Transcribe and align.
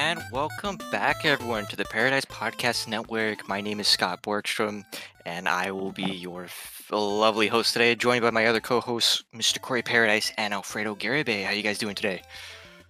And 0.00 0.18
welcome 0.32 0.78
back, 0.90 1.26
everyone, 1.26 1.66
to 1.66 1.76
the 1.76 1.84
Paradise 1.84 2.24
Podcast 2.24 2.88
Network. 2.88 3.46
My 3.46 3.60
name 3.60 3.80
is 3.80 3.86
Scott 3.86 4.22
Borgstrom, 4.22 4.82
and 5.26 5.46
I 5.46 5.72
will 5.72 5.92
be 5.92 6.04
your 6.04 6.44
f- 6.44 6.86
lovely 6.90 7.48
host 7.48 7.74
today, 7.74 7.94
joined 7.94 8.22
by 8.22 8.30
my 8.30 8.46
other 8.46 8.60
co-hosts, 8.60 9.22
Mr. 9.34 9.60
Corey 9.60 9.82
Paradise 9.82 10.32
and 10.38 10.54
Alfredo 10.54 10.94
Garibay. 10.94 11.44
How 11.44 11.50
are 11.50 11.54
you 11.54 11.62
guys 11.62 11.76
doing 11.76 11.94
today? 11.94 12.22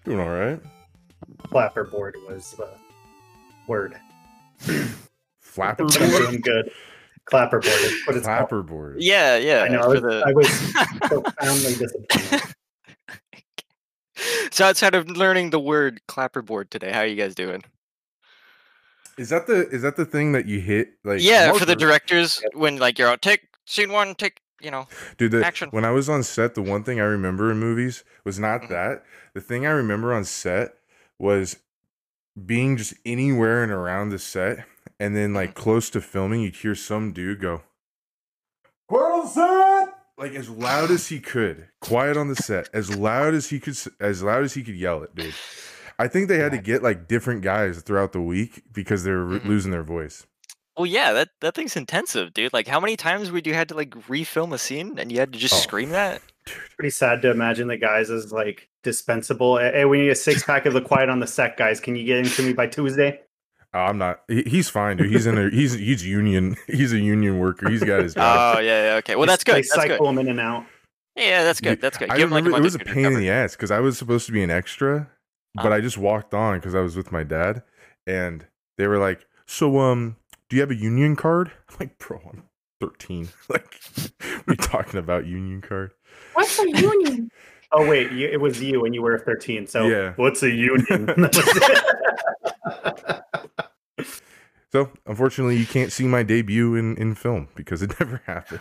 Doing 0.05 0.21
all 0.21 0.29
right. 0.31 0.61
Clapperboard 1.49 2.13
was 2.29 2.53
the 2.53 2.69
word. 3.67 3.97
Flapper 5.41 5.87
board. 5.87 5.99
doing 6.29 6.41
good. 6.41 6.71
Clapperboard 7.27 7.65
is 7.85 8.07
what 8.07 8.17
it's 8.17 8.25
called. 8.27 8.39
Flapper 8.39 8.63
board. 8.63 8.97
Yeah, 9.01 9.37
yeah. 9.37 9.63
I 9.63 9.69
know. 9.69 9.81
I 9.81 9.87
was, 9.89 10.01
the- 10.01 10.23
I 10.25 10.33
was 10.33 10.49
profoundly 11.03 11.75
disappointed. 11.75 12.40
So 14.61 14.67
outside 14.67 14.95
of 14.95 15.09
learning 15.09 15.51
the 15.51 15.59
word 15.59 16.03
clapperboard 16.07 16.69
today, 16.69 16.93
how 16.93 17.01
are 17.01 17.07
you 17.07 17.17
guys 17.17 17.35
doing? 17.35 17.65
Is 19.17 19.31
that 19.31 19.47
the 19.47 19.67
is 19.71 19.81
that 19.83 19.97
the 19.97 20.05
thing 20.05 20.33
that 20.33 20.47
you 20.47 20.61
hit 20.61 20.93
like? 21.03 21.21
yeah, 21.23 21.53
for 21.53 21.65
the 21.65 21.75
directors, 21.77 22.43
when 22.53 22.77
like 22.77 22.99
you're 22.99 23.09
out, 23.09 23.23
take 23.23 23.49
scene 23.65 23.91
one, 23.91 24.15
take, 24.15 24.41
you 24.61 24.71
know. 24.71 24.87
Dude, 25.17 25.33
the, 25.33 25.45
action. 25.45 25.71
when 25.71 25.85
I 25.87 25.91
was 25.93 26.09
on 26.11 26.23
set, 26.23 26.55
the 26.55 26.63
one 26.63 26.85
thing 26.85 27.01
I 27.01 27.05
remember 27.05 27.51
in 27.51 27.59
movies 27.59 28.05
was 28.25 28.39
not 28.39 28.63
Mhm. 28.63 28.69
that. 28.69 29.05
The 29.35 29.41
thing 29.41 29.65
I 29.67 29.71
remember 29.71 30.13
on 30.13 30.25
set 30.25 30.75
was 31.19 31.57
being 32.47 32.77
just 32.77 32.95
anywhere 33.07 33.63
and 33.63 33.73
around 33.73 34.11
the 34.11 34.19
set, 34.19 34.67
and 34.99 35.17
then 35.17 35.33
like 35.33 35.51
Mm-hmm. 35.51 35.63
close 35.63 35.89
to 35.91 36.01
filming, 36.03 36.43
you'd 36.43 36.57
hear 36.57 36.75
some 36.75 37.13
dude 37.13 37.41
go, 37.41 37.63
"Quiet 38.89 39.27
set!" 39.29 39.70
Like 40.21 40.35
as 40.35 40.51
loud 40.51 40.91
as 40.91 41.07
he 41.09 41.19
could, 41.19 41.69
quiet 41.81 42.19
on 42.19 42.29
the 42.29 42.37
set, 42.37 42.69
as 42.75 42.95
loud 42.95 43.33
as 43.33 43.49
he 43.49 43.59
could, 43.59 43.75
as 44.01 44.23
loud 44.23 44.45
as 44.45 44.53
he 44.53 44.63
could 44.63 44.77
yell 44.77 45.03
it, 45.03 45.15
dude. 45.15 45.33
I 45.99 46.09
think 46.09 46.29
they 46.29 46.37
had 46.39 46.53
to 46.53 46.59
get 46.59 46.83
like 46.83 47.09
different 47.09 47.41
guys 47.41 47.81
throughout 47.81 48.13
the 48.13 48.21
week 48.21 48.63
because 48.71 49.05
they 49.05 49.13
were 49.13 49.25
Mhm. 49.41 49.45
losing 49.47 49.71
their 49.71 49.83
voice. 49.83 50.27
Well, 50.77 50.85
yeah, 50.85 51.13
that 51.15 51.31
that 51.41 51.55
thing's 51.55 51.75
intensive, 51.75 52.35
dude. 52.35 52.53
Like, 52.53 52.69
how 52.69 52.81
many 52.81 52.97
times 52.99 53.31
would 53.31 53.47
you 53.47 53.55
had 53.55 53.69
to 53.71 53.75
like 53.75 53.91
refilm 54.09 54.53
a 54.53 54.59
scene 54.59 54.99
and 54.99 55.11
you 55.11 55.19
had 55.21 55.33
to 55.33 55.39
just 55.39 55.55
Oh. 55.55 55.59
scream 55.59 55.89
that? 55.91 56.21
Pretty 56.77 56.91
sad 56.91 57.23
to 57.23 57.31
imagine 57.31 57.69
the 57.69 57.79
guys 57.79 58.11
as 58.11 58.31
like 58.31 58.69
dispensable. 58.83 59.57
Hey, 59.59 59.87
we 59.87 60.01
need 60.03 60.11
a 60.11 60.15
six 60.15 60.43
pack 60.43 60.67
of 60.67 60.75
the 60.75 60.83
quiet 60.83 61.09
on 61.09 61.21
the 61.21 61.27
set, 61.27 61.57
guys. 61.57 61.81
Can 61.81 61.97
you 61.97 62.05
get 62.05 62.19
into 62.19 62.43
me 62.43 62.53
by 62.53 62.67
Tuesday? 62.67 63.21
Oh, 63.73 63.79
I'm 63.81 63.99
not. 63.99 64.21
He's 64.29 64.69
fine, 64.69 64.97
dude. 64.97 65.11
He's 65.11 65.27
in 65.27 65.39
a 65.39 65.49
he's 65.51 65.75
he's 65.75 66.05
union. 66.07 66.57
He's 66.67 66.93
a 66.93 66.99
union 66.99 67.39
worker. 67.39 67.71
He's 67.71 67.85
got 67.85 68.03
his 68.03 68.15
job. 68.15 68.57
Oh 68.59 68.61
yeah, 68.61 68.85
yeah, 68.93 68.95
okay. 68.97 69.15
Well, 69.17 69.27
that's 69.27 69.45
good. 69.45 69.55
They 69.57 69.61
That's 69.61 69.75
cycle 69.75 69.99
good. 69.99 70.07
them 70.09 70.19
in 70.19 70.29
and 70.29 70.41
out. 70.41 70.67
Yeah, 71.17 71.45
that's 71.45 71.61
good. 71.61 71.81
That's 71.81 71.97
good. 71.99 72.11
I 72.11 72.17
Give 72.17 72.25
'em, 72.25 72.31
like, 72.31 72.45
it 72.45 72.63
was 72.63 72.75
a 72.75 72.79
two 72.79 72.85
to 72.85 72.93
pain 72.93 73.07
in 73.07 73.15
the 73.15 73.31
ass 73.31 73.55
because 73.55 73.71
I 73.71 73.79
was 73.81 73.97
supposed 73.99 74.27
to 74.27 74.33
be 74.33 74.43
an 74.43 74.51
extra, 74.51 75.09
but 75.55 75.67
Uh-huh. 75.67 75.75
I 75.77 75.81
just 75.81 75.99
walked 75.99 76.35
on 76.35 76.59
because 76.59 76.75
I 76.75 76.81
was 76.81 76.97
with 76.97 77.13
my 77.13 77.23
dad, 77.25 77.63
and 78.07 78.47
they 78.79 78.87
were 78.89 78.99
like, 78.99 79.27
"So, 79.47 79.79
um, 79.79 80.17
do 80.49 80.57
you 80.57 80.63
have 80.63 80.71
a 80.71 80.75
union 80.77 81.15
card?" 81.17 81.51
I'm 81.69 81.77
like, 81.79 81.99
"Bro, 81.99 82.23
I'm 82.33 82.43
13. 82.81 83.29
Like, 83.49 83.79
we 84.47 84.57
talking 84.57 84.99
about 84.99 85.27
union 85.27 85.61
card?" 85.61 85.93
What's 86.35 86.59
a 86.59 86.69
union? 86.69 87.31
Oh 87.73 87.87
wait, 87.89 88.11
you, 88.13 88.29
it 88.29 88.41
was 88.41 88.63
you 88.63 88.85
and 88.85 88.95
you 88.95 89.03
were 89.03 89.19
13. 89.19 89.67
So 89.67 89.87
Yeah. 89.87 90.13
what's 90.17 90.43
a 90.43 90.51
union? 90.51 91.09
So, 94.73 94.89
unfortunately, 95.05 95.57
you 95.57 95.67
can't 95.67 95.91
see 95.91 96.05
my 96.05 96.23
debut 96.23 96.77
in 96.77 96.97
in 96.97 97.17
film 97.17 97.49
because 97.57 97.83
it 97.83 97.91
never 98.01 98.23
happened. 98.25 98.61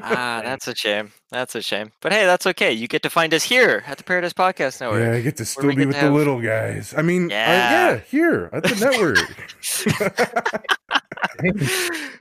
Ah, 0.00 0.42
that's 0.44 0.68
a 0.68 0.74
shame. 0.76 1.10
That's 1.32 1.56
a 1.56 1.60
shame. 1.62 1.90
But 2.00 2.12
hey, 2.12 2.24
that's 2.24 2.46
okay. 2.46 2.70
You 2.70 2.86
get 2.86 3.02
to 3.02 3.10
find 3.10 3.34
us 3.34 3.42
here 3.42 3.82
at 3.88 3.98
the 3.98 4.04
Paradise 4.04 4.32
Podcast 4.32 4.80
Network. 4.80 5.00
Yeah, 5.00 5.14
I 5.14 5.20
get 5.20 5.36
to 5.38 5.44
still 5.44 5.74
be 5.74 5.84
with 5.86 5.96
to 5.96 6.00
the 6.00 6.06
have- 6.06 6.12
little 6.12 6.40
guys. 6.40 6.94
I 6.96 7.02
mean, 7.02 7.30
yeah, 7.30 7.50
Yeah. 7.52 7.90
yeah 7.90 7.96
here 7.98 8.48
at 8.52 8.62
the 8.62 8.76
network. 8.78 9.18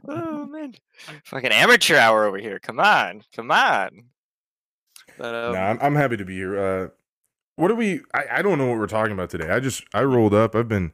oh 0.07 0.45
man, 0.47 0.73
fucking 1.25 1.51
amateur 1.51 1.97
hour 1.97 2.25
over 2.25 2.39
here. 2.39 2.57
Come 2.57 2.79
on, 2.79 3.21
come 3.35 3.51
on. 3.51 4.05
But 5.19 5.35
um, 5.35 5.53
nah, 5.53 5.59
I'm, 5.69 5.77
I'm 5.81 5.95
happy 5.95 6.17
to 6.17 6.25
be 6.25 6.35
here. 6.35 6.57
Uh, 6.59 6.87
what 7.55 7.69
are 7.69 7.75
we? 7.75 8.01
I, 8.13 8.23
I 8.37 8.41
don't 8.41 8.57
know 8.57 8.65
what 8.67 8.77
we're 8.79 8.87
talking 8.87 9.11
about 9.13 9.29
today. 9.29 9.49
I 9.49 9.59
just 9.59 9.83
I 9.93 10.01
rolled 10.03 10.33
up. 10.33 10.55
I've 10.55 10.67
been 10.69 10.93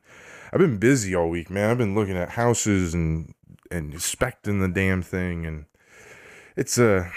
I've 0.52 0.60
been 0.60 0.78
busy 0.78 1.16
all 1.16 1.30
week, 1.30 1.50
man. 1.50 1.70
I've 1.70 1.78
been 1.78 1.96
looking 1.96 2.18
at 2.18 2.30
houses 2.32 2.94
and 2.94 3.34
and 3.72 3.94
inspecting 3.94 4.60
the 4.60 4.68
damn 4.68 5.02
thing, 5.02 5.46
and 5.46 5.66
it's 6.58 6.78
a 6.78 7.12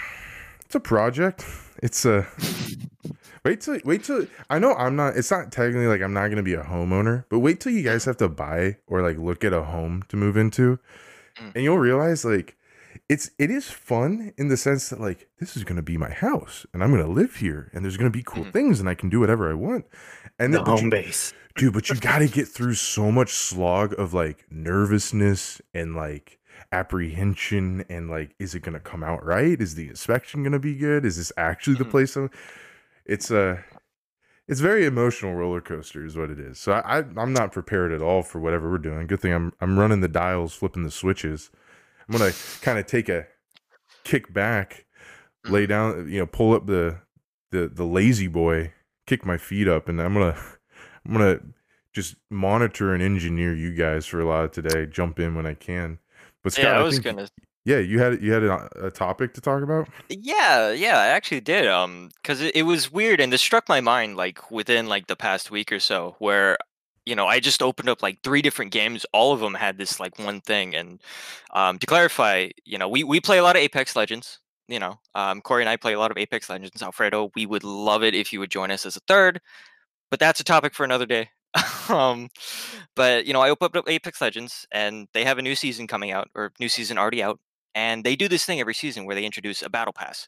it's 0.65 0.75
a 0.75 0.79
project. 0.79 1.45
It's 1.81 2.05
a 2.05 2.27
wait 3.45 3.61
till 3.61 3.79
wait 3.85 4.03
till 4.03 4.27
I 4.49 4.59
know 4.59 4.73
I'm 4.75 4.95
not. 4.95 5.15
It's 5.17 5.31
not 5.31 5.51
technically 5.51 5.87
like 5.87 6.01
I'm 6.01 6.13
not 6.13 6.27
gonna 6.29 6.43
be 6.43 6.53
a 6.53 6.63
homeowner, 6.63 7.25
but 7.29 7.39
wait 7.39 7.59
till 7.59 7.71
you 7.71 7.81
guys 7.83 8.05
have 8.05 8.17
to 8.17 8.29
buy 8.29 8.77
or 8.87 9.01
like 9.01 9.17
look 9.17 9.43
at 9.43 9.53
a 9.53 9.63
home 9.63 10.03
to 10.09 10.15
move 10.17 10.37
into, 10.37 10.77
Mm. 11.39 11.51
and 11.55 11.63
you'll 11.63 11.77
realize 11.79 12.25
like 12.25 12.57
it's 13.09 13.31
it 13.39 13.49
is 13.49 13.69
fun 13.69 14.31
in 14.37 14.47
the 14.49 14.55
sense 14.57 14.89
that 14.89 15.01
like 15.01 15.27
this 15.39 15.57
is 15.57 15.63
gonna 15.63 15.81
be 15.81 15.97
my 15.97 16.11
house 16.11 16.65
and 16.73 16.83
I'm 16.83 16.91
gonna 16.91 17.07
live 17.07 17.37
here 17.37 17.69
and 17.73 17.83
there's 17.83 17.97
gonna 17.97 18.09
be 18.11 18.23
cool 18.23 18.45
Mhm. 18.45 18.53
things 18.53 18.79
and 18.79 18.87
I 18.87 18.93
can 18.95 19.09
do 19.09 19.19
whatever 19.19 19.49
I 19.49 19.55
want. 19.55 19.85
And 20.37 20.53
the 20.53 20.59
then, 20.59 20.65
but 20.65 20.71
you- 20.75 20.81
home 20.81 20.89
base. 20.91 21.33
dude, 21.55 21.73
but 21.73 21.89
you 21.89 21.95
gotta 21.95 22.27
get 22.27 22.47
through 22.55 22.75
so 22.75 23.11
much 23.11 23.31
slog 23.31 23.93
of 23.99 24.13
like 24.13 24.45
nervousness 24.51 25.59
and 25.73 25.95
like 25.95 26.37
apprehension 26.71 27.83
and 27.89 28.09
like 28.09 28.35
is 28.39 28.53
it 28.55 28.61
gonna 28.61 28.79
come 28.79 29.03
out 29.03 29.25
right? 29.25 29.59
Is 29.59 29.75
the 29.75 29.87
inspection 29.89 30.43
gonna 30.43 30.59
be 30.59 30.75
good? 30.75 31.05
Is 31.05 31.17
this 31.17 31.31
actually 31.37 31.77
the 31.77 31.85
Mhm. 31.85 31.91
place? 31.91 32.15
I'm... 32.15 32.29
It's 33.05 33.31
a 33.31 33.63
it's 34.47 34.59
very 34.61 34.85
emotional 34.85 35.35
roller 35.35 35.61
coaster 35.61 36.03
is 36.05 36.17
what 36.17 36.29
it 36.31 36.39
is. 36.39 36.57
So 36.59 36.73
I, 36.73 36.99
I 36.99 37.03
I'm 37.17 37.33
not 37.33 37.51
prepared 37.51 37.91
at 37.91 38.01
all 38.01 38.21
for 38.23 38.39
whatever 38.39 38.69
we're 38.69 38.77
doing. 38.79 39.07
Good 39.07 39.19
thing 39.19 39.33
I'm 39.33 39.53
I'm 39.61 39.79
running 39.79 40.01
the 40.01 40.07
dials, 40.07 40.53
flipping 40.53 40.83
the 40.83 40.91
switches. 40.91 41.49
I'm 42.09 42.17
gonna 42.17 42.33
kind 42.61 42.79
of 42.79 42.87
take 42.87 43.07
a 43.07 43.27
kick 44.03 44.33
back, 44.33 44.85
lay 45.45 45.67
down, 45.67 46.09
you 46.09 46.19
know, 46.19 46.25
pull 46.25 46.53
up 46.53 46.65
the 46.65 46.97
the 47.51 47.67
the 47.67 47.85
lazy 47.85 48.27
boy, 48.27 48.73
kick 49.05 49.25
my 49.25 49.37
feet 49.37 49.67
up, 49.67 49.87
and 49.87 50.01
I'm 50.01 50.13
gonna 50.13 50.35
I'm 51.05 51.13
gonna 51.13 51.39
just 51.93 52.15
monitor 52.29 52.93
and 52.93 53.03
engineer 53.03 53.55
you 53.55 53.73
guys 53.73 54.05
for 54.05 54.19
a 54.19 54.25
lot 54.25 54.45
of 54.45 54.51
today. 54.51 54.85
Jump 54.87 55.19
in 55.19 55.35
when 55.35 55.45
I 55.45 55.53
can. 55.53 55.99
But 56.43 56.53
Scott, 56.53 56.63
yeah, 56.63 56.79
I 56.79 56.85
I 56.85 56.89
think, 56.89 57.03
gonna. 57.03 57.27
yeah, 57.65 57.77
you 57.77 57.99
had 57.99 58.21
you 58.21 58.31
had 58.31 58.43
a, 58.43 58.87
a 58.87 58.91
topic 58.91 59.33
to 59.35 59.41
talk 59.41 59.61
about. 59.61 59.87
Yeah, 60.09 60.71
yeah, 60.71 60.97
I 60.97 61.07
actually 61.07 61.41
did. 61.41 61.67
Um, 61.67 62.09
because 62.21 62.41
it, 62.41 62.55
it 62.55 62.63
was 62.63 62.91
weird, 62.91 63.19
and 63.19 63.31
this 63.31 63.41
struck 63.41 63.69
my 63.69 63.81
mind 63.81 64.17
like 64.17 64.49
within 64.49 64.87
like 64.87 65.07
the 65.07 65.15
past 65.15 65.51
week 65.51 65.71
or 65.71 65.79
so, 65.79 66.15
where 66.19 66.57
you 67.05 67.15
know 67.15 67.27
I 67.27 67.39
just 67.39 67.61
opened 67.61 67.89
up 67.89 68.01
like 68.01 68.21
three 68.23 68.41
different 68.41 68.71
games. 68.71 69.05
All 69.13 69.33
of 69.33 69.39
them 69.39 69.53
had 69.53 69.77
this 69.77 69.99
like 69.99 70.17
one 70.19 70.41
thing, 70.41 70.75
and 70.75 71.01
um, 71.53 71.79
to 71.79 71.87
clarify, 71.87 72.49
you 72.65 72.77
know, 72.77 72.87
we 72.89 73.03
we 73.03 73.19
play 73.19 73.37
a 73.37 73.43
lot 73.43 73.55
of 73.55 73.61
Apex 73.61 73.95
Legends. 73.95 74.39
You 74.67 74.79
know, 74.79 74.99
um, 75.15 75.41
Corey 75.41 75.63
and 75.63 75.69
I 75.69 75.77
play 75.77 75.93
a 75.93 75.99
lot 75.99 76.11
of 76.11 76.17
Apex 76.17 76.49
Legends. 76.49 76.81
Alfredo, 76.81 77.31
we 77.35 77.45
would 77.45 77.63
love 77.63 78.03
it 78.03 78.13
if 78.13 78.31
you 78.31 78.39
would 78.39 78.51
join 78.51 78.71
us 78.71 78.85
as 78.85 78.95
a 78.95 79.01
third, 79.07 79.41
but 80.11 80.19
that's 80.19 80.39
a 80.39 80.43
topic 80.43 80.73
for 80.75 80.83
another 80.83 81.07
day. 81.07 81.29
um, 81.89 82.29
but 82.95 83.25
you 83.25 83.33
know, 83.33 83.41
I 83.41 83.49
opened 83.49 83.77
up 83.77 83.89
Apex 83.89 84.21
Legends, 84.21 84.67
and 84.71 85.07
they 85.13 85.23
have 85.25 85.39
a 85.39 85.41
new 85.41 85.55
season 85.55 85.87
coming 85.87 86.11
out, 86.11 86.29
or 86.35 86.51
new 86.59 86.69
season 86.69 86.97
already 86.97 87.23
out, 87.23 87.39
and 87.73 88.03
they 88.03 88.15
do 88.15 88.27
this 88.27 88.45
thing 88.45 88.59
every 88.59 88.75
season 88.75 89.05
where 89.05 89.15
they 89.15 89.25
introduce 89.25 89.61
a 89.63 89.69
battle 89.69 89.93
pass 89.93 90.27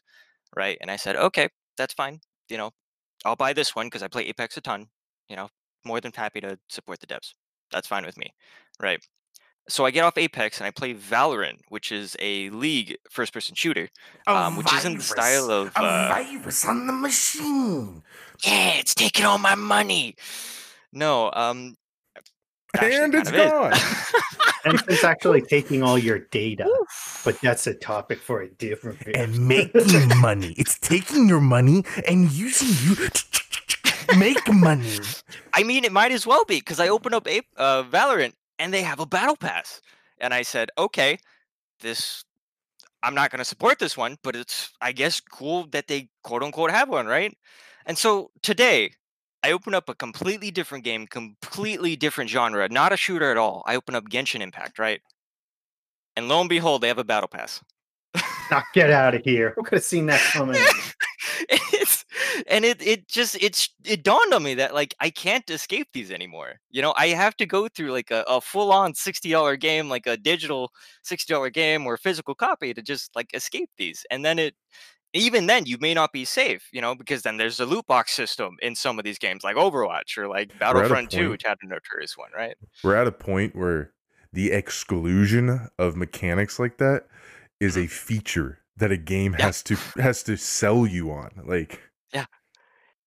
right? 0.56 0.78
And 0.80 0.90
I 0.90 0.96
said, 0.96 1.16
okay, 1.16 1.48
that's 1.76 1.94
fine. 1.94 2.20
You 2.48 2.58
know, 2.58 2.70
I'll 3.24 3.36
buy 3.36 3.52
this 3.52 3.74
one 3.74 3.86
because 3.86 4.02
I 4.02 4.08
play 4.08 4.24
Apex 4.24 4.56
a 4.56 4.60
ton. 4.60 4.88
You 5.28 5.36
know, 5.36 5.48
more 5.84 6.00
than 6.00 6.12
happy 6.14 6.40
to 6.40 6.58
support 6.68 7.00
the 7.00 7.06
devs. 7.06 7.34
That's 7.70 7.88
fine 7.88 8.04
with 8.04 8.16
me, 8.18 8.32
right? 8.80 9.00
So 9.68 9.84
I 9.84 9.92
get 9.92 10.02
off 10.04 10.18
Apex 10.18 10.58
and 10.58 10.66
I 10.66 10.70
play 10.72 10.92
Valorant, 10.92 11.60
which 11.68 11.92
is 11.92 12.16
a 12.18 12.50
League 12.50 12.96
first-person 13.10 13.54
shooter, 13.54 13.88
um, 14.26 14.56
which 14.56 14.72
is 14.72 14.84
in 14.84 14.96
the 14.96 15.02
style 15.02 15.50
of 15.50 15.72
uh, 15.76 16.08
virus 16.08 16.64
on 16.66 16.86
the 16.88 16.92
machine. 16.92 18.02
yeah, 18.44 18.72
it's 18.74 18.94
taking 18.94 19.24
all 19.24 19.38
my 19.38 19.54
money. 19.54 20.16
No, 20.92 21.30
um, 21.34 21.76
And 22.80 23.12
kind 23.12 23.14
it's 23.14 23.28
of 23.30 23.34
is. 23.36 23.40
gone. 23.50 23.72
And 24.64 24.82
it's 24.88 25.04
actually 25.04 25.42
taking 25.42 25.82
all 25.82 25.98
your 25.98 26.18
data, 26.30 26.68
but 27.24 27.40
that's 27.40 27.66
a 27.66 27.74
topic 27.74 28.20
for 28.20 28.42
a 28.42 28.48
different 28.48 28.98
video. 28.98 29.22
and 29.24 29.46
making 29.48 30.08
money. 30.20 30.54
It's 30.56 30.78
taking 30.78 31.28
your 31.28 31.40
money 31.40 31.84
and 32.08 32.30
using 32.32 32.68
you 32.88 32.94
to 33.08 33.24
make 34.18 34.52
money. 34.52 34.98
I 35.54 35.62
mean, 35.62 35.84
it 35.84 35.92
might 35.92 36.12
as 36.12 36.26
well 36.26 36.44
be 36.44 36.58
because 36.58 36.80
I 36.80 36.88
open 36.88 37.14
up 37.14 37.28
Ape, 37.28 37.46
uh, 37.56 37.84
Valorant 37.84 38.34
and 38.58 38.72
they 38.72 38.82
have 38.82 39.00
a 39.00 39.06
battle 39.06 39.36
pass, 39.36 39.80
and 40.18 40.32
I 40.32 40.42
said, 40.42 40.70
okay, 40.78 41.18
this 41.80 42.24
I'm 43.02 43.14
not 43.14 43.30
going 43.30 43.38
to 43.38 43.44
support 43.44 43.78
this 43.78 43.96
one, 43.96 44.16
but 44.22 44.36
it's 44.36 44.70
I 44.80 44.92
guess 44.92 45.20
cool 45.20 45.66
that 45.72 45.88
they 45.88 46.08
quote 46.22 46.42
unquote 46.42 46.70
have 46.70 46.88
one, 46.88 47.06
right? 47.06 47.36
And 47.86 47.98
so 47.98 48.30
today 48.42 48.92
I 49.42 49.50
open 49.50 49.74
up 49.74 49.88
a 49.88 49.94
completely 49.94 50.50
different 50.50 50.84
game, 50.84 51.06
completely 51.06 51.96
different 51.96 52.30
genre, 52.30 52.68
not 52.68 52.92
a 52.92 52.96
shooter 52.96 53.30
at 53.30 53.36
all. 53.36 53.64
I 53.66 53.74
open 53.74 53.96
up 53.96 54.04
Genshin 54.04 54.40
Impact, 54.40 54.78
right? 54.78 55.00
And 56.16 56.28
lo 56.28 56.40
and 56.40 56.48
behold, 56.48 56.82
they 56.82 56.88
have 56.88 56.98
a 56.98 57.04
battle 57.04 57.28
pass. 57.28 57.60
Now 58.50 58.62
get 58.74 58.90
out 58.90 59.14
of 59.14 59.22
here. 59.24 59.52
Who 59.56 59.62
could 59.62 59.76
have 59.76 59.84
seen 59.84 60.06
that 60.06 60.20
coming? 60.32 60.60
and 62.52 62.64
it 62.64 62.80
it 62.86 63.08
just 63.08 63.36
it's 63.42 63.68
it 63.84 64.04
dawned 64.04 64.32
on 64.32 64.42
me 64.44 64.54
that 64.54 64.74
like 64.74 64.94
I 65.00 65.10
can't 65.10 65.48
escape 65.50 65.88
these 65.92 66.12
anymore. 66.12 66.60
You 66.70 66.82
know, 66.82 66.94
I 66.96 67.08
have 67.08 67.36
to 67.38 67.46
go 67.46 67.68
through 67.68 67.90
like 67.92 68.10
a, 68.12 68.24
a 68.28 68.40
full 68.40 68.70
on 68.72 68.94
sixty 68.94 69.30
dollar 69.30 69.56
game, 69.56 69.88
like 69.88 70.06
a 70.06 70.16
digital 70.16 70.70
sixty 71.02 71.32
dollar 71.34 71.50
game 71.50 71.86
or 71.86 71.96
physical 71.96 72.34
copy 72.36 72.74
to 72.74 72.82
just 72.82 73.14
like 73.16 73.34
escape 73.34 73.70
these, 73.78 74.06
and 74.10 74.24
then 74.24 74.38
it 74.38 74.54
even 75.14 75.46
then 75.46 75.66
you 75.66 75.76
may 75.80 75.94
not 75.94 76.12
be 76.12 76.24
safe, 76.24 76.68
you 76.72 76.80
know, 76.80 76.94
because 76.94 77.22
then 77.22 77.36
there's 77.36 77.60
a 77.60 77.66
loot 77.66 77.86
box 77.86 78.12
system 78.12 78.56
in 78.62 78.74
some 78.74 78.98
of 78.98 79.04
these 79.04 79.18
games 79.18 79.44
like 79.44 79.56
Overwatch 79.56 80.16
or 80.16 80.28
like 80.28 80.52
Battlefront 80.58 81.10
2, 81.10 81.30
which 81.30 81.42
had 81.44 81.58
a 81.62 81.66
notorious 81.66 82.16
one, 82.16 82.30
right? 82.34 82.56
We're 82.82 82.96
at 82.96 83.06
a 83.06 83.12
point 83.12 83.54
where 83.56 83.92
the 84.32 84.52
exclusion 84.52 85.68
of 85.78 85.96
mechanics 85.96 86.58
like 86.58 86.78
that 86.78 87.06
is 87.60 87.76
a 87.76 87.86
feature 87.86 88.60
that 88.78 88.90
a 88.90 88.96
game 88.96 89.32
Mm-hmm. 89.32 89.40
Yeah. 89.40 89.46
has 89.46 89.62
to 89.64 89.76
has 89.98 90.22
to 90.24 90.36
sell 90.36 90.86
you 90.86 91.10
on. 91.12 91.30
Like 91.44 91.80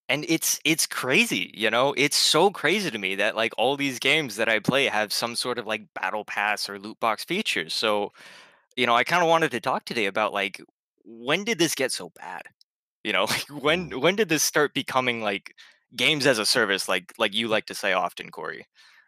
and 0.09 0.25
it's 0.27 0.59
it's 0.65 0.85
crazy 0.85 1.51
you 1.53 1.69
know? 1.69 1.93
It's 1.97 2.15
so 2.15 2.51
crazy 2.51 2.91
to 2.91 2.97
me 2.97 3.15
that 3.15 3.35
like 3.35 3.53
all 3.57 3.77
these 3.77 3.99
games 3.99 4.35
that 4.37 4.49
i 4.49 4.59
play 4.59 4.85
have 4.85 5.11
some 5.13 5.35
sort 5.35 5.57
of 5.59 5.67
like 5.67 5.93
battle 5.93 6.25
pass 6.25 6.69
or 6.69 6.79
loot 6.79 6.99
box 6.99 7.23
features. 7.23 7.73
So 7.73 8.11
you 8.77 8.85
know 8.85 8.95
i 8.95 9.03
kind 9.03 9.23
of 9.23 9.29
wanted 9.29 9.51
to 9.51 9.61
talk 9.61 9.85
today 9.85 10.05
about 10.05 10.33
like 10.33 10.61
when 11.05 11.43
did 11.43 11.59
this 11.59 11.75
get 11.75 11.91
so 11.91 12.11
bad? 12.15 12.43
You 13.03 13.13
know 13.13 13.25
like 13.29 13.47
when 13.49 13.99
when 13.99 14.15
did 14.15 14.29
this 14.29 14.43
start 14.43 14.73
becoming 14.73 15.21
like 15.21 15.55
games 15.95 16.25
as 16.25 16.39
a 16.39 16.45
service 16.45 16.89
like 16.89 17.13
like 17.17 17.33
you 17.33 17.47
like 17.47 17.65
to 17.67 17.75
say 17.75 17.93
often 17.93 18.29
corey 18.29 18.65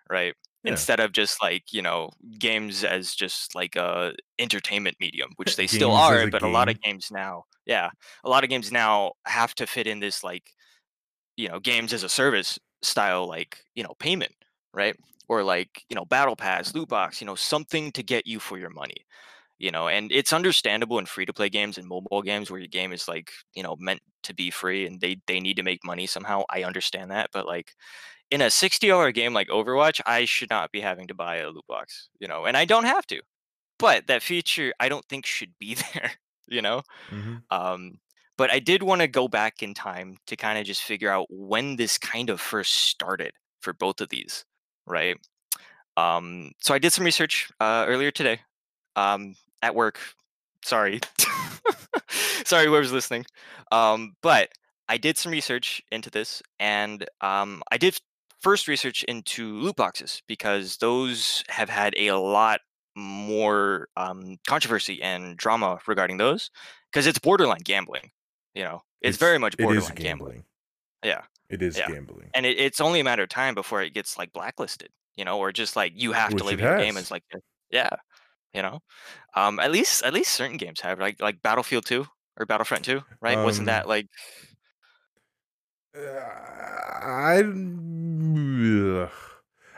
right? 0.09 0.33
Yeah. 0.63 0.71
instead 0.71 0.99
of 0.99 1.11
just 1.11 1.41
like 1.41 1.71
you 1.71 1.81
know 1.81 2.09
games 2.39 2.83
as 2.83 3.13
just 3.13 3.55
like 3.55 3.75
a 3.75 4.13
entertainment 4.39 4.97
medium 4.99 5.31
which 5.35 5.55
they 5.57 5.67
still 5.67 5.91
are 5.91 6.27
but 6.29 6.41
a 6.41 6.47
lot 6.47 6.69
of 6.69 6.81
games 6.81 7.09
now 7.11 7.43
yeah 7.65 7.89
a 8.23 8.29
lot 8.29 8.43
of 8.43 8.49
games 8.49 8.71
now 8.71 9.13
have 9.25 9.53
to 9.55 9.67
fit 9.67 9.87
in 9.87 9.99
this 9.99 10.23
like 10.23 10.53
you 11.37 11.47
know 11.49 11.59
games 11.59 11.93
as 11.93 12.03
a 12.03 12.09
service 12.09 12.59
style 12.83 13.27
like 13.27 13.63
you 13.75 13.83
know 13.83 13.95
payment 13.99 14.33
right? 14.73 14.95
Or 15.29 15.43
like 15.43 15.85
you 15.89 15.95
know 15.95 16.05
battle 16.05 16.35
pass 16.37 16.73
loot 16.75 16.89
box 16.89 17.21
you 17.21 17.27
know 17.27 17.35
something 17.35 17.91
to 17.93 18.03
get 18.03 18.27
you 18.27 18.39
for 18.39 18.57
your 18.59 18.69
money 18.71 19.05
you 19.59 19.71
know? 19.71 19.87
And 19.87 20.11
it's 20.11 20.33
understandable 20.33 20.99
in 20.99 21.05
free 21.05 21.25
to 21.25 21.33
play 21.33 21.49
games 21.49 21.77
and 21.77 21.87
mobile 21.87 22.21
games 22.21 22.51
where 22.51 22.59
your 22.59 22.67
game 22.69 22.93
is 22.93 23.07
like 23.07 23.31
you 23.55 23.63
know 23.63 23.75
meant 23.79 24.01
to 24.23 24.33
be 24.33 24.51
free 24.51 24.85
and 24.85 25.01
they 25.01 25.17
they 25.27 25.39
need 25.39 25.55
to 25.57 25.63
make 25.63 25.83
money 25.85 26.07
somehow. 26.07 26.43
I 26.49 26.63
understand 26.63 27.11
that 27.11 27.29
but 27.33 27.45
like 27.47 27.73
in 28.31 28.41
a 28.41 28.51
60 28.51 28.87
dollar 28.89 29.11
game 29.11 29.33
like 29.33 29.49
overwatch 29.49 30.01
i 30.05 30.25
should 30.25 30.49
not 30.49 30.71
be 30.71 30.81
having 30.81 31.07
to 31.07 31.15
buy 31.15 31.37
a 31.37 31.49
loot 31.49 31.65
box 31.67 32.09
you 32.19 32.27
know? 32.27 32.45
And 32.45 32.57
i 32.57 32.65
don't 32.65 32.85
have 32.85 33.07
to 33.07 33.21
but 33.79 34.07
that 34.07 34.23
feature 34.23 34.73
i 34.79 34.89
don't 34.89 35.05
think 35.09 35.25
should 35.25 35.53
be 35.59 35.75
there 35.93 36.13
you 36.47 36.61
know? 36.61 36.83
Mhm. 37.11 37.43
um, 37.51 37.99
but 38.37 38.51
I 38.51 38.59
did 38.59 38.83
want 38.83 39.01
to 39.01 39.07
go 39.07 39.27
back 39.27 39.63
in 39.63 39.73
time 39.73 40.17
to 40.27 40.35
kind 40.35 40.59
of 40.59 40.65
just 40.65 40.83
figure 40.83 41.11
out 41.11 41.27
when 41.29 41.75
this 41.75 41.97
kind 41.97 42.29
of 42.29 42.39
first 42.39 42.73
started 42.73 43.33
for 43.61 43.73
both 43.73 43.99
of 43.99 44.09
these, 44.09 44.45
right? 44.85 45.17
Um, 45.97 46.51
so 46.61 46.73
I 46.73 46.79
did 46.79 46.93
some 46.93 47.05
research 47.05 47.49
uh, 47.59 47.85
earlier 47.87 48.11
today 48.11 48.41
um, 48.95 49.35
at 49.61 49.75
work. 49.75 49.99
Sorry, 50.63 50.99
sorry, 52.45 52.65
whoever's 52.65 52.91
listening. 52.91 53.25
Um, 53.71 54.15
but 54.21 54.49
I 54.87 54.97
did 54.97 55.17
some 55.17 55.31
research 55.31 55.81
into 55.91 56.09
this, 56.09 56.41
and 56.59 57.05
um, 57.21 57.63
I 57.71 57.77
did 57.77 57.99
first 58.39 58.67
research 58.67 59.03
into 59.03 59.57
loot 59.57 59.75
boxes 59.75 60.21
because 60.27 60.77
those 60.77 61.43
have 61.49 61.69
had 61.69 61.95
a 61.97 62.11
lot 62.13 62.61
more 62.95 63.87
um, 63.97 64.37
controversy 64.47 65.01
and 65.01 65.37
drama 65.37 65.79
regarding 65.87 66.17
those 66.17 66.49
because 66.91 67.07
it's 67.07 67.19
borderline 67.19 67.61
gambling. 67.63 68.11
You 68.55 68.63
know, 68.63 68.83
it's, 69.01 69.17
very 69.17 69.37
much 69.39 69.57
borderline 69.57 69.95
gambling. 69.95 70.43
gambling. 70.43 70.45
Yeah. 71.03 71.23
It 71.49 71.61
is 71.61 71.75
Yeah. 71.77 71.87
gambling. 71.87 72.33
and 72.33 72.45
it, 72.45 72.59
it's 72.59 72.81
only 72.81 72.99
a 72.99 73.03
matter 73.03 73.23
of 73.23 73.29
time 73.29 73.55
before 73.55 73.81
it 73.81 73.91
gets 73.93 74.17
like 74.17 74.33
blacklisted. 74.33 74.91
You 75.15 75.25
know, 75.25 75.39
or 75.39 75.51
just 75.51 75.75
like 75.75 75.93
you 75.95 76.13
have 76.13 76.31
Which 76.31 76.37
to 76.37 76.45
leave 76.45 76.59
your 76.61 76.73
game 76.75 76.97
It's 76.97 77.11
like, 77.11 77.23
yeah, 77.71 77.89
you 78.53 78.61
know, 78.63 78.81
um, 79.35 79.59
at 79.59 79.71
least 79.71 80.03
at 80.03 80.13
least 80.13 80.33
certain 80.33 80.57
games 80.57 80.81
have 80.81 80.99
like 80.99 81.21
like 81.21 81.41
Battlefield 81.43 81.85
Two 81.85 82.07
or 82.39 82.45
Battlefront 82.47 82.85
Two, 82.85 83.03
right? 83.21 83.41
Wasn't 83.41 83.67
Um, 83.67 83.67
that 83.67 83.87
like 83.87 84.07
Uh, 85.95 85.99
I 86.19 87.39
ugh. 87.39 89.11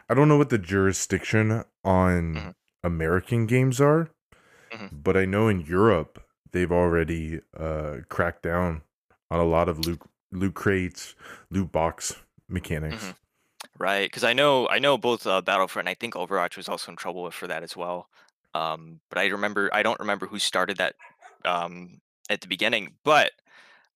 I 0.09 0.13
don't 0.15 0.27
know 0.27 0.37
what 0.37 0.49
the 0.49 0.57
jurisdiction 0.57 1.63
on 1.83 2.47
Mhm. 2.47 2.53
American 2.83 3.45
games 3.45 3.79
are, 3.79 4.09
Mhm. 4.71 4.89
but 4.91 5.17
I 5.17 5.25
know 5.25 5.47
in 5.49 5.61
Europe 5.61 6.23
they've 6.51 6.71
already 6.71 7.41
uh, 7.57 7.97
cracked 8.09 8.43
down 8.43 8.81
on 9.31 9.39
a 9.39 9.45
lot 9.45 9.69
of 9.69 9.85
loot 9.85 10.01
loot 10.31 10.53
crates, 10.53 11.15
loot 11.49 11.71
box 11.71 12.15
mechanics. 12.47 13.03
Mhm. 13.03 13.15
Right, 13.79 14.05
because 14.09 14.23
I 14.23 14.33
know 14.33 14.67
I 14.69 14.79
know 14.79 14.97
both 14.97 15.25
uh, 15.27 15.41
Battlefront 15.41 15.87
and 15.87 15.91
I 15.91 15.95
think 15.95 16.13
Overwatch 16.15 16.57
was 16.57 16.69
also 16.69 16.91
in 16.91 16.97
trouble 16.97 17.29
for 17.31 17.47
that 17.47 17.63
as 17.63 17.75
well. 17.77 18.09
Um, 18.53 19.01
but 19.09 19.19
I 19.19 19.27
remember 19.27 19.69
I 19.73 19.83
don't 19.83 19.99
remember 19.99 20.27
who 20.27 20.39
started 20.39 20.77
that 20.77 20.95
um, 21.45 22.01
at 22.29 22.41
the 22.41 22.47
beginning. 22.47 22.95
But 23.03 23.31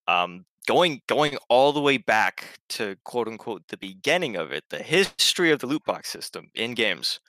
um, 0.07 0.45
going 0.67 1.01
going 1.07 1.37
all 1.49 1.73
the 1.73 1.81
way 1.81 1.97
back 1.97 2.59
to 2.69 2.95
quote 3.03 3.27
unquote 3.27 3.67
the 3.67 3.77
beginning 3.77 4.35
of 4.35 4.51
it, 4.51 4.63
the 4.69 4.83
history 4.83 5.51
of 5.51 5.59
the 5.59 5.67
loot 5.67 5.83
box 5.85 6.09
system 6.09 6.49
in 6.55 6.73
games. 6.73 7.19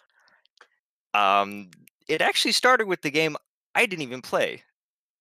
Um, 1.14 1.70
it 2.08 2.20
actually 2.20 2.52
started 2.52 2.86
with 2.88 3.02
the 3.02 3.10
game 3.10 3.36
I 3.74 3.86
didn't 3.86 4.02
even 4.02 4.22
play. 4.22 4.62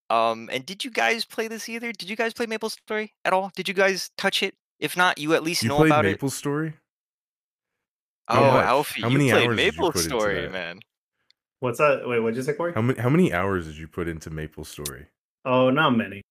Um, 0.10 0.50
and 0.52 0.66
did 0.66 0.84
you 0.86 0.92
guys 0.92 1.26
play 1.26 1.48
this 1.48 1.68
either? 1.70 1.92
Did 1.92 2.10
you 2.10 2.16
guys 2.16 2.34
play 2.34 2.46
Maple 2.46 2.70
Story 2.70 3.14
at 3.26 3.34
all? 3.34 3.52
Did 3.56 3.68
you 3.68 3.74
guys 3.74 4.12
touch 4.18 4.44
it? 4.44 4.56
If 4.80 4.98
not, 4.98 5.18
you 5.18 5.34
at 5.34 5.44
least 5.44 5.64
You 5.64 5.70
know 5.70 5.78
played 5.78 5.88
about 5.92 6.06
it. 6.06 6.10
Maple 6.10 6.30
Story? 6.30 6.74
Oh, 8.28 8.36
How 8.36 8.52
much? 8.52 8.66
Alfie, 8.66 9.02
How 9.02 9.08
you 9.10 9.18
many 9.18 9.32
played 9.32 9.48
hours 9.48 9.58
did 9.58 9.66
you 9.76 9.80
put 9.82 9.96
into 9.96 10.00
Story, 10.00 10.42
that? 10.42 10.52
man. 10.52 10.80
What's 11.60 11.78
that? 11.80 12.08
Wait, 12.08 12.20
what'd 12.20 12.36
you 12.36 12.44
say, 12.44 12.54
Corey? 12.54 12.74
How 12.74 12.82
many 12.82 13.00
how 13.00 13.10
many 13.10 13.34
hours 13.34 13.66
did 13.68 13.78
you 13.78 13.88
put 13.88 14.08
into 14.08 14.30
Maple 14.30 14.66
Story? 14.66 15.06
Oh, 15.46 15.70
not 15.70 15.92
many. 15.92 16.22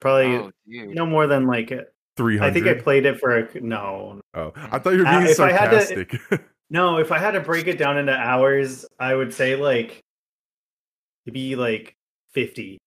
Probably 0.00 0.34
Oh, 0.36 0.50
no 0.66 1.06
more 1.06 1.26
than 1.28 1.46
like. 1.46 1.72
three 2.16 2.36
hundred. 2.38 2.50
I 2.50 2.52
think 2.52 2.66
I 2.66 2.74
played 2.74 3.06
it 3.06 3.18
for 3.20 3.38
a, 3.38 3.60
no, 3.60 4.20
Oh, 4.34 4.52
I 4.56 4.78
thought 4.78 4.94
you 4.94 5.00
were 5.00 5.06
Uh, 5.06 5.18
being 5.20 5.30
if 5.30 5.38
I 5.40 5.52
had 5.52 5.70
to- 5.70 5.84
sarcastic. 5.86 6.20
no. 6.70 6.98
If 6.98 7.12
I 7.12 7.18
had 7.18 7.32
to 7.32 7.40
break 7.40 7.68
it 7.68 7.78
down 7.78 7.96
into 7.98 8.12
hours, 8.12 8.84
I 8.98 9.14
would 9.14 9.32
say 9.32 9.54
like 9.56 10.00
it'd 11.26 11.34
be 11.34 11.54
like 11.56 11.94
fifty 12.32 12.72
m- 12.74 12.78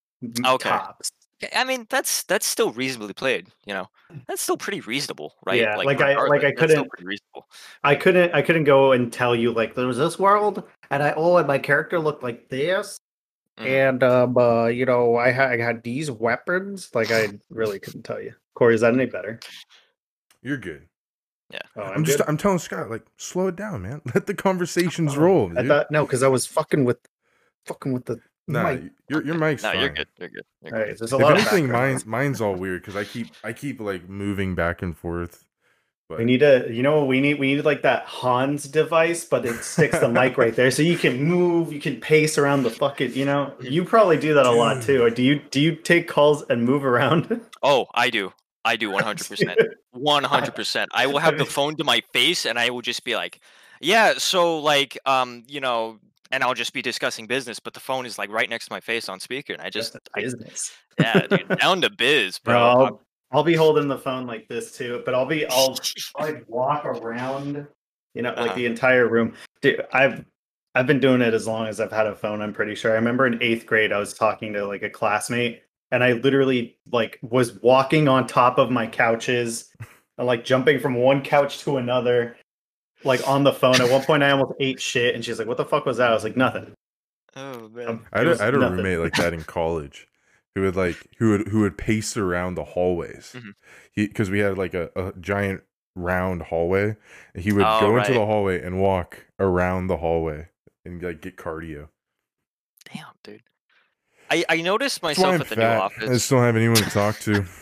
Okay. 0.46 0.70
tops. 0.70 1.12
I 1.54 1.64
mean, 1.66 1.86
that's 1.90 2.24
that's 2.24 2.46
still 2.48 2.72
reasonably 2.72 3.14
played. 3.14 3.50
You 3.66 3.74
know, 3.74 3.88
that's 4.28 4.42
still 4.42 4.56
pretty 4.58 4.80
reasonable, 4.82 5.34
right? 5.46 5.60
Yeah, 5.60 5.76
like 5.76 6.00
I- 6.02 6.16
like 6.28 6.44
I 6.46 6.52
couldn't- 6.54 6.90
pretty 6.90 7.06
reasonable. 7.06 7.48
I 7.84 7.96
couldn't 7.96 8.34
I 8.34 8.42
couldn't 8.42 8.64
go 8.64 8.94
and 8.94 9.12
tell 9.12 9.36
you 9.36 9.52
like 9.52 9.76
there 9.76 9.86
was 9.88 9.98
this 9.98 10.18
world 10.18 10.64
and 10.90 11.04
I 11.04 11.14
oh 11.18 11.38
and 11.38 11.48
my 11.48 11.60
character 11.60 12.00
looked 12.00 12.24
like 12.24 12.48
this 12.50 12.98
Mhm. 13.60 13.66
and 13.68 14.04
um 14.04 14.38
uh 14.38 14.68
you 14.68 14.86
know 14.86 15.18
I 15.18 15.32
had 15.32 15.52
I 15.52 15.58
had 15.64 15.84
these 15.84 16.10
weapons 16.10 16.90
like 16.94 17.12
I 17.12 17.28
really 17.50 17.80
couldn't 17.80 18.04
tell 18.04 18.22
you. 18.22 18.34
Corey, 18.56 18.76
is 18.76 18.82
that 18.82 18.94
any 18.94 19.06
better? 19.06 19.40
You're 20.42 20.58
good. 20.58 20.88
Oh, 21.78 21.84
I'm, 21.84 22.04
just? 22.04 22.22
I'm 22.28 22.38
telling 22.38 22.58
Scott 22.60 22.90
like 22.90 23.06
slow 23.18 23.48
it 23.48 23.56
down, 23.56 23.84
man. 23.84 24.02
Let 24.16 24.26
the 24.26 24.34
conversations 24.34 25.16
Oh, 25.16 25.20
roll. 25.22 25.52
I 25.58 25.62
dude. 25.62 25.68
thought 25.70 25.92
no, 25.92 26.06
because 26.06 26.24
I 26.24 26.28
was 26.28 26.46
fucking 26.46 26.84
with 26.86 26.98
fucking 27.66 27.94
with 27.94 28.06
the 28.06 28.20
nah, 28.48 28.64
mic. 28.74 28.92
your 29.10 29.24
your 29.26 29.36
mic's 29.36 29.64
No, 29.64 29.72
fine. 29.72 29.80
you're 29.82 29.90
good. 29.90 30.08
You're 30.20 30.30
good. 30.30 30.46
You're 30.62 30.72
good. 30.72 30.88
right, 30.90 30.98
there's 30.98 31.14
a 31.14 31.18
If 31.18 31.22
lot 31.22 31.34
of 31.34 31.38
anything, 31.40 31.68
background. 31.68 31.72
mine's 31.72 32.06
mine's 32.06 32.42
all 32.42 32.56
weird 32.56 32.82
because 32.82 32.96
I 32.96 33.04
keep 33.04 33.34
I 33.44 33.54
keep 33.54 33.80
like 33.80 34.08
moving 34.10 34.56
back 34.56 34.82
and 34.82 34.98
forth. 34.98 35.46
But 36.08 36.20
We 36.20 36.26
need 36.26 36.44
a, 36.44 36.72
you 36.72 36.84
know, 36.84 37.04
we 37.04 37.20
need 37.20 37.40
we 37.40 37.56
need 37.56 37.66
like 37.66 37.82
that 37.82 38.06
Hans 38.06 38.66
device, 38.68 39.26
but 39.26 39.44
it 39.46 39.64
sticks 39.64 39.98
the 40.00 40.08
mic 40.08 40.38
right 40.38 40.56
there, 40.56 40.70
so 40.70 40.84
you 40.84 40.98
can 40.98 41.24
move, 41.24 41.74
you 41.74 41.80
can 41.82 42.00
pace 42.00 42.38
around 42.38 42.62
the 42.64 42.70
fucking, 42.70 43.14
you 43.14 43.26
know. 43.26 43.54
You 43.60 43.84
probably 43.84 44.18
do 44.18 44.34
that 44.36 44.46
a 44.46 44.52
lot 44.52 44.84
too. 44.84 45.02
Or 45.04 45.10
do 45.10 45.24
you 45.24 45.40
do 45.50 45.60
you 45.60 45.76
take 45.76 46.08
calls 46.08 46.44
and 46.44 46.64
move 46.64 46.86
around? 46.86 47.42
Oh, 47.64 47.88
I 47.96 48.10
do. 48.12 48.32
I 48.64 48.76
do 48.76 48.92
100. 48.92 49.28
percent 49.28 49.60
100. 49.92 50.56
percent 50.56 50.92
I 50.94 51.08
will 51.08 51.20
have 51.20 51.38
the 51.38 51.46
phone 51.46 51.76
to 51.78 51.84
my 51.84 52.02
face, 52.14 52.46
and 52.46 52.60
I 52.60 52.70
will 52.70 52.82
just 52.82 53.04
be 53.04 53.16
like, 53.16 53.40
"Yeah, 53.82 54.14
so 54.18 54.60
like, 54.60 54.98
um, 55.06 55.44
you 55.48 55.60
know." 55.60 56.00
And 56.32 56.44
I'll 56.44 56.54
just 56.54 56.74
be 56.74 56.82
discussing 56.82 57.28
business, 57.28 57.60
but 57.60 57.74
the 57.74 57.80
phone 57.80 58.06
is 58.06 58.18
like 58.18 58.32
right 58.32 58.50
next 58.50 58.66
to 58.66 58.74
my 58.74 58.80
face 58.80 59.10
on 59.10 59.20
speaker, 59.20 59.54
and 59.54 59.62
I 59.62 59.70
just, 59.70 59.96
I, 60.16 60.22
business. 60.22 60.72
yeah, 61.00 61.28
dude, 61.28 61.48
down 61.60 61.82
to 61.82 61.90
biz, 61.90 62.40
bro. 62.40 62.54
Bro, 62.54 62.62
I'll, 62.86 63.02
I'll 63.32 63.44
be 63.44 63.54
holding 63.54 63.88
the 63.88 63.98
phone 63.98 64.26
like 64.26 64.48
this 64.48 64.72
too, 64.76 65.02
but 65.06 65.14
I'll 65.14 65.26
be 65.26 65.46
I'll 65.48 65.78
like 66.20 66.44
walk 66.48 66.86
around, 66.86 67.68
you 68.14 68.22
know, 68.22 68.30
like 68.30 68.38
Uh-huh. 68.40 68.56
the 68.56 68.66
entire 68.66 69.08
room. 69.08 69.34
Dude, 69.62 69.86
I've 69.94 70.26
I've 70.74 70.88
been 70.88 71.00
doing 71.00 71.22
it 71.22 71.34
as 71.34 71.48
long 71.48 71.68
as 71.68 71.80
I've 71.80 71.92
had 71.92 72.08
a 72.08 72.16
phone. 72.16 72.42
I'm 72.42 72.54
pretty 72.54 72.76
sure. 72.76 72.92
I 72.92 72.96
remember 72.96 73.26
in 73.28 73.42
eighth 73.42 73.66
grade, 73.66 73.94
I 73.94 73.98
was 74.00 74.14
talking 74.14 74.52
to 74.54 74.66
like 74.66 74.84
a 74.84 74.90
classmate, 74.90 75.62
and 75.92 76.04
I 76.04 76.14
literally 76.14 76.78
like 76.92 77.20
was 77.22 77.62
walking 77.62 78.08
on 78.08 78.28
top 78.28 78.58
of 78.58 78.72
my 78.72 78.88
couches, 78.88 79.70
and, 80.18 80.28
like 80.28 80.44
jumping 80.44 80.80
from 80.80 80.96
one 80.96 81.22
couch 81.22 81.60
to 81.60 81.78
another, 81.78 82.36
like 83.04 83.28
on 83.28 83.44
the 83.44 83.54
phone. 83.54 83.82
At 83.82 83.90
one 83.92 84.04
point, 84.04 84.24
I 84.24 84.32
almost 84.32 84.54
ate 84.60 84.80
shit, 84.82 85.16
and 85.16 85.24
she's 85.24 85.38
like, 85.40 85.48
"What 85.48 85.58
the 85.58 85.66
fuck 85.66 85.86
was 85.86 85.98
that?" 85.98 86.10
I 86.12 86.14
was 86.14 86.24
like, 86.24 86.38
"Nothing." 86.38 86.74
oh 87.36 87.70
man. 87.70 87.88
Um, 87.88 88.06
I 88.14 88.20
had, 88.20 88.28
a- 88.28 88.42
I 88.42 88.46
had 88.46 88.54
a 88.56 88.60
roommate 88.60 89.00
like 89.00 89.14
that 89.16 89.34
in 89.34 89.44
college, 89.44 90.08
who 90.56 90.62
would 90.62 90.76
like 90.76 90.98
who 91.18 91.32
would 91.32 91.48
who 91.50 91.62
would 91.62 91.78
pace 91.78 92.16
around 92.18 92.56
the 92.56 92.64
hallways. 92.64 93.36
He 93.92 94.08
because 94.08 94.30
we 94.30 94.40
had 94.40 94.58
like 94.58 94.74
a, 94.74 94.90
a 94.96 95.14
giant 95.20 95.64
round 95.96 96.44
hallway. 96.44 96.96
And 97.34 97.44
he 97.44 97.52
would 97.54 97.66
Oh, 97.66 97.80
go 97.80 97.98
into 97.98 98.14
the 98.14 98.26
hallway 98.26 98.62
and 98.62 98.82
walk 98.82 99.26
around 99.40 99.88
the 99.88 99.98
hallway 99.98 100.48
and 100.86 101.02
like 101.02 101.22
get 101.22 101.38
cardio. 101.38 101.88
Damn, 102.94 103.06
dude. 103.24 103.42
I 104.32 104.44
I 104.50 104.62
noticed 104.62 105.04
myself 105.04 105.40
at 105.42 105.50
the 105.50 105.56
new 105.56 105.62
fat. 105.62 105.78
I 105.78 105.80
office. 105.86 106.10
just 106.10 106.30
don't 106.30 106.42
have 106.44 106.56
anyone 106.56 106.78
to 106.78 106.90
talk 106.90 107.20
to. 107.20 107.46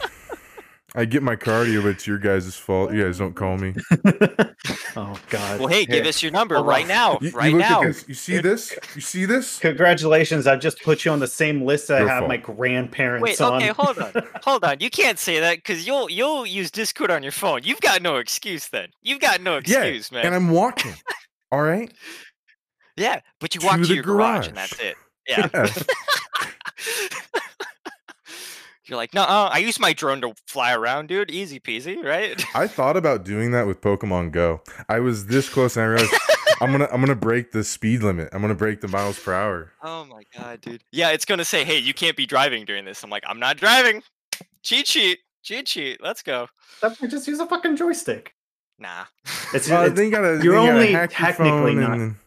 I 0.95 1.05
get 1.05 1.23
my 1.23 1.35
cardio, 1.35 1.81
but 1.81 1.89
it's 1.89 2.05
your 2.05 2.19
guys' 2.19 2.55
fault. 2.55 2.93
You 2.93 3.03
guys 3.03 3.17
don't 3.17 3.33
call 3.33 3.57
me. 3.57 3.73
oh 4.95 5.19
God. 5.29 5.59
Well, 5.59 5.67
hey, 5.67 5.85
give 5.85 6.05
us 6.05 6.21
your 6.21 6.31
number 6.31 6.55
Hold 6.55 6.67
right 6.67 6.83
on. 6.83 6.87
now. 6.87 7.17
You, 7.19 7.29
you 7.29 7.35
right 7.35 7.51
look 7.51 7.59
now. 7.61 7.83
this. 7.83 8.05
You 8.07 8.13
see 8.13 8.37
this? 8.39 8.75
You 8.93 9.01
see 9.01 9.25
this? 9.25 9.57
Congratulations! 9.59 10.45
I've 10.45 10.59
just 10.59 10.81
put 10.83 11.03
you 11.03 11.11
on 11.11 11.19
the 11.19 11.27
same 11.27 11.63
list 11.63 11.87
that 11.87 12.03
I 12.03 12.07
have 12.07 12.19
fault. 12.19 12.29
my 12.29 12.37
grandparents 12.37 13.23
Wait, 13.23 13.41
on. 13.41 13.55
okay, 13.55 13.69
hold 13.69 13.97
on, 13.97 14.13
hold 14.43 14.63
on. 14.63 14.77
You 14.81 14.91
can't 14.91 15.17
say 15.17 15.39
that 15.39 15.57
because 15.57 15.87
you'll 15.87 16.11
you'll 16.11 16.45
use 16.45 16.69
Discord 16.69 17.09
on 17.09 17.23
your 17.23 17.31
phone. 17.31 17.61
You've 17.63 17.81
got 17.81 18.03
no 18.03 18.17
excuse 18.17 18.67
then. 18.69 18.89
You've 19.01 19.19
got 19.19 19.41
no 19.41 19.53
Yeah, 19.65 19.81
excuse, 19.81 20.11
man. 20.11 20.27
And 20.27 20.35
I'm 20.35 20.51
walking. 20.51 20.93
All 21.51 21.63
right. 21.63 21.91
yeah, 22.97 23.19
but 23.39 23.55
you 23.55 23.61
to 23.61 23.65
walk 23.67 23.77
to, 23.77 23.85
the 23.87 23.95
your 23.95 24.03
garage. 24.03 24.47
and 24.47 24.57
that's 24.57 24.79
it. 24.79 24.95
Yeah. 25.27 25.49
Yeah. 25.53 25.67
You're 28.93 28.99
like, 28.99 29.15
no, 29.15 29.23
I 29.23 29.57
use 29.57 29.79
my 29.79 29.91
drone 29.91 30.21
to 30.21 30.35
fly 30.45 30.71
around, 30.71 31.07
dude. 31.07 31.31
Easy 31.31 31.59
peasy, 31.59 32.03
right? 32.03 32.39
I 32.55 32.67
thought 32.67 32.95
about 32.95 33.25
doing 33.25 33.49
that 33.49 33.65
with 33.65 33.81
Pokemon 33.81 34.31
Go. 34.31 34.61
I 34.87 34.99
was 34.99 35.25
this 35.25 35.49
close, 35.49 35.75
and 35.75 35.83
I 35.83 35.87
realized 35.87 36.13
I'm 36.61 36.71
gonna 36.71 36.87
I'm 36.93 37.01
gonna 37.01 37.15
break 37.15 37.53
the 37.53 37.63
speed 37.63 38.03
limit. 38.03 38.29
I'm 38.33 38.41
gonna 38.43 38.53
break 38.53 38.81
the 38.81 38.87
miles 38.87 39.17
per 39.19 39.33
hour. 39.33 39.71
oh 39.81 40.05
my 40.05 40.21
god, 40.37 40.61
dude. 40.61 40.83
Yeah, 40.91 41.09
it's 41.09 41.25
gonna 41.25 41.43
say, 41.43 41.63
hey, 41.63 41.79
you 41.79 41.95
can't 41.95 42.15
be 42.15 42.27
driving 42.27 42.65
during 42.65 42.85
this. 42.85 43.01
I'm 43.03 43.09
like, 43.09 43.23
I'm 43.25 43.39
not 43.39 43.57
driving. 43.57 44.03
Cheat 44.61 44.85
sheet, 44.85 45.17
cheat 45.41 45.67
sheet. 45.67 45.97
Let's 45.99 46.21
go. 46.21 46.47
That's 46.79 47.01
why 47.01 47.07
just 47.07 47.27
use 47.27 47.39
a 47.39 47.47
fucking 47.47 47.75
joystick. 47.75 48.35
Nah. 48.77 49.05
It's, 49.55 49.67
Well, 49.69 49.85
it's 49.85 49.95
then 49.95 50.05
you 50.05 50.11
gotta 50.11 50.39
you're 50.43 50.53
then 50.53 50.65
you 50.65 50.69
gotta 50.69 50.71
only 50.71 50.91
hack 50.91 51.11
your 51.17 51.27
technically 51.29 51.49
phone 51.73 51.79
not- 51.81 51.91
and 51.93 52.01
then- 52.01 52.17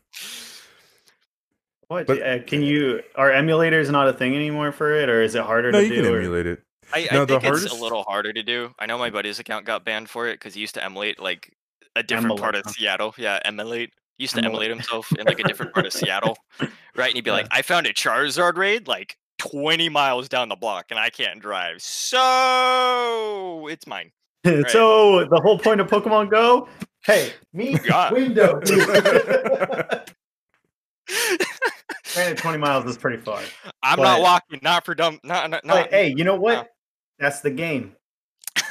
what? 1.88 2.06
but- 2.06 2.22
uh, 2.22 2.38
can 2.44 2.62
you? 2.62 3.02
Are 3.14 3.30
emulators 3.30 3.90
not 3.90 4.08
a 4.08 4.12
thing 4.12 4.34
anymore 4.34 4.72
for 4.72 4.92
it, 4.94 5.08
or 5.08 5.22
is 5.22 5.34
it 5.34 5.42
harder 5.42 5.70
No, 5.72 5.80
to 5.80 5.86
you 5.86 5.94
do? 5.96 6.02
can 6.02 6.12
or- 6.12 6.18
emulate 6.18 6.46
it. 6.46 6.62
I, 6.92 7.08
No, 7.12 7.22
I 7.22 7.24
the 7.24 7.40
think 7.40 7.54
it's 7.54 7.72
a 7.72 7.74
little 7.74 8.04
harder 8.04 8.32
to 8.32 8.42
do. 8.44 8.70
I 8.78 8.86
know 8.86 8.96
my 8.96 9.10
buddy's 9.10 9.40
account 9.40 9.64
got 9.66 9.84
banned 9.84 10.08
for 10.08 10.28
it 10.28 10.34
because 10.34 10.54
he 10.54 10.60
used 10.60 10.74
to 10.74 10.84
emulate 10.84 11.18
like 11.20 11.52
a 11.96 12.02
different 12.04 12.38
part 12.38 12.54
of 12.54 12.64
Seattle. 12.70 13.12
Yeah, 13.18 13.40
emulate. 13.44 13.90
He 14.18 14.24
used 14.24 14.34
to 14.34 14.38
Emulate. 14.38 14.70
emulate 14.70 14.70
himself 14.70 15.12
in 15.18 15.26
like 15.26 15.40
a 15.40 15.42
different 15.42 15.74
part 15.74 15.84
of 15.86 15.92
Seattle, 15.98 16.36
right? 16.94 17.08
And 17.08 17.14
he'd 17.16 17.24
be 17.24 17.32
like, 17.32 17.48
"I 17.50 17.62
found 17.62 17.86
a 17.86 17.92
Charizard 17.92 18.56
raid 18.56 18.86
like 18.86 19.16
20 19.38 19.88
miles 19.88 20.28
down 20.28 20.48
the 20.48 20.54
block, 20.56 20.86
and 20.90 20.98
I 21.00 21.10
can't 21.10 21.40
drive, 21.40 21.82
so 21.82 23.66
it's 23.68 23.86
mine." 23.86 24.12
so 24.68 25.24
the 25.24 25.40
whole 25.42 25.58
point 25.58 25.80
of 25.80 25.88
Pokemon 25.88 26.30
Go. 26.30 26.68
Hey, 27.04 27.32
me 27.52 27.74
God. 27.78 28.12
window. 28.12 28.60
Granted, 32.16 32.38
twenty 32.38 32.56
miles 32.56 32.86
is 32.86 32.96
pretty 32.96 33.18
far. 33.18 33.42
I'm 33.82 33.98
But- 33.98 34.04
not 34.04 34.20
walking, 34.22 34.60
not 34.62 34.86
for 34.86 34.94
dumb, 34.94 35.20
not 35.22 35.50
not. 35.50 35.62
But 35.62 35.66
not 35.66 35.90
hey, 35.90 36.14
you 36.16 36.24
know 36.24 36.36
no. 36.36 36.40
what? 36.40 36.70
That's 37.18 37.40
the 37.40 37.50
game. 37.50 37.94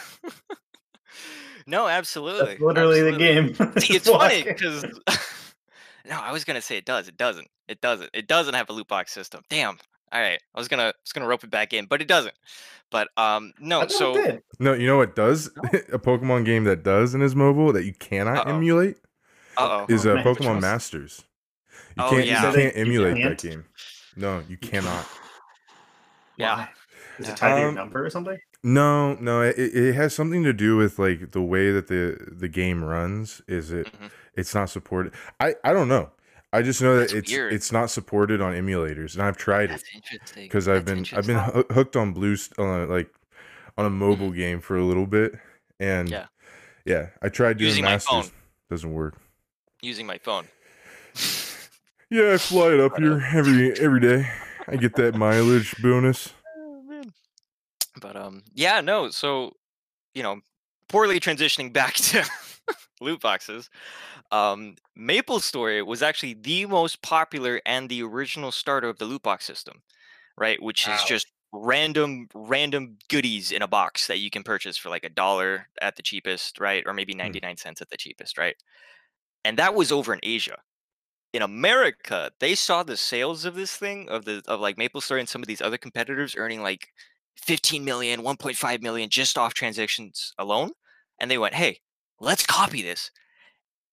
no, 1.68 1.88
absolutely. 1.88 2.46
That's 2.46 2.60
literally 2.60 3.08
absolutely. 3.08 3.52
the 3.54 3.54
game. 3.54 3.78
See, 3.80 3.96
it's 3.96 4.10
funny 4.10 4.42
because 4.42 4.84
no, 6.10 6.20
I 6.20 6.32
was 6.32 6.44
gonna 6.44 6.62
say 6.62 6.78
it 6.78 6.86
does. 6.86 7.08
It 7.08 7.18
doesn't. 7.18 7.48
It 7.68 7.82
doesn't. 7.82 8.10
It 8.14 8.28
doesn't 8.28 8.56
have 8.56 8.68
a 8.70 8.74
loot 8.74 8.88
box 8.88 9.14
system. 9.14 9.44
Damn. 9.50 9.78
All 10.12 10.22
right, 10.22 10.40
I 10.56 10.60
was 10.60 10.68
gonna 10.68 10.84
I 10.84 10.94
was 11.04 11.14
gonna 11.14 11.28
rope 11.28 11.44
it 11.44 11.52
back 11.52 11.72
in, 11.72 11.86
but 11.86 12.02
it 12.02 12.08
doesn't. 12.08 12.36
But 12.90 13.10
um, 13.16 13.54
no. 13.60 13.86
So 13.88 14.18
it. 14.18 14.44
No, 14.60 14.74
you 14.74 14.88
know 14.88 14.98
what 14.98 15.16
does 15.16 15.48
a 15.92 16.00
Pokemon 16.00 16.46
game 16.46 16.64
that 16.64 16.82
does 16.82 17.14
and 17.14 17.22
is 17.22 17.36
mobile 17.36 17.74
that 17.74 17.86
you 17.86 17.94
cannot 17.94 18.48
Uh-oh. 18.48 18.56
emulate 18.56 18.98
uh 19.58 19.86
oh. 19.88 19.94
is 19.94 20.06
uh, 20.06 20.16
Pokemon 20.18 20.46
ones? 20.46 20.62
Masters. 20.62 21.24
You 21.98 22.04
Oh, 22.04 22.10
can't 22.10 22.26
yeah. 22.26 22.50
you 22.50 22.56
can't 22.56 22.76
you 22.76 22.82
emulate 22.82 23.18
can't? 23.18 23.40
that 23.42 23.50
game. 23.50 23.66
No, 24.16 24.42
you 24.50 24.58
cannot. 24.58 25.06
Yeah. 26.38 26.56
Why? 26.58 26.70
Is 27.20 27.28
Yeah. 27.28 27.32
it 27.34 27.38
tied 27.38 27.54
to 27.56 27.60
your 27.62 27.70
Um, 27.70 27.76
number 27.76 28.06
or 28.06 28.10
something? 28.10 28.38
No, 28.64 29.14
no, 29.16 29.42
it, 29.42 29.56
it 29.58 29.94
has 29.94 30.14
something 30.14 30.44
to 30.44 30.52
do 30.54 30.76
with 30.76 31.00
like 31.00 31.32
the 31.32 31.42
way 31.42 31.72
that 31.72 31.88
the 31.88 32.18
the 32.32 32.48
game 32.50 32.84
runs. 32.84 33.42
Is 33.48 33.72
it? 33.72 33.88
Mhm. 33.88 34.10
It's 34.36 34.54
not 34.54 34.70
supported. 34.70 35.14
I 35.40 35.56
I 35.64 35.72
don't 35.72 35.88
know. 35.88 36.12
I 36.52 36.62
just 36.62 36.82
know 36.82 36.98
that 36.98 37.14
it's 37.14 37.32
weird. 37.32 37.54
it's 37.54 37.72
not 37.72 37.90
supported 37.90 38.42
on 38.42 38.54
emulators, 38.54 39.14
and 39.14 39.24
I've 39.24 39.38
tried 39.38 39.66
it 39.66 39.70
That's 39.70 39.84
interesting. 39.94 40.44
because 40.46 40.68
I've 40.68 40.86
been 40.86 41.06
I've 41.14 41.26
been 41.28 41.38
interesting. 41.38 41.64
hooked 41.76 41.96
on 41.96 42.12
blue 42.14 42.36
st- 42.36 42.58
uh, 42.60 42.86
like 42.88 43.10
on 43.78 43.86
a 43.86 43.90
mobile 43.90 44.32
game 44.32 44.60
for 44.62 44.78
a 44.78 44.84
little 44.84 45.06
bit, 45.06 45.36
and 45.80 46.10
Yeah. 46.10 46.26
yeah, 46.86 47.10
I 47.22 47.30
tried 47.30 47.58
doing 47.58 47.70
Using 47.70 47.84
my 47.84 47.92
masters. 47.92 48.10
phone. 48.30 48.32
Doesn't 48.70 48.92
work. 48.94 49.16
using 49.82 50.08
my 50.08 50.18
phone. 50.18 50.48
Yeah, 52.10 52.34
I 52.34 52.38
fly 52.38 52.74
it 52.74 52.80
up 52.80 52.98
here 52.98 53.22
every 53.34 53.78
every 53.80 54.00
day. 54.00 54.30
I 54.68 54.76
get 54.78 54.96
that 54.96 55.16
mileage 55.16 55.76
bonus. 55.82 56.34
Oh. 56.58 57.02
But 58.02 58.16
um, 58.16 58.44
yeah, 58.54 58.82
no. 58.82 59.10
So, 59.10 59.54
you 60.14 60.24
know, 60.24 60.42
poorly 60.90 61.20
transitioning 61.20 61.72
back 61.72 61.94
to 61.96 62.26
loot 63.02 63.22
boxes. 63.22 63.70
Um, 64.32 64.76
Maple 64.96 65.40
Story 65.40 65.82
was 65.82 66.02
actually 66.02 66.34
the 66.34 66.66
most 66.66 67.02
popular 67.02 67.62
and 67.66 67.90
the 67.90 68.04
original 68.04 68.52
starter 68.52 68.90
of 68.90 68.98
the 68.98 69.06
loot 69.06 69.24
box 69.24 69.46
system, 69.46 69.82
right? 70.38 70.62
Which 70.62 70.84
is 70.84 71.00
Wow. 71.00 71.06
just 71.08 71.28
random 71.54 72.28
random 72.34 72.98
goodies 73.10 73.52
in 73.52 73.62
a 73.62 73.68
box 73.68 74.08
that 74.08 74.20
you 74.20 74.30
can 74.30 74.44
purchase 74.44 74.76
for 74.78 74.90
like 74.90 75.06
a 75.06 75.10
dollar 75.10 75.70
at 75.82 75.96
the 75.96 76.04
cheapest, 76.04 76.60
right? 76.60 76.84
Or 76.86 76.94
maybe 76.94 77.14
99 77.14 77.56
cents 77.58 77.82
at 77.82 77.90
the 77.90 77.98
cheapest, 77.98 78.38
right? 78.38 78.56
And 79.46 79.58
that 79.58 79.74
was 79.74 79.92
over 79.92 80.14
in 80.14 80.20
Asia. 80.22 80.58
In 81.36 81.42
America, 81.42 82.32
they 82.40 82.56
saw 82.56 82.82
the 82.82 82.96
sales 82.96 83.44
of 83.44 83.56
this 83.56 83.76
thing 83.76 84.08
of 84.08 84.24
the 84.24 84.42
of 84.48 84.62
like 84.62 84.78
Maple 84.78 85.02
Story 85.02 85.20
and 85.20 85.28
some 85.28 85.44
of 85.44 85.50
these 85.50 85.62
other 85.62 85.78
competitors 85.78 86.34
earning 86.38 86.62
like 86.62 86.88
15 87.44 87.84
million, 87.84 88.22
1.5 88.22 88.82
million 88.82 89.10
just 89.10 89.38
off 89.38 89.54
transactions 89.54 90.34
alone. 90.40 90.72
And 91.20 91.30
they 91.30 91.38
went, 91.38 91.54
hey, 91.54 91.82
let's 92.22 92.46
copy 92.46 92.82
this. 92.82 93.12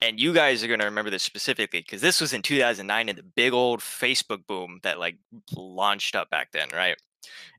And 0.01 0.21
you 0.21 0.33
guys 0.33 0.63
are 0.63 0.69
going 0.69 0.79
to 0.79 0.85
remember 0.85 1.11
this 1.11 1.25
specifically 1.25 1.81
because 1.81 2.01
this 2.01 2.21
was 2.21 2.33
in 2.33 2.43
2009 2.43 3.09
in 3.09 3.17
the 3.17 3.25
big 3.25 3.53
old 3.53 3.81
Facebook 3.81 4.47
boom 4.47 4.79
that 4.85 5.01
like 5.01 5.17
launched 5.57 6.15
up 6.15 6.31
back 6.31 6.53
then, 6.53 6.69
right? 6.73 6.97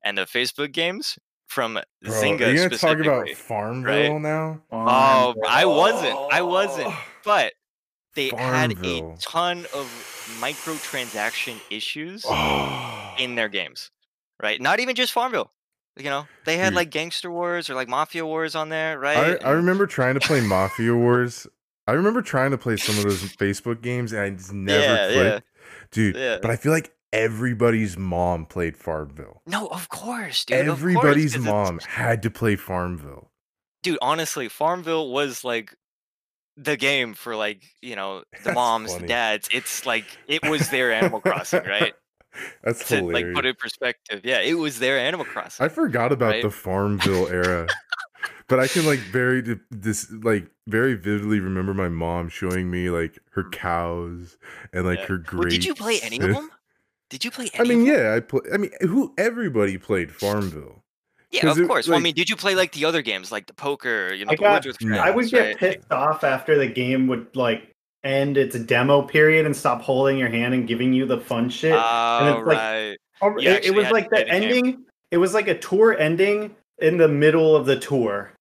And 0.02 0.18
the 0.18 0.22
Facebook 0.22 0.72
games 0.72 1.20
from 1.48 1.74
Bro, 1.74 2.14
Zynga 2.14 2.48
are 2.48 2.52
you 2.52 2.70
gonna 2.70 2.78
talk 2.78 3.00
about 3.00 3.30
Farmville 3.32 4.20
now? 4.20 4.62
Oh, 4.72 5.36
I 5.46 5.66
wasn't. 5.66 6.18
I 6.32 6.42
wasn't. 6.42 6.94
But 7.26 7.54
they 8.16 8.30
had 8.30 8.74
a 8.84 9.16
ton 9.20 9.66
of 9.74 9.88
microtransaction 10.40 11.60
issues 11.70 12.24
oh. 12.28 13.16
in 13.20 13.36
their 13.36 13.50
games, 13.50 13.92
right? 14.42 14.60
Not 14.62 14.80
even 14.80 14.96
just 14.96 15.12
Farmville. 15.14 15.52
You 15.98 16.06
know, 16.06 16.28
they 16.46 16.58
had 16.58 16.70
Dude. 16.70 16.76
like 16.76 16.90
Gangster 16.90 17.30
Wars 17.30 17.70
or 17.70 17.76
like 17.76 17.88
Mafia 17.88 18.26
Wars 18.26 18.56
on 18.56 18.70
there, 18.70 18.98
right? 18.98 19.40
I, 19.44 19.50
I 19.50 19.52
remember 19.52 19.86
trying 19.86 20.16
to 20.16 20.20
play 20.20 20.42
Mafia 20.48 20.96
Wars. 20.96 21.46
I 21.88 21.92
remember 21.92 22.22
trying 22.22 22.52
to 22.52 22.58
play 22.58 22.78
some 22.78 22.98
of 22.98 23.04
those 23.04 23.22
Facebook 23.36 23.82
games 23.82 24.12
and 24.14 24.22
I 24.22 24.30
just 24.32 24.54
never 24.54 24.82
Yeah, 24.82 25.08
yeah. 25.10 25.14
clicked. 25.32 25.48
Dude, 25.92 26.16
Yeah. 26.16 26.38
but 26.42 26.50
I 26.50 26.56
feel 26.56 26.72
like 26.72 26.94
everybody's 27.12 27.96
mom 27.98 28.46
played 28.48 28.76
Farmville. 28.76 29.42
No, 29.46 29.68
of 29.68 29.90
course, 29.90 30.46
dude. 30.46 30.66
course, 30.66 30.80
Everybody's 30.80 31.36
it's- 31.36 31.48
mom 31.48 31.80
had 31.88 32.24
to 32.24 32.32
play 32.32 32.56
Farmville. 32.56 33.30
dude. 33.84 34.00
Honestly, 34.02 34.48
Farmville 34.50 35.12
was 35.12 35.44
like 35.44 35.76
the 36.58 36.78
game 36.78 37.14
for 37.14 37.36
like 37.36 37.64
you 37.82 37.96
know 37.96 38.24
the 38.44 38.54
That's 38.54 38.56
moms, 38.56 38.94
the 38.94 39.00
funny. 39.00 39.08
dads. 39.08 39.50
It's 39.52 39.86
like 39.86 40.06
it 40.28 40.44
was 40.44 40.70
their 40.70 40.92
Animal 40.92 41.22
Crossing, 41.22 41.64
right? 41.66 41.94
That's 42.64 42.88
To 42.90 42.96
hilarious. 42.98 43.14
like 43.28 43.36
put 43.36 43.46
it 43.46 43.50
in 43.50 43.56
perspective, 43.56 44.22
yeah, 44.24 44.40
it 44.42 44.56
was 44.56 44.80
their 44.80 44.98
Animal 44.98 45.26
Crossing. 45.26 45.66
I 45.66 45.70
forgot 45.70 46.12
about 46.12 46.32
right? 46.32 46.42
the 46.42 46.50
Farmville 46.52 47.28
era. 47.28 47.68
But 48.48 48.60
I 48.60 48.68
can 48.68 48.86
like 48.86 49.00
very 49.00 49.42
this 49.72 50.12
like 50.12 50.50
very 50.68 50.96
vividly 50.96 51.40
remember 51.40 51.74
my 51.74 51.90
mom 51.90 52.30
showing 52.30 52.70
me 52.70 52.90
like 52.90 53.20
her 53.32 53.44
mm-hmm. 53.44 53.52
cows 53.52 54.38
and 54.74 54.86
like 54.86 55.00
Yeah. 55.00 55.06
her 55.08 55.24
Well, 55.32 55.44
did 55.48 55.66
you 55.66 55.74
play 55.76 56.00
any 56.02 56.20
of 56.20 56.30
them? 56.34 56.52
Did 57.10 57.24
you 57.24 57.32
play 57.32 57.50
any 57.54 57.74
I 57.74 57.76
mean, 57.76 57.86
yeah, 57.86 58.14
I 58.16 58.20
play. 58.20 58.42
I 58.54 58.58
mean, 58.58 58.72
who 58.82 59.14
everybody 59.18 59.78
played 59.78 60.12
Farmville. 60.14 60.83
Yeah, 61.34 61.42
'cause 61.42 61.58
of 61.58 61.64
it- 61.64 61.68
course. 61.68 61.88
well, 61.88 61.98
I 61.98 62.02
mean, 62.02 62.14
did 62.14 62.30
you 62.30 62.36
play 62.36 62.54
like 62.56 62.72
the 62.74 62.86
other 62.86 63.02
games, 63.02 63.32
like 63.32 63.48
the 63.48 63.54
poker, 63.54 64.14
you 64.14 64.24
know, 64.26 64.32
I 64.32 64.36
the 64.36 64.42
got- 64.42 64.52
Words 64.54 64.68
with 64.68 64.82
No. 64.84 65.00
I 65.00 65.10
would 65.10 65.30
get 65.30 65.40
right? 65.46 65.58
pissed 65.58 65.92
off 65.92 66.24
after 66.24 66.58
the 66.58 66.68
game 66.68 67.08
would 67.08 67.36
like 67.36 67.70
end 68.04 68.38
its 68.38 68.58
demo 68.60 69.02
period 69.02 69.46
and 69.46 69.56
stop 69.56 69.82
holding 69.82 70.18
your 70.18 70.30
hand 70.30 70.54
and 70.54 70.68
giving 70.68 70.94
you 70.94 71.06
the 71.06 71.18
fun 71.20 71.50
shit. 71.50 71.74
Oh, 71.76 72.38
it's 72.40 72.48
like- 72.48 72.58
right. 72.58 72.98
Oh, 73.22 73.38
you 73.40 73.50
it, 73.50 73.66
it 73.66 73.74
was 73.76 73.90
like 73.90 74.10
the 74.10 74.18
the 74.18 74.24
game. 74.26 74.34
ending. 74.44 74.78
It 75.12 75.18
was 75.18 75.34
like 75.34 75.48
a 75.48 75.58
tour 75.58 75.98
ending 75.98 76.56
in 76.80 76.98
the 76.98 77.08
middle 77.08 77.56
of 77.56 77.66
the 77.66 77.78
tour. 77.80 78.32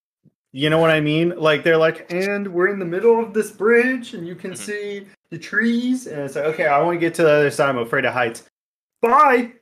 You 0.54 0.68
know 0.68 0.78
what 0.78 0.90
I 0.90 1.00
mean? 1.00 1.30
Like 1.36 1.62
they're 1.64 1.78
like, 1.78 2.12
and 2.12 2.48
we're 2.52 2.68
in 2.68 2.78
the 2.78 2.84
middle 2.84 3.18
of 3.22 3.32
this 3.32 3.50
bridge, 3.50 4.12
and 4.12 4.26
you 4.26 4.34
can 4.34 4.50
Mhm. 4.52 4.56
see 4.58 5.06
the 5.30 5.38
trees. 5.38 6.06
And 6.06 6.20
it's 6.22 6.34
like, 6.36 6.44
okay, 6.46 6.66
I 6.66 6.78
want 6.82 6.96
to 6.96 7.00
get 7.00 7.14
to 7.14 7.22
the 7.22 7.30
other 7.30 7.50
side. 7.50 7.70
I'm 7.70 7.78
afraid 7.78 8.04
of 8.04 8.12
heights. 8.12 8.42
Bye. 9.00 9.52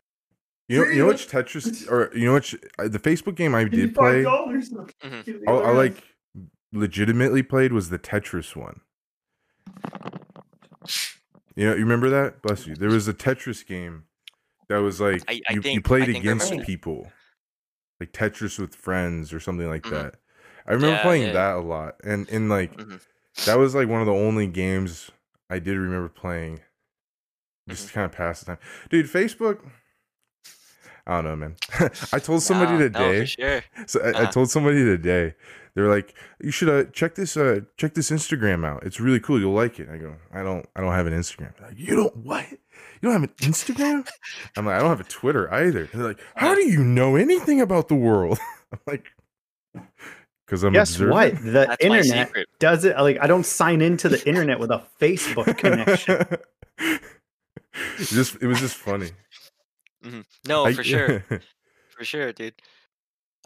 You 0.70 0.84
know, 0.84 0.90
you 0.90 0.98
know 1.00 1.06
which 1.08 1.28
Tetris 1.28 1.90
or 1.90 2.16
you 2.16 2.24
know 2.26 2.34
which 2.34 2.54
uh, 2.78 2.86
the 2.86 3.00
Facebook 3.00 3.34
game 3.34 3.54
I 3.56 3.64
did 3.64 3.92
play. 3.94 4.22
Mhm. 4.22 5.42
I, 5.48 5.50
I 5.52 5.70
like 5.72 6.02
legitimately 6.72 7.42
played 7.42 7.72
was 7.72 7.90
the 7.90 7.98
Tetris 7.98 8.54
one. 8.54 8.80
You 11.56 11.66
know, 11.66 11.72
you 11.74 11.80
remember 11.82 12.08
that? 12.10 12.40
Bless 12.42 12.66
you. 12.66 12.74
There 12.76 12.88
was 12.88 13.08
a 13.08 13.12
Tetris 13.14 13.66
game 13.66 14.04
that 14.68 14.78
was 14.78 15.00
like 15.00 15.22
I- 15.28 15.40
I 15.48 15.54
you, 15.54 15.60
you 15.64 15.82
played 15.82 16.08
I 16.08 16.18
against 16.18 16.52
people, 16.60 17.10
like 17.98 18.12
Tetris 18.12 18.58
with 18.58 18.74
friends 18.74 19.32
or 19.32 19.40
something 19.40 19.68
like 19.68 19.82
Mhm. 19.82 19.90
that. 19.90 20.14
I 20.66 20.72
remember 20.74 20.96
Yeah, 20.96 21.02
playing 21.02 21.22
yeah. 21.28 21.32
that 21.32 21.56
a 21.56 21.60
lot, 21.60 21.96
and 22.04 22.28
and 22.28 22.48
like 22.48 22.76
Mhm. 22.76 23.00
that 23.46 23.58
was 23.58 23.74
like 23.74 23.88
one 23.88 24.00
of 24.00 24.06
the 24.06 24.12
only 24.14 24.46
games 24.46 25.10
I 25.50 25.58
did 25.58 25.76
remember 25.76 26.08
playing, 26.08 26.60
just 27.68 27.82
Mm-hmm. 27.82 27.88
to 27.88 27.92
kind 27.94 28.04
of 28.04 28.12
pass 28.12 28.38
the 28.40 28.46
time. 28.46 28.58
Dude, 28.88 29.06
Facebook. 29.06 29.68
I 31.06 31.14
don't 31.20 31.24
know, 31.24 31.36
man. 31.36 31.56
I 32.12 32.18
told 32.18 32.42
somebody 32.42 32.72
Nah, 32.72 32.78
no, 32.78 33.12
today. 33.12 33.20
for 33.20 33.26
sure. 33.26 33.62
So 33.86 34.00
I, 34.00 34.22
I 34.22 34.26
told 34.26 34.50
somebody 34.50 34.84
today. 34.84 35.34
They're 35.74 35.88
like, 35.88 36.14
"You 36.40 36.50
should 36.50 36.68
uh, 36.68 36.90
check 36.90 37.14
this 37.14 37.36
uh 37.36 37.60
check 37.76 37.94
this 37.94 38.10
Instagram 38.10 38.66
out. 38.66 38.82
It's 38.84 38.98
really 39.00 39.20
cool. 39.20 39.38
You'll 39.38 39.54
like 39.54 39.78
it." 39.78 39.88
I 39.88 39.98
go, 39.98 40.16
"I 40.32 40.42
don't 40.42 40.68
I 40.74 40.80
don't 40.80 40.92
have 40.92 41.06
an 41.06 41.12
Instagram." 41.12 41.56
They're 41.58 41.68
like, 41.68 41.78
you 41.78 41.94
don't 41.94 42.16
what? 42.16 42.44
You 42.50 42.58
don't 43.02 43.12
have 43.12 43.22
an 43.22 43.34
Instagram? 43.40 44.06
I'm 44.56 44.66
like, 44.66 44.74
"I 44.76 44.80
don't 44.80 44.88
have 44.90 45.00
a 45.00 45.04
Twitter 45.04 45.52
either." 45.54 45.88
And 45.92 46.00
they're 46.00 46.08
like, 46.08 46.20
"How 46.34 46.54
do 46.54 46.62
you 46.68 46.82
know 46.82 47.14
anything 47.16 47.60
about 47.60 47.86
the 47.88 47.94
world?" 47.94 48.38
I'm 48.72 48.80
like, 48.86 49.06
"Cause 50.48 50.64
I'm 50.64 50.72
Guess 50.72 50.90
observant." 50.96 51.14
what? 51.14 51.44
The 51.44 51.50
That's 51.50 51.84
internet 51.84 52.32
does 52.58 52.84
it. 52.84 52.96
Like 52.96 53.18
I 53.20 53.28
don't 53.28 53.46
sign 53.46 53.80
into 53.80 54.08
the 54.08 54.26
internet 54.28 54.58
with 54.58 54.72
a 54.72 54.82
Facebook 55.00 55.56
connection. 55.56 56.26
It 57.98 58.08
just 58.08 58.36
it 58.42 58.46
was 58.48 58.58
just 58.58 58.74
funny. 58.74 59.10
Mhm. 60.04 60.24
No, 60.46 60.64
I- 60.66 60.72
for 60.72 60.84
sure, 60.84 61.24
for 61.96 62.04
sure, 62.04 62.32
dude. 62.32 62.54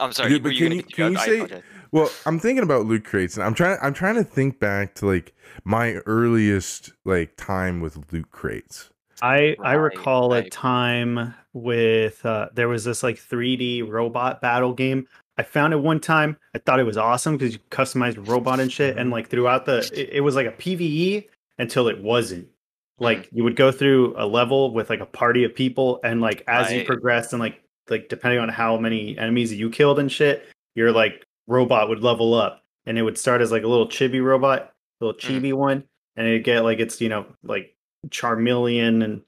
I'm 0.00 0.12
sorry. 0.12 0.28
Dude, 0.30 0.42
were 0.42 0.50
but 0.50 0.56
you 0.56 0.68
can 0.68 0.68
gonna 0.68 0.74
you- 0.76 0.82
can 0.94 1.04
I- 1.04 1.08
you 1.10 1.18
say- 1.18 1.34
apologize. 1.36 1.62
Well, 1.92 2.10
I'm 2.26 2.40
thinking 2.40 2.64
about 2.64 2.86
loot 2.86 3.04
crates, 3.04 3.36
and 3.36 3.44
I'm 3.44 3.54
trying. 3.54 3.78
I'm 3.80 3.94
trying 3.94 4.16
to 4.16 4.24
think 4.24 4.58
back 4.58 4.94
to 4.96 5.06
like 5.06 5.32
my 5.64 5.94
earliest 6.06 6.92
like 7.04 7.36
time 7.36 7.80
with 7.80 8.12
loot 8.12 8.30
crates. 8.32 8.90
I 9.22 9.54
I 9.62 9.76
Right, 9.76 9.94
recall 9.94 10.34
a 10.34 10.48
time 10.50 11.34
with 11.52 12.26
uh, 12.26 12.48
there 12.52 12.66
was 12.68 12.82
this 12.84 13.04
like 13.04 13.16
3D 13.16 13.88
robot 13.88 14.40
battle 14.40 14.72
game. 14.74 15.06
I 15.38 15.44
found 15.44 15.72
it 15.72 15.76
one 15.78 16.00
time. 16.00 16.36
I 16.54 16.58
thought 16.58 16.80
it 16.80 16.84
was 16.84 16.96
awesome 16.96 17.36
because 17.36 17.54
you 17.54 17.60
customized 17.70 18.26
robot 18.28 18.58
and 18.58 18.72
shit. 18.72 18.96
And 18.98 19.10
like 19.12 19.28
throughout 19.28 19.66
the, 19.66 19.78
it, 19.92 20.14
it 20.14 20.20
was 20.20 20.34
like 20.34 20.46
a 20.48 20.52
PVE 20.52 21.28
until 21.58 21.86
it 21.88 22.02
wasn't. 22.02 22.48
Like 22.98 23.28
you 23.32 23.42
would 23.44 23.56
go 23.56 23.72
through 23.72 24.14
a 24.16 24.26
level 24.26 24.72
with 24.72 24.88
like 24.90 25.00
a 25.00 25.06
party 25.06 25.44
of 25.44 25.54
people, 25.54 26.00
and 26.04 26.20
like 26.20 26.44
as 26.46 26.70
you 26.70 26.78
Right. 26.78 26.86
progressed 26.86 27.32
and 27.32 27.40
like 27.40 27.60
like 27.90 28.08
depending 28.08 28.40
on 28.40 28.48
how 28.48 28.76
many 28.78 29.16
enemies 29.18 29.52
you 29.52 29.68
killed 29.70 29.98
and 29.98 30.10
shit, 30.10 30.46
your 30.74 30.92
like 30.92 31.24
robot 31.46 31.88
would 31.88 32.02
level 32.02 32.34
up, 32.34 32.62
and 32.86 32.96
it 32.98 33.02
would 33.02 33.18
start 33.18 33.40
as 33.40 33.50
like 33.52 33.62
a 33.64 33.66
little 33.68 33.88
chibi 33.88 34.22
robot, 34.22 34.72
little 35.00 35.14
Mhm. 35.18 35.40
chibi 35.40 35.52
one, 35.52 35.82
and 36.16 36.26
it'd 36.26 36.44
get 36.44 36.60
like 36.62 36.78
it's 36.78 37.00
you 37.00 37.08
know 37.08 37.26
like 37.42 37.74
Charmeleon 38.08 39.02
and 39.04 39.22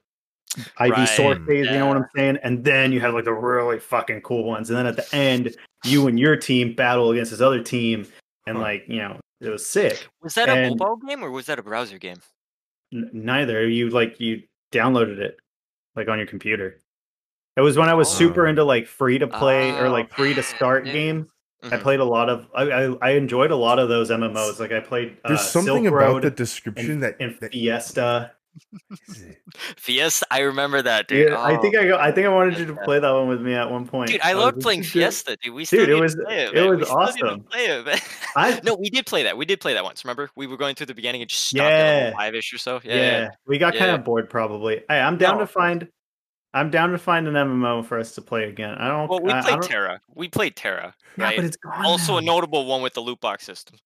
IV 0.79 0.91
Right, 0.91 1.45
phase, 1.45 1.65
you 1.67 1.71
know 1.77 1.87
what. 1.87 1.97
I'm 1.97 2.05
saying? 2.15 2.37
And 2.41 2.63
then 2.63 2.91
you 2.93 2.99
have 3.01 3.13
like 3.13 3.25
the 3.25 3.33
really 3.33 3.79
fucking 3.79 4.21
cool 4.21 4.43
ones. 4.45 4.69
And 4.69 4.77
then 4.79 4.85
at 4.87 4.95
the 4.95 5.15
end, 5.15 5.55
you 5.83 6.07
and 6.07 6.17
your 6.19 6.35
team 6.37 6.73
battle 6.73 7.11
against 7.11 7.31
this 7.31 7.41
other 7.41 7.61
team. 7.61 8.07
And 8.47 8.55
Huh. 8.57 8.63
like, 8.63 8.85
you 8.87 8.97
know, 8.99 9.19
it 9.41 9.49
was 9.49 9.65
sick. 9.67 10.07
Was 10.21 10.33
that 10.35 10.47
a 10.49 10.53
and- 10.53 10.79
mobile 10.79 10.95
game 11.05 11.21
or 11.23 11.29
was 11.31 11.45
that 11.47 11.59
a 11.59 11.63
browser 11.63 11.97
game? 11.97 12.17
N- 12.93 13.09
neither. 13.13 13.67
You 13.67 13.89
like 13.89 14.19
you 14.19 14.43
downloaded 14.71 15.17
it 15.19 15.37
like 15.95 16.07
on 16.07 16.17
your 16.17 16.27
computer. 16.27 16.81
It 17.55 17.61
was 17.61 17.77
when 17.77 17.89
I 17.89 17.93
was 17.95 18.09
super 18.09 18.45
Oh. 18.45 18.49
into 18.49 18.63
like 18.63 18.87
free 18.87 19.17
to 19.17 19.27
play 19.27 19.71
or 19.71 19.87
Oh, 19.87 19.91
like 19.91 20.13
free 20.13 20.33
to 20.33 20.43
start 20.43 20.85
yeah. 20.85 20.93
games. 20.93 21.29
I 21.63 21.69
Mhm. 21.77 21.81
played 21.81 21.99
a 21.99 22.05
lot 22.05 22.29
of 22.29 22.45
I, 22.55 22.63
I 22.63 22.97
I 23.01 23.09
enjoyed 23.11 23.49
a 23.51 23.55
lot 23.55 23.79
of 23.79 23.89
those 23.89 24.11
MMOs. 24.11 24.59
Like 24.59 24.71
I 24.71 24.79
played 24.79 25.17
uh, 25.25 25.29
There's 25.29 25.41
something 25.41 25.83
Silk 25.83 25.87
about 25.87 25.97
Road 26.13 26.23
the 26.23 26.29
description 26.31 26.91
and, 26.91 27.03
that, 27.03 27.15
and 27.19 27.35
that 27.41 27.51
Fiesta. 27.51 28.33
Fiesta, 29.77 30.25
I 30.31 30.39
remember 30.41 30.81
that, 30.81 31.07
dude. 31.07 31.29
Yeah, 31.31 31.41
I 31.41 31.57
think 31.57 31.75
Oh, 31.75 31.81
I 31.81 31.85
go, 31.87 31.97
I 31.97 32.11
think 32.11 32.25
I 32.27 32.29
wanted 32.29 32.57
you 32.59 32.65
to 32.65 32.75
play 32.75 32.99
that 32.99 33.09
one 33.11 33.27
with 33.27 33.41
me 33.41 33.53
at 33.53 33.69
one 33.69 33.85
point. 33.87 34.09
Dude, 34.11 34.21
I 34.21 34.33
was 34.35 34.43
loved 34.43 34.57
like, 34.57 34.63
playing 34.63 34.83
Fiesta, 34.83 35.37
dude. 35.41 35.53
We 35.53 35.65
still 35.65 35.85
Dude, 35.85 35.89
it 35.89 35.91
need 35.93 35.97
to 35.97 36.03
was- 36.03 36.15
play 36.15 36.43
it 36.45 36.53
man. 36.53 36.69
was 36.69 36.79
we 36.79 36.85
still 36.85 36.99
need 36.99 37.17
to 37.19 37.25
awesome. 37.25 37.43
play 37.43 37.65
it. 37.65 38.03
I 38.35 38.59
no, 38.63 38.75
we 38.75 38.89
did 38.89 39.05
play 39.05 39.23
that. 39.23 39.37
We 39.37 39.45
did 39.45 39.59
play 39.59 39.73
that 39.73 39.83
once. 39.83 40.03
Remember, 40.05 40.29
we 40.35 40.47
were 40.47 40.57
going 40.57 40.75
through 40.75 40.87
the 40.87 40.95
beginning 40.95 41.21
and 41.21 41.29
just 41.29 41.43
stopped 41.45 41.61
at 41.71 42.11
Yeah. 42.11 42.17
five 42.17 42.35
ish 42.35 42.53
or 42.53 42.57
so. 42.57 42.79
yeah, 42.83 42.95
Yeah, 42.95 43.01
yeah. 43.21 43.29
we 43.47 43.57
got 43.57 43.75
kind 43.75 43.91
of 43.91 44.03
bored 44.03 44.29
probably. 44.29 44.83
Hey, 44.89 44.99
I'm 44.99 45.17
down 45.17 45.35
No, 45.35 45.41
to 45.41 45.47
find 45.47 45.87
I'm 46.53 46.71
down 46.71 46.91
to 46.91 46.97
find 46.97 47.27
an 47.27 47.33
MMO 47.35 47.85
for 47.85 47.99
us 47.99 48.15
to 48.15 48.21
play 48.21 48.45
again. 48.45 48.75
I 48.75 48.87
don't 48.87 49.07
Well, 49.09 49.19
we 49.21 49.31
I, 49.31 49.39
I 49.39 49.41
played 49.41 49.51
don't, 49.61 49.63
TERA. 49.69 49.99
We 50.15 50.27
played 50.29 50.55
TERA, 50.55 50.95
Yeah, 51.17 51.23
right? 51.23 51.35
but 51.35 51.45
it's 51.45 51.57
gone. 51.57 51.85
also 51.85 52.17
a 52.17 52.21
notable 52.21 52.65
one 52.65 52.81
with 52.81 52.93
the 52.93 53.01
loot 53.01 53.19
box 53.19 53.45
system. 53.45 53.77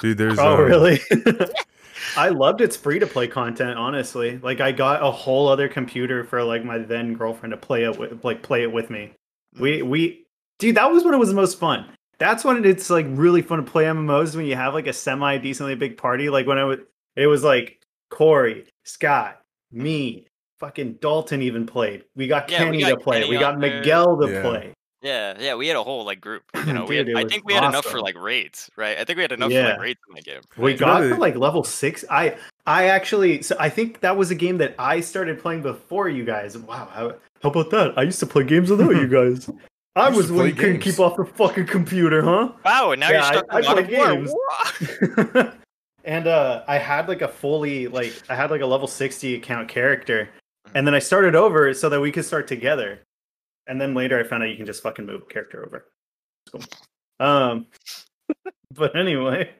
dude. 0.00 0.18
There's 0.18 0.38
Oh, 0.38 0.54
um, 0.54 0.60
really? 0.60 1.00
I 2.16 2.28
loved 2.28 2.60
its 2.60 2.76
free 2.76 2.98
to 2.98 3.06
play 3.06 3.28
content, 3.28 3.78
honestly. 3.78 4.38
Like 4.38 4.60
I 4.60 4.72
got 4.72 5.02
a 5.02 5.10
whole 5.10 5.48
other 5.48 5.68
computer 5.68 6.24
for 6.24 6.42
like 6.42 6.64
my 6.64 6.78
then 6.78 7.14
girlfriend 7.14 7.52
to 7.52 7.56
play 7.56 7.84
it 7.84 7.98
with 7.98 8.24
like 8.24 8.42
play 8.42 8.62
it 8.62 8.72
with 8.72 8.90
me. 8.90 9.12
We 9.58 9.82
we 9.82 10.26
dude, 10.58 10.76
that 10.76 10.90
was 10.90 11.04
when 11.04 11.14
it 11.14 11.18
was 11.18 11.28
the 11.28 11.34
most 11.34 11.58
fun. 11.58 11.86
That's 12.18 12.44
when 12.44 12.64
it's 12.64 12.90
like 12.90 13.06
really 13.08 13.42
fun 13.42 13.64
to 13.64 13.70
play 13.70 13.84
MMOs 13.84 14.36
when 14.36 14.46
you 14.46 14.54
have 14.54 14.74
like 14.74 14.86
a 14.86 14.92
semi 14.92 15.38
decently 15.38 15.74
big 15.74 15.96
party. 15.96 16.28
Like 16.30 16.46
when 16.46 16.58
I 16.58 16.64
was 16.64 16.78
it 17.16 17.26
was 17.26 17.42
like 17.44 17.80
Corey, 18.10 18.66
Scott, 18.84 19.40
me, 19.70 20.26
fucking 20.58 20.94
Dalton 21.00 21.42
even 21.42 21.66
played. 21.66 22.04
We 22.14 22.26
got 22.26 22.50
Yeah, 22.50 22.60
we 22.60 22.78
Kenny 22.78 22.80
got 22.80 22.90
to 22.90 22.96
play. 22.98 23.20
Kenny 23.20 23.30
we 23.30 23.38
got 23.38 23.54
on 23.54 23.60
there. 23.60 23.80
Miguel 23.80 24.18
to 24.20 24.30
Yeah. 24.30 24.42
play. 24.42 24.72
Yeah, 25.02 25.34
yeah, 25.40 25.54
we 25.56 25.66
had 25.66 25.76
a 25.76 25.82
whole 25.82 26.04
like 26.04 26.20
group. 26.20 26.44
You 26.66 26.72
know, 26.72 26.84
we 26.84 26.96
had, 26.96 27.08
I 27.16 27.24
think 27.24 27.44
we 27.44 27.54
had 27.54 27.64
enough 27.64 27.84
for 27.84 28.00
like 28.00 28.16
raids, 28.16 28.70
right? 28.76 28.96
I 28.98 29.04
think 29.04 29.16
we 29.16 29.22
had 29.22 29.32
enough 29.32 29.50
for 29.50 29.60
like 29.62 29.80
raids 29.80 30.00
in 30.08 30.14
that 30.14 30.24
game. 30.24 30.40
We 30.56 30.74
got 30.74 31.00
Really? 31.00 31.14
to 31.14 31.18
like 31.20 31.34
level 31.36 31.64
six. 31.64 32.04
I 32.08 32.36
I 32.66 32.84
actually 32.86 33.42
so 33.42 33.56
I 33.58 33.68
think 33.68 33.98
that 34.00 34.16
was 34.16 34.30
a 34.30 34.34
game 34.36 34.58
that 34.58 34.74
I 34.78 35.00
started 35.00 35.40
playing 35.40 35.62
before 35.62 36.08
you 36.08 36.24
guys. 36.24 36.56
Wow, 36.56 36.88
how, 36.92 37.14
how 37.42 37.50
about 37.50 37.70
that? 37.70 37.94
I 37.98 38.02
used 38.02 38.20
to 38.20 38.26
play 38.26 38.44
games 38.44 38.70
without 38.70 38.94
you 38.94 39.08
guys. 39.18 39.50
I 39.96 40.06
used 40.06 40.16
was 40.16 40.26
to 40.28 40.34
when 40.34 40.46
you 40.46 40.54
couldn't 40.54 40.80
keep 40.80 41.00
off 41.00 41.16
the 41.16 41.24
fucking 41.24 41.66
computer, 41.66 42.22
huh? 42.22 42.52
Wow, 42.64 42.92
and 42.92 43.00
now 43.00 43.10
Yeah, 43.10 43.14
you're 43.14 43.22
I- 43.22 43.32
stuck 43.32 43.46
I 43.50 43.58
in 43.58 43.64
God 43.64 43.74
play 43.74 43.82
of 43.82 45.08
games. 45.36 45.52
And 46.04 46.26
uh 46.26 46.64
I 46.66 46.78
had 46.78 47.06
like 47.08 47.22
a 47.22 47.28
fully 47.28 47.86
like 47.86 48.12
I 48.28 48.34
had 48.34 48.50
like 48.50 48.60
a 48.60 48.66
level 48.66 48.88
60 48.88 49.34
account 49.36 49.68
character. 49.68 50.28
Mm-hmm. 50.66 50.76
And 50.78 50.86
then 50.86 50.94
I 50.94 50.98
started 50.98 51.34
over 51.36 51.72
so 51.74 51.88
that 51.88 52.00
we 52.00 52.10
could 52.10 52.24
start 52.24 52.48
together. 52.48 52.98
And 53.66 53.80
then 53.80 53.94
later 53.94 54.18
I 54.18 54.24
found 54.24 54.42
out 54.42 54.48
you 54.48 54.56
can 54.56 54.66
just 54.66 54.82
fucking 54.82 55.06
move 55.06 55.22
a 55.22 55.32
character 55.32 55.64
over. 55.64 55.86
It's 56.46 56.66
cool. 56.66 57.26
Um 57.26 57.66
but 58.72 58.96
anyway. 58.96 59.50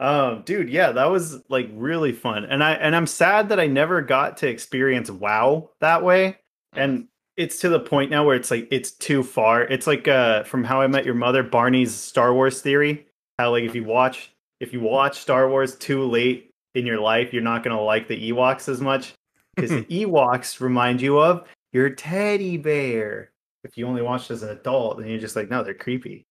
Um 0.00 0.42
dude, 0.44 0.70
yeah, 0.70 0.92
that 0.92 1.10
was 1.10 1.42
like 1.48 1.68
really 1.72 2.12
fun. 2.12 2.44
And 2.44 2.62
I 2.62 2.72
and 2.72 2.94
I'm 2.94 3.06
sad 3.06 3.48
that 3.50 3.60
I 3.60 3.66
never 3.66 4.02
got 4.02 4.38
to 4.38 4.48
experience 4.48 5.10
WoW 5.10 5.70
that 5.80 6.02
way. 6.02 6.38
And 6.74 7.08
it's 7.36 7.60
to 7.60 7.68
the 7.68 7.80
point 7.80 8.10
now 8.10 8.24
where 8.24 8.36
it's 8.36 8.50
like 8.50 8.68
it's 8.70 8.90
too 8.90 9.22
far. 9.22 9.62
It's 9.62 9.86
like 9.86 10.08
uh 10.08 10.44
from 10.44 10.64
How 10.64 10.80
I 10.80 10.86
Met 10.86 11.04
Your 11.04 11.14
Mother, 11.14 11.42
Barney's 11.42 11.94
Star 11.94 12.34
Wars 12.34 12.60
theory. 12.60 13.06
How 13.38 13.50
like 13.50 13.64
if 13.64 13.74
you 13.74 13.84
watch 13.84 14.32
if 14.60 14.72
you 14.72 14.80
watch 14.80 15.20
Star 15.20 15.48
Wars 15.48 15.76
too 15.76 16.04
late 16.04 16.50
in 16.74 16.86
your 16.86 17.00
life, 17.00 17.32
you're 17.32 17.42
not 17.42 17.62
gonna 17.62 17.80
like 17.80 18.08
the 18.08 18.32
Ewoks 18.32 18.68
as 18.68 18.80
much 18.80 19.14
because 19.54 19.70
the 19.70 19.84
Ewoks 19.84 20.60
remind 20.60 21.00
you 21.00 21.18
of 21.18 21.46
your 21.76 21.90
teddy 21.90 22.56
bear. 22.56 23.30
If 23.62 23.76
you 23.76 23.86
only 23.86 24.00
watched 24.00 24.30
as 24.30 24.42
an 24.42 24.48
adult, 24.48 24.98
then 24.98 25.08
you're 25.08 25.18
just 25.20 25.36
like, 25.36 25.50
no, 25.50 25.62
they're 25.62 25.74
creepy. 25.74 26.24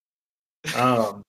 Um, 0.76 1.22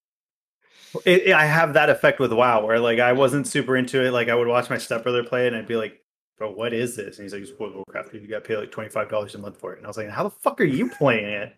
it, 1.05 1.27
it- 1.27 1.33
I 1.35 1.45
have 1.45 1.75
that 1.75 1.91
effect 1.91 2.19
with 2.19 2.33
WoW, 2.33 2.65
where 2.65 2.81
like 2.81 2.99
I 2.99 3.13
wasn't 3.13 3.47
super 3.47 3.77
into 3.77 4.03
it. 4.05 4.13
Like 4.13 4.29
I 4.31 4.35
would 4.35 4.49
watch 4.49 4.71
my 4.71 4.79
stepbrother 4.79 5.23
play 5.23 5.45
it, 5.47 5.49
and 5.53 5.57
I'd 5.57 5.67
be 5.69 5.77
like, 5.77 6.03
"Bro, 6.39 6.53
what 6.53 6.73
is 6.73 6.97
this?" 6.97 7.19
And 7.19 7.25
he's 7.25 7.35
like, 7.35 7.43
"It's 7.43 7.53
World 7.61 7.73
of 7.73 7.77
Warcraft. 7.87 8.15
You 8.15 8.27
got 8.27 8.45
pay 8.45 8.57
like 8.57 8.71
twenty 8.71 8.89
five 8.89 9.11
dollars 9.11 9.35
a 9.35 9.39
month 9.39 9.59
for 9.59 9.75
it." 9.75 9.79
And 9.79 9.87
I 9.87 9.89
was 9.89 9.99
like, 9.99 10.09
"How 10.09 10.23
the 10.23 10.31
fuck 10.31 10.59
are 10.61 10.65
you 10.65 10.89
playing 10.89 11.27
it?" 11.27 11.57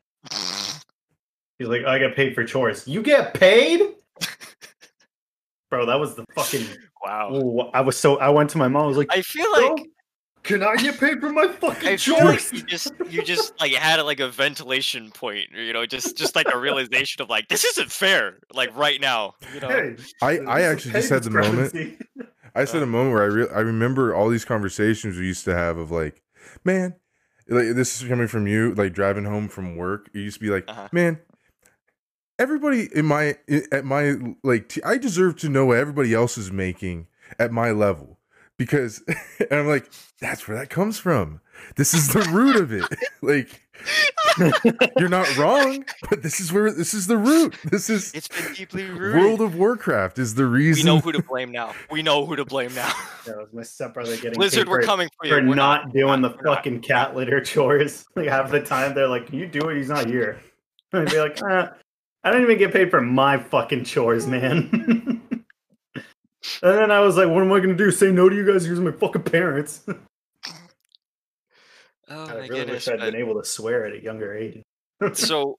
He's 1.58 1.68
like, 1.68 1.84
"I 1.84 1.98
got 2.00 2.16
paid 2.16 2.34
for 2.34 2.44
chores. 2.44 2.88
You 2.88 3.02
get 3.02 3.34
paid?" 3.34 3.80
Bro, 5.70 5.86
that 5.86 6.00
was 6.00 6.16
the 6.16 6.24
fucking. 6.34 6.66
wow. 7.04 7.34
Ooh, 7.34 7.60
I 7.74 7.82
was 7.82 7.96
so. 7.96 8.16
I 8.18 8.30
went 8.30 8.50
to 8.50 8.58
my 8.58 8.66
mom. 8.68 8.84
I 8.84 8.88
was 8.88 8.96
like, 8.96 9.08
I 9.12 9.20
feel 9.22 9.46
"Bro, 9.54 9.74
like 9.74 9.86
can 10.48 10.62
I 10.62 10.76
get 10.76 10.98
paid 10.98 11.20
for 11.20 11.30
my 11.30 11.46
fucking 11.60 11.88
I 11.88 11.96
feel 11.96 12.16
chores?" 12.16 12.50
like 12.52 12.52
you 12.52 12.62
just 12.64 12.92
you 13.08 13.22
just 13.22 13.52
like 13.60 13.72
had 13.72 14.00
like 14.02 14.18
a 14.18 14.28
ventilation 14.28 15.10
point, 15.10 15.50
you 15.54 15.72
know, 15.72 15.86
just 15.86 16.16
just 16.16 16.34
like 16.34 16.48
a 16.52 16.58
realization 16.58 17.22
of 17.22 17.28
like 17.28 17.48
this 17.48 17.64
isn't 17.64 17.92
fair, 17.92 18.38
like 18.52 18.74
right 18.76 19.00
now, 19.00 19.34
you 19.54 19.60
know. 19.60 19.68
Hey, 19.68 19.96
I, 20.22 20.38
I 20.38 20.60
actually 20.62 20.92
just 20.92 21.10
had 21.10 21.22
the 21.22 21.30
moment. 21.30 21.74
I 22.54 22.62
just 22.62 22.72
had 22.72 22.82
a 22.82 22.86
moment 22.86 23.14
where 23.14 23.22
I 23.22 23.26
re- 23.26 23.54
I 23.54 23.60
remember 23.60 24.14
all 24.14 24.28
these 24.28 24.44
conversations 24.44 25.16
we 25.18 25.26
used 25.26 25.44
to 25.44 25.54
have 25.54 25.76
of 25.76 25.90
like, 25.90 26.22
man, 26.64 26.96
like 27.46 27.74
this 27.76 28.00
is 28.00 28.08
coming 28.08 28.26
from 28.26 28.46
you, 28.46 28.74
like 28.74 28.94
driving 28.94 29.24
home 29.26 29.48
from 29.48 29.76
work. 29.76 30.08
You 30.14 30.22
used 30.22 30.38
to 30.38 30.40
be 30.40 30.50
like, 30.50 30.64
Uh-huh. 30.66 30.88
man, 30.90 31.20
everybody 32.38 32.88
in 32.94 33.04
my 33.04 33.36
at 33.70 33.84
my 33.84 34.16
like, 34.42 34.68
t- 34.70 34.82
I 34.82 34.96
deserve 34.98 35.36
to 35.40 35.48
know 35.48 35.66
what 35.66 35.78
everybody 35.78 36.14
else 36.14 36.38
is 36.38 36.50
making 36.50 37.06
at 37.38 37.52
my 37.52 37.70
level 37.70 38.17
because, 38.58 39.02
and 39.50 39.60
I'm 39.60 39.66
like, 39.66 39.90
that's 40.20 40.46
where 40.46 40.58
that 40.58 40.68
comes 40.68 40.98
from. 40.98 41.40
This 41.76 41.94
is 41.94 42.08
the 42.12 42.20
root 42.32 42.56
of 42.56 42.72
it. 42.72 42.84
Like 43.20 43.60
you're 44.96 45.08
not 45.08 45.36
wrong, 45.36 45.84
but 46.08 46.22
this 46.22 46.38
is 46.38 46.52
where 46.52 46.70
this 46.70 46.94
is 46.94 47.08
the 47.08 47.16
root. 47.16 47.56
This 47.64 47.90
is 47.90 48.14
It's 48.14 48.28
been 48.28 48.54
deeply 48.54 48.84
rooted. 48.84 49.20
World 49.20 49.40
of 49.40 49.56
Warcraft 49.56 50.20
is 50.20 50.36
the 50.36 50.46
reason. 50.46 50.84
we 50.86 50.94
know 50.94 51.00
who 51.00 51.10
to 51.10 51.22
blame 51.22 51.50
now. 51.50 51.74
We 51.90 52.02
know 52.02 52.24
who 52.24 52.36
to 52.36 52.44
blame 52.44 52.72
now. 52.76 52.92
That 53.26 53.36
was 53.38 53.52
my 53.52 53.62
stepbrother 53.64 54.14
getting 54.16 54.34
Blizzard, 54.34 54.66
paid 54.66 54.70
we're 54.70 54.82
coming 54.82 55.08
for 55.18 55.26
you. 55.26 55.34
for 55.34 55.44
We're 55.48 55.56
not, 55.56 55.92
doing 55.92 56.22
the 56.22 56.28
we're 56.28 56.42
not. 56.42 56.56
fucking 56.58 56.80
cat 56.82 57.16
litter 57.16 57.40
chores. 57.40 58.06
Like 58.14 58.28
half 58.28 58.52
the 58.52 58.60
time 58.60 58.94
they're 58.94 59.08
like, 59.08 59.26
"Can 59.26 59.36
you 59.36 59.48
do 59.48 59.68
it? 59.68 59.76
He's 59.76 59.88
not 59.88 60.06
here." 60.06 60.38
And 60.92 61.02
I'd 61.02 61.10
be 61.10 61.18
like, 61.18 61.42
uh, 61.42 61.70
"I 62.22 62.30
don't 62.30 62.42
even 62.42 62.56
get 62.58 62.72
paid 62.72 62.90
for 62.90 63.00
my 63.00 63.36
fucking 63.38 63.84
chores, 63.84 64.28
man." 64.28 65.17
And 66.62 66.76
then 66.78 66.90
I 66.90 67.00
was 67.00 67.16
like, 67.16 67.28
"What 67.28 67.42
am 67.42 67.52
I 67.52 67.60
gonna 67.60 67.74
do? 67.74 67.90
Say 67.90 68.10
no 68.12 68.28
to 68.28 68.34
you 68.36 68.46
guys 68.50 68.66
using 68.66 68.84
my 68.84 68.92
fucking 68.92 69.22
parents?" 69.22 69.84
Oh 72.10 72.26
I 72.26 72.32
really 72.34 72.48
goodness. 72.48 72.86
wish 72.86 72.88
i 72.88 72.90
had 72.92 73.00
but- 73.00 73.12
been 73.12 73.20
able 73.20 73.40
to 73.40 73.46
swear 73.46 73.84
at 73.86 73.92
a 73.92 74.02
younger 74.02 74.34
age. 74.34 74.62
so, 75.12 75.58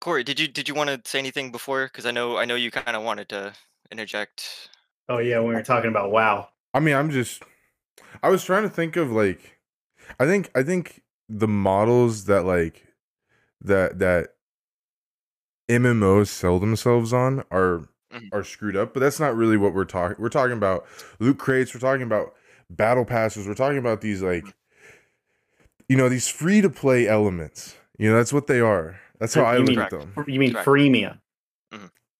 Corey, 0.00 0.22
did 0.22 0.38
you 0.38 0.46
did 0.48 0.68
you 0.68 0.74
want 0.74 0.90
to 0.90 1.00
say 1.10 1.18
anything 1.18 1.50
before? 1.50 1.86
Because 1.86 2.06
I 2.06 2.12
know 2.12 2.36
I 2.36 2.44
know 2.44 2.54
you 2.54 2.70
kind 2.70 2.96
of 2.96 3.02
wanted 3.02 3.28
to 3.30 3.52
interject. 3.90 4.68
oh 5.08 5.18
yeah, 5.18 5.38
when 5.38 5.48
we 5.48 5.54
were 5.54 5.62
talking 5.62 5.90
about 5.90 6.10
WoW. 6.12 6.48
I 6.72 6.80
mean, 6.80 6.94
I'm 6.94 7.10
just 7.10 7.42
I 8.22 8.28
was 8.28 8.44
trying 8.44 8.62
to 8.62 8.70
think 8.70 8.96
of 8.96 9.10
like 9.10 9.58
I 10.20 10.26
think 10.26 10.50
I 10.54 10.62
think 10.62 11.02
the 11.28 11.48
models 11.48 12.26
that 12.26 12.44
like 12.44 12.86
that 13.60 13.98
that 13.98 14.28
MMOs 15.68 16.28
sell 16.28 16.60
themselves 16.60 17.12
on 17.12 17.42
are 17.50 17.88
Mhm. 18.16 18.28
are 18.32 18.44
screwed 18.44 18.76
up, 18.76 18.94
but 18.94 19.00
that's 19.00 19.20
not 19.20 19.36
really 19.36 19.56
what 19.56 19.74
we're 19.74 19.84
talking. 19.84 20.16
We're 20.18 20.28
talking 20.28 20.56
about 20.56 20.86
loot 21.20 21.38
crates, 21.38 21.74
we're 21.74 21.80
talking 21.80 22.02
about 22.02 22.34
battle 22.70 23.04
passes, 23.04 23.46
we're 23.46 23.54
talking 23.54 23.78
about 23.78 24.00
these 24.00 24.22
like 24.22 24.44
you 25.88 25.96
know, 25.96 26.08
these 26.08 26.26
free 26.26 26.60
to 26.60 26.68
play 26.68 27.06
elements. 27.06 27.76
You 27.98 28.10
know, 28.10 28.16
that's 28.16 28.32
what 28.32 28.48
they 28.48 28.58
are. 28.60 28.98
That's 29.20 29.34
how 29.34 29.42
You 29.42 29.46
I 29.46 29.58
mean- 29.58 29.66
look 29.76 29.78
at 29.78 29.90
them. 29.90 30.12
You 30.26 30.40
mean 30.40 30.52
Correct. 30.52 30.66
freemium? 30.68 31.20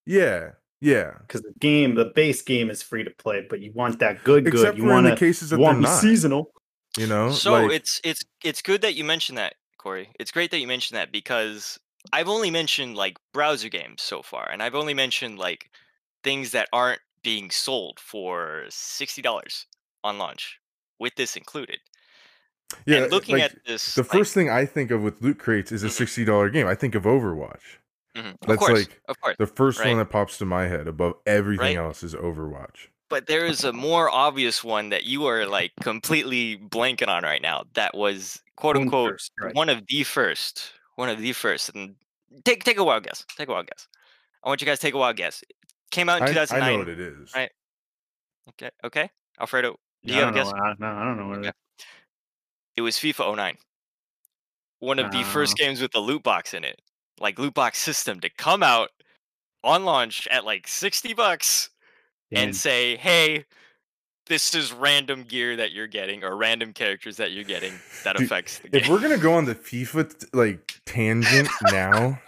Yeah. 0.07 0.53
Yeah. 0.81 1.15
Because 1.21 1.43
the 1.43 1.53
game, 1.59 1.95
the 1.97 2.05
base 2.15 2.43
game 2.43 2.71
is 2.71 2.81
free 2.83 3.03
to 3.03 3.11
play, 3.11 3.45
but 3.49 3.61
you 3.61 3.73
want 3.75 3.99
that 3.99 4.23
good, 4.23 4.45
good. 4.45 4.55
Except 4.55 4.77
you 4.77 4.85
for 4.85 4.89
in 4.91 4.95
want 4.95 5.05
the 5.07 5.11
to 5.11 5.17
cases 5.17 5.51
that 5.51 5.57
they're 5.57 5.65
want 5.65 5.81
not. 5.81 5.99
seasonal. 6.01 6.53
You 6.97 7.09
know? 7.09 7.33
So 7.33 7.53
like, 7.53 7.73
it's 7.73 8.01
it's 8.05 8.23
it's 8.45 8.63
good 8.63 8.83
that 8.83 8.95
you 8.95 9.03
mentioned 9.05 9.37
that, 9.39 9.55
Corey. 9.79 10.11
It's 10.21 10.31
great 10.31 10.51
that 10.53 10.61
you 10.61 10.67
mentioned 10.69 10.97
that 10.97 11.11
because 11.13 11.79
I've 12.13 12.29
only 12.29 12.51
mentioned 12.51 12.97
like 12.97 13.17
browser 13.35 13.69
games 13.69 14.01
so 14.03 14.23
far, 14.23 14.49
and 14.51 14.63
I've 14.63 14.75
only 14.77 14.95
mentioned 14.95 15.39
like 15.39 15.71
things 16.27 16.53
that 16.53 16.69
aren't 16.75 17.01
being 17.25 17.51
sold 17.51 18.01
for 18.01 18.67
sixty 18.71 19.23
dollars 19.23 19.67
on 20.05 20.19
launch, 20.19 20.61
with 21.01 21.15
this 21.17 21.37
included. 21.37 21.81
yeah, 22.87 23.05
and 23.05 23.11
looking 23.11 23.37
like, 23.37 23.45
at 23.45 23.55
this, 23.67 23.95
The 23.95 24.03
like, 24.11 24.11
first 24.13 24.35
thing 24.35 24.51
I 24.51 24.67
think 24.67 24.91
of 24.91 25.03
with 25.03 25.21
loot 25.23 25.39
crates 25.39 25.73
is 25.73 25.83
a 25.85 25.89
Mhm. 25.89 25.91
sixty 25.91 26.25
dollar 26.25 26.51
game. 26.51 26.67
I 26.67 26.75
think 26.75 26.95
of 26.95 27.05
Overwatch. 27.05 27.79
mhm, 28.17 28.37
of 28.49 28.49
that's 28.49 28.59
course, 28.59 28.73
like 28.73 29.03
of 29.09 29.21
course. 29.21 29.37
The 29.39 29.47
first 29.47 29.85
Right. 29.85 29.89
one 29.89 29.99
that 29.99 30.11
pops 30.11 30.39
to 30.39 30.45
my 30.47 30.69
head 30.69 30.89
above 30.89 31.15
everything 31.27 31.77
Right. 31.77 31.77
else 31.77 32.03
is 32.03 32.15
Overwatch. 32.15 32.89
But 33.09 33.27
there 33.29 33.47
is 33.47 33.63
a 33.65 33.73
more 33.73 34.11
obvious 34.11 34.65
one 34.65 34.89
that 34.91 35.05
you 35.05 35.27
are 35.27 35.47
like 35.47 35.73
completely 35.81 36.57
blanking 36.59 37.09
on 37.09 37.23
right 37.23 37.43
now. 37.43 37.65
That 37.75 37.95
was 37.97 38.43
quote 38.57 38.77
unquote 38.77 39.13
first, 39.13 39.33
right. 39.41 39.55
one 39.55 39.69
of 39.69 39.87
the 39.89 40.03
first, 40.05 40.73
one 40.97 41.09
of 41.09 41.21
the 41.21 41.33
first. 41.33 41.69
And 41.75 41.97
take 42.45 42.65
take 42.65 42.79
a 42.79 42.85
wild 42.85 43.05
guess. 43.05 43.25
Take 43.37 43.49
a 43.49 43.53
wild 43.53 43.69
guess. 43.69 43.87
I 44.45 44.49
want 44.49 44.61
you 44.61 44.67
guys 44.67 44.79
to 44.81 44.87
take 44.87 44.95
a 44.95 44.99
wild 44.99 45.17
guess. 45.17 45.43
It 45.97 46.01
came 46.01 46.09
out 46.11 46.29
in 46.29 46.37
I, 46.37 46.47
I 46.51 46.73
know 46.73 46.79
what 46.79 46.89
it 46.89 47.01
is. 47.01 47.33
right? 47.35 47.51
Okay, 48.51 48.71
okay. 48.85 49.11
Alfredo, 49.41 49.77
do 50.05 50.13
I 50.13 50.17
you 50.17 50.23
have 50.23 50.35
a 50.35 50.37
guess? 50.37 50.53
know. 50.53 50.59
I, 50.59 50.75
no, 50.79 50.87
I 50.87 51.05
don't 51.05 51.17
know 51.17 51.27
what 51.29 51.39
it 51.39 51.41
Okay. 51.41 51.49
is. 51.49 51.87
It 52.77 52.83
was 52.83 52.97
FIFA 52.97 53.35
09. 53.35 53.57
One 54.81 54.99
of 54.99 55.11
the 55.11 55.25
first 55.25 55.55
Ah. 55.59 55.65
games 55.65 55.81
with 55.81 55.93
the 55.93 56.01
loot 56.01 56.23
box 56.23 56.53
in 56.53 56.65
it, 56.65 56.83
like 57.19 57.39
loot 57.39 57.55
box 57.55 57.79
system, 57.79 58.21
to 58.21 58.29
come 58.29 58.63
out 58.63 58.91
on 59.65 59.87
launch 59.87 60.29
at 60.29 60.45
like 60.45 60.69
60 60.69 61.15
bucks 61.15 61.71
Damn. 62.31 62.45
and 62.49 62.57
say, 62.57 62.97
"Hey, 62.97 63.47
this 64.27 64.55
is 64.55 64.73
random 64.73 65.23
gear 65.23 65.57
that 65.57 65.73
you're 65.73 65.87
getting 65.87 66.25
or 66.25 66.37
random 66.37 66.75
characters 66.75 67.17
that 67.17 67.33
you're 67.33 67.43
getting 67.45 67.73
that 68.05 68.17
Dude, 68.17 68.27
affects 68.27 68.59
the 68.59 68.69
game. 68.69 68.83
If 68.83 68.91
we're 68.91 69.01
gonna 69.01 69.17
go 69.17 69.33
on 69.33 69.47
the 69.47 69.55
FIFA 69.55 70.29
like 70.35 70.79
tangent 70.85 71.49
now, 71.73 72.21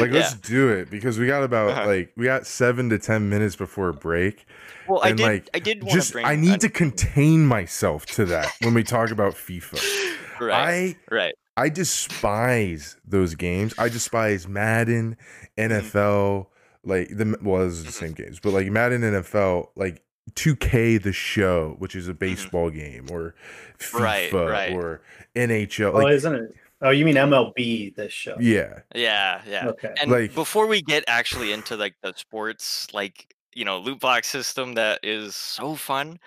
like 0.00 0.10
let's 0.10 0.34
do 0.34 0.68
it 0.70 0.90
because 0.90 1.18
we 1.18 1.26
got 1.26 1.42
about 1.42 1.70
Uh-huh. 1.70 1.86
like 1.86 2.12
we 2.16 2.24
got 2.24 2.46
seven 2.46 2.88
to 2.90 2.98
ten 2.98 3.28
minutes 3.28 3.56
before 3.56 3.88
a 3.90 3.94
break. 3.94 4.46
Well, 4.88 5.00
I 5.02 5.12
did. 5.12 5.20
like, 5.20 5.50
I 5.52 5.58
did 5.58 5.86
Just 5.88 6.12
bring. 6.12 6.24
I 6.24 6.34
need 6.36 6.54
an- 6.54 6.58
to 6.60 6.68
contain 6.70 7.46
myself 7.46 8.06
to 8.06 8.24
that 8.26 8.50
when 8.62 8.72
we 8.74 8.82
talk 8.82 9.10
about 9.10 9.34
FIFA. 9.34 10.14
Right. 10.40 10.96
I 11.10 11.14
right. 11.14 11.34
I 11.56 11.68
despise 11.68 12.96
those 13.04 13.34
games. 13.34 13.74
I 13.76 13.88
despise 13.88 14.46
Madden, 14.46 15.16
Mm-hmm. 15.58 15.72
NFL, 15.72 16.46
like 16.84 17.08
the 17.08 17.36
well, 17.42 17.62
those 17.62 17.80
are 17.80 17.86
the 17.86 17.90
same 17.92 18.12
games, 18.12 18.38
but 18.38 18.52
like 18.52 18.68
Madden, 18.70 19.02
NFL, 19.02 19.70
like 19.74 20.00
2K 20.34 21.02
the 21.02 21.12
show, 21.12 21.74
which 21.80 21.96
is 21.96 22.06
a 22.06 22.14
baseball 22.14 22.70
game, 22.70 23.08
or 23.10 23.34
FIFA, 23.80 23.90
Mm-hmm. 23.98 24.02
Right, 24.04 24.32
right. 24.32 24.72
or 24.72 25.02
NHL. 25.34 25.94
Like, 25.94 26.12
isn't 26.14 26.34
it? 26.36 26.54
Oh, 26.80 26.90
you 26.90 27.04
mean 27.04 27.16
MLB? 27.16 27.94
This 27.96 28.12
show? 28.12 28.36
yeah, 28.38 28.80
Yeah. 28.94 29.42
Yeah. 29.46 29.66
Okay. 29.68 29.92
And 30.00 30.10
Like- 30.10 30.34
before 30.34 30.66
we 30.66 30.80
get 30.82 31.04
actually 31.08 31.52
into 31.52 31.76
like 31.76 31.94
the 32.02 32.12
sports, 32.16 32.86
like 32.92 33.34
you 33.54 33.64
know, 33.64 33.78
loot 33.78 33.98
box 33.98 34.28
system 34.28 34.74
that 34.74 35.00
is 35.02 35.34
so 35.34 35.74
fun, 35.74 36.20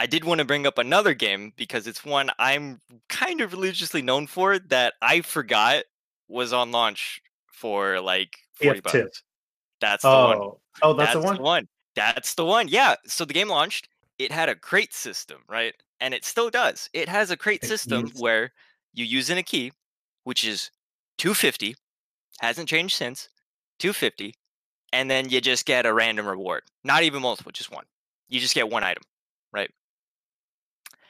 I 0.00 0.06
did 0.06 0.24
want 0.24 0.38
to 0.40 0.44
bring 0.44 0.66
up 0.66 0.78
another 0.78 1.14
game 1.14 1.52
because 1.56 1.86
it's 1.86 2.04
one 2.04 2.30
I'm 2.38 2.80
kind 3.08 3.40
of 3.40 3.52
religiously 3.52 4.02
known 4.02 4.26
for 4.26 4.58
that 4.58 4.94
I 5.00 5.20
forgot 5.20 5.84
was 6.28 6.52
on 6.52 6.72
launch 6.72 7.20
for 7.52 8.00
like 8.00 8.36
forty 8.54 8.80
TF2. 8.80 9.02
bucks. 9.04 9.22
That's 9.80 10.02
the 10.02 10.08
one. 10.08 10.38
Oh, 10.38 10.60
oh, 10.82 10.94
that's, 10.94 11.12
the 11.12 11.20
one. 11.20 11.40
one 11.42 11.68
That's 11.94 12.34
the 12.34 12.44
one. 12.44 12.66
Yeah. 12.68 12.96
So 13.06 13.24
the 13.24 13.34
game 13.34 13.48
launched. 13.48 13.88
It 14.18 14.32
had 14.32 14.48
a 14.48 14.54
crate 14.56 14.94
system, 14.94 15.38
right? 15.48 15.74
And 16.00 16.14
it 16.14 16.24
still 16.24 16.50
does. 16.50 16.88
It 16.92 17.08
has 17.08 17.30
a 17.30 17.36
crate 17.36 17.62
It 17.62 17.68
system 17.68 18.04
means- 18.04 18.20
where 18.20 18.52
you 18.94 19.04
use 19.04 19.30
in 19.30 19.38
a 19.38 19.42
key, 19.42 19.72
which 20.24 20.44
is 20.44 20.70
250, 21.18 21.76
hasn't 22.40 22.68
changed 22.68 22.96
since. 22.96 23.28
250, 23.78 24.34
and 24.92 25.10
then 25.10 25.28
you 25.28 25.40
just 25.40 25.66
get 25.66 25.86
a 25.86 25.92
random 25.92 26.26
reward. 26.26 26.62
Not 26.84 27.02
even 27.02 27.22
multiple, 27.22 27.52
just 27.52 27.72
one. 27.72 27.84
You 28.28 28.40
just 28.40 28.54
get 28.54 28.70
one 28.70 28.84
item, 28.84 29.02
right? 29.52 29.70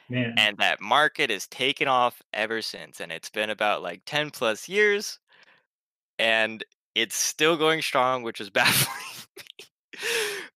Man, 0.08 0.34
And 0.36 0.56
that 0.58 0.80
market 0.80 1.30
has 1.30 1.46
taken 1.46 1.88
off 1.88 2.22
ever 2.32 2.60
since. 2.62 3.00
And 3.00 3.10
it's 3.10 3.30
been 3.30 3.50
about 3.50 3.82
like 3.82 4.02
10 4.06 4.30
plus 4.30 4.68
years. 4.68 5.18
And 6.18 6.64
it's 6.94 7.16
still 7.16 7.56
going 7.56 7.82
strong, 7.82 8.22
which 8.22 8.40
is 8.40 8.50
baffling. 8.50 9.01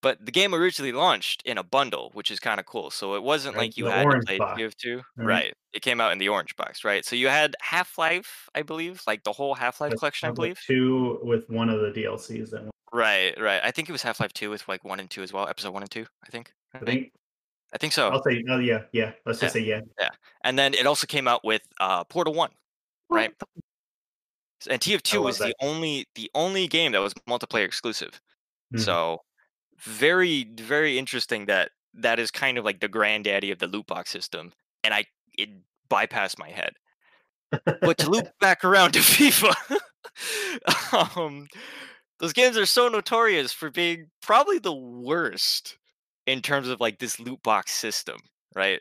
But 0.06 0.24
the 0.24 0.30
game 0.30 0.54
originally 0.54 0.92
launched 0.92 1.42
in 1.44 1.58
a 1.58 1.64
bundle, 1.64 2.10
which 2.14 2.30
is 2.30 2.38
kind 2.38 2.60
of 2.60 2.66
cool. 2.66 2.92
So 2.92 3.16
it 3.16 3.24
wasn't 3.24 3.56
Right, 3.56 3.62
like 3.62 3.76
you 3.76 3.86
had 3.86 4.08
to 4.08 4.20
play 4.20 4.38
box, 4.38 4.60
TF2. 4.60 5.02
right? 5.16 5.26
Right. 5.26 5.54
It 5.72 5.82
came 5.82 6.00
out 6.00 6.12
in 6.12 6.18
the 6.18 6.28
orange 6.28 6.54
box, 6.54 6.84
right? 6.84 7.04
So 7.04 7.16
you 7.16 7.26
had 7.26 7.56
Half 7.60 7.98
Life, 7.98 8.48
I 8.54 8.62
believe, 8.62 9.02
like 9.08 9.24
the 9.24 9.32
whole 9.32 9.54
Half 9.54 9.80
Life 9.80 9.94
collection, 9.96 10.28
I 10.28 10.32
believe. 10.32 10.60
two 10.64 11.18
with 11.24 11.50
one 11.50 11.68
of 11.68 11.80
the 11.80 11.90
DLCs. 11.90 12.52
And 12.52 12.70
Right, 12.92 13.34
right. 13.40 13.60
I 13.64 13.72
think 13.72 13.88
it 13.88 13.92
was 13.92 14.02
Half 14.02 14.20
Life 14.20 14.32
2 14.32 14.48
with 14.48 14.68
like 14.68 14.84
1 14.84 15.00
and 15.00 15.10
2 15.10 15.24
as 15.24 15.32
well, 15.32 15.48
episode 15.48 15.72
1 15.74 15.82
and 15.82 15.90
2, 15.90 16.06
I 16.24 16.28
think. 16.30 16.52
I 16.72 16.78
think 16.78 17.10
I 17.74 17.78
think 17.78 17.92
so. 17.92 18.08
I'll 18.08 18.22
say, 18.22 18.44
oh 18.48 18.58
yeah, 18.58 18.82
yeah. 18.92 19.12
Let's 19.26 19.40
just 19.40 19.54
say 19.54 19.60
yeah. 19.60 19.80
Yeah. 19.98 20.10
And 20.44 20.56
then 20.56 20.72
it 20.72 20.86
also 20.86 21.06
came 21.08 21.26
out 21.26 21.44
with 21.44 21.62
uh, 21.80 22.04
Portal 22.04 22.32
One, 22.32 22.50
right? 23.10 23.34
And 24.70 24.80
TF2 24.80 25.14
love 25.16 25.24
was 25.24 25.38
the 25.38 25.54
only 25.60 26.06
the 26.14 26.30
only 26.34 26.68
game 26.68 26.92
that 26.92 27.00
was 27.00 27.12
multiplayer 27.28 27.64
exclusive. 27.64 28.20
Mhm. 28.74 28.80
So 28.80 29.20
very 29.78 30.44
very 30.58 30.98
interesting 30.98 31.46
that 31.46 31.70
that 31.94 32.18
is 32.18 32.30
kind 32.30 32.58
of 32.58 32.64
like 32.64 32.80
the 32.80 32.88
granddaddy 32.88 33.50
of 33.50 33.58
the 33.58 33.66
loot 33.66 33.86
box 33.86 34.10
system, 34.10 34.52
and 34.84 34.92
I 34.94 35.04
it 35.36 35.50
bypassed 35.90 36.38
my 36.38 36.50
head. 36.50 36.72
But 37.80 37.98
to 37.98 38.10
loop 38.10 38.28
back 38.40 38.64
around 38.64 38.92
to 38.92 38.98
FIFA, 39.00 39.54
um, 41.16 41.46
those 42.18 42.32
games 42.32 42.56
are 42.56 42.66
so 42.66 42.88
notorious 42.88 43.52
for 43.52 43.70
being 43.70 44.08
probably 44.22 44.58
the 44.58 44.74
worst 44.74 45.78
in 46.26 46.42
terms 46.42 46.68
of 46.68 46.80
like 46.80 46.98
this 46.98 47.20
loot 47.20 47.42
box 47.42 47.72
system, 47.72 48.16
right? 48.54 48.80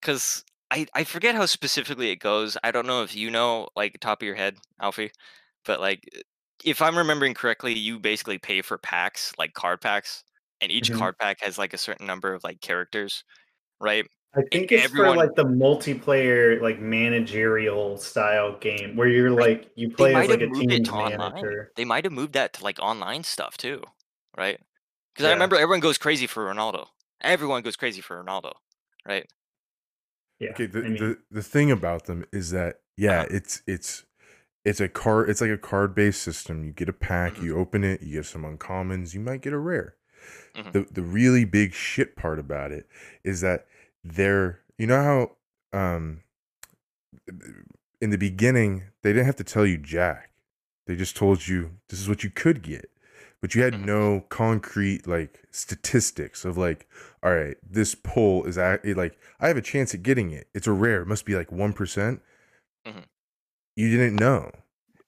Because 0.00 0.44
I 0.70 0.86
I 0.94 1.04
forget 1.04 1.34
how 1.34 1.46
specifically 1.46 2.10
it 2.10 2.16
goes. 2.16 2.56
I 2.64 2.70
don't 2.70 2.86
know 2.86 3.02
if 3.02 3.14
you 3.14 3.30
know 3.30 3.68
like 3.76 3.98
top 4.00 4.22
of 4.22 4.26
your 4.26 4.36
head, 4.36 4.56
Alfie, 4.80 5.12
but 5.64 5.80
like 5.80 6.08
if 6.64 6.82
I'm 6.82 6.96
remembering 6.98 7.34
correctly, 7.34 7.78
you 7.78 7.98
basically 7.98 8.38
pay 8.38 8.62
for 8.62 8.78
packs, 8.78 9.32
like 9.38 9.54
card 9.54 9.80
packs, 9.80 10.24
and 10.60 10.72
each 10.72 10.90
Mhm. 10.90 10.92
card 10.92 11.16
pack 11.18 11.40
has 11.42 11.58
like 11.58 11.72
a 11.74 11.78
certain 11.78 12.06
number 12.06 12.34
of 12.34 12.44
like 12.44 12.60
characters, 12.60 13.24
right? 13.80 14.06
I 14.34 14.42
think 14.50 14.72
it's 14.72 14.84
everyone- 14.84 14.90
for 14.90 15.12
like 15.14 15.34
the 15.34 15.44
multiplayer, 15.44 16.60
like 16.60 16.80
managerial 16.80 17.98
style 17.98 18.58
game 18.58 18.96
where 18.96 19.08
you're 19.08 19.30
like 19.30 19.70
you 19.74 19.90
play 19.90 20.16
as 20.16 20.28
like 20.28 20.40
a 20.40 20.40
have 20.40 20.48
moved 20.48 20.70
it 20.72 20.84
team 20.84 20.86
to 20.86 20.94
online. 20.96 21.50
manager. 21.50 21.72
They 21.76 21.84
might 21.84 22.04
have 22.04 22.12
moved 22.12 22.32
that 22.34 22.52
to 22.54 22.64
like 22.64 22.78
online 22.80 23.24
stuff 23.24 23.56
too, 23.56 23.82
right? 24.36 24.58
Because 25.14 25.26
I 25.26 25.30
remember 25.32 25.56
everyone 25.56 25.80
goes 25.80 25.98
crazy 25.98 26.26
for 26.26 26.46
Ronaldo. 26.46 26.88
Everyone 27.22 27.62
goes 27.62 27.76
crazy 27.76 28.00
for 28.00 28.22
Ronaldo, 28.22 28.52
right? 29.06 29.26
Yeah. 30.38 30.58
Okay, 30.58 30.66
the, 30.66 30.84
I 30.84 30.88
mean, 30.88 31.08
the 31.08 31.22
the 31.30 31.42
thing 31.42 31.70
about 31.70 32.04
them 32.06 32.24
is 32.32 32.50
that 32.50 32.80
yeah, 32.96 33.22
Uh-huh. 33.22 33.28
it's 33.30 33.62
it's 33.66 34.04
it's 34.64 34.80
a 34.80 34.88
card 34.88 35.28
it's 35.28 35.40
like 35.40 35.50
a 35.50 35.58
card 35.58 35.94
based 35.94 36.22
system. 36.22 36.64
You 36.64 36.72
get 36.72 36.88
a 36.88 36.92
pack, 36.92 37.34
Mhm. 37.34 37.42
you 37.42 37.56
open 37.56 37.84
it, 37.84 38.02
you 38.02 38.14
get 38.14 38.26
some 38.26 38.42
uncommons, 38.44 39.14
you 39.14 39.20
might 39.20 39.40
get 39.42 39.52
a 39.52 39.58
rare. 39.58 39.96
Mhm. 40.54 40.72
The 40.72 40.86
the 40.92 41.02
really 41.02 41.44
big 41.44 41.72
shit 41.72 42.14
part 42.16 42.38
about 42.38 42.70
it 42.72 42.88
is 43.24 43.40
that 43.40 43.66
they're 44.04 44.60
you 44.78 44.86
know 44.86 45.02
how 45.72 45.78
um 45.78 46.22
in 48.00 48.10
the 48.10 48.18
beginning 48.18 48.84
they 49.02 49.12
didn't 49.12 49.26
have 49.26 49.36
to 49.36 49.44
tell 49.44 49.66
you 49.66 49.78
jack. 49.78 50.30
They 50.86 50.96
just 50.96 51.16
told 51.16 51.46
you 51.46 51.78
this 51.88 52.00
is 52.00 52.08
what 52.08 52.24
you 52.24 52.30
could 52.30 52.62
get. 52.62 52.90
But 53.40 53.54
you 53.56 53.62
had 53.62 53.74
Mhm. 53.74 53.84
no 53.84 54.20
concrete 54.28 55.06
like 55.06 55.42
statistics 55.50 56.44
of 56.44 56.56
like, 56.56 56.88
all 57.22 57.34
right, 57.34 57.56
this 57.68 57.94
pull 57.96 58.44
is 58.44 58.56
like 58.56 59.18
I 59.40 59.48
have 59.48 59.56
a 59.56 59.62
chance 59.62 59.94
at 59.94 60.02
getting 60.02 60.30
it. 60.30 60.48
It's 60.54 60.66
a 60.68 60.72
rare. 60.72 61.02
It 61.02 61.06
must 61.08 61.24
be 61.24 61.34
like 61.34 61.50
one 61.50 61.72
Mhm. 62.86 63.04
You 63.76 63.90
didn't 63.90 64.16
know, 64.16 64.50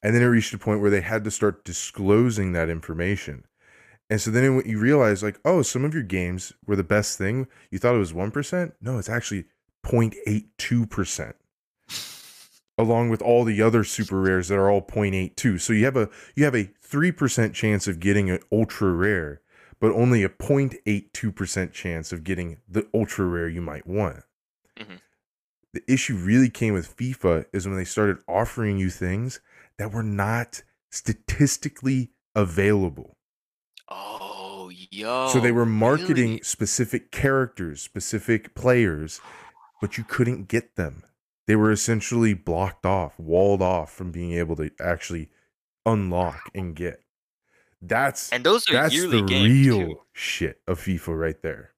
and 0.02 0.14
then 0.14 0.22
it 0.22 0.26
reached 0.26 0.54
a 0.54 0.58
point 0.58 0.80
where 0.80 0.90
they 0.90 1.00
had 1.00 1.24
to 1.24 1.30
start 1.30 1.64
disclosing 1.64 2.52
that 2.52 2.68
information. 2.68 3.44
And 4.10 4.20
so 4.20 4.30
then 4.30 4.62
you 4.66 4.78
realize 4.78 5.22
like, 5.22 5.40
oh, 5.44 5.62
some 5.62 5.84
of 5.84 5.94
your 5.94 6.02
games 6.02 6.52
were 6.66 6.76
the 6.76 6.84
best 6.84 7.18
thing. 7.18 7.46
You 7.70 7.78
thought 7.78 7.94
it 7.94 7.98
was 7.98 8.14
one 8.14 8.30
percent. 8.30 8.74
No, 8.80 8.98
it's 8.98 9.08
actually 9.08 9.44
0.82 9.84 10.88
percent 10.88 11.36
along 12.76 13.08
with 13.08 13.22
all 13.22 13.44
the 13.44 13.62
other 13.62 13.84
super 13.84 14.20
rares 14.20 14.48
that 14.48 14.58
are 14.58 14.70
all 14.70 14.82
0.82. 14.82 15.60
So 15.60 15.72
you 15.72 15.84
have 15.84 15.96
a 15.96 16.08
you 16.34 16.44
have 16.44 16.54
a 16.54 16.70
3% 16.86 17.52
chance 17.52 17.86
of 17.86 18.00
getting 18.00 18.30
an 18.30 18.40
ultra 18.50 18.92
rare, 18.92 19.40
but 19.80 19.92
only 19.92 20.22
a 20.22 20.28
0.82% 20.28 21.72
chance 21.72 22.12
of 22.12 22.24
getting 22.24 22.58
the 22.68 22.86
ultra 22.94 23.26
rare 23.26 23.48
you 23.48 23.60
might 23.60 23.86
want. 23.86 24.22
The 25.74 25.82
issue 25.92 26.14
really 26.14 26.50
came 26.50 26.72
with 26.72 26.96
FIFA 26.96 27.46
is 27.52 27.66
when 27.66 27.76
they 27.76 27.84
started 27.84 28.18
offering 28.28 28.78
you 28.78 28.90
things 28.90 29.40
that 29.76 29.92
were 29.92 30.04
not 30.04 30.62
statistically 30.92 32.12
available. 32.36 33.16
Oh, 33.88 34.70
yo. 34.70 35.28
so 35.28 35.40
they 35.40 35.50
were 35.52 35.66
marketing 35.66 36.28
really? 36.30 36.42
specific 36.42 37.10
characters, 37.10 37.82
specific 37.82 38.54
players, 38.54 39.20
but 39.80 39.98
you 39.98 40.04
couldn't 40.04 40.46
get 40.46 40.76
them. 40.76 41.02
They 41.48 41.56
were 41.56 41.72
essentially 41.72 42.34
blocked 42.34 42.86
off, 42.86 43.18
walled 43.18 43.60
off 43.60 43.92
from 43.92 44.12
being 44.12 44.32
able 44.32 44.54
to 44.56 44.70
actually 44.80 45.28
unlock 45.84 46.50
and 46.54 46.76
get. 46.76 47.00
That's 47.82 48.32
And 48.32 48.44
those 48.44 48.68
are 48.70 48.72
that's 48.72 48.94
yearly 48.94 49.20
the 49.20 49.22
games 49.22 49.66
real 49.66 49.86
too. 49.88 50.00
shit 50.12 50.62
of 50.68 50.80
FIFA 50.80 51.18
right 51.20 51.42
there. 51.42 51.73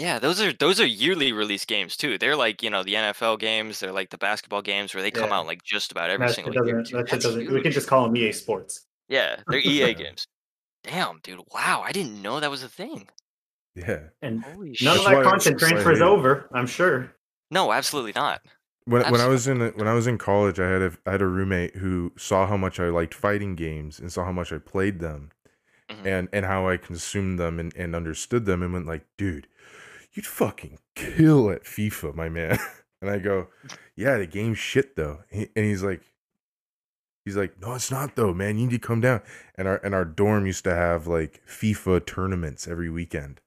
Yeah, 0.00 0.18
those 0.18 0.40
are 0.40 0.52
those 0.54 0.80
are 0.80 0.86
yearly 0.86 1.30
release 1.32 1.66
games 1.66 1.94
too. 1.94 2.16
They're 2.16 2.34
like 2.36 2.62
you 2.62 2.70
know 2.70 2.82
the 2.82 2.94
NFL 2.94 3.38
games. 3.38 3.80
They're 3.80 3.92
like 3.92 4.08
the 4.08 4.16
basketball 4.18 4.62
games 4.62 4.94
where 4.94 5.02
they 5.02 5.10
come 5.10 5.28
Yeah. 5.28 5.36
out 5.40 5.46
like 5.46 5.62
just 5.62 5.92
about 5.92 6.08
every 6.08 6.26
that 6.26 6.34
single 6.34 6.54
year. 6.66 6.82
that 6.92 7.06
That's 7.10 7.24
doesn't, 7.24 7.52
we 7.52 7.60
can 7.60 7.70
just 7.70 7.86
call 7.86 8.04
them 8.04 8.16
EA 8.16 8.32
Sports. 8.32 8.86
Yeah, 9.08 9.36
they're 9.48 9.58
EA 9.64 9.92
games. 9.92 10.26
Damn, 10.84 11.20
dude. 11.22 11.40
Wow, 11.52 11.82
I 11.84 11.92
didn't 11.92 12.22
know 12.22 12.40
that 12.40 12.50
was 12.50 12.62
a 12.62 12.68
thing. 12.68 13.08
Yeah. 13.74 14.04
And 14.22 14.42
Holy 14.42 14.68
none 14.80 14.96
shit. 14.96 14.96
of 14.96 15.04
why 15.04 15.14
that 15.16 15.24
content 15.24 15.58
just 15.58 15.62
like- 15.72 15.82
transfers 15.82 16.00
over, 16.00 16.48
I'm 16.54 16.66
sure. 16.66 17.12
No, 17.50 17.70
absolutely 17.72 18.12
not. 18.14 18.40
When 18.86 19.02
when 19.12 19.20
I 19.20 19.26
was 19.28 19.46
Absolutely. 19.46 19.68
in 19.68 19.74
when 19.74 19.88
I 19.88 19.92
was 19.92 20.06
in 20.06 20.16
college, 20.16 20.58
I 20.58 20.68
had 20.70 20.80
a 20.82 20.92
I 21.04 21.10
had 21.12 21.20
a 21.22 21.26
roommate 21.26 21.76
who 21.76 22.12
saw 22.16 22.46
how 22.46 22.56
much 22.56 22.80
I 22.80 22.88
liked 22.88 23.12
fighting 23.12 23.54
games 23.54 24.00
and 24.00 24.10
saw 24.10 24.24
how 24.24 24.32
much 24.32 24.50
I 24.50 24.58
played 24.58 25.00
them, 25.00 25.30
Mhm. 25.90 26.06
and 26.06 26.28
and 26.32 26.46
how 26.46 26.68
I 26.68 26.78
consumed 26.78 27.38
them 27.38 27.60
and, 27.60 27.74
and 27.76 27.94
understood 27.94 28.46
them, 28.46 28.62
and 28.62 28.72
went 28.72 28.86
like, 28.86 29.04
dude, 29.18 29.46
you'd 30.12 30.26
fucking 30.26 30.78
kill 30.94 31.50
at 31.50 31.64
FIFA, 31.64 32.14
my 32.14 32.28
man. 32.28 32.58
And 33.02 33.10
I 33.10 33.18
go, 33.18 33.48
yeah, 33.96 34.18
the 34.18 34.26
game's 34.26 34.58
shit 34.58 34.94
though. 34.94 35.20
And 35.32 35.48
he's 35.54 35.82
like, 35.82 36.02
he's 37.24 37.34
like, 37.36 37.58
no, 37.58 37.72
it's 37.72 37.90
not 37.90 38.14
though, 38.14 38.34
man. 38.34 38.58
You 38.58 38.66
need 38.66 38.72
to 38.72 38.78
come 38.78 39.00
down. 39.00 39.22
And 39.54 39.66
our 39.66 39.78
and 39.82 39.94
our 39.94 40.04
dorm 40.04 40.44
used 40.44 40.64
to 40.64 40.74
have 40.74 41.06
like 41.06 41.40
FIFA 41.48 42.04
tournaments 42.04 42.68
every 42.68 42.90
weekend, 42.90 43.40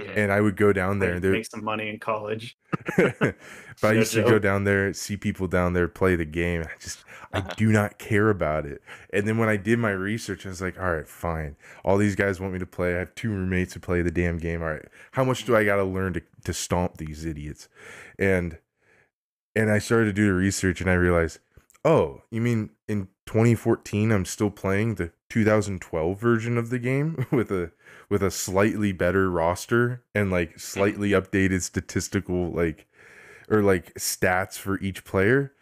Mhm. 0.00 0.16
and 0.16 0.32
I 0.32 0.40
would 0.40 0.56
go 0.56 0.72
down 0.72 0.98
there, 0.98 1.12
and 1.14 1.22
make 1.32 1.46
some 1.46 1.64
money 1.64 1.88
in 1.88 1.98
college. 1.98 2.56
but 2.96 3.34
I 3.82 3.92
used 3.92 4.12
to 4.14 4.22
go 4.22 4.38
down 4.38 4.64
there, 4.64 4.92
see 4.92 5.16
people 5.16 5.46
down 5.46 5.72
there 5.72 5.88
play 5.88 6.16
the 6.16 6.24
game. 6.24 6.62
I 6.62 6.70
just, 6.80 7.04
I 7.32 7.40
do 7.56 7.70
not 7.72 7.98
care 7.98 8.30
about 8.30 8.66
it. 8.66 8.82
And 9.12 9.26
then 9.26 9.38
when 9.38 9.48
I 9.48 9.56
did 9.56 9.78
my 9.78 9.90
research, 9.90 10.46
I 10.46 10.50
was 10.50 10.60
like, 10.60 10.78
all 10.80 10.92
right, 10.92 11.06
fine. 11.08 11.56
All 11.84 11.96
these 11.96 12.16
guys 12.16 12.40
want 12.40 12.52
me 12.52 12.58
to 12.58 12.66
play. 12.66 12.94
I 12.96 12.98
have 12.98 13.14
two 13.14 13.30
roommates 13.30 13.74
who 13.74 13.80
play 13.80 14.02
the 14.02 14.10
damn 14.10 14.38
game. 14.38 14.62
All 14.62 14.68
right, 14.70 14.86
how 15.12 15.24
much 15.24 15.44
do 15.44 15.56
I 15.56 15.64
got 15.64 15.76
to 15.76 15.84
learn 15.84 16.12
to 16.14 16.22
to 16.44 16.52
stomp 16.52 16.96
these 16.98 17.24
idiots? 17.24 17.68
And 18.18 18.58
and 19.56 19.70
I 19.70 19.78
started 19.78 20.06
to 20.06 20.12
do 20.12 20.26
the 20.26 20.34
research, 20.34 20.80
and 20.80 20.88
I 20.90 20.94
realized, 20.94 21.38
oh, 21.84 22.22
you 22.30 22.40
mean 22.40 22.70
in 22.88 23.08
2014 23.26 24.10
I'm 24.12 24.24
still 24.24 24.50
playing 24.50 24.96
the 24.96 25.12
2012 25.30 26.20
version 26.20 26.58
of 26.58 26.70
the 26.70 26.78
game 26.78 27.26
with 27.32 27.50
a 27.50 27.72
with 28.10 28.22
a 28.22 28.30
slightly 28.30 28.92
better 28.92 29.30
roster 29.30 30.02
and 30.14 30.30
like 30.30 30.58
slightly 30.58 31.10
updated 31.10 31.62
statistical 31.62 32.50
like 32.52 32.86
or 33.48 33.62
like 33.62 33.94
stats 33.94 34.58
for 34.58 34.78
each 34.80 35.04
player 35.04 35.52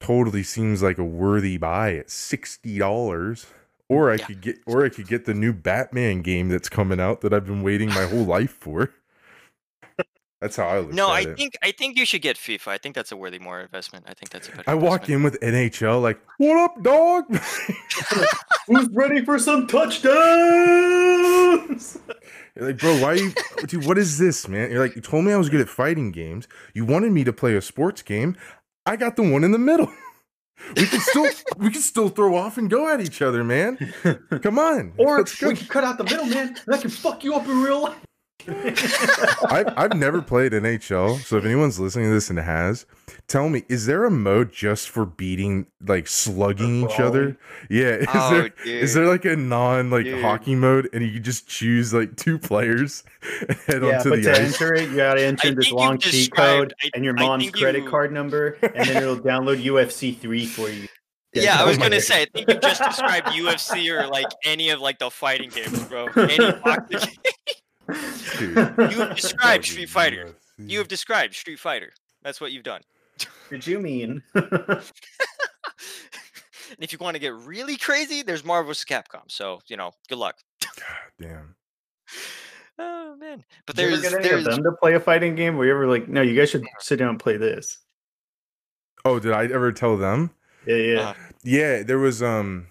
totally 0.00 0.42
seems 0.42 0.82
like 0.82 0.98
a 0.98 1.04
worthy 1.04 1.56
buy 1.58 1.94
at 1.96 2.08
$60 2.08 3.46
or 3.88 4.10
I 4.10 4.16
Yeah. 4.16 4.26
could 4.26 4.40
get 4.40 4.58
or 4.66 4.84
I 4.84 4.88
could 4.88 5.06
get 5.08 5.24
the 5.26 5.34
new 5.34 5.52
Batman 5.52 6.22
game 6.22 6.48
that's 6.48 6.68
coming 6.68 7.00
out 7.00 7.20
that 7.22 7.32
I've 7.34 7.46
been 7.46 7.62
waiting 7.62 7.92
my 7.92 8.06
whole 8.06 8.24
life 8.24 8.52
for. 8.60 8.92
That's 10.40 10.56
how 10.56 10.68
I 10.68 10.78
look 10.80 10.94
No, 10.94 11.08
at 11.08 11.12
I 11.12 11.20
it. 11.20 11.36
think 11.36 11.58
I 11.62 11.70
think 11.70 11.98
you 11.98 12.06
should 12.06 12.22
get 12.22 12.36
FIFA. 12.36 12.68
I 12.68 12.78
think 12.78 12.94
that's 12.94 13.12
a 13.12 13.16
worthy 13.16 13.38
more 13.38 13.60
investment. 13.60 14.06
I 14.08 14.14
think 14.14 14.30
that's 14.30 14.48
a 14.48 14.52
better. 14.52 14.70
I 14.70 14.74
walk 14.74 15.10
in 15.10 15.22
with 15.22 15.38
NHL 15.40 16.00
like, 16.00 16.18
"What 16.38 16.56
up, 16.56 16.82
dog?" 16.82 17.24
Who's 18.66 18.88
ready 18.92 19.24
for 19.24 19.38
some 19.38 19.66
touchdowns? 19.66 20.10
You're 22.56 22.66
like, 22.68 22.78
bro, 22.78 22.96
why 23.00 23.14
you, 23.14 23.32
dude? 23.66 23.86
What 23.86 23.98
is 23.98 24.18
this, 24.18 24.48
man? 24.48 24.70
You're 24.70 24.80
like, 24.80 24.96
you 24.96 25.02
told 25.02 25.24
me 25.24 25.32
I 25.32 25.36
was 25.36 25.48
good 25.50 25.60
at 25.60 25.68
fighting 25.68 26.10
games. 26.10 26.48
You 26.74 26.84
wanted 26.84 27.12
me 27.12 27.24
to 27.24 27.32
play 27.32 27.54
a 27.56 27.62
sports 27.62 28.02
game. 28.02 28.36
I 28.86 28.96
got 28.96 29.16
the 29.16 29.22
one 29.22 29.44
in 29.44 29.52
the 29.52 29.58
middle. 29.58 29.90
We 30.76 30.84
can 30.86 31.00
still, 31.00 31.26
we 31.56 31.70
can 31.70 31.80
still 31.80 32.10
throw 32.10 32.36
off 32.36 32.58
and 32.58 32.68
go 32.68 32.86
at 32.92 33.00
each 33.00 33.22
other, 33.22 33.42
man. 33.42 33.78
Come 34.42 34.58
on, 34.58 34.92
or 34.98 35.24
we 35.40 35.54
can 35.56 35.66
cut 35.68 35.84
out 35.84 35.96
the 35.96 36.04
middle, 36.04 36.26
man. 36.26 36.48
and 36.66 36.74
I 36.74 36.76
can 36.76 36.90
fuck 36.90 37.24
you 37.24 37.34
up 37.34 37.46
in 37.46 37.62
real 37.62 37.84
life. 37.84 37.96
I've, 39.50 39.72
I've 39.76 39.94
never 39.94 40.22
played 40.22 40.52
NHL, 40.52 41.18
so 41.20 41.36
if 41.36 41.44
anyone's 41.44 41.78
listening 41.80 42.06
to 42.06 42.12
this 42.14 42.30
and 42.30 42.38
has, 42.38 42.86
tell 43.28 43.48
me, 43.48 43.64
is 43.68 43.86
there 43.86 44.04
a 44.04 44.10
mode 44.10 44.52
just 44.52 44.88
for 44.88 45.04
beating, 45.04 45.66
like 45.86 46.06
slugging 46.06 46.84
each 46.88 46.98
other? 47.00 47.36
Yeah, 47.68 47.86
is 47.96 48.06
Oh, 48.14 48.30
there 48.34 48.48
dude. 48.48 48.66
is 48.82 48.94
there 48.94 49.06
like 49.06 49.24
a 49.24 49.36
non 49.36 49.90
like 49.90 50.04
Dude. 50.04 50.22
hockey 50.22 50.54
mode, 50.54 50.88
and 50.92 51.04
you 51.04 51.20
just 51.20 51.46
choose 51.48 51.92
like 51.94 52.16
two 52.16 52.38
players 52.38 53.04
and 53.48 53.56
head 53.66 53.82
yeah, 53.82 53.98
onto 53.98 54.10
but 54.10 54.16
the 54.16 54.22
to 54.22 54.30
ice? 54.32 54.38
enter 54.60 54.74
it, 54.74 54.90
you 54.90 54.96
gotta 54.96 55.22
enter 55.24 55.48
I 55.48 55.54
this 55.54 55.70
long 55.72 55.92
you've 55.94 56.02
cheat 56.02 56.32
code 56.32 56.74
I- 56.82 56.90
and 56.94 57.04
your 57.04 57.14
mom's 57.14 57.44
think 57.44 57.56
credit 57.58 57.84
you- 57.84 57.90
card 57.90 58.12
number, 58.12 58.56
and 58.62 58.88
then 58.88 58.96
it'll 59.02 59.18
download 59.18 59.62
UFC 59.62 60.16
three 60.18 60.46
for 60.46 60.68
you. 60.68 60.86
Yeah, 61.32 61.60
I 61.60 61.62
Oh 61.62 61.66
was 61.68 61.78
my 61.78 61.84
gonna 61.84 61.96
God. 61.96 62.02
say. 62.02 62.22
I 62.22 62.26
think 62.34 62.48
you 62.48 62.58
just 62.58 62.82
described 62.82 63.28
UFC 63.28 63.88
or 63.96 64.04
like 64.08 64.26
any 64.44 64.70
of 64.70 64.80
like 64.80 64.98
the 64.98 65.10
fighting 65.12 65.48
games, 65.50 65.80
bro. 65.84 66.06
Any 66.16 66.36
boxing. 66.64 67.08
Dude. 68.38 68.56
You 68.78 68.98
have 69.00 69.16
described 69.20 69.64
Street 69.64 69.88
Fighter. 69.88 70.34
You 70.58 70.78
have 70.78 70.88
described 70.88 71.34
Street 71.34 71.58
Fighter. 71.58 71.92
That's 72.22 72.40
what 72.40 72.52
you've 72.52 72.64
done. 72.64 72.82
Did 73.50 73.66
you 73.66 73.80
mean? 73.80 74.22
and 74.34 74.82
if 76.78 76.92
you 76.92 76.98
want 77.00 77.14
to 77.14 77.18
get 77.18 77.34
really 77.34 77.76
crazy, 77.76 78.22
there's 78.22 78.44
Marvel 78.44 78.68
vs. 78.70 78.84
Capcom. 78.84 79.22
So 79.28 79.60
you 79.66 79.76
know, 79.76 79.92
good 80.08 80.18
luck. 80.18 80.36
God 80.60 81.10
damn. 81.20 81.56
Oh 82.78 83.14
man, 83.16 83.44
but 83.66 83.76
Did 83.76 83.82
you 83.82 83.88
ever 83.88 84.00
there's 84.00 84.14
get 84.14 84.24
any 84.32 84.38
of 84.38 84.44
them 84.44 84.62
to 84.62 84.72
play 84.72 84.94
a 84.94 85.00
fighting 85.00 85.34
game? 85.34 85.56
Were 85.56 85.66
you 85.66 85.72
ever 85.72 85.86
like, 85.86 86.08
no, 86.08 86.22
you 86.22 86.34
guys 86.34 86.48
should 86.50 86.64
sit 86.78 86.98
down 86.98 87.10
and 87.10 87.20
play 87.20 87.36
this? 87.36 87.78
Oh, 89.04 89.18
did 89.18 89.32
I 89.32 89.44
ever 89.44 89.70
tell 89.72 89.96
them? 89.98 90.30
Yeah, 90.66 90.76
yeah. 90.76 91.00
Uh, 91.00 91.14
Yeah, 91.42 91.82
there 91.82 91.98
was 91.98 92.22
um 92.22 92.68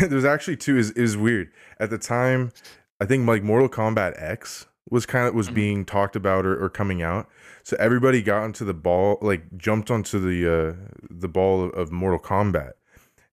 there 0.00 0.08
was 0.10 0.24
actually 0.24 0.56
two 0.56 0.78
is 0.78 0.90
it 0.90 1.00
was 1.00 1.16
weird. 1.16 1.52
At 1.78 1.90
the 1.90 1.98
time, 1.98 2.52
I 3.00 3.06
think 3.06 3.26
like 3.26 3.42
Mortal 3.42 3.68
Kombat 3.68 4.14
X 4.20 4.66
was 4.90 5.06
kind 5.06 5.26
of 5.28 5.34
was 5.34 5.48
Mhm. 5.50 5.54
being 5.54 5.84
talked 5.84 6.16
about 6.16 6.46
or, 6.46 6.62
or 6.62 6.68
coming 6.70 7.02
out. 7.02 7.28
So 7.62 7.76
everybody 7.78 8.22
got 8.22 8.42
onto 8.42 8.64
the 8.64 8.74
ball, 8.74 9.18
like 9.20 9.56
jumped 9.56 9.90
onto 9.90 10.18
the 10.18 10.48
uh 10.50 10.74
the 11.10 11.28
ball 11.28 11.64
of, 11.64 11.70
of 11.74 11.92
Mortal 11.92 12.18
Kombat. 12.18 12.72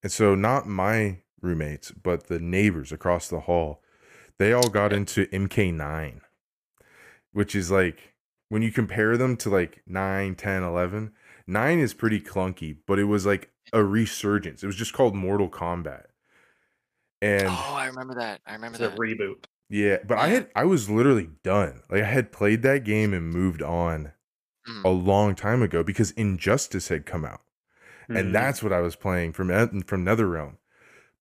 And 0.03 0.11
so 0.11 0.35
not 0.35 0.67
my 0.67 1.19
roommates, 1.41 1.91
but 1.91 2.27
the 2.27 2.39
neighbors 2.39 2.91
across 2.91 3.27
the 3.27 3.41
hall, 3.41 3.81
they 4.37 4.53
all 4.53 4.69
got 4.69 4.91
Yeah. 4.91 4.97
into 4.97 5.25
MK9, 5.27 6.21
which 7.31 7.55
is 7.55 7.71
like 7.71 8.13
when 8.49 8.61
you 8.61 8.71
compare 8.71 9.17
them 9.17 9.35
to 9.37 9.49
like 9.49 9.81
9, 9.87 10.35
10, 10.35 10.61
11, 10.63 11.13
9 11.47 11.79
is 11.79 11.93
pretty 11.93 12.19
clunky, 12.21 12.77
but 12.85 12.99
it 12.99 13.05
was 13.05 13.25
like 13.25 13.49
a 13.73 13.83
resurgence. 13.83 14.61
It 14.63 14.67
was 14.67 14.75
just 14.75 14.93
called 14.93 15.15
Mortal 15.15 15.49
Kombat. 15.49 16.05
And 17.21 17.47
oh, 17.49 17.73
I 17.75 17.87
remember 17.87 18.15
that. 18.15 18.41
I 18.45 18.53
remember 18.53 18.75
It's 18.75 18.85
a 18.85 18.89
that. 18.89 18.97
reboot. 18.99 19.45
Yeah, 19.69 19.97
but 20.07 20.17
I 20.17 20.27
had 20.29 20.49
I 20.55 20.65
was 20.65 20.89
literally 20.89 21.29
done. 21.43 21.81
Like 21.89 22.03
I 22.03 22.05
had 22.07 22.31
played 22.31 22.61
that 22.63 22.83
game 22.83 23.13
and 23.13 23.29
moved 23.29 23.61
on 23.61 24.11
Mhm. 24.67 24.83
a 24.83 24.89
long 24.89 25.35
time 25.35 25.61
ago 25.61 25.83
because 25.83 26.11
Injustice 26.11 26.87
had 26.87 27.05
come 27.05 27.23
out, 27.25 27.41
Mhm. 28.09 28.19
and 28.19 28.35
that's 28.35 28.63
what 28.63 28.73
I 28.73 28.79
was 28.81 28.95
playing 28.95 29.33
from 29.33 29.49
from 29.83 30.05
NetherRealm. 30.05 30.57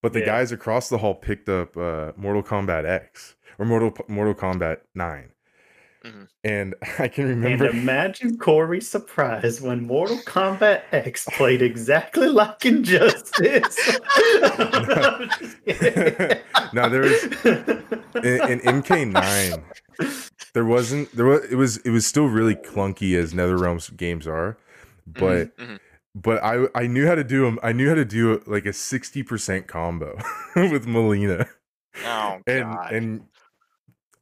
But 0.03 0.13
the 0.15 0.21
Yeah. 0.21 0.27
guys 0.27 0.53
across 0.53 0.89
the 0.89 0.99
hall 0.99 1.15
picked 1.15 1.49
up 1.49 1.77
uh, 1.77 2.13
Mortal 2.17 2.43
Kombat 2.43 2.85
X 2.87 3.35
or 3.59 3.65
Mortal 3.67 3.95
Mortal 4.09 4.35
Kombat 4.35 4.79
9 4.95 5.33
Mhm. 6.05 6.29
and 6.45 6.75
I 6.99 7.09
can 7.09 7.27
remember. 7.29 7.65
And 7.67 7.79
imagine 7.79 8.37
Corey's 8.39 8.87
surprise 8.89 9.61
when 9.63 9.87
Mortal 9.87 10.19
Kombat 10.19 10.83
X 10.93 11.27
played 11.33 11.63
exactly 11.63 12.29
like 12.29 12.65
Injustice. 12.67 13.99
No, 16.73 16.89
there 16.89 17.03
was- 17.03 17.25
in, 18.25 18.41
in 18.51 18.61
MK9, 18.83 19.63
there 20.55 20.65
wasn't 20.65 21.15
there 21.15 21.27
was 21.27 21.45
it 21.45 21.55
was 21.57 21.77
it 21.79 21.91
was 21.91 22.07
still 22.07 22.27
really 22.27 22.55
clunky 22.57 23.17
as 23.17 23.33
NetherRealm's 23.33 23.91
games 23.91 24.27
are, 24.27 24.57
but 25.07 25.57
Mhm. 25.57 25.79
but 26.15 26.43
I 26.43 26.67
I 26.75 26.87
knew 26.87 27.07
how 27.07 27.15
to 27.15 27.25
do 27.25 27.43
them. 27.45 27.59
I 27.63 27.73
knew 27.73 27.89
how 27.89 27.95
to 27.95 28.05
do 28.05 28.43
like 28.47 28.67
a 28.67 28.73
sixty 28.73 29.23
percent 29.23 29.67
combo 29.69 30.17
with 30.57 30.87
Mileena, 30.87 31.49
Oh 32.05 32.39
and 32.47 32.65
god. 32.65 32.93
and 32.93 33.25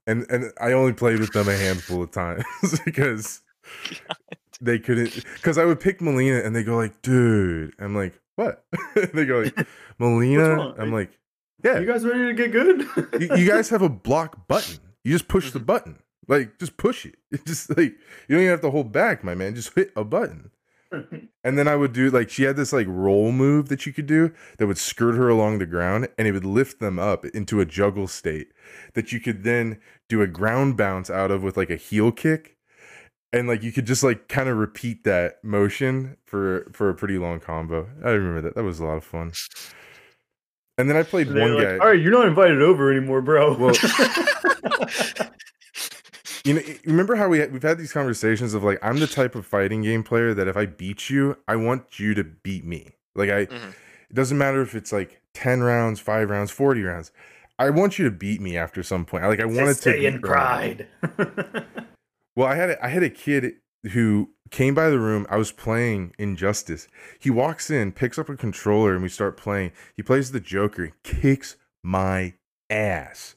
and 0.06 0.26
and 0.30 0.52
I 0.60 0.72
only 0.72 0.92
played 0.92 1.20
with 1.20 1.32
them 1.32 1.48
a 1.48 1.56
handful 1.56 2.02
of 2.02 2.10
times 2.10 2.44
because 2.84 3.40
they 4.60 4.78
couldn't 4.78 5.14
because 5.34 5.58
I 5.58 5.64
would 5.64 5.80
pick 5.80 6.00
Mileena 6.00 6.44
and 6.44 6.54
they 6.54 6.62
go 6.62 6.76
like, 6.76 7.00
dude, 7.02 7.74
I'm 7.78 7.94
like, 7.94 8.18
what? 8.36 8.64
they 9.14 9.24
go 9.24 9.40
like, 9.40 9.54
Mileena. 10.00 10.78
I'm 10.78 10.92
like, 10.92 11.10
yeah, 11.64 11.78
You 11.78 11.86
guys 11.86 12.04
ready 12.04 12.26
to 12.26 12.34
get 12.34 12.52
good? 12.52 12.86
you, 13.20 13.36
you 13.36 13.48
guys 13.48 13.68
have 13.70 13.82
a 13.82 13.88
block 13.88 14.46
button. 14.48 14.78
You 15.04 15.12
just 15.12 15.28
push 15.28 15.50
the 15.50 15.60
Mhm. 15.60 15.66
button. 15.66 15.98
Like, 16.28 16.58
just 16.58 16.76
push 16.76 17.04
it. 17.06 17.16
Just 17.44 17.70
like 17.70 17.78
you 18.28 18.36
don't 18.36 18.38
even 18.40 18.50
have 18.50 18.60
to 18.62 18.70
hold 18.70 18.92
back, 18.92 19.24
my 19.24 19.34
man. 19.34 19.54
Just 19.54 19.74
hit 19.74 19.92
a 19.96 20.04
button. 20.04 20.50
And 21.44 21.58
then 21.58 21.66
I 21.66 21.76
would 21.76 21.92
do 21.92 22.10
like 22.10 22.30
she 22.30 22.44
had 22.44 22.56
this 22.56 22.72
like 22.72 22.86
roll 22.88 23.32
move 23.32 23.68
that 23.68 23.86
you 23.86 23.92
could 23.92 24.06
do 24.06 24.32
that 24.58 24.66
would 24.66 24.78
skirt 24.78 25.14
her 25.16 25.28
along 25.28 25.58
the 25.58 25.66
ground 25.66 26.08
and 26.18 26.28
it 26.28 26.32
would 26.32 26.44
lift 26.44 26.80
them 26.80 26.98
up 26.98 27.24
into 27.24 27.60
a 27.60 27.64
juggle 27.64 28.06
state 28.06 28.48
that 28.94 29.12
you 29.12 29.18
could 29.20 29.42
then 29.42 29.80
do 30.08 30.22
a 30.22 30.26
ground 30.26 30.76
bounce 30.76 31.10
out 31.10 31.30
of 31.30 31.42
with 31.42 31.56
like 31.56 31.70
a 31.70 31.76
heel 31.76 32.12
kick. 32.12 32.56
And 33.32 33.48
like 33.48 33.62
you 33.62 33.72
could 33.72 33.86
just 33.86 34.02
like 34.04 34.28
kind 34.28 34.48
of 34.48 34.58
repeat 34.58 35.04
that 35.04 35.42
motion 35.42 36.16
for 36.24 36.70
for 36.72 36.90
a 36.90 36.94
pretty 36.94 37.16
long 37.18 37.40
combo. 37.40 37.88
I 38.04 38.10
remember 38.10 38.42
that. 38.42 38.54
That 38.54 38.64
was 38.64 38.78
a 38.78 38.84
lot 38.84 38.98
of 38.98 39.04
fun. 39.04 39.32
And 40.78 40.88
then 40.88 40.96
I 40.96 41.02
played 41.02 41.28
They're 41.28 41.40
one 41.42 41.54
like, 41.54 41.64
guy. 41.64 41.78
All 41.78 41.86
right, 41.88 42.00
you're 42.00 42.12
not 42.12 42.26
invited 42.26 42.60
over 42.60 42.90
anymore, 42.90 43.22
bro. 43.22 43.56
Well- 43.56 43.74
you 46.44 46.54
know 46.54 46.60
remember 46.84 47.14
how 47.16 47.28
we 47.28 47.38
had, 47.38 47.52
we've 47.52 47.62
had 47.62 47.78
these 47.78 47.92
conversations 47.92 48.54
of 48.54 48.64
like 48.64 48.78
i'm 48.82 48.98
the 48.98 49.06
type 49.06 49.34
of 49.34 49.46
fighting 49.46 49.82
game 49.82 50.02
player 50.02 50.34
that 50.34 50.48
if 50.48 50.56
i 50.56 50.66
beat 50.66 51.08
you 51.10 51.36
i 51.48 51.54
want 51.56 51.98
you 52.00 52.14
to 52.14 52.24
beat 52.24 52.64
me. 52.64 52.90
Like 53.14 53.30
i 53.30 53.46
Mhm. 53.46 53.70
it 54.10 54.14
doesn't 54.14 54.38
matter 54.38 54.60
if 54.62 54.74
it's 54.74 54.92
like 54.92 55.20
10 55.34 55.62
rounds 55.62 56.00
5 56.00 56.28
rounds 56.30 56.50
40 56.50 56.82
rounds. 56.82 57.12
I 57.58 57.70
want 57.70 57.98
you 57.98 58.04
to 58.06 58.10
beat 58.10 58.40
me 58.40 58.56
after 58.56 58.82
some 58.82 59.04
point. 59.04 59.24
Like 59.24 59.40
i 59.40 59.44
wanted 59.44 59.66
to 59.66 59.74
stay 59.74 60.04
in 60.06 60.20
pride. 60.20 60.86
well 62.36 62.48
i 62.48 62.54
had 62.56 62.70
a, 62.70 62.84
i 62.84 62.88
had 62.88 63.02
a 63.02 63.10
kid 63.10 63.54
who 63.92 64.30
came 64.50 64.74
by 64.74 64.88
the 64.90 64.98
room. 65.00 65.26
I 65.30 65.36
was 65.38 65.50
playing 65.50 66.12
injustice. 66.18 66.86
He 67.18 67.30
walks 67.30 67.70
in 67.70 67.90
picks 67.92 68.18
up 68.18 68.28
a 68.28 68.36
controller 68.36 68.92
and 68.92 69.02
we 69.02 69.08
start 69.08 69.36
playing. 69.36 69.72
He 69.96 70.02
plays 70.02 70.30
the 70.30 70.40
joker. 70.40 70.84
And 70.84 70.92
kicks 71.02 71.56
my 71.82 72.34
ass. 72.70 73.34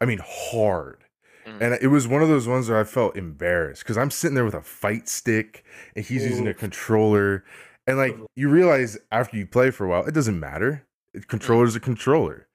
I 0.00 0.04
mean 0.04 0.20
hard 0.24 1.04
Mhm. 1.46 1.60
and 1.60 1.74
it 1.80 1.88
was 1.88 2.08
one 2.08 2.22
of 2.22 2.28
those 2.28 2.48
ones 2.48 2.68
where 2.68 2.78
I 2.80 2.84
felt 2.84 3.16
embarrassed 3.16 3.82
because 3.82 3.96
I'm 3.96 4.10
sitting 4.10 4.34
there 4.34 4.44
with 4.44 4.54
a 4.54 4.62
fight 4.62 5.08
stick 5.08 5.64
and 5.94 6.04
he's 6.04 6.24
using 6.24 6.48
a 6.48 6.54
controller. 6.54 7.44
And 7.86 7.98
like 7.98 8.16
you 8.34 8.48
realize 8.48 8.98
after 9.12 9.36
you 9.36 9.46
play 9.46 9.70
for 9.70 9.84
a 9.86 9.88
while, 9.88 10.04
it 10.06 10.12
doesn't 10.12 10.40
matter. 10.40 10.84
A 11.14 11.20
controller's 11.20 11.76
a 11.76 11.80
controller. 11.80 12.48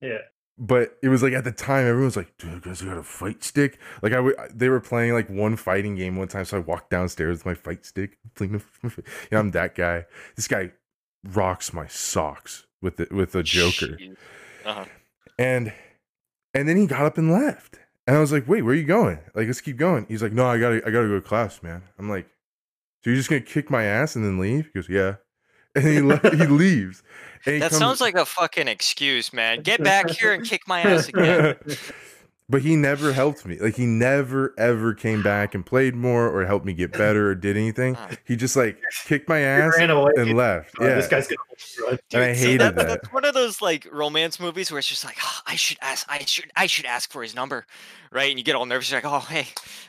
yeah. 0.00 0.18
But 0.62 0.98
it 1.02 1.08
was 1.08 1.22
like 1.22 1.32
at 1.32 1.44
the 1.44 1.52
time, 1.52 1.86
everyone's 1.86 2.16
like, 2.18 2.36
dude, 2.36 2.60
guys 2.62 2.82
got 2.82 2.98
a 2.98 3.02
fight 3.02 3.42
stick. 3.42 3.78
Like 4.02 4.12
I 4.12 4.16
w- 4.16 4.36
they 4.54 4.68
were 4.68 4.80
playing 4.80 5.14
like 5.14 5.30
one 5.30 5.56
fighting 5.56 5.94
game 5.96 6.16
one 6.16 6.28
time. 6.28 6.44
So 6.44 6.58
I 6.58 6.60
walked 6.60 6.90
downstairs 6.90 7.38
with 7.38 7.46
my 7.46 7.54
fight 7.54 7.86
stick. 7.86 8.18
playing 8.34 8.52
my- 8.52 8.60
my 8.82 8.90
fi- 8.90 9.02
Yeah, 9.32 9.38
I'm 9.38 9.52
that 9.52 9.74
guy. 9.74 10.04
This 10.36 10.48
guy 10.48 10.72
rocks 11.32 11.72
my 11.72 11.86
socks 11.86 12.66
with 12.82 12.96
the, 12.98 13.06
with 13.10 13.34
a 13.34 13.42
Joker 13.42 13.96
Uh-huh. 14.66 14.84
and 15.38 15.72
and 16.52 16.68
then 16.68 16.76
he 16.76 16.86
got 16.86 17.02
up 17.06 17.16
and 17.16 17.30
left 17.32 17.78
and 18.06 18.16
i 18.16 18.20
was 18.20 18.32
like 18.32 18.46
wait 18.48 18.62
where 18.62 18.72
are 18.72 18.76
you 18.76 18.84
going? 18.84 19.18
Like 19.34 19.46
let's 19.46 19.60
keep 19.60 19.76
going. 19.76 20.06
He's 20.08 20.22
like 20.22 20.32
no 20.32 20.46
i 20.46 20.58
gotta 20.58 20.76
i 20.86 20.90
gotta 20.90 21.08
go 21.08 21.14
to 21.14 21.20
class 21.20 21.62
man. 21.62 21.82
I'm 21.98 22.08
like 22.08 22.26
so 23.02 23.10
you're 23.10 23.16
just 23.16 23.28
gonna 23.30 23.40
kick 23.40 23.70
my 23.70 23.84
ass 23.84 24.16
and 24.16 24.24
then 24.24 24.38
leave? 24.38 24.66
He 24.66 24.72
goes 24.80 24.88
yeah. 24.88 25.16
And 25.76 25.84
he 25.86 26.00
le- 26.00 26.18
he 26.36 26.46
leaves. 26.46 27.02
And 27.46 27.54
he 27.54 27.60
That 27.60 27.70
comes- 27.70 27.78
sounds 27.78 28.00
like 28.00 28.14
a 28.16 28.24
fucking 28.26 28.66
excuse, 28.66 29.32
man. 29.32 29.62
Get 29.62 29.82
back 29.84 30.10
here 30.10 30.32
and 30.32 30.44
kick 30.44 30.62
my 30.66 30.80
ass 30.82 31.08
again. 31.08 31.54
but 32.50 32.62
he 32.62 32.74
never 32.76 33.12
helped 33.12 33.46
me 33.46 33.58
like 33.58 33.76
he 33.76 33.86
never 33.86 34.52
ever 34.58 34.92
came 34.92 35.22
back 35.22 35.54
and 35.54 35.64
played 35.64 35.94
more 35.94 36.28
or 36.28 36.44
helped 36.44 36.66
me 36.66 36.72
get 36.74 36.92
better 36.92 37.30
or 37.30 37.34
did 37.34 37.56
anything 37.56 37.96
he 38.26 38.34
just 38.36 38.56
like 38.56 38.76
kicked 39.06 39.28
my 39.28 39.38
ass 39.38 39.72
ran 39.78 39.90
away. 39.90 40.10
and 40.18 40.34
left 40.36 40.74
Oh, 40.80 40.86
yeah 40.86 40.96
This 40.96 41.08
guy's 41.08 41.26
gonna 41.28 41.38
hold 41.48 41.60
you. 41.78 41.98
and 42.18 42.22
i 42.24 42.26
Dude, 42.32 42.36
see, 42.36 42.56
that- 42.56 42.74
that 42.76 42.88
That's 42.88 43.12
one 43.12 43.24
of 43.24 43.34
those 43.34 43.62
like 43.62 43.86
romance 43.92 44.40
movies 44.40 44.70
where 44.70 44.78
it's 44.80 44.88
just 44.88 45.04
like, 45.04 45.16
"Ah, 45.22 45.42
I 45.46 45.56
should 45.56 45.78
ask, 45.80 46.04
I 46.10 46.18
should, 46.24 46.50
I 46.56 46.66
should 46.66 46.86
ask 46.86 47.10
for 47.10 47.22
his 47.22 47.34
number, 47.34 47.64
right? 48.12 48.28
And 48.30 48.38
you 48.38 48.44
get 48.44 48.54
all 48.56 48.66
nervous. 48.66 48.90
You're 48.90 49.00
like, 49.00 49.10
oh, 49.12 49.20
hey, 49.20 49.46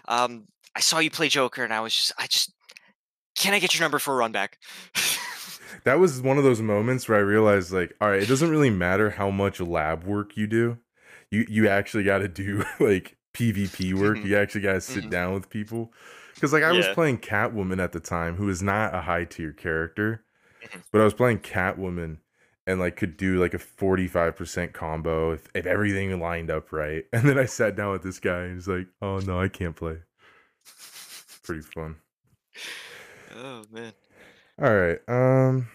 um, 0.08 0.44
I 0.76 0.80
saw 0.80 1.00
you 1.00 1.10
play 1.12 1.28
Joker, 1.30 1.64
and 1.64 1.74
I 1.74 1.80
was 1.82 1.96
just, 1.96 2.12
I 2.18 2.28
just, 2.28 2.54
can 3.38 3.54
I 3.54 3.60
get 3.60 3.74
your 3.74 3.82
number 3.82 4.00
for 4.00 4.14
a 4.14 4.18
run 4.18 4.32
back? 4.32 4.58
that 5.84 6.00
was 6.00 6.22
one 6.22 6.38
of 6.38 6.44
those 6.44 6.62
moments 6.62 7.08
where 7.10 7.18
I 7.18 7.22
realized 7.22 7.72
like, 7.72 7.96
all 8.02 8.10
right, 8.10 8.22
it 8.22 8.28
doesn't 8.28 8.50
really 8.50 8.70
matter 8.70 9.10
how 9.12 9.30
much 9.30 9.60
lab 9.60 10.04
work 10.04 10.38
you 10.38 10.48
do. 10.48 10.78
You 11.30 11.46
you 11.48 11.68
actually 11.68 12.04
got 12.04 12.20
to 12.20 12.28
do 12.28 12.64
like 12.80 13.18
PvP 13.34 13.94
work. 13.94 14.18
Mhm. 14.18 14.26
You 14.26 14.38
actually 14.38 14.62
got 14.62 14.74
to 14.74 14.82
sit 14.82 15.06
Mhm. 15.06 15.10
down 15.10 15.34
with 15.34 15.50
people. 15.50 15.94
Because 16.36 16.52
like 16.54 16.64
I 16.64 16.72
was 16.72 16.86
Yeah. 16.88 16.94
playing 16.94 17.20
Catwoman 17.20 17.82
at 17.82 17.92
the 17.92 18.00
time, 18.00 18.36
who 18.36 18.50
is 18.50 18.62
not 18.64 18.94
a 18.96 19.02
high 19.02 19.26
tier 19.26 19.54
character, 19.54 20.24
Mhm. 20.64 20.82
but 20.92 21.02
I 21.02 21.04
was 21.04 21.14
playing 21.14 21.40
Catwoman 21.40 22.18
and 22.68 22.80
like 22.80 22.96
could 22.96 23.18
do 23.18 23.40
like 23.40 23.54
a 23.54 23.60
45% 23.60 24.74
combo 24.74 25.32
if, 25.32 25.48
if 25.56 25.66
everything 25.66 26.20
lined 26.20 26.50
up 26.52 26.72
right. 26.72 27.06
And 27.14 27.28
then 27.28 27.38
I 27.38 27.46
sat 27.46 27.76
down 27.76 27.92
with 27.92 28.04
this 28.04 28.20
guy 28.20 28.44
and 28.44 28.56
he's 28.56 28.68
like, 28.68 28.88
oh 29.02 29.20
no, 29.20 29.40
I 29.40 29.48
can't 29.48 29.76
play. 29.76 29.98
Pretty 31.44 31.62
fun. 31.62 31.96
oh 33.36 33.64
man. 33.72 33.94
All 34.62 34.76
right. 34.76 35.00
Um 35.08 35.68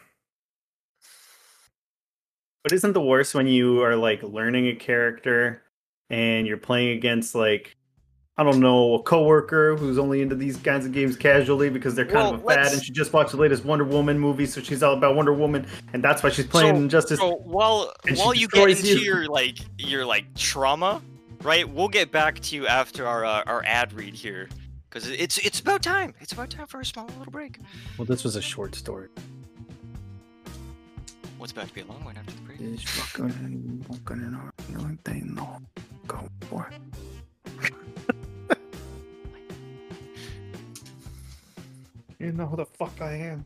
But 2.67 2.73
isn't 2.73 2.95
the 2.95 3.01
worst 3.01 3.33
when 3.33 3.47
you 3.47 3.81
are 3.85 3.95
like 3.95 4.25
learning 4.25 4.67
a 4.67 4.75
character 4.75 5.63
and 6.11 6.49
you're 6.49 6.57
playing 6.57 6.99
against 6.99 7.33
like 7.33 7.77
I 8.37 8.43
don't 8.43 8.59
know 8.59 8.95
a 8.95 9.03
coworker 9.05 9.77
who's 9.77 9.99
only 9.99 10.21
into 10.21 10.35
these 10.35 10.57
kinds 10.57 10.85
of 10.85 10.91
games 10.91 11.17
casually 11.17 11.71
because 11.71 11.95
they're 11.95 12.05
kind 12.05 12.35
of 12.35 12.43
Well, 12.43 12.59
a 12.59 12.65
fad 12.65 12.73
and 12.73 12.83
she 12.83 12.91
just 12.91 13.13
watched 13.13 13.31
the 13.31 13.37
latest 13.37 13.65
Wonder 13.65 13.85
Woman 13.85 14.19
movie, 14.19 14.47
so 14.47 14.61
she's 14.61 14.83
all 14.83 14.95
about 14.95 15.15
Wonder 15.15 15.33
Woman, 15.33 15.65
and 15.93 16.03
that's 16.03 16.25
why 16.25 16.31
she's 16.31 16.49
playing 16.49 16.75
So- 16.75 16.83
Injustice. 16.83 17.21
So 17.21 17.37
while 17.37 17.93
while 18.17 18.35
you 18.35 18.49
get 18.49 18.69
into 18.69 18.89
you. 18.89 18.99
your 18.99 19.27
like 19.29 19.59
your 19.79 20.05
like 20.05 20.35
trauma, 20.35 21.01
right? 21.45 21.69
We'll 21.69 21.87
get 21.87 22.11
back 22.11 22.41
to 22.41 22.57
you 22.57 22.67
after 22.67 23.07
our 23.07 23.25
uh, 23.25 23.45
our 23.47 23.63
ad 23.65 23.93
read 23.93 24.15
here, 24.15 24.49
because 24.91 25.09
it's 25.09 25.39
it's 25.39 25.61
about 25.61 25.85
time. 25.85 26.15
It's 26.19 26.33
about 26.33 26.51
time 26.51 26.67
for 26.67 26.81
a 26.81 26.85
small 26.85 27.07
little 27.17 27.31
break. 27.31 27.61
Well, 27.97 28.07
this 28.07 28.25
was 28.25 28.35
a 28.35 28.43
short 28.43 28.75
story. 28.75 29.07
What's 31.39 31.53
about 31.53 31.69
to 31.69 31.75
be 31.75 31.83
a 31.83 31.85
long 31.85 32.03
one 32.03 32.17
after 32.17 32.33
fucking 32.57 33.85
no. 35.35 35.59
Go 36.07 36.29
for. 36.49 36.71
You 42.19 42.33
know 42.33 42.47
who 42.47 42.57
the 42.57 42.65
fuck 42.65 43.01
I 43.01 43.13
am. 43.13 43.45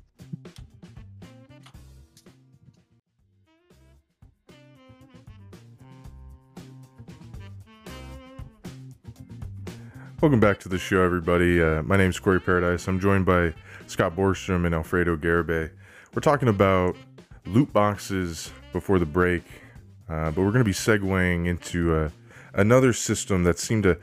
Welcome 10.20 10.38
back 10.38 10.61
to 10.61 10.68
the 10.68 10.78
show, 10.78 11.02
everybody. 11.02 11.61
Uh, 11.61 11.82
my 11.82 11.96
is 12.11 12.20
Corey 12.20 12.40
Paradise. 12.40 12.86
I'm 12.86 13.00
joined 13.00 13.26
by 13.26 13.54
Scott 13.86 14.14
Borstrom 14.14 14.66
and 14.66 14.74
Alfredo 14.74 15.16
Garibay. 15.16 15.70
We're 16.14 16.20
talking 16.20 16.48
about 16.48 16.96
loot 17.53 17.72
boxes 17.72 18.53
before 18.72 18.98
the 18.98 19.07
break, 19.07 19.42
uh, 20.09 20.30
but 20.30 20.38
we're 20.38 20.53
going 20.53 20.59
to 20.59 20.64
be 20.64 20.72
segueing 20.72 21.46
into 21.46 21.94
uh, 21.94 22.11
another 22.55 22.92
system 22.92 23.44
that 23.44 23.59
seemed 23.59 23.82
to 23.82 23.98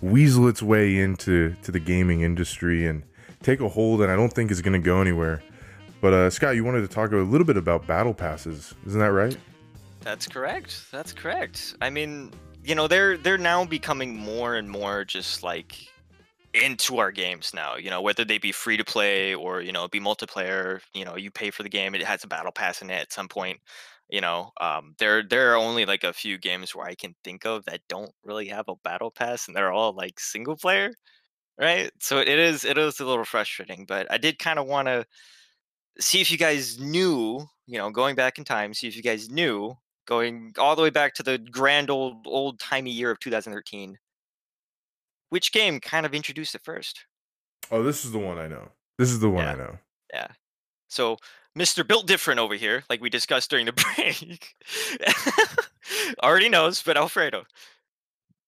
weasel 0.00 0.48
its 0.48 0.62
way 0.62 0.98
into 0.98 1.54
to 1.62 1.72
the 1.72 1.80
gaming 1.80 2.22
industry 2.22 2.86
and 2.86 3.02
take 3.42 3.60
a 3.60 3.68
hold, 3.68 4.02
and 4.02 4.10
I 4.10 4.16
don't 4.16 4.32
think 4.32 4.50
is 4.50 4.62
going 4.62 4.72
to 4.72 4.84
go 4.84 5.00
anywhere. 5.00 5.42
But 6.00 6.12
uh, 6.12 6.30
Scott, 6.30 6.56
you 6.56 6.64
wanted 6.64 6.80
to 6.82 6.88
talk 6.88 7.12
a 7.12 7.16
little 7.16 7.46
bit 7.46 7.56
about 7.56 7.86
battle 7.86 8.14
passes, 8.14 8.74
isn't 8.86 8.98
that 8.98 9.12
right? 9.12 9.36
That's 10.00 10.26
correct. 10.26 10.86
That's 10.90 11.12
correct. 11.12 11.76
I 11.80 11.90
mean, 11.90 12.32
you 12.64 12.74
know, 12.74 12.88
they're 12.88 13.16
they're 13.16 13.38
now 13.38 13.64
becoming 13.64 14.16
more 14.16 14.56
and 14.56 14.68
more 14.68 15.04
just 15.04 15.42
like 15.42 15.91
into 16.54 16.98
our 16.98 17.12
games 17.12 17.52
now. 17.54 17.76
You 17.76 17.90
know, 17.90 18.02
whether 18.02 18.24
they 18.24 18.38
be 18.38 18.52
free 18.52 18.76
to 18.76 18.84
play 18.84 19.34
or 19.34 19.60
you 19.60 19.72
know 19.72 19.88
be 19.88 20.00
multiplayer. 20.00 20.80
You 20.94 21.04
know, 21.04 21.16
you 21.16 21.30
pay 21.30 21.50
for 21.50 21.62
the 21.62 21.68
game. 21.68 21.94
It 21.94 22.02
has 22.04 22.24
a 22.24 22.28
battle 22.28 22.52
pass 22.52 22.82
in 22.82 22.90
it 22.90 22.94
at 22.94 23.12
some 23.12 23.28
point. 23.28 23.60
You 24.08 24.20
know, 24.20 24.52
um, 24.60 24.94
there 24.98 25.22
there 25.22 25.52
are 25.52 25.56
only 25.56 25.84
like 25.86 26.04
a 26.04 26.12
few 26.12 26.38
games 26.38 26.74
where 26.74 26.86
I 26.86 26.94
can 26.94 27.14
think 27.24 27.46
of 27.46 27.64
that 27.66 27.80
don't 27.88 28.12
really 28.24 28.48
have 28.48 28.66
a 28.68 28.76
battle 28.84 29.10
pass, 29.10 29.46
and 29.48 29.56
they're 29.56 29.72
all 29.72 29.92
like 29.94 30.20
single 30.20 30.56
player, 30.56 30.92
right? 31.58 31.90
So 32.00 32.18
it 32.18 32.28
is 32.28 32.64
it 32.64 32.78
is 32.78 33.00
a 33.00 33.06
little 33.06 33.24
frustrating. 33.24 33.86
But 33.86 34.10
I 34.12 34.18
did 34.18 34.38
kind 34.38 34.58
of 34.58 34.66
want 34.66 34.88
to 34.88 35.06
see 36.00 36.20
if 36.20 36.30
you 36.30 36.38
guys 36.38 36.78
knew. 36.78 37.46
You 37.66 37.78
know, 37.78 37.90
going 37.90 38.16
back 38.16 38.38
in 38.38 38.44
time, 38.44 38.74
see 38.74 38.88
if 38.88 38.96
you 38.96 39.02
guys 39.02 39.30
knew 39.30 39.74
going 40.06 40.52
all 40.58 40.76
the 40.76 40.82
way 40.82 40.90
back 40.90 41.14
to 41.14 41.22
the 41.22 41.38
grand 41.38 41.90
old 41.90 42.26
old 42.26 42.58
timey 42.60 42.90
year 42.90 43.10
of 43.10 43.20
2013 43.20 43.96
which 45.32 45.50
game 45.50 45.80
kind 45.80 46.04
of 46.04 46.12
introduced 46.14 46.54
it 46.54 46.60
first 46.62 47.06
Oh, 47.70 47.82
this 47.82 48.04
is 48.04 48.12
the 48.12 48.18
one 48.18 48.36
I 48.38 48.48
know. 48.48 48.68
This 48.98 49.08
is 49.10 49.20
the 49.20 49.30
one 49.30 49.44
Yeah. 49.44 49.52
I 49.52 49.56
know. 49.56 49.78
yeah 50.12 50.28
so 50.88 51.16
mr 51.58 51.86
built 51.86 52.06
different 52.06 52.38
over 52.38 52.54
here 52.54 52.84
like 52.90 53.00
we 53.00 53.08
discussed 53.08 53.48
during 53.50 53.64
the 53.66 53.72
break 53.96 54.54
already 56.22 56.48
knows 56.50 56.82
but 56.82 56.96
alfredo 56.98 57.44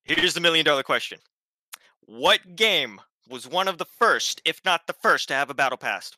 here's 0.04 0.34
the 0.34 0.40
million 0.40 0.64
dollar 0.64 0.82
question 0.82 1.18
what 2.06 2.54
game 2.54 3.00
was 3.30 3.48
one 3.48 3.66
of 3.68 3.78
the 3.78 3.86
first 3.86 4.42
if 4.44 4.60
not 4.64 4.86
the 4.86 4.92
first 4.92 5.28
to 5.28 5.34
have 5.34 5.48
a 5.50 5.54
battle 5.54 5.78
pass 5.78 6.12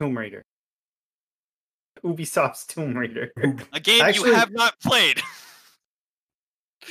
Tomb 0.00 0.16
Raider. 0.18 0.44
Ubisoft's 2.04 2.66
Tomb 2.66 2.94
Raider. 2.96 3.32
a 3.72 3.80
game 3.80 4.02
Actually- 4.02 4.28
you 4.30 4.34
have 4.36 4.52
not 4.52 4.78
played 4.80 5.20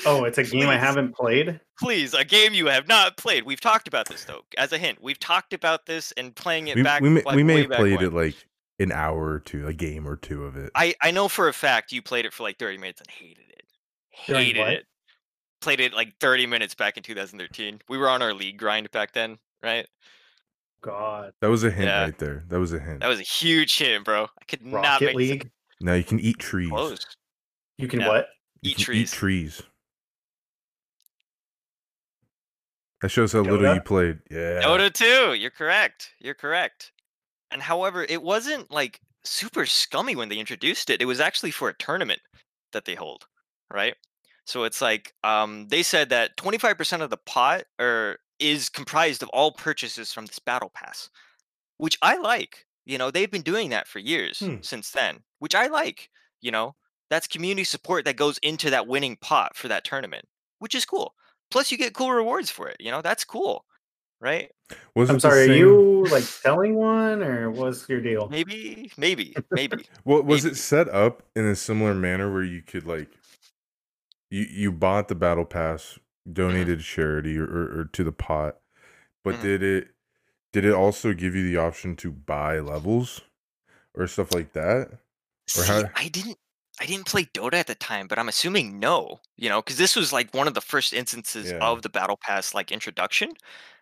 Oh, 0.06 0.24
it's 0.26 0.38
a 0.38 0.44
game 0.44 0.68
I 0.70 0.78
haven't 0.78 1.16
played. 1.16 1.60
please 1.80 2.14
a 2.14 2.24
game 2.26 2.54
you 2.54 2.68
have 2.68 2.88
not 2.88 3.18
played 3.18 3.44
we've 3.46 3.62
talked 3.62 3.88
about 3.88 4.08
this 4.08 4.24
though 4.26 4.42
as 4.58 4.72
a 4.74 4.78
hint 4.78 4.98
we've 5.02 5.20
talked 5.20 5.54
about 5.54 5.86
this 5.86 6.12
and 6.14 6.36
playing 6.36 6.68
it 6.68 6.76
We, 6.76 6.84
back 6.84 7.02
we 7.02 7.10
may, 7.10 7.22
like, 7.24 7.36
we 7.36 7.44
may 7.44 7.62
have 7.62 7.72
played 7.72 7.98
when. 7.98 8.06
it 8.06 8.14
like 8.14 8.36
an 8.80 8.92
hour 8.92 9.26
or 9.32 9.40
two, 9.40 9.66
a 9.68 9.74
game 9.74 10.06
or 10.06 10.18
two 10.18 10.44
of 10.44 10.58
it. 10.58 10.70
I, 10.76 10.94
I 11.02 11.12
know 11.12 11.30
for 11.30 11.48
a 11.48 11.54
fact 11.54 11.94
you 11.94 12.02
played 12.02 12.26
it 12.26 12.34
for 12.34 12.44
like 12.44 12.58
30 12.60 12.78
minutes 12.78 13.00
and 13.00 13.10
hated 13.10 13.46
it. 13.50 13.64
Hated 14.10 14.60
what? 14.60 14.70
it. 14.74 14.86
Played 15.62 15.80
it 15.80 15.94
like 15.94 16.14
30 16.20 16.46
minutes 16.46 16.76
back 16.76 16.98
in 16.98 17.04
2013. 17.04 17.80
We 17.88 17.98
were 17.98 18.10
on 18.10 18.22
our 18.22 18.34
league 18.34 18.58
grind 18.58 18.92
back 18.92 19.14
then, 19.14 19.38
right? 19.64 19.88
God, 20.82 21.32
that 21.40 21.48
was 21.50 21.64
a 21.64 21.72
hint 21.72 21.88
Yeah. 21.88 22.04
right 22.04 22.18
there. 22.20 22.44
That 22.50 22.60
was 22.60 22.74
a 22.74 22.80
hint. 22.80 23.00
That 23.00 23.08
was 23.08 23.20
a 23.22 23.24
huge 23.24 23.78
hint, 23.78 24.04
bro. 24.04 24.24
I 24.24 24.46
could 24.46 24.66
not 24.66 24.84
Rocket 25.02 25.06
make 25.06 25.18
this 25.18 25.30
League. 25.32 25.52
now 25.80 25.94
you 25.94 26.04
can 26.04 26.20
eat 26.20 26.38
trees. 26.38 26.70
close. 26.70 27.00
You 27.78 27.88
can 27.88 28.02
Yeah. 28.02 28.08
what? 28.10 28.28
You 28.62 28.72
Eat 28.72 28.76
can 28.76 28.84
trees. 28.86 29.14
Eat 29.14 29.16
trees. 29.16 29.62
That 33.02 33.10
shows 33.10 33.34
how 33.34 33.42
little 33.42 33.60
Dota? 33.60 33.76
you 33.76 33.82
played. 33.82 34.20
Yeah. 34.32 34.62
Dota 34.64 34.92
2, 34.92 35.34
you're 35.36 35.52
correct. 35.52 36.12
You're 36.20 36.34
correct. 36.34 36.92
And 37.52 37.62
however, 37.62 38.06
it 38.08 38.24
wasn't 38.24 38.72
like 38.72 39.00
super 39.24 39.66
scummy 39.66 40.16
when 40.16 40.30
they 40.30 40.38
introduced 40.38 40.90
it. 40.90 41.02
It 41.02 41.06
was 41.06 41.20
actually 41.20 41.52
for 41.52 41.70
a 41.70 41.74
tournament 41.78 42.22
that 42.74 42.86
they 42.86 42.96
hold, 42.96 43.26
right? 43.72 43.96
So 44.46 44.64
it's 44.64 44.82
like 44.82 45.14
um, 45.24 45.68
they 45.70 45.84
said 45.84 46.10
that 46.10 46.38
25% 46.38 47.02
of 47.02 47.10
the 47.10 47.18
pot 47.18 47.64
or 47.80 48.18
is 48.40 48.70
comprised 48.70 49.24
of 49.24 49.30
all 49.30 49.52
purchases 49.52 50.12
from 50.14 50.26
this 50.26 50.40
battle 50.40 50.72
pass, 50.74 51.10
which 51.78 51.98
I 52.02 52.18
like. 52.18 52.66
You 52.86 52.98
know, 52.98 53.10
they've 53.10 53.32
been 53.32 53.42
doing 53.42 53.70
that 53.72 53.88
for 53.88 54.00
years 54.00 54.40
Hmm. 54.40 54.58
since 54.62 54.92
then, 54.92 55.24
which 55.40 55.56
I 55.56 55.68
like. 55.68 56.10
You 56.42 56.52
know, 56.52 56.76
that's 57.10 57.28
community 57.28 57.64
support 57.64 58.06
that 58.06 58.18
goes 58.18 58.38
into 58.40 58.70
that 58.70 58.88
winning 58.88 59.18
pot 59.20 59.56
for 59.56 59.68
that 59.68 59.84
tournament, 59.84 60.26
which 60.60 60.76
is 60.76 60.86
cool. 60.86 61.16
Plus, 61.52 61.72
you 61.72 61.78
get 61.78 61.94
cool 61.94 62.12
rewards 62.12 62.50
for 62.50 62.68
it. 62.68 62.78
You 62.80 62.92
know, 62.92 63.02
that's 63.02 63.24
cool, 63.24 63.66
right? 64.20 64.52
Was 64.96 65.10
I'm 65.10 65.18
it 65.18 65.22
the 65.22 65.30
sorry. 65.30 65.50
Are 65.52 65.54
you 65.56 66.08
like 66.10 66.24
selling 66.24 66.76
one, 66.76 67.22
or 67.24 67.52
what's 67.52 67.88
your 67.88 68.02
deal? 68.02 68.28
Maybe, 68.30 68.92
maybe, 68.98 69.36
maybe. 69.52 69.86
Well, 70.06 70.24
was 70.24 70.44
maybe. 70.44 70.54
it 70.54 70.58
set 70.58 70.90
up 70.90 71.24
in 71.36 71.46
a 71.46 71.56
similar 71.56 71.94
manner 71.94 72.32
where 72.32 72.44
you 72.44 72.62
could 72.62 72.86
like 72.86 73.10
you 74.30 74.44
you 74.50 74.72
bought 74.72 75.08
the 75.08 75.16
battle 75.16 75.46
pass, 75.46 76.00
donated 76.32 76.80
to 76.80 76.84
charity 76.84 77.38
or, 77.38 77.46
or, 77.46 77.80
or 77.82 77.90
to 77.94 78.04
the 78.04 78.12
pot, 78.12 78.58
but 79.24 79.36
Mhm. 79.36 79.42
did 79.42 79.64
it 79.64 79.88
did 80.52 80.66
it 80.66 80.74
also 80.74 81.14
give 81.14 81.36
you 81.36 81.44
the 81.44 81.58
option 81.58 81.96
to 81.98 82.12
buy 82.12 82.60
levels 82.60 83.22
or 83.94 84.08
stuff 84.08 84.34
like 84.34 84.54
that? 84.54 84.90
Or 84.92 84.98
See, 85.64 85.68
how- 85.68 85.90
I 85.96 86.08
didn't 86.08 86.38
I 86.80 86.86
didn't 86.86 87.06
play 87.08 87.26
Dota 87.26 87.54
at 87.54 87.68
the 87.68 87.76
time, 87.76 88.08
but 88.08 88.20
I'm 88.20 88.28
assuming 88.30 88.80
no, 88.80 89.20
you 89.38 89.50
know, 89.50 89.62
because 89.62 89.78
this 89.78 89.96
was 89.96 90.12
like 90.12 90.34
one 90.34 90.48
of 90.48 90.54
the 90.54 90.62
first 90.62 90.94
instances 90.94 91.52
Yeah. 91.52 91.58
of 91.60 91.82
the 91.84 91.90
battle 91.90 92.18
pass 92.18 92.54
like 92.54 92.72
introduction. 92.72 93.32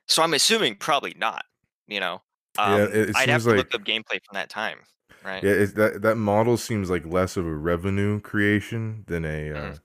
So 0.07 0.21
I'm 0.21 0.33
assuming 0.33 0.75
probably 0.75 1.13
not, 1.17 1.45
you 1.87 1.99
know. 1.99 2.21
Um, 2.57 2.77
Yeah, 2.79 2.85
it- 2.85 3.09
it 3.09 3.15
I'd 3.15 3.29
have 3.29 3.43
to 3.43 3.49
look 3.49 3.73
like- 3.73 3.75
up 3.75 3.81
gameplay 3.87 4.19
from 4.23 4.33
that 4.33 4.49
time, 4.49 4.79
right? 5.23 5.43
Yeah, 5.43 5.65
that 5.65 6.01
that 6.03 6.17
model 6.17 6.55
seems 6.57 6.89
like 6.89 7.05
less 7.05 7.35
of 7.37 7.45
a 7.47 7.55
revenue 7.55 8.19
creation 8.21 9.05
than 9.07 9.25
a 9.25 9.51
uh, 9.51 9.55
Mhm. 9.55 9.79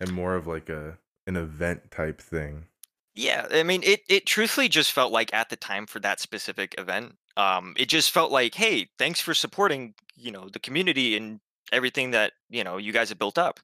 and 0.00 0.12
more 0.12 0.34
of 0.34 0.46
like 0.46 0.68
a 0.68 0.98
an 1.26 1.36
event 1.36 1.90
type 1.90 2.20
thing. 2.20 2.66
Yeah, 3.14 3.46
I 3.50 3.62
mean, 3.62 3.82
it 3.84 4.02
it 4.08 4.26
truthfully 4.26 4.68
just 4.68 4.92
felt 4.92 5.12
like 5.12 5.32
at 5.32 5.48
the 5.48 5.56
time 5.56 5.86
for 5.86 5.98
that 6.00 6.20
specific 6.20 6.74
event, 6.78 7.16
um, 7.36 7.74
it 7.78 7.86
just 7.88 8.10
felt 8.10 8.30
like, 8.32 8.54
hey, 8.54 8.90
thanks 8.98 9.20
for 9.20 9.32
supporting, 9.34 9.94
you 10.14 10.30
know, 10.30 10.48
the 10.50 10.58
community 10.60 11.16
and 11.16 11.40
everything 11.72 12.10
that 12.12 12.32
you 12.48 12.64
know 12.64 12.76
you 12.76 12.92
guys 12.92 13.08
have 13.08 13.18
built 13.18 13.38
up. 13.38 13.60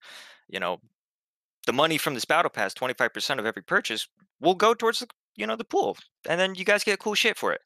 You 0.48 0.60
know, 0.60 0.80
the 1.66 1.72
money 1.72 1.98
from 1.98 2.14
this 2.14 2.24
battle 2.24 2.50
pass, 2.50 2.74
twenty 2.74 2.94
five 2.94 3.12
percent 3.12 3.40
of 3.40 3.46
every 3.46 3.62
purchase, 3.62 4.08
will 4.40 4.54
go 4.54 4.74
towards 4.74 5.00
the 5.00 5.08
you 5.36 5.46
know 5.46 5.56
the 5.56 5.64
pool, 5.64 5.96
and 6.28 6.40
then 6.40 6.54
you 6.54 6.64
guys 6.64 6.84
get 6.84 6.98
cool 6.98 7.14
shit 7.14 7.36
for 7.36 7.52
it. 7.52 7.60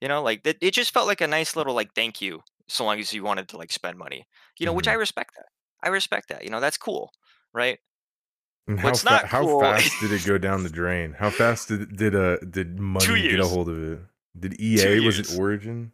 You 0.00 0.08
know, 0.08 0.22
like 0.22 0.46
it, 0.46 0.58
it 0.60 0.72
just 0.74 0.92
felt 0.92 1.06
like 1.06 1.20
a 1.20 1.26
nice 1.28 1.56
little 1.56 1.74
like 1.74 1.94
thank 1.94 2.20
you, 2.20 2.40
so 2.68 2.84
long 2.84 2.98
as 2.98 3.12
you 3.12 3.22
wanted 3.22 3.48
to 3.48 3.56
like 3.56 3.72
spend 3.72 3.96
money. 3.98 4.26
You 4.58 4.66
know, 4.66 4.72
which 4.72 4.86
Mhm. 4.86 4.90
I 4.92 4.94
respect 4.94 5.34
that. 5.36 5.46
I 5.82 5.88
respect 5.90 6.28
that. 6.30 6.44
You 6.44 6.50
know, 6.50 6.60
that's 6.60 6.76
cool, 6.78 7.10
right? 7.52 7.78
And 8.66 8.80
how 8.80 8.94
fa- 8.94 9.04
not 9.04 9.24
how 9.26 9.42
cool- 9.42 9.60
fast 9.60 9.92
did 10.00 10.10
it 10.12 10.24
go 10.26 10.38
down 10.38 10.62
the 10.62 10.70
drain? 10.70 11.12
How 11.18 11.30
fast 11.30 11.68
did 11.68 11.96
did 11.96 12.14
uh 12.14 12.38
did 12.38 12.78
money 12.80 13.22
get 13.22 13.40
a 13.40 13.46
hold 13.46 13.68
of 13.68 13.82
it? 13.92 13.98
Did 14.38 14.60
EA 14.60 15.00
was 15.00 15.18
it 15.20 15.38
Origin 15.38 15.92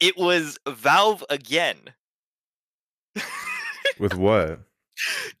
It 0.00 0.16
was 0.18 0.58
Valve 0.68 1.24
again. 1.30 1.76
with 3.98 4.14
what? 4.14 4.60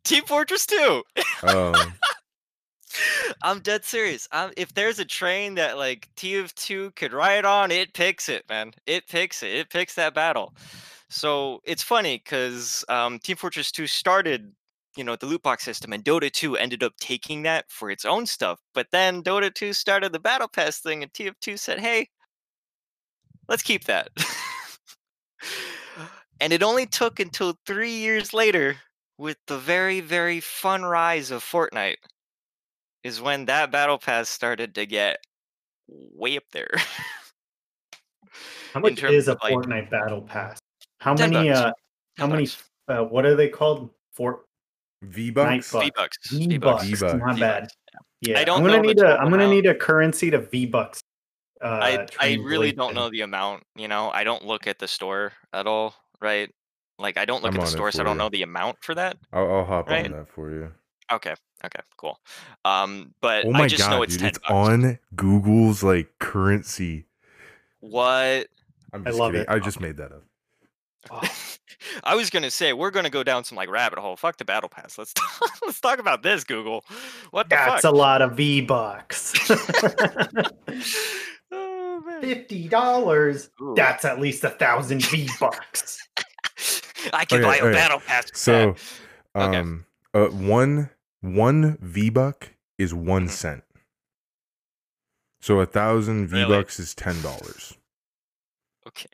Team 0.04 0.24
Fortress 0.24 0.66
2. 0.66 1.02
Um, 1.42 1.74
I'm 3.42 3.60
dead 3.60 3.84
serious. 3.84 4.28
i 4.32 4.50
if 4.56 4.74
there's 4.74 4.98
a 4.98 5.04
train 5.04 5.54
that 5.56 5.78
like 5.78 6.08
TF2 6.16 6.94
could 6.96 7.12
ride 7.12 7.44
on, 7.44 7.70
it 7.70 7.94
picks 7.94 8.28
it, 8.28 8.44
man. 8.48 8.72
It 8.86 9.06
picks 9.08 9.42
it. 9.42 9.50
It 9.52 9.70
picks 9.70 9.94
that 9.94 10.14
battle. 10.14 10.54
So 11.10 11.60
it's 11.64 11.82
funny 11.82 12.18
because 12.18 12.84
um, 12.88 13.18
Team 13.18 13.36
Fortress 13.36 13.72
2 13.72 13.86
started, 13.86 14.52
you 14.96 15.04
know, 15.04 15.16
the 15.16 15.26
loot 15.26 15.42
box 15.42 15.64
system, 15.64 15.92
and 15.92 16.04
Dota 16.04 16.30
2 16.30 16.56
ended 16.56 16.82
up 16.82 16.92
taking 17.00 17.42
that 17.42 17.64
for 17.70 17.90
its 17.90 18.04
own 18.04 18.26
stuff. 18.26 18.60
But 18.74 18.88
then 18.92 19.22
Dota 19.22 19.52
2 19.52 19.72
started 19.72 20.12
the 20.12 20.18
Battle 20.18 20.48
Pass 20.48 20.80
thing, 20.80 21.02
and 21.02 21.12
TF2 21.12 21.58
said, 21.58 21.80
"Hey, 21.80 22.08
let's 23.48 23.62
keep 23.62 23.84
that." 23.84 24.10
and 26.40 26.52
it 26.52 26.62
only 26.62 26.86
took 26.86 27.20
until 27.20 27.58
three 27.66 27.92
years 27.92 28.32
later, 28.32 28.76
with 29.18 29.36
the 29.46 29.58
very, 29.58 30.00
very 30.00 30.40
fun 30.40 30.84
rise 30.84 31.30
of 31.30 31.42
Fortnite, 31.42 31.96
is 33.04 33.20
when 33.20 33.44
that 33.46 33.70
battle 33.70 33.98
pass 33.98 34.28
started 34.28 34.74
to 34.76 34.86
get 34.86 35.18
way 35.88 36.36
up 36.36 36.44
there. 36.52 36.70
How 38.72 38.80
much 38.80 39.02
is 39.02 39.28
a 39.28 39.32
like, 39.42 39.54
Fortnite 39.54 39.90
battle 39.90 40.22
pass? 40.22 40.58
How 41.00 41.14
many? 41.14 41.48
bucks. 41.48 41.58
Uh, 41.60 41.72
how 42.18 42.26
10 42.26 42.30
many? 42.30 42.48
Uh, 42.88 43.04
what 43.04 43.24
are 43.24 43.34
they 43.34 43.48
called? 43.48 43.90
Fort 44.12 44.44
V 45.02 45.30
Night 45.30 45.64
Bucks. 45.70 45.72
Bucks. 45.72 45.84
V 45.84 45.90
bucks. 45.94 46.18
V 46.30 46.58
bucks. 46.58 46.84
V-Bucks. 46.84 47.02
Not 47.02 47.34
V-bucks. 47.34 47.40
bad. 47.40 47.68
Yeah, 48.20 48.40
I 48.40 48.44
don't 48.44 48.58
I'm 48.58 48.64
gonna 48.64 48.76
know 48.78 48.82
the 48.82 48.88
need 48.88 48.98
a. 48.98 49.02
total 49.02 49.16
I'm 49.18 49.30
gonna 49.30 49.44
amount. 49.44 49.54
need 49.54 49.66
a 49.66 49.74
currency 49.74 50.30
to 50.30 50.38
V 50.40 50.66
bucks. 50.66 51.00
Uh, 51.62 51.66
I 51.66 52.06
I 52.20 52.34
really 52.34 52.72
don't 52.72 52.92
translation. 52.92 52.94
know 52.94 53.10
the 53.10 53.20
amount. 53.22 53.62
You 53.76 53.88
know, 53.88 54.10
I 54.10 54.24
don't 54.24 54.44
look 54.44 54.66
at 54.66 54.78
the 54.80 54.88
store 54.88 55.32
at 55.52 55.66
all, 55.68 55.94
right? 56.20 56.52
Like 56.98 57.16
I 57.16 57.24
don't 57.24 57.42
look 57.42 57.52
I'm 57.52 57.60
at 57.60 57.62
the 57.62 57.66
on 57.66 57.72
store, 57.72 57.92
so 57.92 58.00
I 58.00 58.04
don't 58.04 58.16
you. 58.16 58.18
know 58.18 58.28
the 58.28 58.42
amount 58.42 58.78
for 58.82 58.94
that. 58.94 59.16
I'll, 59.32 59.50
I'll 59.58 59.64
hop 59.64 59.88
Right. 59.88 60.04
on 60.06 60.12
that 60.12 60.28
for 60.28 60.50
you. 60.50 60.72
Okay, 61.10 61.34
okay, 61.64 61.80
cool. 61.96 62.18
Um, 62.64 63.14
but 63.20 63.44
Oh 63.46 63.52
my 63.52 63.64
I 63.64 63.68
just 63.68 63.88
know 63.88 64.02
it's 64.02 64.14
dude! 64.14 64.20
ten 64.20 64.28
It's 64.30 64.38
bucks. 64.38 64.50
on 64.50 64.98
Google's 65.14 65.82
like 65.82 66.08
currency. 66.18 67.06
What? 67.80 68.48
I'm 68.92 69.02
I 69.02 69.10
just 69.10 69.18
love 69.18 69.32
kidding. 69.32 69.42
it. 69.42 69.48
I 69.48 69.58
just 69.58 69.80
made 69.80 69.96
that 69.98 70.12
up. 70.12 70.22
Oh, 71.10 71.22
I 72.04 72.16
was 72.16 72.28
gonna 72.30 72.50
say 72.50 72.72
we're 72.72 72.90
gonna 72.90 73.08
go 73.10 73.22
down 73.22 73.44
some 73.44 73.56
like 73.56 73.70
rabbit 73.70 73.98
hole. 74.00 74.16
Fuck 74.16 74.38
the 74.38 74.44
battle 74.44 74.68
pass. 74.68 74.98
Let's 74.98 75.12
talk, 75.14 75.52
let's 75.64 75.80
talk 75.80 75.98
about 76.00 76.22
this, 76.24 76.42
Google. 76.44 76.84
What 77.30 77.48
the 77.48 77.56
fuck? 77.56 77.66
That's 77.66 77.82
fuck? 77.82 77.92
a 77.92 77.96
lot 77.96 78.20
of 78.22 78.32
V 78.36 78.60
bucks. 78.62 79.48
oh, 81.52 82.02
man. 82.04 82.20
Fifty 82.22 82.68
dollars. 82.68 83.50
That's 83.76 84.04
at 84.04 84.20
least 84.20 84.42
a 84.44 84.50
thousand 84.50 85.04
V 85.06 85.28
bucks. 85.40 86.06
I 87.12 87.24
can 87.24 87.38
Okay, 87.38 87.46
buy 87.46 87.56
a 87.56 87.64
okay. 87.64 87.72
battle 87.72 88.00
pass. 88.00 88.30
for 88.30 88.36
So, 88.36 88.52
that. 89.34 89.42
Okay. 89.42 89.58
um, 89.58 89.86
uh, 90.14 90.26
one 90.28 90.90
one 91.20 91.76
V 91.80 92.10
buck 92.10 92.50
is 92.78 92.94
one 92.94 93.26
Mhm. 93.26 93.30
cent. 93.30 93.64
So 95.40 95.60
a 95.60 95.66
thousand 95.66 96.28
V 96.28 96.36
Really? 96.36 96.56
bucks 96.56 96.78
is 96.80 96.94
ten 96.94 97.20
dollars. 97.22 97.76
Okay. 98.86 99.08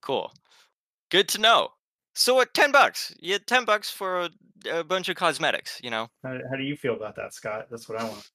Cool. 0.00 0.32
Good 1.10 1.28
to 1.30 1.38
know. 1.40 1.72
So 2.14 2.40
at 2.40 2.52
10 2.52 2.72
bucks, 2.72 3.14
you 3.20 3.32
had 3.32 3.46
10 3.46 3.64
bucks 3.64 3.90
for 3.90 4.22
a, 4.22 4.30
a 4.80 4.84
bunch 4.84 5.08
of 5.08 5.16
cosmetics, 5.16 5.80
you 5.82 5.88
know? 5.90 6.08
How, 6.22 6.38
how 6.50 6.56
do 6.56 6.62
you 6.62 6.76
feel 6.76 6.94
about 6.94 7.16
that, 7.16 7.32
Scott? 7.32 7.68
That's 7.70 7.88
what 7.88 7.98
I 7.98 8.04
want. 8.04 8.28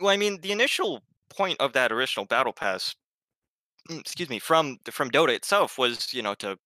Well, 0.00 0.10
I 0.10 0.16
mean, 0.16 0.40
the 0.40 0.52
initial 0.52 1.02
point 1.28 1.60
of 1.60 1.72
that 1.74 1.92
original 1.92 2.24
battle 2.24 2.52
pass, 2.52 2.94
mm, 3.90 4.00
excuse 4.00 4.30
me, 4.30 4.38
from 4.38 4.78
from 4.90 5.10
Dota 5.10 5.34
itself 5.34 5.76
was, 5.78 6.14
you 6.14 6.22
know, 6.22 6.34
to 6.36 6.58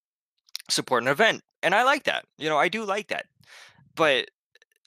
support 0.69 1.03
an 1.03 1.09
event. 1.09 1.43
And 1.63 1.75
I 1.75 1.83
like 1.85 2.05
that. 2.05 2.25
You 2.39 2.49
know, 2.49 2.59
I 2.59 2.69
do 2.69 2.85
like 2.85 3.09
that. 3.09 3.27
But 3.95 4.29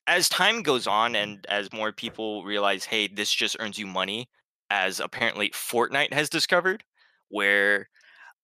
as 0.08 0.30
time 0.30 0.62
goes 0.64 0.88
on 0.88 1.16
and 1.16 1.46
as 1.50 1.72
more 1.74 1.92
people 1.92 2.44
realize, 2.44 2.86
hey, 2.86 3.08
this 3.08 3.32
just 3.32 3.56
earns 3.60 3.78
you 3.78 3.88
money, 3.88 4.28
as 4.70 5.00
apparently 5.00 5.50
Fortnite 5.50 6.14
has 6.14 6.30
discovered, 6.30 6.84
where 7.30 7.88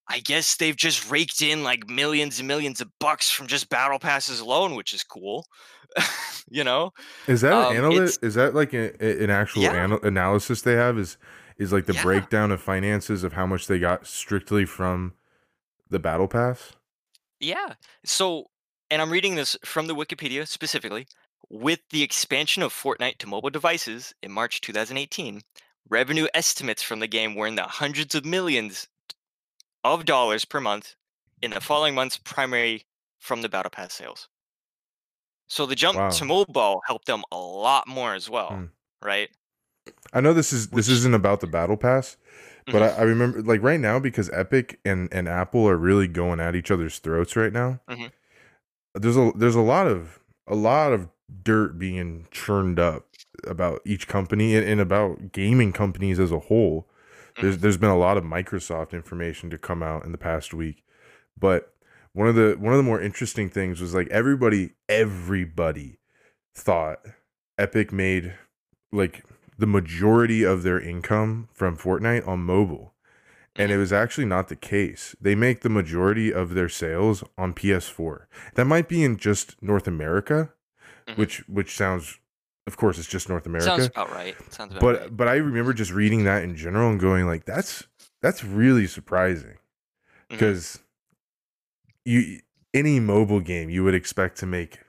I 0.08 0.20
guess 0.20 0.56
they've 0.56 0.76
just 0.76 1.10
raked 1.10 1.42
in 1.42 1.62
like 1.64 1.88
millions 1.88 2.38
and 2.38 2.46
millions 2.46 2.80
of 2.80 2.88
bucks 3.00 3.30
from 3.30 3.46
just 3.48 3.68
battle 3.68 3.98
passes 3.98 4.38
alone, 4.40 4.74
which 4.76 4.92
is 4.92 5.02
cool. 5.02 5.44
you 6.48 6.62
know? 6.62 6.92
Is 7.26 7.40
that 7.40 7.52
Um, 7.52 7.70
an 7.72 7.76
analyst? 7.78 8.22
Is 8.22 8.34
that 8.34 8.54
like 8.54 8.72
a, 8.72 8.92
a- 9.04 9.24
an 9.24 9.30
actual 9.30 9.62
Yeah. 9.62 9.84
anal- 9.84 10.02
analysis 10.02 10.62
they 10.62 10.74
have? 10.74 10.98
Is 10.98 11.16
is 11.58 11.72
like 11.72 11.86
the 11.86 11.94
Yeah. 11.94 12.02
breakdown 12.02 12.52
of 12.52 12.60
finances 12.60 13.24
of 13.24 13.32
how 13.32 13.46
much 13.46 13.66
they 13.66 13.78
got 13.78 14.06
strictly 14.06 14.66
from 14.66 15.14
the 15.88 15.98
battle 15.98 16.28
pass? 16.28 16.72
Yeah. 17.40 17.74
So, 18.04 18.50
and 18.90 19.00
I'm 19.02 19.10
reading 19.10 19.34
this 19.34 19.56
from 19.64 19.86
the 19.86 19.94
Wikipedia 19.94 20.46
specifically. 20.46 21.06
With 21.48 21.80
the 21.90 22.02
expansion 22.02 22.62
of 22.62 22.72
Fortnite 22.72 23.18
to 23.18 23.26
mobile 23.28 23.50
devices 23.50 24.12
in 24.22 24.32
March 24.32 24.60
2018, 24.60 25.42
revenue 25.88 26.26
estimates 26.34 26.82
from 26.82 26.98
the 26.98 27.06
game 27.06 27.34
were 27.36 27.46
in 27.46 27.54
the 27.54 27.62
hundreds 27.64 28.14
of 28.16 28.24
millions 28.24 28.88
of 29.84 30.04
dollars 30.04 30.44
per 30.44 30.60
month 30.60 30.96
in 31.42 31.52
the 31.52 31.60
following 31.60 31.94
months, 31.94 32.18
primarily 32.18 32.86
from 33.20 33.42
the 33.42 33.48
Battle 33.48 33.70
Pass 33.70 33.94
sales. 33.94 34.28
So 35.48 35.66
the 35.66 35.74
jump 35.74 35.96
Wow. 35.96 36.08
to 36.08 36.24
mobile 36.24 36.82
helped 36.86 37.06
them 37.06 37.24
a 37.32 37.36
lot 37.38 37.88
more 37.88 38.14
as 38.14 38.30
well, 38.30 38.50
Hmm. 38.50 38.66
right? 39.02 39.28
I 40.12 40.20
know 40.20 40.32
this 40.32 40.52
is 40.52 40.68
this 40.70 40.88
isn't 40.88 41.14
about 41.14 41.40
the 41.40 41.46
battle 41.46 41.76
pass, 41.76 42.16
but 42.66 42.82
I, 42.82 42.88
I 42.88 43.02
remember 43.02 43.42
like 43.42 43.62
right 43.62 43.80
now 43.80 43.98
because 43.98 44.30
Epic 44.30 44.78
and 44.84 45.08
and 45.12 45.28
Apple 45.28 45.68
are 45.68 45.76
really 45.76 46.08
going 46.08 46.40
at 46.40 46.54
each 46.56 46.70
other's 46.70 46.98
throats 46.98 47.36
right 47.36 47.52
now. 47.52 47.80
Mhm. 47.88 48.10
There's 48.94 49.16
a 49.16 49.32
there's 49.36 49.54
a 49.54 49.60
lot 49.60 49.86
of 49.86 50.20
a 50.46 50.54
lot 50.54 50.92
of 50.92 51.08
dirt 51.42 51.78
being 51.78 52.28
churned 52.30 52.78
up 52.78 53.06
about 53.46 53.80
each 53.84 54.08
company 54.08 54.56
and, 54.56 54.66
and 54.66 54.80
about 54.80 55.32
gaming 55.32 55.72
companies 55.72 56.18
as 56.18 56.32
a 56.32 56.38
whole. 56.38 56.88
There's 57.40 57.58
there's 57.58 57.76
been 57.76 57.90
a 57.90 57.98
lot 57.98 58.16
of 58.16 58.24
Microsoft 58.24 58.92
information 58.92 59.50
to 59.50 59.58
come 59.58 59.82
out 59.82 60.04
in 60.04 60.12
the 60.12 60.18
past 60.18 60.54
week, 60.54 60.82
but 61.38 61.74
one 62.14 62.28
of 62.28 62.34
the 62.34 62.56
one 62.58 62.72
of 62.72 62.78
the 62.78 62.82
more 62.82 63.00
interesting 63.00 63.50
things 63.50 63.80
was 63.80 63.94
like 63.94 64.08
everybody 64.08 64.70
everybody 64.88 65.98
thought 66.54 67.00
Epic 67.58 67.92
made 67.92 68.34
like 68.92 69.22
the 69.58 69.66
majority 69.66 70.44
of 70.44 70.62
their 70.62 70.80
income 70.80 71.48
from 71.52 71.76
Fortnite 71.76 72.26
on 72.26 72.40
mobile. 72.40 72.92
And 73.58 73.72
it 73.72 73.78
was 73.78 73.90
actually 73.90 74.26
not 74.26 74.48
the 74.48 74.56
case. 74.56 75.16
They 75.18 75.34
make 75.34 75.62
the 75.62 75.70
majority 75.70 76.30
of 76.30 76.52
their 76.52 76.68
sales 76.68 77.24
on 77.38 77.54
PS4. 77.54 78.26
That 78.54 78.66
might 78.66 78.86
be 78.86 79.02
in 79.02 79.16
just 79.16 79.56
North 79.62 79.86
America, 79.88 80.52
Mhm. 81.08 81.16
which 81.16 81.38
which 81.48 81.74
sounds 81.74 82.18
of 82.66 82.76
course 82.76 82.98
it's 82.98 83.08
just 83.08 83.28
North 83.30 83.46
America 83.46 83.66
Sounds 83.68 83.86
about 83.86 84.10
right. 84.12 84.34
Sounds 84.52 84.72
about 84.72 84.80
but 84.82 85.00
right. 85.00 85.16
but 85.16 85.28
I 85.28 85.36
remember 85.36 85.72
just 85.72 85.90
reading 85.92 86.24
that 86.24 86.42
in 86.42 86.54
general 86.54 86.90
and 86.90 87.00
going 87.00 87.24
like 87.26 87.46
that's 87.46 87.84
that's 88.20 88.44
really 88.44 88.86
surprising 88.86 89.54
Mhm. 89.54 90.30
because 90.30 90.80
you 92.04 92.40
any 92.74 93.00
mobile 93.00 93.40
game 93.40 93.70
you 93.70 93.84
would 93.84 93.94
expect 93.94 94.36
to 94.38 94.46
make 94.46 94.80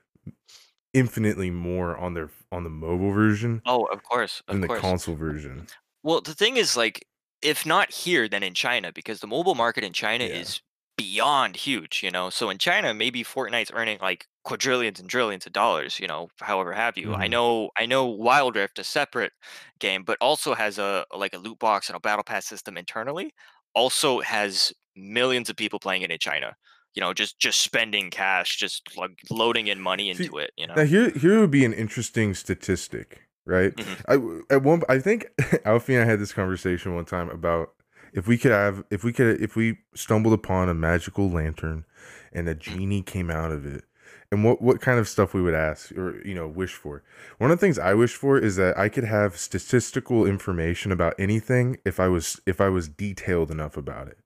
infinitely 0.93 1.51
more 1.51 1.95
on 1.95 2.13
their 2.15 2.29
on 2.51 2.63
the 2.63 2.69
mobile 2.69 3.11
version 3.11 3.63
Oh, 3.65 3.85
of 3.85 4.01
course. 4.01 4.41
Of 4.47 4.59
than 4.59 4.61
the 4.61 4.69
course. 4.69 4.97
console 4.97 5.15
version. 5.15 5.69
Well, 6.03 6.21
the 6.21 6.33
thing 6.35 6.57
is, 6.57 6.77
like, 6.77 7.05
if 7.41 7.65
not 7.65 7.91
here, 7.91 8.27
then 8.27 8.43
in 8.43 8.53
China, 8.53 8.91
because 8.91 9.19
the 9.19 9.27
mobile 9.27 9.55
market 9.55 9.83
in 9.83 9.93
China 9.93 10.23
Yeah. 10.23 10.25
is 10.25 10.61
beyond 10.97 11.55
huge, 11.55 12.01
you 12.03 12.09
know. 12.11 12.29
So 12.29 12.49
in 12.49 12.57
China, 12.57 12.93
maybe 12.93 13.23
Fortnite's 13.23 13.71
earning 13.73 13.99
like 14.01 14.27
quadrillions 14.43 14.99
and 14.99 15.09
trillions 15.09 15.45
of 15.45 15.53
dollars, 15.53 15.99
you 15.99 16.07
know, 16.07 16.29
however 16.39 16.73
have 16.73 16.97
you. 16.97 17.13
I 17.15 17.27
Mhm. 17.27 17.27
know, 17.27 17.69
I 17.77 17.85
know, 17.85 18.05
Wild 18.07 18.55
Rift, 18.55 18.79
a 18.79 18.83
separate 18.83 19.33
game, 19.79 20.03
but 20.03 20.17
also 20.21 20.55
has 20.55 20.79
a 20.79 21.05
like 21.15 21.33
a 21.33 21.37
loot 21.37 21.59
box 21.59 21.89
and 21.89 21.95
a 21.95 21.99
battle 21.99 22.23
pass 22.23 22.45
system 22.47 22.77
internally. 22.77 23.31
Also 23.75 24.21
has 24.21 24.73
millions 24.95 25.49
of 25.51 25.55
people 25.55 25.79
playing 25.79 26.01
it 26.01 26.11
in 26.11 26.17
China. 26.19 26.55
You 26.97 27.01
know, 27.01 27.13
just 27.13 27.37
just 27.37 27.59
spending 27.59 28.09
cash, 28.09 28.57
just 28.57 28.97
like 28.97 29.11
loading 29.29 29.67
in 29.67 29.79
money 29.79 30.11
See, 30.11 30.23
into 30.23 30.39
it. 30.39 30.51
You 30.57 30.65
know. 30.65 30.73
Now 30.73 30.83
here 30.85 31.11
here 31.11 31.39
would 31.39 31.51
be 31.51 31.63
an 31.63 31.73
interesting 31.73 32.33
statistic, 32.33 33.21
right? 33.45 33.75
Mhm. 33.75 34.41
I 34.49 34.55
at 34.55 34.63
one 34.63 34.81
I 34.89 34.97
think 34.97 35.27
Alfie 35.65 35.93
and 35.93 36.03
I 36.03 36.07
had 36.07 36.19
this 36.19 36.33
conversation 36.33 36.95
one 36.95 37.05
time 37.05 37.29
about 37.29 37.73
if 38.13 38.27
we 38.27 38.35
could 38.35 38.51
have 38.51 38.83
if 38.89 39.03
we 39.03 39.13
could 39.13 39.39
if 39.39 39.55
we 39.55 39.77
stumbled 39.93 40.33
upon 40.33 40.69
a 40.69 40.73
magical 40.73 41.29
lantern 41.29 41.85
and 42.33 42.49
a 42.49 42.55
genie 42.55 43.03
came 43.03 43.29
out 43.29 43.51
of 43.51 43.63
it 43.63 43.83
and 44.31 44.43
what 44.43 44.59
what 44.59 44.81
kind 44.81 44.99
of 44.99 45.07
stuff 45.07 45.35
we 45.35 45.41
would 45.43 45.53
ask 45.53 45.91
or 45.91 46.19
you 46.25 46.33
know 46.33 46.47
wish 46.47 46.73
for. 46.73 47.03
One 47.37 47.51
of 47.51 47.59
the 47.59 47.61
things 47.63 47.77
I 47.77 47.93
wish 47.93 48.15
for 48.15 48.39
is 48.39 48.55
that 48.55 48.75
I 48.75 48.89
could 48.89 49.03
have 49.03 49.37
statistical 49.37 50.25
information 50.25 50.91
about 50.91 51.13
anything 51.19 51.77
if 51.85 51.99
I 51.99 52.07
was 52.07 52.41
if 52.47 52.59
I 52.59 52.69
was 52.69 52.87
detailed 52.87 53.51
enough 53.51 53.77
about 53.77 54.07
it. 54.07 54.17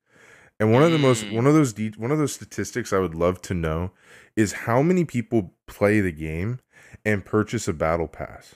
And 0.62 0.72
one 0.72 0.84
of 0.84 0.92
the 0.92 1.00
most 1.00 1.26
Mm. 1.26 1.34
one 1.34 1.48
of 1.48 1.54
those 1.56 1.74
de- 1.74 1.90
one 1.98 2.12
of 2.12 2.20
those 2.20 2.34
statistics 2.34 2.94
I 2.94 3.00
would 3.00 3.16
love 3.16 3.42
to 3.44 3.54
know 3.56 3.92
is 4.38 4.54
how 4.54 4.82
many 4.84 5.04
people 5.04 5.56
play 5.68 6.00
the 6.02 6.12
game 6.12 6.60
and 7.04 7.26
purchase 7.26 7.68
a 7.68 7.74
battle 7.74 8.08
pass. 8.08 8.56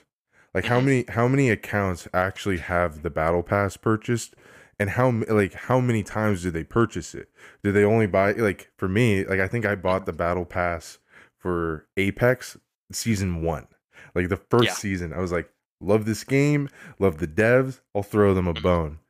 Like 0.54 0.66
how 0.66 0.80
Mhm. 0.80 0.84
many 0.84 1.04
how 1.08 1.26
many 1.28 1.50
accounts 1.50 2.06
actually 2.14 2.58
have 2.58 3.02
the 3.02 3.10
battle 3.10 3.42
pass 3.42 3.76
purchased 3.76 4.36
and 4.78 4.90
how 4.90 5.10
like 5.28 5.52
how 5.54 5.80
many 5.80 6.02
times 6.04 6.44
did 6.44 6.52
they 6.54 6.62
purchase 6.64 7.12
it? 7.14 7.28
Did 7.64 7.72
they 7.74 7.84
only 7.84 8.06
buy 8.06 8.32
like 8.32 8.70
for 8.78 8.88
me, 8.88 9.24
like 9.24 9.40
I 9.40 9.48
think 9.48 9.66
I 9.66 9.74
bought 9.74 10.06
the 10.06 10.12
battle 10.12 10.44
pass 10.46 10.98
for 11.40 11.88
Apex 11.96 12.56
season 12.92 13.42
1. 13.42 13.66
Like 14.14 14.28
the 14.28 14.36
first 14.36 14.64
Yeah. 14.64 14.72
season, 14.74 15.12
I 15.12 15.18
was 15.18 15.32
like, 15.32 15.50
love 15.80 16.04
this 16.06 16.22
game, 16.24 16.68
love 17.00 17.18
the 17.18 17.26
devs, 17.26 17.80
I'll 17.96 18.02
throw 18.04 18.32
them 18.32 18.46
a 18.46 18.54
bone. 18.54 19.00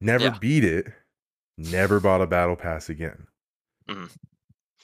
Never 0.00 0.24
Yeah. 0.24 0.38
beat 0.40 0.64
it, 0.64 0.92
never 1.58 2.00
bought 2.00 2.22
a 2.22 2.26
battle 2.26 2.56
pass 2.56 2.88
again. 2.88 3.26
Mhm. 3.88 4.10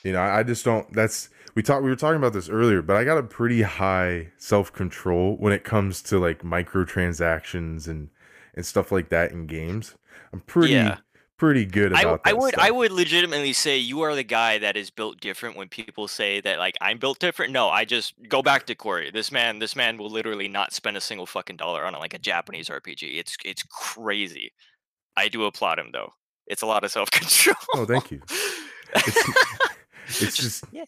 You 0.02 0.12
know, 0.12 0.20
I 0.20 0.40
I 0.40 0.42
just 0.42 0.64
don't. 0.64 0.92
That's 0.92 1.30
we 1.54 1.62
talked. 1.62 1.82
We 1.84 1.90
were 1.90 1.96
talking 1.96 2.18
about 2.18 2.32
this 2.34 2.48
earlier, 2.50 2.82
but 2.82 2.96
I 2.96 3.04
got 3.04 3.16
a 3.18 3.22
pretty 3.22 3.62
high 3.62 4.32
self 4.36 4.72
control 4.72 5.36
when 5.38 5.52
it 5.52 5.64
comes 5.64 6.02
to 6.04 6.18
like 6.18 6.42
microtransactions 6.42 7.88
and 7.88 8.10
and 8.54 8.66
stuff 8.66 8.92
like 8.92 9.08
that 9.10 9.32
in 9.32 9.46
games. 9.46 9.94
I'm 10.32 10.40
pretty 10.40 10.74
Yeah. 10.74 10.98
pretty 11.38 11.64
good 11.64 11.92
I, 11.92 12.02
about 12.02 12.20
I 12.24 12.32
that 12.32 12.38
would 12.38 12.58
I 12.58 12.70
would 12.70 12.92
legitimately 12.92 13.52
say 13.54 13.76
you 13.78 14.02
are 14.02 14.14
the 14.14 14.22
guy 14.24 14.58
that 14.58 14.76
is 14.76 14.90
built 14.90 15.20
different 15.20 15.56
when 15.56 15.68
people 15.68 16.06
say 16.08 16.40
that 16.42 16.58
like 16.58 16.76
I'm 16.80 16.98
built 16.98 17.18
different. 17.18 17.52
No, 17.52 17.68
I 17.70 17.84
just 17.84 18.14
go 18.28 18.42
back 18.42 18.66
to 18.66 18.74
Corey. 18.74 19.10
This 19.10 19.32
man 19.32 19.58
this 19.58 19.74
man 19.76 19.96
will 19.96 20.10
literally 20.10 20.48
not 20.48 20.72
spend 20.72 20.96
a 20.96 21.00
single 21.00 21.26
fucking 21.26 21.56
dollar 21.56 21.84
on 21.84 21.92
like 21.94 22.14
a 22.14 22.18
Japanese 22.18 22.68
RPG. 22.68 23.18
It's 23.18 23.36
it's 23.44 23.62
crazy. 23.64 24.52
I 25.16 25.28
do 25.28 25.44
applaud 25.44 25.78
him 25.78 25.90
though. 25.92 26.12
It's 26.46 26.62
a 26.62 26.66
lot 26.66 26.84
of 26.84 26.90
self 26.90 27.10
control. 27.10 27.56
Oh, 27.74 27.84
thank 27.86 28.10
you. 28.10 28.20
It's, 28.94 29.28
it's 30.22 30.36
just 30.36 30.64
yeah. 30.72 30.84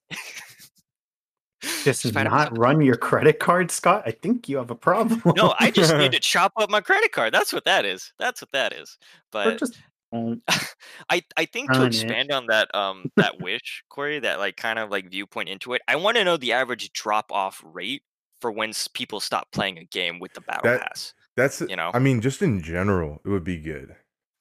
Just 1.82 2.06
Spider- 2.06 2.30
not 2.30 2.56
run 2.56 2.80
your 2.80 2.96
credit 2.96 3.38
card, 3.40 3.70
Scott. 3.70 4.02
I 4.06 4.10
think 4.12 4.48
you 4.48 4.58
have 4.58 4.70
a 4.70 4.74
problem. 4.74 5.20
No, 5.36 5.54
I 5.58 5.70
just 5.70 5.94
need 5.96 6.12
to 6.12 6.20
chop 6.20 6.52
up 6.56 6.70
my 6.70 6.80
credit 6.80 7.12
card. 7.12 7.32
That's 7.34 7.52
what 7.52 7.64
that 7.64 7.84
is. 7.84 8.12
That's 8.18 8.40
what 8.42 8.52
that 8.52 8.72
is. 8.72 8.98
But 9.32 9.58
just 9.58 9.78
um, 10.12 10.42
I 11.10 11.24
I 11.36 11.46
think 11.46 11.72
to 11.72 11.78
Run 11.78 11.86
it. 11.88 11.94
expand 11.94 12.30
on 12.30 12.46
that 12.48 12.72
um 12.74 13.10
that 13.16 13.40
wish, 13.40 13.82
Corey, 13.88 14.20
that 14.20 14.38
like 14.38 14.56
kind 14.56 14.78
of 14.78 14.90
like 14.90 15.10
viewpoint 15.10 15.48
into 15.48 15.72
it. 15.72 15.82
I 15.88 15.96
want 15.96 16.16
to 16.18 16.24
know 16.24 16.36
the 16.36 16.52
average 16.52 16.92
drop 16.92 17.32
off 17.32 17.62
rate 17.64 18.02
for 18.40 18.52
when 18.52 18.72
people 18.92 19.18
stop 19.18 19.50
playing 19.50 19.78
a 19.78 19.84
game 19.84 20.20
with 20.20 20.34
the 20.34 20.42
battle 20.42 20.70
That- 20.70 20.82
pass. 20.82 21.14
that's. 21.36 21.62
You 21.62 21.74
know. 21.76 21.90
I 21.94 21.98
mean, 21.98 22.20
just 22.20 22.42
in 22.42 22.62
general, 22.62 23.20
it 23.24 23.28
would 23.30 23.44
be 23.44 23.58
good. 23.58 23.96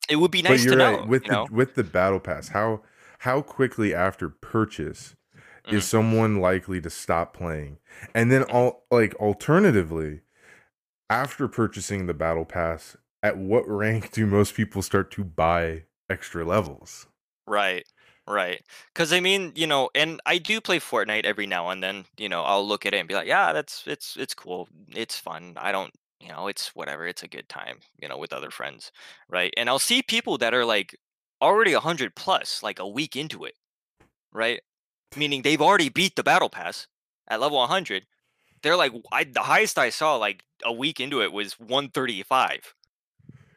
It 0.09 0.15
would 0.17 0.31
be 0.31 0.41
but 0.47 0.59
nice 0.61 0.65
you're 0.65 0.75
to 0.75 0.75
know. 0.75 0.97
right 0.97 1.05
with 1.05 1.23
you 1.23 1.29
the 1.29 1.35
know? 1.35 1.47
with 1.49 1.75
the 1.75 1.83
battle 1.83 2.19
pass. 2.19 2.49
How 2.49 2.83
how 3.19 3.41
quickly 3.41 3.93
after 3.93 4.29
purchase 4.29 5.15
Mhm. 5.65 5.79
is 5.79 5.87
someone 5.87 6.39
likely 6.41 6.81
to 6.81 6.89
stop 6.89 7.33
playing? 7.35 7.79
And 8.13 8.31
then 8.31 8.43
all 8.43 8.85
like 8.91 9.15
alternatively, 9.15 10.21
after 11.09 11.47
purchasing 11.47 12.07
the 12.07 12.13
battle 12.15 12.45
pass, 12.45 12.97
at 13.23 13.37
what 13.37 13.67
rank 13.69 14.11
do 14.13 14.25
most 14.27 14.55
people 14.55 14.81
start 14.83 15.11
to 15.13 15.23
buy 15.25 15.85
extra 16.09 16.45
levels? 16.45 17.07
Right. 17.47 17.85
Right. 18.27 18.61
Cuz 18.95 19.13
I 19.13 19.19
mean, 19.19 19.51
you 19.55 19.67
know, 19.67 19.89
and 19.93 20.19
I 20.25 20.39
do 20.39 20.59
play 20.61 20.79
Fortnite 20.79 21.25
every 21.25 21.45
now 21.45 21.69
and 21.69 21.83
then, 21.83 22.05
you 22.17 22.27
know, 22.27 22.43
I'll 22.43 22.67
look 22.67 22.85
at 22.85 22.93
it 22.93 22.97
and 22.97 23.07
be 23.07 23.13
like, 23.13 23.27
"Yeah, 23.27 23.53
that's 23.53 23.85
it's 23.87 24.17
it's 24.17 24.33
cool. 24.33 24.67
It's 24.89 25.19
fun. 25.19 25.53
I 25.57 25.71
don't 25.71 25.93
you 26.19 26.29
know, 26.29 26.47
it's 26.47 26.75
whatever. 26.75 27.05
It's 27.07 27.23
a 27.23 27.27
good 27.27 27.49
time, 27.49 27.79
you 28.01 28.07
know, 28.07 28.17
with 28.17 28.33
other 28.33 28.49
friends, 28.49 28.91
right? 29.29 29.53
And 29.57 29.69
I'll 29.69 29.79
see 29.79 30.01
people 30.01 30.37
that 30.39 30.53
are 30.53 30.65
like 30.65 30.95
already 31.41 31.73
100 31.73 32.15
plus, 32.15 32.63
like 32.63 32.79
a 32.79 32.87
week 32.87 33.15
into 33.15 33.43
it, 33.43 33.55
right? 34.31 34.61
Meaning 35.15 35.41
they've 35.41 35.61
already 35.61 35.89
beat 35.89 36.15
the 36.15 36.23
battle 36.23 36.49
pass 36.49 36.87
at 37.27 37.41
level 37.41 37.57
100. 37.57 38.05
They're 38.63 38.75
like, 38.75 38.93
I, 39.11 39.25
the 39.25 39.41
highest 39.41 39.77
I 39.77 39.89
saw 39.89 40.15
like 40.15 40.43
a 40.63 40.73
week 40.73 40.99
into 40.99 41.21
it 41.21 41.31
was 41.31 41.59
135. 41.59 42.73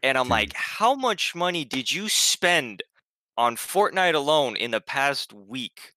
And 0.03 0.19
I'm 0.19 0.29
like, 0.29 0.53
how 0.55 0.95
much 0.95 1.35
money 1.35 1.65
did 1.65 1.91
you 1.91 2.09
spend 2.09 2.83
on 3.37 3.57
Fortnite 3.57 4.15
alone 4.15 4.57
in 4.57 4.71
the 4.71 4.81
past 4.81 5.33
week 5.33 5.95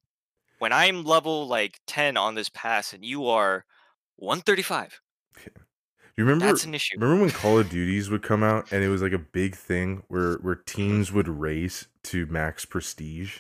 when 0.60 0.72
I'm 0.72 1.04
level 1.04 1.48
like 1.48 1.80
10 1.88 2.18
on 2.18 2.36
this 2.36 2.50
pass 2.50 2.94
and 2.94 3.04
you 3.04 3.28
are 3.28 3.66
135? 4.16 5.02
You 6.18 6.26
remember? 6.26 6.46
That's 6.46 6.66
an 6.66 6.74
issue. 6.74 6.98
Remember 7.00 7.22
when 7.22 7.32
Call 7.32 7.60
of 7.60 7.70
Duties 7.70 8.10
would 8.10 8.22
come 8.24 8.44
out 8.44 8.72
and 8.72 8.84
it 8.84 8.90
was 8.90 9.02
like 9.02 9.14
a 9.14 9.20
big 9.20 9.56
thing 9.56 10.04
where 10.08 10.36
where 10.36 10.56
teams 10.56 11.12
would 11.12 11.28
race 11.28 11.88
to 12.04 12.26
max 12.28 12.66
prestige? 12.66 13.40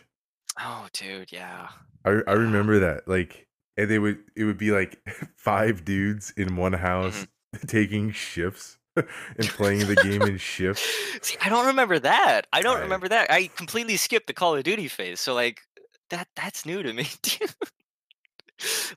Oh, 0.60 0.88
dude, 0.94 1.32
yeah. 1.32 1.70
I 2.06 2.10
I 2.28 2.34
remember 2.34 2.80
that. 2.80 3.08
Like 3.08 3.48
and 3.78 3.90
they 3.90 4.00
would 4.00 4.20
it 4.36 4.44
would 4.46 4.58
be 4.58 4.72
like 4.72 5.00
five 5.36 5.84
dudes 5.86 6.34
in 6.38 6.56
one 6.56 6.74
house 6.74 7.28
mm-hmm. 7.56 7.66
taking 7.68 8.12
shifts 8.12 8.78
and 8.96 9.48
playing 9.50 9.88
the 9.88 9.96
game 9.96 10.22
in 10.22 10.38
shifts. 10.38 10.88
See, 11.22 11.38
I 11.42 11.50
don't 11.50 11.66
remember 11.66 12.00
that. 12.00 12.48
I 12.54 12.62
don't 12.62 12.78
I- 12.78 12.82
remember 12.82 13.08
that. 13.10 13.32
I 13.32 13.48
completely 13.56 13.98
skipped 13.98 14.28
the 14.28 14.34
Call 14.34 14.56
of 14.56 14.64
Duty 14.64 14.88
phase. 14.88 15.20
So 15.20 15.34
like 15.34 15.62
that 16.10 16.28
that's 16.36 16.66
new 16.66 16.84
to 16.84 16.94
me. 16.94 17.08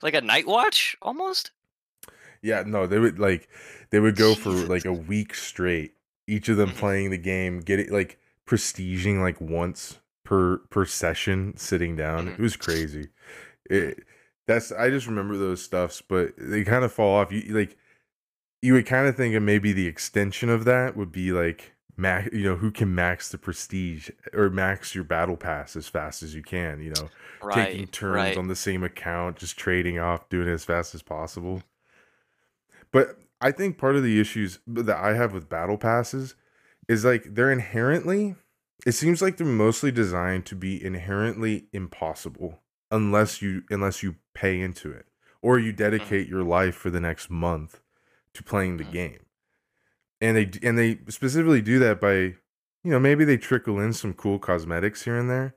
like 0.03 0.15
a 0.15 0.21
night 0.21 0.47
watch 0.47 0.97
almost? 1.03 1.51
Yeah, 2.45 2.63
no, 2.67 2.87
they 2.87 2.99
would 2.99 3.19
like 3.19 3.49
they 3.91 4.01
would 4.01 4.17
go 4.17 4.35
for 4.35 4.51
like 4.51 4.85
a 4.85 4.93
week 4.93 5.35
straight, 5.35 5.95
each 6.27 6.49
of 6.51 6.59
them 6.59 6.71
Mhm. 6.71 6.77
playing 6.77 7.11
the 7.11 7.19
game, 7.19 7.61
get 7.61 7.81
it 7.81 7.91
like 7.91 8.19
prestiging 8.47 9.21
like 9.21 9.41
once 9.41 9.99
per 10.25 10.59
per 10.71 10.85
session 10.85 11.57
sitting 11.57 11.97
down. 11.97 12.27
Mhm. 12.27 12.33
It 12.35 12.39
was 12.41 12.57
crazy. 12.57 13.09
It 13.71 14.05
that's 14.47 14.71
I 14.73 14.91
just 14.91 15.07
remember 15.07 15.39
those 15.39 15.63
stuffs, 15.63 16.03
but 16.03 16.35
they 16.37 16.65
kind 16.65 16.85
of 16.85 16.93
fall 16.93 17.17
off. 17.17 17.33
You 17.33 17.43
like 17.55 17.79
you 18.63 18.75
would 18.75 18.87
kind 18.87 19.07
of 19.09 19.17
think 19.17 19.35
of 19.35 19.43
maybe 19.43 19.73
the 19.73 19.87
extension 19.87 20.51
of 20.51 20.65
that 20.65 20.97
would 20.97 21.13
be 21.13 21.33
like 21.33 21.73
max, 21.97 22.29
you 22.33 22.43
know, 22.43 22.57
who 22.57 22.71
can 22.71 22.95
max 22.95 23.31
the 23.31 23.39
prestige 23.39 24.11
or 24.35 24.51
max 24.51 24.95
your 24.95 25.05
battle 25.05 25.37
pass 25.37 25.77
as 25.77 25.89
fast 25.89 26.23
as 26.23 26.35
you 26.35 26.43
can, 26.43 26.81
you 26.83 26.91
know 26.91 27.09
taking 27.53 27.87
turns 27.87 28.15
right. 28.17 28.37
on 28.37 28.49
the 28.49 28.57
same 28.57 28.83
account, 28.83 29.37
just 29.37 29.57
trading 29.59 29.99
off, 29.99 30.29
doing 30.29 30.49
it 30.49 30.53
as 30.53 30.65
fast 30.65 30.95
as 30.95 31.03
possible. 31.03 31.63
But 32.95 33.19
I 33.41 33.51
think 33.51 33.77
part 33.77 33.97
of 33.97 34.05
the 34.05 34.21
issues 34.21 34.61
that 34.69 34.97
I 34.97 35.15
have 35.15 35.35
with 35.35 35.49
battle 35.49 35.77
passes 35.77 36.37
is 36.89 37.05
like 37.05 37.35
they're 37.35 37.51
inherently, 37.51 38.37
it 38.87 38.93
seems 38.93 39.21
like 39.21 39.37
they're 39.37 39.47
mostly 39.47 39.91
designed 39.91 40.47
to 40.47 40.55
be 40.55 40.83
inherently 40.83 41.67
impossible 41.73 42.61
unless 42.91 43.43
you 43.43 43.65
unless 43.69 44.03
you 44.03 44.15
pay 44.35 44.61
into 44.61 44.93
it 44.93 45.07
or 45.43 45.59
you 45.59 45.73
dedicate 45.73 46.29
your 46.29 46.45
life 46.45 46.77
for 46.77 46.91
the 46.91 47.01
next 47.01 47.29
month 47.31 47.81
to 48.33 48.45
playing 48.45 48.77
the 48.77 48.85
Mhm. 48.85 48.93
game. 48.93 49.27
And 50.21 50.37
they 50.37 50.51
and 50.63 50.79
they 50.79 51.01
specifically 51.09 51.61
do 51.61 51.79
that 51.81 52.01
by 52.01 52.15
you 52.15 52.91
know 52.93 53.01
maybe 53.01 53.25
they 53.25 53.37
trickle 53.37 53.81
in 53.81 53.93
some 53.93 54.15
cool 54.15 54.39
cosmetics 54.39 55.03
here 55.03 55.17
and 55.19 55.29
there 55.29 55.57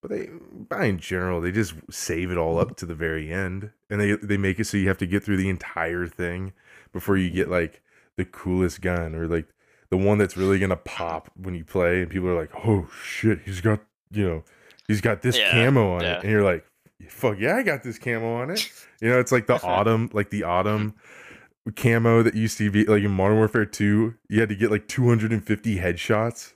but 0.00 0.10
they 0.10 0.28
by 0.52 0.84
in 0.84 0.98
general 0.98 1.40
they 1.40 1.50
just 1.52 1.74
save 1.90 2.30
it 2.30 2.38
all 2.38 2.58
up 2.58 2.76
to 2.76 2.86
the 2.86 2.94
very 2.94 3.32
end 3.32 3.72
and 3.90 4.00
they 4.00 4.12
they 4.16 4.36
make 4.36 4.60
it 4.60 4.66
so 4.66 4.76
you 4.76 4.88
have 4.88 4.98
to 4.98 5.06
get 5.06 5.24
through 5.24 5.36
the 5.36 5.48
entire 5.48 6.06
thing 6.06 6.52
before 6.92 7.16
you 7.16 7.30
get 7.30 7.48
like 7.48 7.82
the 8.16 8.24
coolest 8.24 8.80
gun 8.80 9.14
or 9.14 9.26
like 9.26 9.46
the 9.90 9.96
one 9.96 10.18
that's 10.18 10.36
really 10.36 10.58
gonna 10.58 10.76
pop 10.76 11.30
when 11.36 11.54
you 11.54 11.64
play 11.64 12.02
and 12.02 12.10
people 12.10 12.28
are 12.28 12.38
like 12.38 12.50
oh 12.66 12.88
shit 13.02 13.40
he's 13.44 13.60
got 13.60 13.80
you 14.10 14.26
know 14.28 14.44
he's 14.86 15.00
got 15.00 15.22
this 15.22 15.36
Yeah, 15.38 15.50
camo 15.50 15.94
on 15.94 16.02
yeah. 16.02 16.16
it 16.18 16.22
and 16.24 16.30
you're 16.32 16.42
like 16.44 16.64
fuck 17.08 17.38
yeah 17.38 17.56
i 17.56 17.62
got 17.62 17.82
this 17.84 17.98
camo 17.98 18.34
on 18.42 18.50
it. 18.50 18.70
You 19.00 19.08
know 19.10 19.20
it's 19.20 19.32
like 19.32 19.46
the 19.46 19.60
autumn 19.62 20.10
like 20.12 20.30
the 20.30 20.42
autumn 20.42 20.94
camo 21.76 22.22
that 22.22 22.34
used 22.34 22.58
to 22.58 22.70
be 22.70 22.84
like 22.84 23.02
in 23.02 23.10
modern 23.10 23.36
warfare 23.36 23.66
2 23.66 24.14
you 24.28 24.40
had 24.40 24.48
to 24.48 24.56
get 24.56 24.70
like 24.70 24.88
250 24.88 25.76
headshots 25.76 26.54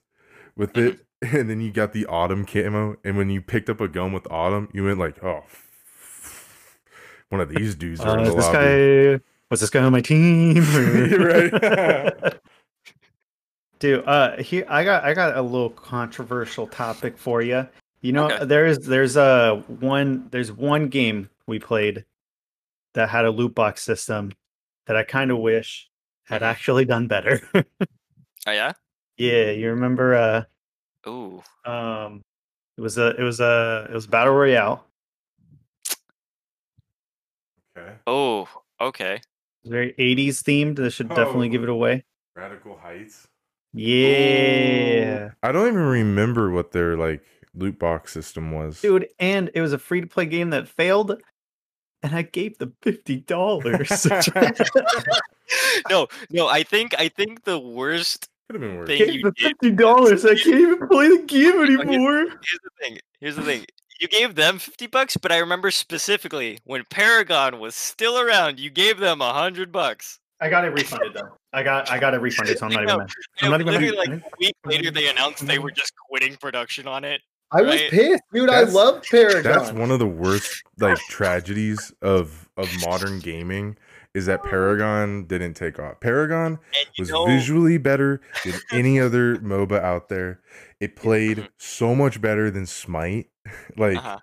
with 0.56 0.76
it 0.76 1.00
and 1.22 1.48
then 1.48 1.60
you 1.60 1.70
got 1.70 1.92
the 1.92 2.06
autumn 2.06 2.44
camo 2.44 2.96
and 3.04 3.16
when 3.16 3.30
you 3.30 3.40
picked 3.40 3.70
up 3.70 3.80
a 3.80 3.88
gun 3.88 4.12
with 4.12 4.26
autumn 4.30 4.68
you 4.72 4.84
went 4.84 4.98
like 4.98 5.22
oh 5.22 5.44
one 7.28 7.40
of 7.40 7.48
these 7.48 7.74
dudes 7.74 8.00
are 8.00 8.18
Uh, 8.18 8.18
in 8.18 8.24
the 8.24 8.34
this 8.34 8.46
lobby. 8.46 8.58
guy 8.58 9.20
was 9.52 9.60
this 9.60 9.68
guy 9.70 9.82
on 9.84 9.92
my 9.92 10.00
team? 10.00 10.64
Right. 11.12 11.52
Dude, 13.78 14.04
uh 14.06 14.36
here 14.42 14.64
I 14.68 14.82
got 14.84 15.04
I 15.04 15.12
got 15.12 15.36
a 15.36 15.42
little 15.42 15.68
controversial 15.70 16.66
topic 16.68 17.18
for 17.18 17.42
you. 17.42 17.68
You 18.00 18.12
know, 18.12 18.30
Okay. 18.30 18.44
there's 18.46 18.78
there's 18.78 19.16
a 19.16 19.62
one 19.68 20.28
there's 20.30 20.50
one 20.50 20.88
game 20.88 21.28
we 21.46 21.58
played 21.58 22.04
that 22.94 23.08
had 23.10 23.24
a 23.26 23.30
loot 23.30 23.54
box 23.54 23.82
system 23.82 24.32
that 24.86 24.96
I 24.96 25.02
kind 25.02 25.30
of 25.30 25.38
wish 25.38 25.90
had 26.24 26.42
Mhm. 26.42 26.46
actually 26.46 26.84
done 26.86 27.06
better. 27.06 27.40
Oh 28.46 28.50
yeah? 28.50 28.72
yeah, 29.18 29.50
you 29.52 29.68
remember 29.70 30.14
uh 30.14 30.42
Ooh. 31.08 31.42
um 31.64 32.22
it 32.78 32.80
was 32.80 32.96
a 32.98 33.08
it 33.16 33.22
was 33.22 33.38
a 33.40 33.86
it 33.90 33.94
was 33.94 34.06
battle 34.08 34.32
royale. 34.34 34.84
okay 37.76 37.94
Oh, 38.06 38.48
okay. 38.80 39.20
It 39.64 39.70
very 39.70 39.92
80s 39.98 40.42
themed. 40.42 40.76
This 40.76 40.94
should 40.94 41.08
definitely 41.08 41.48
give 41.48 41.60
Oh. 41.62 41.64
it 41.64 41.70
away. 41.70 42.04
radical 42.34 42.76
heights 42.78 43.28
Yeah. 43.74 45.30
i 45.42 45.52
don't 45.52 45.68
even 45.68 45.80
remember 45.84 46.50
what 46.50 46.72
their 46.72 46.96
like 46.96 47.22
loot 47.54 47.78
box 47.78 48.12
system 48.12 48.50
was 48.52 48.80
Dude, 48.80 49.08
and 49.18 49.50
it 49.54 49.60
was 49.60 49.72
a 49.74 49.78
free 49.78 50.00
to 50.00 50.06
play 50.06 50.24
game 50.26 50.50
that 50.50 50.66
failed, 50.68 51.20
and 52.02 52.14
I 52.14 52.22
gave 52.22 52.56
them 52.58 52.74
fifty 52.82 53.16
dollars. 53.18 54.06
no, 55.90 56.08
no, 56.30 56.48
I 56.48 56.62
think 56.62 56.94
I 56.98 57.08
think 57.08 57.44
the 57.44 57.58
worst 57.58 58.28
could 58.48 58.60
have 58.60 58.62
been 58.68 58.78
worse 58.78 58.88
Thing 58.88 58.98
gave 58.98 59.14
you 59.14 59.22
them 59.22 59.34
fifty 59.36 59.70
dollars. 59.70 60.24
I 60.24 60.34
can't 60.36 60.46
even 60.60 60.88
play 60.88 61.08
the 61.08 61.22
game 61.26 61.52
here's- 61.66 61.80
anymore. 61.80 62.20
here's 62.26 62.60
the 62.64 62.70
thing. 62.80 62.98
Here's 63.20 63.36
the 63.36 63.42
thing. 63.42 63.64
You 64.02 64.08
gave 64.08 64.34
them 64.34 64.58
50 64.58 64.88
bucks, 64.88 65.16
but 65.16 65.30
I 65.30 65.38
remember 65.38 65.70
specifically 65.70 66.58
when 66.64 66.82
Paragon 66.90 67.60
was 67.60 67.76
still 67.76 68.18
around, 68.18 68.58
you 68.58 68.68
gave 68.68 68.98
them 68.98 69.20
a 69.20 69.32
hundred 69.32 69.70
bucks. 69.70 70.18
I 70.40 70.50
got 70.50 70.64
it 70.64 70.70
refunded 70.70 71.14
though. 71.14 71.28
I 71.52 71.62
got 71.62 71.88
I 71.88 72.00
got 72.00 72.12
it 72.12 72.20
refunded, 72.20 72.58
so 72.58 72.66
I'm 72.66 72.72
not 72.72 72.80
I 72.80 72.82
even 72.82 72.94
know. 72.94 72.98
mad. 72.98 73.10
I'm 73.42 73.50
not 73.52 73.60
even 73.60 73.72
literally, 73.74 73.96
mad. 73.96 74.08
like 74.08 74.22
a 74.24 74.36
week 74.40 74.56
later, 74.64 74.90
they 74.90 75.08
announced 75.08 75.46
they 75.46 75.54
mm-hmm. 75.54 75.62
were 75.62 75.70
just 75.70 75.92
quitting 76.10 76.34
production 76.34 76.88
on 76.88 77.04
it. 77.04 77.20
I 77.52 77.62
was 77.62 77.80
pissed, 77.90 78.24
dude. 78.32 78.50
I 78.50 78.64
love 78.64 79.04
Paragon. 79.08 79.44
That's 79.44 79.70
one 79.70 79.92
of 79.92 80.00
the 80.00 80.08
worst 80.08 80.64
like 80.80 80.98
tragedies 81.08 81.92
of 82.02 82.48
of 82.56 82.68
modern 82.84 83.20
gaming 83.20 83.76
is 84.14 84.26
that 84.26 84.42
Paragon 84.42 85.24
didn't 85.24 85.54
take 85.54 85.78
off. 85.78 86.00
Paragon 86.00 86.58
was 86.98 87.10
know, 87.10 87.24
visually 87.26 87.78
better 87.78 88.20
than 88.44 88.54
any 88.72 89.00
other 89.00 89.36
MOBA 89.36 89.80
out 89.82 90.08
there. 90.08 90.40
It 90.80 90.96
played 91.04 91.38
Mhm. 91.38 91.48
so 91.58 91.94
much 91.94 92.20
better 92.20 92.50
than 92.50 92.66
Smite. 92.66 93.26
like 93.76 93.96
uh-huh. 93.96 94.18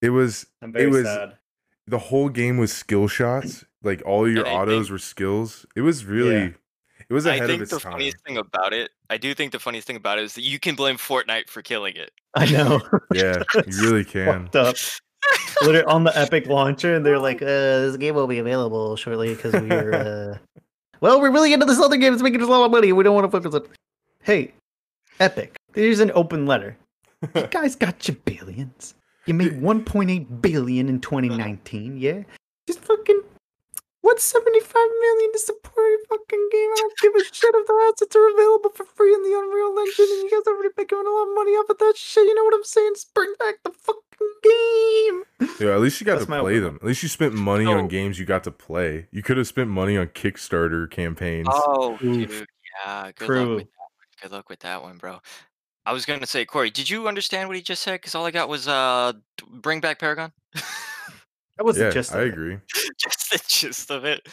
it 0.00 0.10
was 0.10 0.46
I'm 0.60 0.72
very 0.72 0.84
it 0.86 0.88
was 0.90 1.04
sad. 1.06 1.38
the 1.86 1.98
whole 1.98 2.28
game 2.28 2.58
was 2.58 2.72
skill 2.72 3.08
shots. 3.08 3.64
Like 3.82 4.02
all 4.06 4.28
your 4.28 4.46
autos 4.48 4.86
think- 4.86 4.92
were 4.92 4.98
skills. 4.98 5.66
It 5.76 5.80
was 5.82 6.04
really 6.04 6.54
it 7.08 7.12
was 7.14 7.26
I 7.26 7.30
ahead 7.34 7.42
of 7.44 7.48
think 7.50 7.62
its 7.62 7.70
the 7.72 7.78
time. 7.80 7.92
funniest 7.92 8.16
thing 8.26 8.36
about 8.38 8.72
it, 8.72 8.90
I 9.10 9.18
do 9.18 9.34
think 9.34 9.52
the 9.52 9.58
funniest 9.58 9.86
thing 9.86 9.96
about 9.96 10.18
it 10.18 10.24
is 10.24 10.34
that 10.34 10.42
you 10.44 10.58
can 10.58 10.74
blame 10.74 10.96
Fortnite 10.96 11.48
for 11.48 11.60
killing 11.62 11.94
it. 11.96 12.10
I 12.34 12.46
know. 12.50 12.80
Yeah, 13.12 13.42
you 13.66 13.82
really 13.82 14.04
can. 14.16 14.48
Literally 15.62 15.84
on 15.84 16.04
the 16.04 16.18
Epic 16.18 16.46
launcher, 16.46 16.94
and 16.94 17.06
they're 17.06 17.18
like, 17.18 17.40
uh, 17.42 17.46
"This 17.46 17.96
game 17.96 18.14
will 18.14 18.26
be 18.26 18.38
available 18.38 18.96
shortly 18.96 19.34
because 19.34 19.52
we're, 19.52 19.92
uh, 19.94 20.60
well, 21.00 21.20
we're 21.20 21.30
really 21.30 21.52
into 21.52 21.66
this 21.66 21.78
other 21.78 21.96
game. 21.96 22.12
It's 22.12 22.22
making 22.22 22.42
us 22.42 22.48
a 22.48 22.50
lot 22.50 22.64
of 22.64 22.70
money. 22.70 22.92
We 22.92 23.04
don't 23.04 23.14
want 23.14 23.30
to 23.30 23.30
focus 23.30 23.54
on." 23.54 23.66
Hey, 24.22 24.52
Epic, 25.20 25.56
here's 25.74 26.00
an 26.00 26.12
open 26.14 26.46
letter. 26.46 26.76
You 27.34 27.46
guys 27.50 27.76
got 27.76 28.08
your 28.08 28.16
billions. 28.24 28.94
You 29.26 29.34
made 29.34 29.52
1.8 29.60 30.42
billion 30.42 30.88
in 30.88 31.00
2019. 31.00 31.96
Yeah, 31.96 32.22
just 32.66 32.80
fucking. 32.80 33.21
What's 34.02 34.24
75 34.24 34.74
million 34.74 35.32
to 35.32 35.38
support 35.38 35.78
a 35.78 35.98
fucking 36.08 36.48
game? 36.50 36.70
I 36.70 36.76
don't 36.78 36.98
give 37.00 37.14
a 37.14 37.24
shit 37.24 37.54
if 37.54 37.66
the 37.66 37.90
assets 37.94 38.16
are 38.16 38.28
available 38.34 38.70
for 38.74 38.84
free 38.84 39.14
in 39.14 39.22
the 39.22 39.30
Unreal 39.38 39.78
Engine 39.78 40.06
and 40.10 40.22
you 40.24 40.30
guys 40.30 40.46
are 40.46 40.54
already 40.56 40.74
making 40.76 40.98
a 40.98 41.02
lot 41.02 41.28
of 41.28 41.34
money 41.34 41.52
off 41.52 41.70
of 41.70 41.78
that 41.78 41.94
shit. 41.96 42.24
You 42.26 42.34
know 42.34 42.44
what 42.44 42.54
I'm 42.54 42.64
saying? 42.64 42.92
Just 42.96 43.14
bring 43.14 43.32
back 43.38 43.62
the 43.62 43.70
fucking 43.70 44.02
game. 44.42 45.22
Yeah, 45.60 45.74
at 45.76 45.80
least 45.80 46.00
you 46.00 46.04
got 46.04 46.14
That's 46.14 46.26
to 46.26 46.30
play 46.32 46.38
opinion. 46.40 46.62
them. 46.64 46.78
At 46.82 46.86
least 46.88 47.02
you 47.04 47.08
spent 47.08 47.32
money 47.34 47.64
So- 47.64 47.78
on 47.78 47.86
games 47.88 48.18
you 48.18 48.24
got 48.26 48.42
to 48.44 48.50
play. 48.50 49.06
You 49.12 49.22
could 49.22 49.36
have 49.36 49.46
spent 49.46 49.70
money 49.70 49.96
on 49.96 50.08
Kickstarter 50.08 50.90
campaigns. 50.90 51.46
Oh, 51.50 51.92
Oof. 51.94 52.00
dude, 52.00 52.46
yeah. 52.84 53.12
Good 53.14 53.28
luck 53.28 53.30
with 53.30 53.38
that 53.38 53.48
one. 53.48 53.68
Good 54.20 54.32
luck 54.32 54.48
with 54.50 54.60
that 54.60 54.82
one, 54.82 54.96
bro. 54.98 55.20
I 55.86 55.92
was 55.92 56.06
gonna 56.06 56.26
say, 56.26 56.44
Corey, 56.44 56.70
did 56.70 56.88
you 56.90 57.08
understand 57.08 57.48
what 57.48 57.56
he 57.56 57.62
just 57.62 57.82
said? 57.82 57.94
Because 58.00 58.14
all 58.14 58.24
I 58.26 58.30
got 58.30 58.48
was 58.48 58.66
uh, 58.68 59.12
bring 59.48 59.80
back 59.80 59.98
Paragon. 59.98 60.32
That 61.62 61.66
was 61.66 61.78
yeah, 61.78 61.84
the 61.86 61.92
gist. 61.92 62.12
I 62.12 62.22
of 62.22 62.26
it. 62.26 62.32
agree. 62.32 62.58
just 62.98 63.30
the 63.30 63.40
gist 63.46 63.90
of 63.92 64.04
it. 64.04 64.28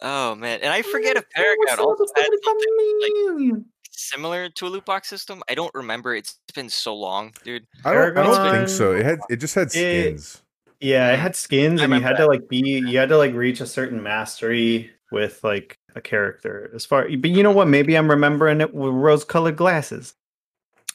Oh 0.00 0.36
man, 0.36 0.60
and 0.62 0.72
I 0.72 0.82
forget 0.82 1.16
if 1.16 1.28
Paragon 1.30 1.80
also 1.80 2.04
had 2.14 2.26
something 2.44 3.50
like 3.52 3.62
similar 3.90 4.48
to 4.50 4.66
a 4.66 4.68
loot 4.68 4.84
box 4.84 5.08
system. 5.08 5.42
I 5.48 5.56
don't 5.56 5.74
remember. 5.74 6.14
It's 6.14 6.38
been 6.54 6.68
so 6.68 6.94
long, 6.94 7.32
dude. 7.42 7.66
I 7.84 7.92
don't, 7.92 8.16
I 8.16 8.22
don't 8.22 8.34
Paragon- 8.36 8.54
think 8.54 8.68
so. 8.68 8.92
It 8.92 9.04
had 9.04 9.18
it 9.28 9.36
just 9.36 9.56
had 9.56 9.72
skins. 9.72 10.42
Yeah, 10.78 11.12
it 11.12 11.18
had 11.18 11.34
skins, 11.34 11.80
I 11.80 11.84
and 11.84 11.92
you 11.94 12.00
had 12.00 12.16
that. 12.16 12.20
to 12.20 12.26
like 12.26 12.48
be, 12.48 12.58
you 12.86 12.98
had 12.98 13.08
to 13.08 13.18
like 13.18 13.34
reach 13.34 13.60
a 13.60 13.66
certain 13.66 14.00
mastery 14.00 14.92
with 15.10 15.42
like 15.42 15.76
a 15.96 16.00
character. 16.00 16.70
As 16.72 16.86
far, 16.86 17.08
but 17.18 17.30
you 17.30 17.42
know 17.42 17.50
what? 17.50 17.66
Maybe 17.66 17.96
I'm 17.96 18.08
remembering 18.08 18.60
it 18.60 18.72
with 18.72 18.92
rose-colored 18.94 19.56
glasses. 19.56 20.14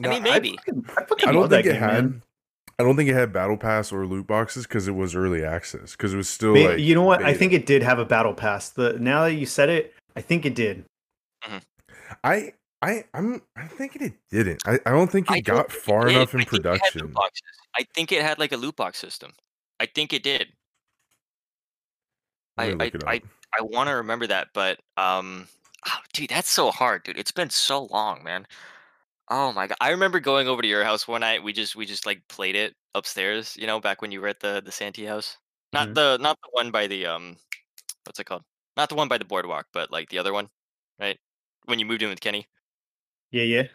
I 0.01 0.07
mean, 0.07 0.23
No, 0.23 0.31
maybe. 0.31 0.55
fucking- 0.65 0.85
I, 0.97 1.03
fucking 1.03 1.29
I 1.29 1.31
don't 1.33 1.41
love 1.41 1.49
that 1.49 1.63
think 1.65 1.75
it 1.75 1.79
game, 1.79 1.81
had. 1.81 2.03
man. 2.05 2.21
I 2.77 2.83
don't 2.83 2.95
think 2.97 3.09
it 3.09 3.13
had 3.13 3.31
battle 3.31 3.55
pass 3.57 3.91
or 3.93 4.05
loot 4.05 4.27
boxes 4.27 4.65
because 4.67 4.87
it 4.87 4.91
was 4.95 5.15
early 5.15 5.45
access. 5.45 5.91
Because 5.91 6.13
it 6.13 6.17
was 6.17 6.27
still 6.29 6.53
May- 6.53 6.67
like 6.67 6.79
you 6.79 6.93
know 6.95 7.03
what? 7.03 7.23
I 7.23 7.33
think 7.33 7.53
it 7.53 7.65
did 7.65 7.81
have 7.83 7.99
a 7.99 8.05
battle 8.05 8.33
pass. 8.33 8.69
The 8.69 8.93
now 8.99 9.23
that 9.23 9.33
you 9.33 9.45
said 9.45 9.69
it, 9.69 9.93
I 10.15 10.21
think 10.21 10.45
it 10.45 10.55
did. 10.55 10.85
I 12.23 12.53
I 12.81 13.05
I'm 13.13 13.41
I'm 13.55 13.67
thinking 13.69 14.01
it 14.03 14.13
didn't. 14.29 14.61
I, 14.67 14.79
I 14.85 14.91
don't 14.91 15.09
think 15.11 15.29
it 15.29 15.33
I 15.33 15.39
don't 15.39 15.55
got 15.57 15.71
think 15.71 15.79
it 15.79 15.83
far 15.85 16.05
did. 16.07 16.15
enough 16.15 16.33
in 16.33 16.41
I 16.41 16.43
think 16.43 16.53
it 16.53 16.63
had 16.65 16.71
loot 16.71 16.79
production. 16.81 17.07
boxes. 17.13 17.41
I 17.77 17.83
think 17.93 18.11
it 18.11 18.21
had 18.21 18.39
like 18.39 18.51
a 18.51 18.57
loot 18.57 18.75
box 18.75 18.97
system. 18.99 19.33
I 19.79 19.85
think 19.85 20.13
it 20.13 20.23
did. 20.23 20.47
I'm 22.57 22.65
I- 22.67 22.69
gonna 22.71 22.83
I- 22.83 22.85
look 22.85 22.95
it 22.95 23.03
I- 23.07 23.15
up. 23.17 23.23
I 23.57 23.61
want 23.63 23.87
to 23.87 23.93
remember 23.95 24.27
that, 24.27 24.49
but 24.53 24.79
um, 24.97 25.47
oh, 25.87 25.97
dude, 26.11 26.29
that's 26.29 26.49
so 26.49 26.71
hard, 26.71 27.03
dude. 27.03 27.17
It's 27.17 27.31
been 27.31 27.49
so 27.49 27.83
long, 27.85 28.21
man. 28.21 28.45
Oh 29.29 29.51
my 29.53 29.67
god, 29.67 29.77
I 29.81 29.89
remember 29.89 30.19
going 30.19 30.47
over 30.47 30.61
to 30.61 30.67
your 30.67 30.83
house 30.83 31.07
one 31.07 31.21
night. 31.21 31.43
We 31.43 31.51
just 31.53 31.75
we 31.75 31.85
just 31.85 32.05
like 32.05 32.27
played 32.27 32.55
it 32.55 32.75
upstairs. 32.93 33.55
You 33.57 33.65
know, 33.67 33.79
back 33.79 34.01
when 34.01 34.11
you 34.11 34.21
were 34.21 34.27
at 34.27 34.39
the 34.39 34.61
the 34.63 34.71
Santee 34.71 35.05
house. 35.05 35.37
Not 35.73 35.89
Mhm. 35.89 35.95
the 35.95 36.17
not 36.17 36.37
the 36.41 36.49
one 36.51 36.71
by 36.71 36.87
the 36.87 37.05
um, 37.07 37.37
what's 38.05 38.19
it 38.19 38.25
called? 38.25 38.45
Not 38.77 38.89
the 38.89 38.95
one 38.95 39.07
by 39.09 39.17
the 39.19 39.25
boardwalk, 39.25 39.67
but 39.73 39.91
like 39.91 40.09
the 40.09 40.19
other 40.19 40.33
one, 40.33 40.49
right? 40.99 41.19
When 41.65 41.79
you 41.79 41.85
moved 41.85 42.03
in 42.03 42.09
with 42.09 42.21
Kenny. 42.21 42.47
Yeah, 43.31 43.43
yeah. 43.43 43.67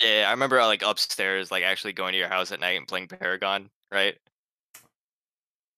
Yeah, 0.00 0.26
I 0.28 0.30
remember 0.30 0.58
like 0.64 0.82
upstairs, 0.82 1.50
like 1.50 1.64
actually 1.64 1.92
going 1.92 2.12
to 2.12 2.18
your 2.18 2.28
house 2.28 2.52
at 2.52 2.60
night 2.60 2.76
and 2.78 2.86
playing 2.86 3.08
Paragon, 3.08 3.70
right? 3.90 4.18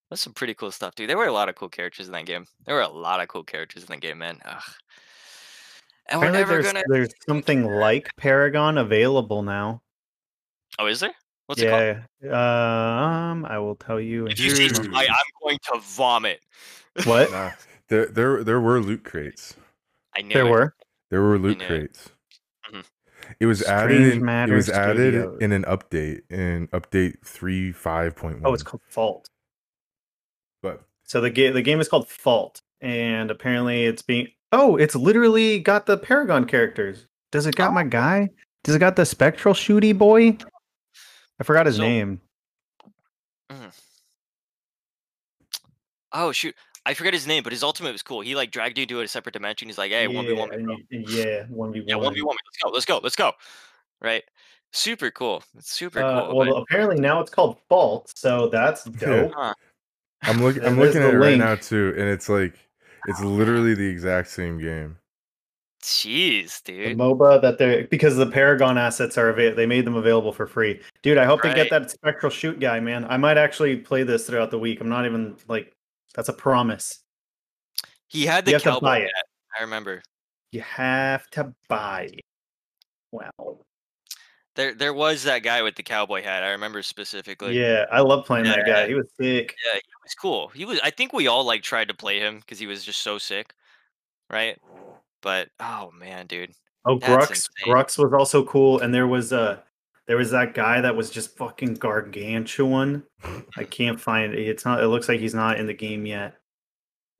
That's 0.08 0.22
some 0.22 0.34
pretty 0.34 0.54
cool 0.54 0.70
stuff, 0.72 0.94
dude. 0.94 1.08
There 1.10 1.16
were 1.18 1.26
a 1.26 1.32
lot 1.32 1.48
of 1.48 1.54
cool 1.56 1.68
characters 1.68 2.06
in 2.06 2.12
that 2.12 2.26
game. 2.26 2.46
There 2.64 2.74
were 2.74 2.80
a 2.80 2.88
lot 2.88 3.20
of 3.20 3.28
cool 3.28 3.44
characters 3.44 3.82
in 3.84 3.88
that 3.88 4.00
game, 4.00 4.18
man. 4.18 4.40
Ugh. 4.44 4.62
And 6.10 6.20
we're 6.20 6.28
Apparently 6.28 6.38
never 6.40 6.62
there's, 6.62 6.72
gonna. 6.72 6.84
there's 6.88 7.14
something 7.28 7.64
like 7.64 8.14
Paragon 8.16 8.78
available 8.78 9.42
now. 9.42 9.80
Oh, 10.78 10.86
is 10.86 11.00
there? 11.00 11.14
What's 11.46 11.62
it 11.62 11.68
called? 11.68 12.04
yeah. 12.22 13.30
Um, 13.30 13.44
I 13.44 13.58
will 13.58 13.76
tell 13.76 14.00
you. 14.00 14.26
If 14.26 14.38
you 14.40 14.50
see 14.50 14.68
just 14.68 14.80
a 14.80 14.84
Dude. 14.84 14.94
I, 14.94 15.02
I'm 15.04 15.30
going 15.42 15.58
to 15.72 15.80
vomit. 15.80 16.40
What? 17.04 17.30
Nah, 17.30 17.52
there 17.88 18.06
there 18.06 18.44
there 18.44 18.60
were 18.60 18.80
loot 18.80 19.04
crates. 19.04 19.54
I 20.16 20.22
knew 20.22 20.34
there 20.34 20.46
it. 20.46 20.50
were. 20.50 20.74
There 21.10 21.22
were 21.22 21.38
loot 21.38 21.58
knew 21.58 21.64
it. 21.64 21.68
crates. 21.68 22.10
It 23.38 23.46
was 23.46 23.62
added. 23.62 24.00
In, 24.00 24.18
it 24.18 24.22
Matter 24.22 24.54
was 24.56 24.68
added 24.68 25.14
Studios. 25.14 25.38
in 25.40 25.52
an 25.52 25.62
update 25.64 26.22
in 26.30 26.66
update 26.68 27.24
three 27.24 27.70
five 27.70 28.16
point 28.16 28.40
one. 28.40 28.50
Oh, 28.50 28.54
it's 28.54 28.64
called 28.64 28.82
Fault. 28.88 29.28
but 30.62 30.82
So 31.04 31.20
the 31.20 31.30
game 31.30 31.54
the 31.54 31.62
game 31.62 31.80
is 31.80 31.88
called 31.88 32.08
Fault, 32.08 32.60
and 32.80 33.30
apparently 33.30 33.84
it's 33.84 34.02
being. 34.02 34.28
Oh, 34.52 34.76
it's 34.76 34.94
literally 34.96 35.58
got 35.60 35.86
the 35.86 35.96
Paragon 35.96 36.44
characters. 36.44 37.06
Does 37.32 37.46
it 37.46 37.54
got 37.54 37.72
my 37.72 37.84
guy? 37.84 38.28
Does 38.64 38.74
it 38.74 38.78
got 38.80 38.96
the 38.96 39.06
spectral 39.06 39.54
shooty 39.54 39.96
boy? 39.96 40.36
I 41.38 41.44
forgot 41.44 41.66
his 41.66 41.76
So- 41.76 41.82
name. 41.82 42.20
Oh 46.12 46.32
shoot, 46.32 46.54
I 46.84 46.94
forget 46.94 47.14
his 47.14 47.26
name, 47.26 47.42
but 47.44 47.52
his 47.52 47.62
ultimate 47.62 47.92
was 47.92 48.02
cool. 48.02 48.20
He 48.20 48.34
like 48.34 48.50
dragged 48.50 48.78
you 48.78 48.86
to 48.86 49.00
a 49.00 49.08
separate 49.08 49.32
dimension. 49.32 49.68
He's 49.68 49.78
like, 49.78 49.92
"Hey, 49.92 50.08
one 50.08 50.26
v 50.26 50.32
one, 50.32 50.52
and 50.52 50.68
you- 50.90 51.04
yeah, 51.08 51.44
one 51.48 51.72
v 51.72 51.84
yeah, 51.86 51.94
one 51.94 52.14
v 52.14 52.22
one. 52.22 52.36
Let's 52.46 52.58
go, 52.62 52.70
let's 52.70 52.84
go, 52.84 52.98
let's 53.02 53.16
go." 53.16 53.32
Right? 54.00 54.24
Super 54.72 55.10
cool. 55.10 55.42
It's 55.56 55.70
super 55.72 56.00
Uh, 56.02 56.26
cool. 56.26 56.36
well, 56.36 56.48
but- 56.54 56.60
apparently 56.62 56.98
now 57.00 57.20
it's 57.20 57.30
called 57.30 57.58
Fault, 57.68 58.12
so 58.16 58.48
that's 58.48 58.84
dope. 58.84 59.32
Huh. 59.34 59.54
I'm 60.22 60.42
looking. 60.42 60.64
I'm 60.66 60.78
looking 60.78 61.02
at 61.02 61.14
it 61.14 61.18
right 61.18 61.38
now 61.38 61.54
too, 61.54 61.94
and 61.96 62.08
it's 62.08 62.28
like 62.28 62.54
it's 63.06 63.20
literally 63.20 63.74
the 63.74 63.86
exact 63.86 64.28
same 64.28 64.58
game. 64.58 64.96
Jeez, 65.82 66.62
The 66.64 66.72
dude. 66.72 66.98
MOBA 66.98 67.40
that 67.40 67.56
they're 67.56 67.86
because 67.86 68.14
the 68.16 68.26
Paragon 68.26 68.76
assets 68.76 69.16
are 69.16 69.30
available, 69.30 69.56
they 69.56 69.66
made 69.66 69.86
them 69.86 69.96
available 69.96 70.32
for 70.32 70.46
free. 70.46 70.80
Dude, 71.02 71.16
I 71.16 71.24
hope 71.24 71.42
they 71.42 71.54
get 71.54 71.70
that 71.70 71.90
spectral 71.90 72.30
shoot 72.30 72.60
guy, 72.60 72.80
man. 72.80 73.06
I 73.08 73.16
might 73.16 73.38
actually 73.38 73.76
play 73.76 74.02
this 74.02 74.26
throughout 74.26 74.50
the 74.50 74.58
week. 74.58 74.80
I'm 74.82 74.90
not 74.90 75.06
even 75.06 75.36
like 75.48 75.72
that's 76.14 76.28
a 76.28 76.34
promise. 76.34 77.00
He 78.08 78.26
had 78.26 78.44
the 78.44 78.50
You 78.50 78.54
have 78.56 78.62
to 78.64 78.70
buy 78.80 78.98
cowboy 78.98 79.04
it. 79.06 79.12
I 79.58 79.62
remember. 79.62 80.02
You 80.52 80.60
have 80.60 81.30
to 81.30 81.54
buy. 81.68 82.10
it. 82.12 82.24
Wow. 83.12 83.60
There, 84.56 84.74
there 84.74 84.92
was 84.92 85.22
that 85.24 85.42
guy 85.42 85.62
with 85.62 85.76
the 85.76 85.82
cowboy 85.82 86.22
hat. 86.22 86.42
I 86.42 86.50
remember 86.50 86.82
specifically. 86.82 87.58
yeah, 87.58 87.86
I 87.92 88.00
love 88.00 88.26
playing 88.26 88.46
that 88.46 88.66
guy. 88.66 88.88
He 88.88 88.94
was 88.94 89.06
sick. 89.18 89.54
Yeah, 89.64 89.76
he 89.78 89.92
was 90.02 90.14
cool. 90.20 90.48
He 90.48 90.64
was. 90.64 90.80
I 90.82 90.90
think 90.90 91.12
we 91.12 91.28
all 91.28 91.44
like 91.44 91.62
tried 91.62 91.88
to 91.88 91.94
play 91.94 92.18
him 92.18 92.40
because 92.40 92.58
he 92.58 92.66
was 92.66 92.84
just 92.84 93.02
so 93.02 93.16
sick, 93.16 93.54
right? 94.28 94.58
But 95.22 95.48
oh 95.60 95.92
man, 95.96 96.26
dude. 96.26 96.52
Oh, 96.84 96.98
Grux. 96.98 97.30
insane. 97.30 97.48
Grux 97.66 97.98
was 97.98 98.12
also 98.12 98.44
cool, 98.44 98.80
and 98.80 98.92
there 98.92 99.06
was 99.06 99.32
a 99.32 99.62
there 100.06 100.16
was 100.16 100.32
that 100.32 100.54
guy 100.54 100.80
that 100.80 100.96
was 100.96 101.10
just 101.10 101.36
fucking 101.36 101.74
gargantuan. 101.74 103.04
I 103.56 103.64
can't 103.70 104.00
find 104.00 104.34
it. 104.34 104.40
It's 104.40 104.64
not. 104.64 104.82
It 104.82 104.88
looks 104.88 105.08
like 105.08 105.20
he's 105.20 105.34
not 105.34 105.60
in 105.60 105.66
the 105.66 105.74
game 105.74 106.06
yet. 106.06 106.34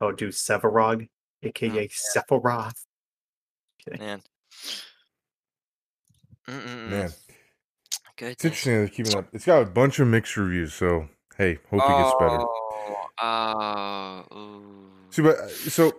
Oh, 0.01 0.11
dude, 0.11 0.33
Sevarog, 0.33 1.07
oh, 1.07 1.47
aka 1.47 1.89
Sephiroth. 1.89 2.85
Man. 3.99 4.23
Mm-mm-mm. 6.51 6.89
Man, 6.91 7.13
Good. 8.17 8.33
it's 8.33 8.45
interesting 8.45 8.73
they're 8.75 8.89
keeping 8.89 9.17
up. 9.17 9.27
It's 9.33 9.45
got 9.47 9.63
a 9.63 9.67
bunch 9.67 9.99
of 10.01 10.09
mixed 10.09 10.37
reviews, 10.37 10.75
so 10.75 11.09
hey, 11.37 11.59
hope 11.71 11.83
it 11.85 12.03
gets 12.03 12.15
better. 12.19 12.41
Oh, 13.23 14.25
uh. 14.31 15.11
See, 15.11 15.23
but 15.23 15.37
uh, 15.39 15.49
so 15.49 15.93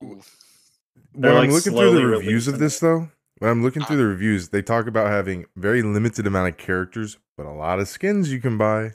when 0.00 0.22
They're, 1.14 1.30
I'm 1.32 1.36
like, 1.38 1.50
looking 1.50 1.72
through 1.72 1.94
the 1.94 2.06
reviews 2.06 2.48
of 2.48 2.58
this, 2.58 2.78
though, 2.80 3.08
when 3.38 3.50
I'm 3.50 3.62
looking 3.62 3.82
Uh-huh. 3.82 3.88
through 3.88 3.96
the 4.02 4.06
reviews, 4.06 4.48
they 4.50 4.62
talk 4.62 4.86
about 4.86 5.08
having 5.08 5.46
very 5.56 5.82
limited 5.82 6.26
amount 6.26 6.48
of 6.48 6.56
characters, 6.56 7.18
but 7.36 7.46
a 7.46 7.52
lot 7.52 7.78
of 7.80 7.88
skins 7.88 8.32
you 8.32 8.40
can 8.40 8.56
buy. 8.58 8.92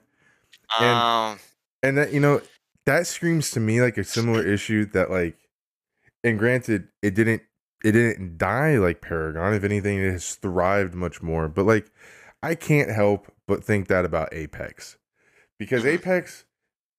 And- 0.79 0.97
Um, 0.97 1.39
And 1.81 1.97
that 1.97 2.11
you 2.13 2.19
know, 2.19 2.41
that 2.85 3.07
screams 3.07 3.51
to 3.51 3.59
me 3.59 3.81
like 3.81 3.97
a 3.97 4.03
similar 4.03 4.45
issue 4.45 4.85
that 4.87 5.09
like, 5.09 5.37
and 6.23 6.37
granted, 6.37 6.89
it 7.01 7.15
didn't 7.15 7.41
it 7.83 7.91
didn't 7.93 8.37
die 8.37 8.77
like 8.77 9.01
Paragon. 9.01 9.53
If 9.53 9.63
anything, 9.63 9.99
it 9.99 10.11
has 10.11 10.35
thrived 10.35 10.93
much 10.93 11.21
more. 11.21 11.47
But 11.47 11.65
like, 11.65 11.91
I 12.43 12.55
can't 12.55 12.89
help 12.89 13.31
but 13.47 13.63
think 13.63 13.87
that 13.87 14.05
about 14.05 14.33
Apex, 14.33 14.97
because. 15.57 15.85
Apex, 15.85 16.45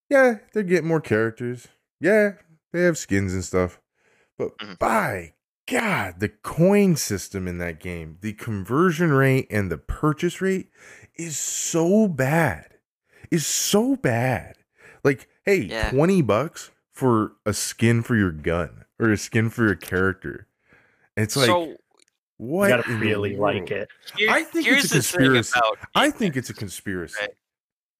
yeah, 0.08 0.38
they're 0.52 0.62
getting 0.62 0.88
more 0.88 1.00
characters. 1.00 1.68
Yeah, 2.00 2.32
they 2.72 2.82
have 2.82 2.98
skins 2.98 3.32
and 3.32 3.44
stuff. 3.44 3.80
But 4.38 4.56
Mhm. 4.58 4.78
by 4.78 5.34
God, 5.68 6.18
the 6.18 6.28
coin 6.30 6.96
system 6.96 7.46
in 7.46 7.58
that 7.58 7.78
game, 7.78 8.18
the 8.20 8.32
conversion 8.32 9.12
rate 9.12 9.46
and 9.50 9.70
the 9.70 9.78
purchase 9.78 10.40
rate 10.40 10.70
is 11.14 11.38
so 11.38 12.08
bad. 12.08 12.78
Is 13.30 13.46
so 13.46 13.94
bad. 13.96 14.56
Like, 15.04 15.28
hey, 15.44 15.58
Yeah. 15.60 15.90
20 15.90 16.22
bucks 16.22 16.70
for 16.92 17.32
a 17.46 17.52
skin 17.54 18.02
for 18.02 18.16
your 18.16 18.32
gun 18.32 18.84
or 18.98 19.10
a 19.12 19.16
skin 19.16 19.48
for 19.50 19.64
your 19.64 19.76
character. 19.76 20.48
It's 21.20 21.36
like, 21.36 21.46
so 21.46 21.64
You 21.66 21.76
what? 22.38 22.68
gotta 22.68 22.90
in 22.90 23.00
really 23.00 23.36
like 23.36 23.70
it. 23.70 23.88
here- 24.16 24.30
I 24.30 24.42
think 24.44 24.66
it's 24.66 24.86
a 24.86 24.94
conspiracy. 24.94 25.52
about 25.58 25.78
I 25.94 26.10
think 26.10 26.36
it's 26.36 26.50
a 26.50 26.54
conspiracy. 26.54 27.16
Right. 27.20 27.30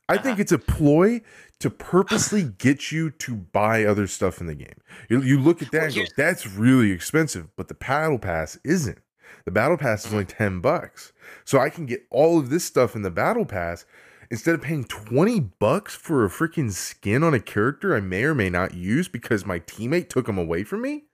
I 0.09 0.15
think 0.17 0.33
Uh-huh. 0.35 0.41
it's 0.43 0.53
a 0.53 0.59
ploy 0.59 1.21
to 1.61 1.71
purposely 1.71 2.43
get 2.43 2.91
you 2.91 3.11
to 3.11 3.35
buy 3.37 3.85
other 3.85 4.07
stuff 4.09 4.41
in 4.41 4.47
the 4.49 4.55
game. 4.57 4.81
You, 5.09 5.23
you 5.23 5.39
look 5.39 5.63
at 5.63 5.71
that 5.71 5.91
Well, 5.93 5.99
and 6.01 6.09
go, 6.09 6.13
that's 6.17 6.47
really 6.49 6.91
expensive, 6.91 7.55
but 7.55 7.69
the 7.69 7.75
battle 7.75 8.19
pass 8.19 8.59
isn't. 8.65 8.99
The 9.45 9.53
battle 9.53 9.77
pass 9.77 10.01
is 10.01 10.07
Mm-hmm. 10.07 10.15
only 10.15 10.27
10 10.27 10.61
bucks. 10.61 11.13
So 11.45 11.61
I 11.61 11.71
can 11.71 11.87
get 11.87 12.07
all 12.11 12.39
of 12.41 12.51
this 12.51 12.65
stuff 12.65 12.97
in 12.97 13.03
the 13.03 13.11
battle 13.11 13.45
pass 13.45 13.85
instead 14.33 14.55
of 14.55 14.63
paying 14.63 14.85
20 14.85 15.39
bucks 15.61 15.95
for 15.95 16.25
a 16.25 16.29
freaking 16.29 16.73
skin 16.73 17.23
on 17.23 17.35
a 17.35 17.41
character 17.41 17.95
I 17.95 18.01
may 18.01 18.25
or 18.25 18.35
may 18.35 18.51
not 18.51 18.75
use 18.75 19.07
because 19.07 19.47
my 19.47 19.61
teammate 19.61 20.09
took 20.09 20.27
them 20.27 20.39
away 20.39 20.65
from 20.65 20.83
me. 20.83 21.05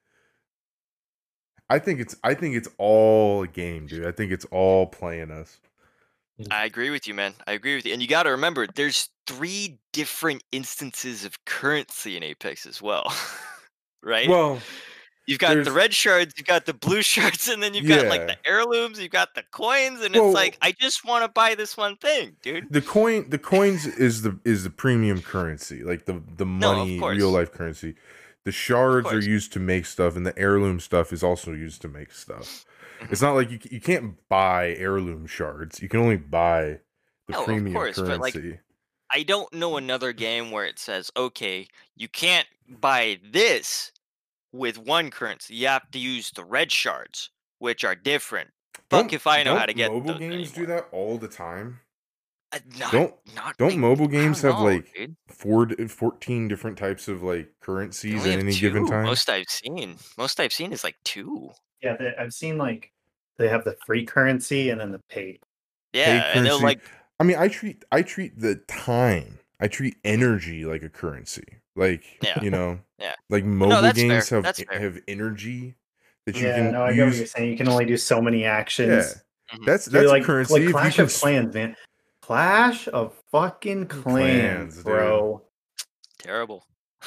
I 1.69 1.79
think 1.79 2.01
it's 2.01 2.14
I 2.23 2.35
think 2.35 2.55
it's 2.57 2.69
all 2.79 3.43
a 3.43 3.49
game, 3.49 3.87
dude. 3.87 4.07
I 4.07 4.12
think 4.12 4.33
it's 4.33 4.45
all 4.47 4.87
playing 4.87 5.31
us. 5.31 5.59
Mm. 6.41 6.53
I 6.53 6.64
agree 6.64 6.91
with 6.91 7.07
you, 7.09 7.14
man. 7.14 7.35
I 7.47 7.53
agree 7.53 7.75
with 7.77 7.87
you. 7.87 7.93
And 7.93 8.03
you 8.03 8.09
got 8.09 8.25
to 8.25 8.31
remember, 8.31 8.67
there's 8.67 9.09
three 9.27 9.79
different 9.93 10.45
instances 10.53 11.25
of 11.25 11.43
currency 11.47 12.17
in 12.17 12.23
Apex 12.23 12.67
as 12.67 12.83
well, 12.83 13.12
right? 14.03 14.29
Well, 14.29 14.61
you've 15.27 15.39
got 15.39 15.64
the 15.64 15.73
red 15.73 15.95
shards, 15.95 16.35
you've 16.37 16.47
got 16.47 16.67
the 16.67 16.75
blue 16.75 17.01
shards, 17.12 17.49
and 17.49 17.62
then 17.62 17.73
you've 17.75 17.89
got 17.89 18.07
like 18.09 18.27
the 18.27 18.37
heirlooms, 18.47 19.01
you've 19.01 19.11
got 19.11 19.35
the 19.35 19.45
coins, 19.51 20.03
and 20.03 20.14
Well- 20.14 20.27
it's 20.27 20.35
like, 20.35 20.59
I 20.61 20.73
just 20.73 21.05
want 21.07 21.25
to 21.25 21.29
buy 21.29 21.55
this 21.55 21.75
one 21.77 21.97
thing, 21.97 22.37
dude. 22.43 22.67
the 22.71 22.83
coin 22.83 23.31
the 23.31 23.39
coins 23.39 23.87
is 23.87 24.21
the 24.23 24.39
is 24.45 24.62
the 24.62 24.71
premium 24.71 25.23
currency 25.23 25.83
like 25.83 26.05
the 26.05 26.23
the 26.37 26.47
money 26.47 26.99
course. 27.01 27.17
real 27.17 27.31
life 27.31 27.51
currency 27.51 27.95
The 28.47 28.53
shards 28.53 29.09
are 29.09 29.18
used 29.18 29.53
to 29.55 29.59
make 29.59 29.86
stuff, 29.86 30.14
and 30.14 30.24
the 30.24 30.38
heirloom 30.38 30.78
stuff 30.78 31.12
is 31.12 31.24
also 31.24 31.53
used 31.53 31.82
to 31.82 31.88
make 31.88 32.12
stuff. 32.12 32.64
Mhm. 33.01 33.11
It's 33.11 33.20
not 33.20 33.34
like 33.34 33.51
you, 33.51 33.59
you 33.68 33.80
can't 33.80 34.16
buy 34.28 34.68
heirloom 34.78 35.26
shards. 35.26 35.82
You 35.82 35.88
can 35.88 35.99
only 35.99 36.16
buy 36.16 36.78
the 37.26 37.32
No, 37.32 37.40
of 37.40 37.44
premium 37.44 37.74
course, 37.74 37.97
but, 37.97 38.20
like, 38.20 38.34
currency. 38.34 38.61
I 39.11 39.24
don't 39.24 39.53
know 39.53 39.76
another 39.76 40.12
game 40.12 40.53
where 40.53 40.64
it 40.64 40.78
says, 40.78 41.11
okay, 41.16 41.66
you 41.97 42.07
can't 42.07 42.47
buy 42.68 43.18
this 43.32 43.90
with 44.53 44.78
one 44.78 45.11
currency. 45.11 45.57
You 45.57 45.66
have 45.66 45.90
to 45.90 45.99
use 45.99 46.30
the 46.30 46.44
red 46.44 46.70
shards, 46.70 47.30
which 47.59 47.84
are 47.84 47.97
different. 47.97 48.51
Fuck 48.90 49.12
if 49.12 49.26
I 49.26 49.42
know 49.42 49.57
how 49.57 49.66
to 49.66 49.74
get 49.74 49.90
mobile 49.90 50.14
games 50.14 50.53
do 50.53 50.66
that 50.66 50.86
all 50.92 51.18
the 51.18 51.26
time. 51.26 51.80
Uh, 52.53 52.59
not, 52.78 52.92
Don't- 52.92 53.14
not 53.34 53.57
don't 53.59 53.70
like- 53.70 53.78
mobile 53.78 54.07
games 54.09 54.42
don't 54.42 54.53
have, 54.53 54.61
know, 54.61 54.66
like, 54.66 54.94
dude. 54.94 55.16
Four, 55.28 55.68
14 55.88 56.47
different 56.49 56.78
types 56.78 57.09
of 57.09 57.22
like 57.22 57.49
currencies 57.61 58.24
at 58.24 58.30
have 58.32 58.40
any 58.40 58.55
given 58.55 58.86
time. 58.86 59.05
Most 59.05 59.28
I've 59.28 59.49
seen, 59.49 59.97
most 60.16 60.38
I've 60.38 60.53
seen 60.53 60.72
is 60.72 60.84
like 60.84 60.97
two. 61.05 61.51
Yeah, 61.82 61.97
they, 61.97 62.14
I've 62.18 62.32
seen 62.32 62.57
like 62.57 62.92
they 63.36 63.49
have 63.49 63.64
the 63.64 63.76
free 63.84 64.07
currency 64.07 64.70
and 64.70 64.80
then 64.80 64.92
the 64.92 65.01
paid. 65.11 65.40
Yeah, 65.92 66.32
and 66.34 66.47
they're 66.47 66.57
like, 66.59 66.80
I 67.18 67.24
mean, 67.24 67.36
I 67.36 67.49
treat 67.49 67.84
I 67.90 68.03
treat 68.03 68.38
the 68.38 68.57
time, 68.68 69.38
I 69.61 69.66
treat 69.68 69.97
energy 70.05 70.64
like 70.64 70.82
a 70.82 70.88
currency. 70.88 71.44
Like 71.74 72.05
Yeah. 72.22 72.40
you 72.42 72.51
know, 72.51 72.78
Yeah. 72.99 73.14
like 73.28 73.44
mobile 73.44 73.82
that's 73.82 73.99
fair, 73.99 74.09
games 74.09 74.28
have 74.30 74.57
fair. 74.57 74.78
have 74.80 74.99
energy 75.09 75.74
that 76.26 76.36
you 76.36 76.47
Yeah, 76.47 76.57
can 76.57 76.72
no, 76.72 76.84
I 76.84 76.94
get 76.94 77.07
what 77.07 77.16
you're 77.16 77.26
saying. 77.26 77.51
You 77.51 77.57
can 77.57 77.68
only 77.68 77.84
do 77.86 77.97
so 77.97 78.22
many 78.22 78.42
Yeah, 78.42 78.53
actions. 78.57 79.22
Mhm. 79.53 79.64
that's 79.66 79.84
Dude, 79.86 79.94
that's 79.94 80.09
like, 80.09 80.22
a 80.22 80.26
currency. 80.26 80.53
like 80.55 80.62
if 80.62 80.68
you 80.68 80.72
Clash 80.74 80.94
can 80.97 81.05
of 81.05 81.11
s- 81.11 81.20
Clans, 81.20 81.55
man. 81.55 81.76
Clash 82.27 82.89
of 82.89 83.14
fucking 83.31 83.87
Clans, 83.87 84.03
Clans, 84.03 84.74
dude. 84.77 84.85
bro. 84.85 85.43
terrible. 86.18 86.66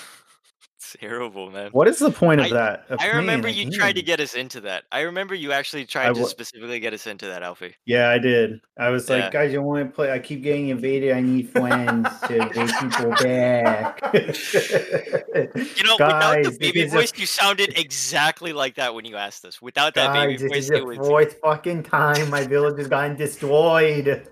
terrible, 0.97 1.51
man. 1.51 1.71
What 1.73 1.89
is 1.89 1.99
the 1.99 2.09
point 2.09 2.39
of 2.39 2.45
I- 2.47 2.49
that? 2.51 2.85
Of 2.89 3.01
I 3.01 3.07
remember 3.09 3.49
a 3.49 3.51
you 3.51 3.69
tried 3.69 3.95
to 3.97 4.01
get 4.01 4.21
us 4.21 4.33
into 4.33 4.61
that. 4.61 4.85
I 4.93 5.01
remember 5.01 5.35
you 5.35 5.51
actually 5.51 5.83
tried 5.85 6.11
I 6.11 6.13
to 6.13 6.25
specifically 6.25 6.79
get 6.79 6.93
us 6.93 7.05
into 7.05 7.25
that, 7.27 7.43
Alfie. 7.43 7.75
Yeah, 7.85 8.09
I 8.11 8.17
did. 8.17 8.61
I 8.77 8.87
was 8.91 9.09
like, 9.09 9.33
guys, 9.33 9.51
you 9.51 9.61
want 9.61 9.89
to 9.89 9.93
play? 9.93 10.09
I 10.09 10.19
keep 10.19 10.41
getting 10.41 10.69
invaded. 10.69 11.11
I 11.11 11.19
need 11.19 11.49
friends 11.49 12.07
to 12.27 12.37
invade 12.37 12.69
people 12.79 13.11
back. 13.21 13.99
You 14.13 15.83
know, 15.83 15.95
without 15.99 16.43
the 16.43 16.55
baby 16.57 16.83
this 16.83 16.87
is 16.87 16.93
a- 16.93 16.97
voice, 16.97 17.11
you 17.17 17.25
sounded 17.25 17.77
exactly 17.77 18.53
like 18.53 18.75
that 18.75 18.95
when 18.95 19.03
you 19.03 19.17
asked 19.17 19.43
us. 19.43 19.61
Without 19.61 19.95
that 19.95 20.13
Guys, 20.13 20.25
baby 20.27 20.37
this 20.37 20.49
voice, 20.49 20.63
is 20.63 20.69
the 20.69 20.75
it 20.77 20.85
was 20.85 20.97
fourth 20.97 21.35
fucking 21.43 21.83
time 21.83 22.29
my 22.29 22.47
village 22.47 22.77
has 22.77 22.87
gotten 22.87 23.17
destroyed. 23.17 24.25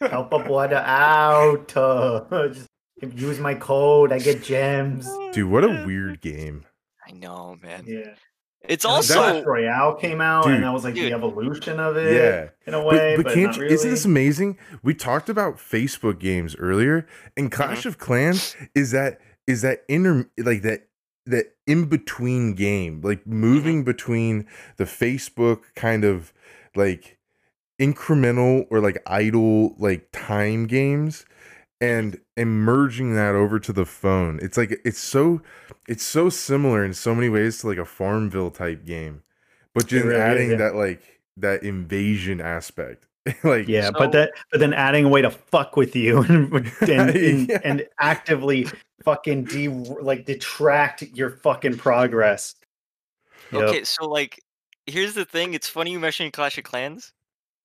Help 0.00 0.32
a 0.32 0.38
brother 0.40 0.76
out. 0.84 1.76
Uh, 1.76 2.48
just 2.48 2.68
use 3.14 3.38
my 3.38 3.54
code. 3.54 4.12
I 4.12 4.18
get 4.18 4.42
gems. 4.42 5.08
Dude, 5.32 5.50
what 5.50 5.64
a 5.64 5.84
weird 5.86 6.20
game. 6.20 6.64
I 7.06 7.12
know, 7.12 7.56
man. 7.62 7.84
Yeah. 7.86 8.14
It's 8.66 8.84
And 8.86 8.92
also 8.92 9.14
Clash 9.14 9.44
Royale 9.44 9.94
came 9.96 10.22
out, 10.22 10.44
Dude. 10.44 10.54
and 10.54 10.64
that 10.64 10.72
was 10.72 10.84
like 10.84 10.94
Dude. 10.94 11.12
the 11.12 11.14
evolution 11.16 11.78
of 11.78 11.98
it. 11.98 12.14
Yeah. 12.14 12.48
in 12.66 12.72
a 12.72 12.82
way, 12.82 13.14
But, 13.14 13.24
but, 13.24 13.24
but 13.30 13.34
can't 13.34 13.46
not 13.48 13.58
really. 13.58 13.74
isn't 13.74 13.90
this 13.90 14.06
amazing? 14.06 14.56
We 14.82 14.94
talked 14.94 15.28
about 15.28 15.56
Facebook 15.58 16.18
games 16.18 16.56
earlier, 16.56 17.06
and 17.36 17.50
Mm-hmm. 17.50 17.62
Clash 17.62 17.84
of 17.84 17.98
Clans 17.98 18.56
is 18.74 18.90
that 18.92 19.20
is 19.46 19.60
that 19.60 19.84
inter 19.88 20.30
like 20.38 20.62
that 20.62 20.88
that 21.26 21.54
in 21.66 21.84
between 21.90 22.54
game, 22.54 23.02
like 23.02 23.26
moving 23.26 23.78
Mm-hmm. 23.80 23.84
between 23.84 24.46
the 24.78 24.84
Facebook 24.84 25.60
kind 25.76 26.02
of 26.04 26.32
like 26.74 27.18
incremental 27.78 28.66
or 28.70 28.80
like 28.80 29.02
idle 29.06 29.74
like 29.78 30.08
time 30.12 30.66
games 30.66 31.24
and 31.80 32.20
and 32.36 32.64
merging 32.64 33.14
that 33.14 33.34
over 33.34 33.58
to 33.58 33.72
the 33.72 33.84
phone. 33.84 34.38
It's 34.42 34.56
like 34.56 34.80
it's 34.84 34.98
so 34.98 35.42
it's 35.88 36.04
so 36.04 36.28
similar 36.28 36.84
in 36.84 36.94
so 36.94 37.14
many 37.14 37.28
ways 37.28 37.58
to 37.60 37.68
like 37.68 37.78
a 37.78 37.84
Farmville 37.84 38.50
type 38.50 38.84
game, 38.84 39.22
but 39.74 39.86
just 39.86 40.04
really 40.04 40.16
is, 40.16 40.20
adding 40.20 40.50
yeah. 40.52 40.56
that 40.58 40.74
like 40.76 41.02
that 41.36 41.62
invasion 41.62 42.40
aspect. 42.40 43.06
like 43.42 43.66
Yeah, 43.66 43.86
So- 43.86 43.92
but 43.98 44.12
that 44.12 44.32
but 44.50 44.60
then 44.60 44.72
adding 44.72 45.04
a 45.04 45.08
way 45.08 45.22
to 45.22 45.30
fuck 45.30 45.76
with 45.76 45.96
you 45.96 46.18
and 46.28 46.52
and, 46.54 46.70
and, 47.10 47.48
Yeah. 47.48 47.60
and 47.64 47.86
actively 47.98 48.68
fucking 49.04 49.44
de 49.44 49.68
like 49.68 50.26
detract 50.26 51.02
your 51.14 51.30
fucking 51.30 51.76
progress. 51.76 52.54
Yep. 53.52 53.62
okay. 53.62 53.84
So 53.84 54.08
like, 54.08 54.40
here's 54.86 55.14
the 55.14 55.24
thing. 55.24 55.54
It's 55.54 55.68
funny 55.68 55.92
you 55.92 55.98
mentioned 56.00 56.32
Clash 56.32 56.56
of 56.58 56.64
Clans 56.64 57.12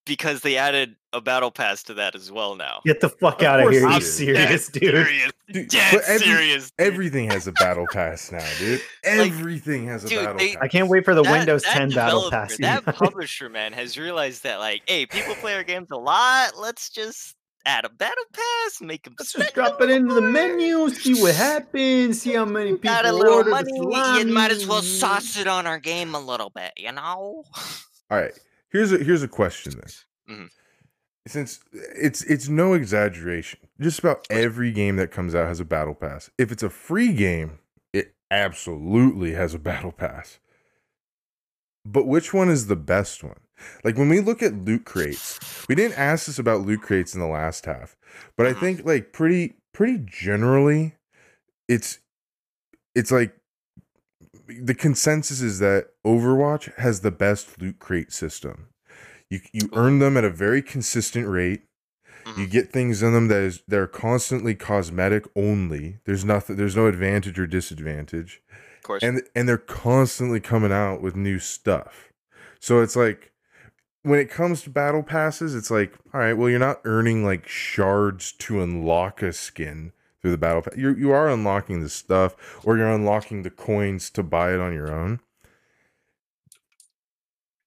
because 0.10 0.42
they 0.42 0.58
added 0.58 0.96
a 1.14 1.22
battle 1.22 1.50
pass 1.52 1.82
to 1.84 1.94
that 1.94 2.14
as 2.16 2.30
well 2.32 2.56
now. 2.56 2.82
Get 2.86 3.00
the 3.00 3.08
fuck 3.10 3.42
out 3.44 3.60
of 3.62 3.66
course 3.72 3.76
here, 3.76 3.88
it 3.88 3.92
you 3.92 3.98
is. 3.98 4.16
serious 4.18 4.68
dude. 4.72 4.82
Serious. 5.06 5.32
Dude, 5.52 5.68
Dead 5.70 5.90
but 5.94 6.04
every- 6.08 6.28
serious. 6.28 6.72
dude. 6.78 6.88
everything 6.88 7.30
has 7.32 7.48
a 7.48 7.52
battle 7.54 7.88
pass 7.92 8.32
now, 8.32 8.46
dude. 8.60 8.82
Everything 9.04 9.88
has 9.88 10.04
a 10.04 10.08
dude, 10.10 10.20
battle 10.20 10.38
they- 10.38 10.54
pass. 10.54 10.58
I 10.62 10.68
can't 10.68 10.90
wait 10.90 11.06
for 11.06 11.16
the 11.16 11.24
That- 11.24 11.32
Windows 11.32 11.64
that 11.64 11.74
10 11.74 11.92
battle 11.92 12.30
pass. 12.30 12.58
That 12.58 12.84
publisher 12.96 13.50
man 13.50 13.72
has 13.74 13.98
realized 13.98 14.44
that 14.44 14.60
like, 14.60 14.82
hey, 14.88 15.06
people 15.06 15.34
play 15.36 15.54
our 15.56 15.64
games 15.64 15.88
a 15.92 15.98
lot. 15.98 16.52
Let's 16.58 16.90
just 16.90 17.36
add 17.66 17.86
a 17.86 17.90
battle 17.90 18.24
pass, 18.34 18.80
make 18.82 19.04
them. 19.04 19.16
Let's 19.20 19.34
just 19.34 19.54
drop 19.56 19.82
it 19.82 19.90
into 19.90 20.14
the 20.14 20.22
menu, 20.22 20.90
see 20.92 21.20
what 21.22 21.34
happens, 21.36 22.22
see 22.22 22.34
how 22.34 22.46
many 22.46 22.72
people 22.74 22.90
Got 22.92 23.06
a 23.06 23.12
little 23.12 23.34
order 23.34 23.50
money. 23.50 23.72
the 23.74 24.18
You 24.28 24.32
might 24.34 24.52
as 24.52 24.66
well 24.68 24.82
sauce 24.84 25.38
it 25.38 25.48
on 25.48 25.66
our 25.68 25.80
game 25.80 26.14
a 26.16 26.20
little 26.20 26.52
bit, 26.52 26.72
you 26.78 26.92
know. 26.92 27.44
All 28.12 28.18
right. 28.18 28.32
Here's 28.72 28.92
a 28.92 28.98
here's 29.00 29.24
a 29.24 29.28
question 29.28 29.74
then. 29.74 30.38
Mhm. 30.38 30.50
Since 31.28 31.60
it's 31.74 32.24
it's 32.24 32.48
no 32.50 32.74
exaggeration, 32.74 33.60
just 33.80 34.00
about 34.00 34.26
every 34.30 34.72
game 34.72 34.96
that 34.98 35.12
comes 35.12 35.36
out 35.36 35.48
has 35.48 35.60
a 35.60 35.66
battle 35.66 35.94
pass. 35.96 36.30
If 36.38 36.52
it's 36.52 36.64
a 36.64 36.70
free 36.70 37.14
game, 37.14 37.60
it 37.94 38.16
absolutely 38.32 39.34
has 39.34 39.54
a 39.54 39.60
battle 39.70 39.92
pass. 39.92 40.40
But 41.86 42.08
which 42.08 42.34
one 42.34 42.50
is 42.50 42.68
the 42.68 42.76
best 42.76 43.24
one? 43.24 43.40
Like 43.84 43.98
when 43.98 44.10
we 44.10 44.22
look 44.22 44.42
at 44.42 44.54
loot 44.54 44.86
crates, 44.86 45.40
we 45.68 45.76
didn't 45.76 45.98
ask 45.98 46.26
this 46.28 46.40
about 46.40 46.62
loot 46.62 46.82
crates 46.82 47.14
in 47.14 47.20
the 47.20 47.28
last 47.28 47.66
half, 47.66 47.96
but 48.38 48.46
I 48.48 48.54
Mhm. 48.54 48.60
think 48.60 48.86
like 48.86 49.12
pretty 49.14 49.56
pretty 49.74 50.00
generally, 50.06 50.96
it's 51.68 52.00
it's 52.96 53.12
like 53.12 53.36
the 54.48 54.76
consensus 54.76 55.42
is 55.42 55.60
that 55.60 55.90
Overwatch 56.06 56.74
has 56.78 57.02
the 57.02 57.12
best 57.12 57.62
loot 57.62 57.80
crate 57.80 58.12
system. 58.12 58.68
You 59.30 59.42
you 59.52 59.70
earn 59.74 60.00
them 60.00 60.18
at 60.18 60.24
a 60.24 60.30
very 60.30 60.62
consistent 60.62 61.28
rate. 61.28 61.64
You 62.38 62.46
Mhm. 62.48 62.52
get 62.52 62.72
things 62.72 63.02
in 63.02 63.14
them 63.14 63.28
that 63.30 63.42
is 63.42 63.64
they're 63.68 63.88
constantly 63.88 64.54
cosmetic 64.54 65.26
only. 65.36 66.00
There's 66.06 66.26
nothing 66.26 66.56
there's 66.58 66.76
no 66.76 66.88
advantage 66.88 67.40
or 67.40 67.48
disadvantage. 67.48 68.42
Of 68.78 68.84
course. 68.84 69.04
And 69.04 69.22
and 69.36 69.48
they're 69.48 69.58
constantly 69.58 70.40
coming 70.40 70.72
out 70.72 71.02
with 71.02 71.16
new 71.16 71.40
stuff. 71.40 72.12
So 72.60 72.82
it's 72.82 72.96
like 72.96 73.32
when 74.04 74.20
it 74.20 74.30
comes 74.30 74.62
to 74.64 74.70
battle 74.70 75.04
passes, 75.04 75.54
it's 75.56 75.70
like, 75.70 75.94
all 76.14 76.22
right, 76.22 76.34
well, 76.34 76.50
you're 76.50 76.60
not 76.60 76.82
earning 76.86 77.24
like 77.24 77.48
shards 77.48 78.32
to 78.34 78.62
unlock 78.62 79.22
a 79.22 79.34
skin 79.34 79.92
through 80.22 80.32
the 80.32 80.38
battle 80.38 80.62
pass. 80.62 80.76
You 80.78 80.94
you 80.96 81.12
are 81.12 81.30
unlocking 81.30 81.82
the 81.82 81.90
stuff, 81.90 82.36
or 82.64 82.78
you're 82.78 82.90
unlocking 82.92 83.44
the 83.44 83.50
coins 83.50 84.10
to 84.12 84.24
buy 84.24 84.54
it 84.54 84.60
on 84.60 84.74
your 84.74 84.92
own. 84.92 85.20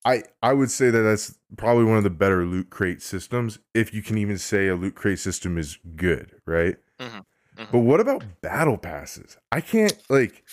I 0.04 0.24
I 0.42 0.52
would 0.52 0.70
say 0.70 0.90
that 0.90 1.00
that's 1.02 1.38
probably 1.56 1.84
one 1.84 1.96
of 1.96 2.02
the 2.04 2.10
better 2.10 2.44
loot 2.44 2.70
crate 2.70 3.02
systems, 3.02 3.58
if 3.74 3.94
you 3.94 4.02
can 4.02 4.18
even 4.18 4.38
say 4.38 4.68
a 4.68 4.74
loot 4.74 4.94
crate 4.94 5.18
system 5.20 5.56
is 5.58 5.78
good, 5.96 6.40
right? 6.46 6.76
Mhm, 7.00 7.24
mhm. 7.56 7.70
But 7.70 7.78
what 7.78 8.00
about 8.00 8.24
battle 8.40 8.78
passes? 8.78 9.36
I 9.52 9.60
can't 9.60 9.96
like 10.08 10.44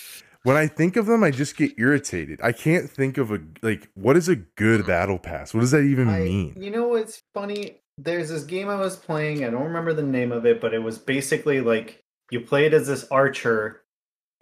when 0.43 0.55
I 0.55 0.67
think 0.67 0.95
of 0.95 1.05
them, 1.07 1.23
I 1.23 1.31
just 1.31 1.57
get 1.57 1.73
irritated. 1.77 2.39
I 2.43 2.51
can't 2.51 2.89
think 2.89 3.17
of 3.17 3.31
a 3.31 3.39
like 3.63 3.89
what 3.95 4.15
is 4.15 4.29
a 4.29 4.35
good 4.35 4.85
battle 4.85 5.17
pass? 5.17 5.53
What 5.53 5.61
does 5.61 5.71
that 5.71 5.81
even 5.83 6.09
I- 6.09 6.19
mean? 6.19 6.53
You 6.55 6.69
know 6.69 6.87
what's 6.87 7.23
funny? 7.33 7.81
There's 8.01 8.29
this 8.29 8.43
game 8.43 8.69
I 8.69 8.75
was 8.75 8.95
playing. 8.95 9.43
I 9.43 9.49
don't 9.49 9.63
remember 9.63 9.93
the 9.93 10.01
name 10.03 10.31
of 10.31 10.45
it, 10.45 10.61
but 10.61 10.73
it 10.73 10.79
was 10.79 10.97
basically 10.97 11.59
like 11.59 11.99
you 12.31 12.39
played 12.39 12.73
as 12.73 12.87
this 12.87 13.05
archer, 13.11 13.83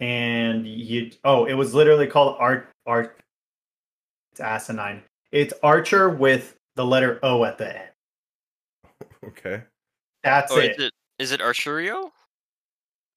and 0.00 0.66
you. 0.66 1.10
Oh, 1.24 1.44
it 1.46 1.54
was 1.54 1.74
literally 1.74 2.06
called 2.06 2.36
art 2.38 2.68
art. 2.86 3.20
It's 4.32 4.40
asinine. 4.40 5.02
It's 5.32 5.52
archer 5.62 6.08
with 6.08 6.54
the 6.76 6.84
letter 6.84 7.18
O 7.24 7.44
at 7.44 7.58
the 7.58 7.76
end. 7.80 7.88
Okay. 9.24 9.62
That's 10.22 10.52
oh, 10.52 10.58
it. 10.58 10.72
is 10.78 10.84
it 10.86 10.92
is 11.18 11.32
it 11.32 11.40
Archerio? 11.40 12.10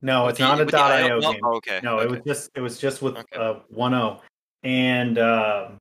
No, 0.02 0.26
With 0.26 0.32
it's 0.32 0.40
the- 0.40 0.46
not 0.46 0.60
a 0.62 0.66
dot 0.66 0.92
IO? 0.92 1.08
.io 1.16 1.20
No? 1.20 1.32
game. 1.34 1.42
Oh, 1.44 1.56
okay. 1.58 1.80
No, 1.84 2.00
it 2.00 2.10
was 2.10 2.22
just 2.26 2.50
it 2.56 2.62
was 2.62 2.80
just 2.80 3.04
with 3.04 3.18
Okay. 3.18 3.38
uh, 3.38 3.60
one 3.70 3.94
O, 3.94 4.20
and 4.64 5.20
um, 5.20 5.78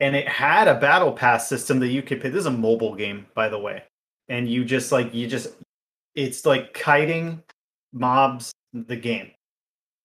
and 0.00 0.14
it 0.16 0.28
had 0.28 0.68
a 0.68 0.74
battle 0.78 1.12
pass 1.12 1.48
system 1.48 1.78
that 1.80 1.88
you 1.88 2.02
could 2.02 2.20
pick. 2.20 2.32
This 2.32 2.40
is 2.40 2.46
a 2.46 2.50
mobile 2.50 2.94
game, 2.94 3.26
by 3.34 3.48
the 3.48 3.58
way, 3.58 3.82
and 4.28 4.48
you 4.48 4.64
just 4.64 4.92
like 4.92 5.12
you 5.14 5.26
just 5.26 5.48
it's 6.14 6.44
like 6.46 6.72
kiting 6.74 7.42
mobs. 7.92 8.52
The 8.72 8.96
game, 8.96 9.30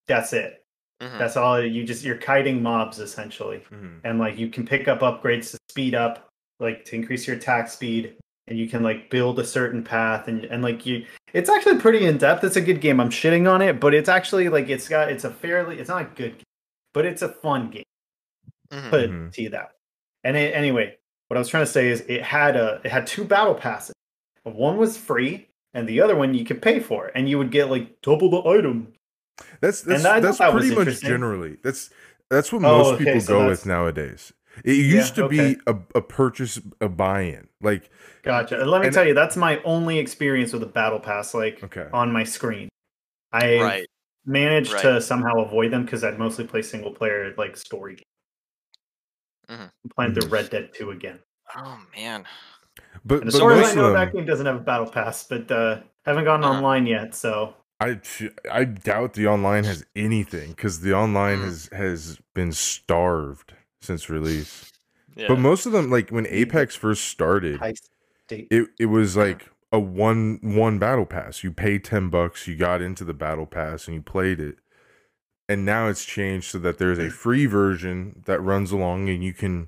that's 0.08 0.32
it. 0.34 0.64
Mhm. 1.02 1.18
That's 1.20 1.36
all. 1.36 1.62
You 1.62 1.84
just 1.84 2.04
you're 2.06 2.16
kiting 2.16 2.62
mobs 2.64 3.00
essentially, 3.00 3.64
and 4.04 4.18
like 4.20 4.38
you 4.38 4.50
can 4.50 4.66
pick 4.66 4.88
up 4.88 5.00
upgrades 5.02 5.52
to 5.52 5.58
speed 5.70 5.94
up, 5.96 6.30
like 6.60 6.86
to 6.86 6.96
increase 6.96 7.28
your 7.28 7.36
attack 7.36 7.68
speed, 7.70 8.16
and 8.48 8.58
you 8.58 8.70
can 8.70 8.82
like 8.84 9.10
build 9.10 9.39
a 9.39 9.44
certain 9.46 9.84
path 9.84 10.28
and 10.30 10.46
and 10.46 10.62
like 10.64 10.86
you 10.86 11.06
it's 11.34 11.50
actually 11.50 11.80
pretty 11.80 12.06
in 12.06 12.18
depth. 12.18 12.44
It's 12.46 12.56
a 12.56 12.62
good 12.62 12.80
game. 12.82 13.00
I'm 13.02 13.10
shitting 13.10 13.52
on 13.52 13.62
it, 13.62 13.80
but 13.80 13.94
it's 13.94 14.08
actually 14.10 14.48
like 14.48 14.70
it's 14.70 14.88
got 14.88 15.12
it's 15.12 15.24
a 15.26 15.32
fairly 15.32 15.80
it's 15.80 15.89
not 15.89 16.02
a 16.04 16.06
good 16.16 16.38
game, 16.38 16.46
but 16.94 17.06
it's 17.06 17.22
a 17.24 17.30
fun 17.30 17.72
game. 17.72 17.84
Mhm. 18.72 18.89
Put 18.89 19.00
it 19.02 19.10
Mhm. 19.12 19.32
to 19.34 19.42
you 19.42 19.50
that. 19.50 19.72
Way. 20.24 20.30
And 20.30 20.38
it, 20.38 20.56
anyway, 20.56 20.98
what 21.28 21.38
I 21.38 21.40
was 21.40 21.48
trying 21.48 21.66
to 21.66 21.72
say 21.72 21.88
is 21.90 22.02
it 22.02 22.22
had 22.24 22.56
a 22.56 22.82
it 22.84 22.92
had 22.92 23.08
two 23.08 23.24
battle 23.24 23.56
passes. 23.56 23.94
One 24.44 24.78
was 24.78 24.98
free, 24.98 25.48
and 25.74 25.88
the 25.88 26.02
other 26.02 26.16
one 26.16 26.34
you 26.34 26.44
could 26.46 26.62
pay 26.62 26.80
for, 26.80 27.12
and 27.16 27.30
you 27.30 27.38
would 27.38 27.52
get 27.52 27.70
like 27.70 28.02
double 28.02 28.30
the 28.30 28.48
item. 28.50 28.94
That's 29.60 29.82
that's, 29.82 30.04
And 30.04 30.08
I 30.14 30.20
that's 30.20 30.40
that 30.40 30.54
was 30.54 30.68
pretty 30.70 30.92
much 30.92 31.02
generally 31.02 31.58
that's 31.64 31.90
that's 32.30 32.52
what 32.52 32.64
Oh, 32.64 32.78
most 32.78 32.94
okay, 32.96 33.06
people 33.06 33.22
so 33.22 33.40
go 33.40 33.48
with 33.48 33.66
nowadays. 33.66 34.34
It 34.66 34.74
used 34.74 35.16
to 35.16 35.26
okay. 35.26 35.54
be 35.56 35.62
a, 35.66 35.76
a 35.96 36.02
purchase, 36.02 36.60
a 36.82 36.90
buy-in. 36.90 37.48
Like 37.62 37.90
Gotcha. 38.22 38.60
And 38.60 38.70
let 38.70 38.82
me 38.82 38.88
And- 38.88 38.94
tell 38.94 39.08
you, 39.08 39.14
that's 39.14 39.38
my 39.38 39.62
only 39.64 39.98
experience 39.98 40.52
with 40.52 40.62
a 40.62 40.68
battle 40.68 41.00
pass, 41.00 41.34
like 41.34 41.64
Okay. 41.64 41.88
on 41.94 42.12
my 42.12 42.26
screen. 42.26 42.68
I 43.32 43.60
Right. 43.62 43.88
managed 44.26 44.74
Right. 44.74 44.82
to 44.82 45.02
somehow 45.02 45.40
avoid 45.40 45.72
them 45.72 45.86
because 45.86 46.04
I'd 46.04 46.20
mostly 46.20 46.46
play 46.46 46.62
single 46.64 46.92
player 46.92 47.34
like 47.38 47.56
story 47.56 47.94
games. 47.96 48.04
Mhm. 49.52 49.60
I'm 49.84 49.89
playing 49.95 50.14
through. 50.16 50.30
Red 50.30 50.49
Dead 50.49 50.70
2 50.74 50.91
again. 50.91 51.20
Oh 51.56 51.80
man. 51.95 52.26
but, 53.06 53.20
And 53.20 53.28
as 53.28 53.38
far 53.39 53.52
as 53.54 53.72
I 53.72 53.76
know, 53.76 53.84
them, 53.88 53.93
that 53.93 54.14
game 54.14 54.26
doesn't 54.26 54.45
have 54.45 54.56
a 54.56 54.60
battle 54.60 54.89
pass, 54.89 55.24
but 55.28 55.52
uh 55.52 55.82
haven't 56.06 56.26
gone 56.26 56.43
Uh-huh. 56.43 56.54
online 56.54 56.88
yet, 56.88 57.14
so 57.16 57.56
I 57.80 57.99
I 58.52 58.64
doubt 58.64 59.14
the 59.14 59.28
online 59.28 59.64
has 59.66 59.86
anything 59.95 60.52
because 60.52 60.82
the 60.82 60.93
online 60.93 61.39
Mm. 61.39 61.43
has 61.45 61.70
has 61.74 62.20
been 62.34 62.52
starved 62.54 63.54
since 63.82 64.10
release. 64.10 64.72
Yeah. 65.16 65.28
But 65.28 65.39
most 65.39 65.66
of 65.66 65.72
them, 65.74 65.89
like 65.89 66.10
when 66.10 66.26
Apex 66.28 66.76
first 66.76 67.06
started, 67.06 67.60
it 68.30 68.70
it 68.80 68.86
was 68.86 69.18
like 69.18 69.49
a 69.74 69.80
one 69.80 70.39
one 70.41 70.80
battle 70.80 71.06
pass. 71.06 71.43
You 71.43 71.52
pay 71.52 71.80
ten 71.80 72.10
bucks, 72.10 72.47
you 72.47 72.56
got 72.56 72.82
into 72.82 73.04
the 73.04 73.14
battle 73.14 73.45
pass, 73.45 73.88
and 73.88 73.95
you 73.95 74.02
played 74.02 74.39
it. 74.39 74.60
And 75.52 75.66
now 75.66 75.89
it's 75.89 76.06
changed 76.06 76.45
so 76.49 76.60
that 76.60 76.78
there's 76.78 76.97
a 76.97 77.10
free 77.10 77.45
version 77.45 78.24
that 78.26 78.39
runs 78.39 78.72
along, 78.72 79.10
and 79.10 79.22
you 79.22 79.34
can 79.34 79.68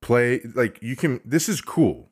play 0.00 0.40
like 0.56 0.80
you 0.82 0.96
can. 0.96 1.20
This 1.24 1.48
is 1.48 1.60
cool. 1.60 2.10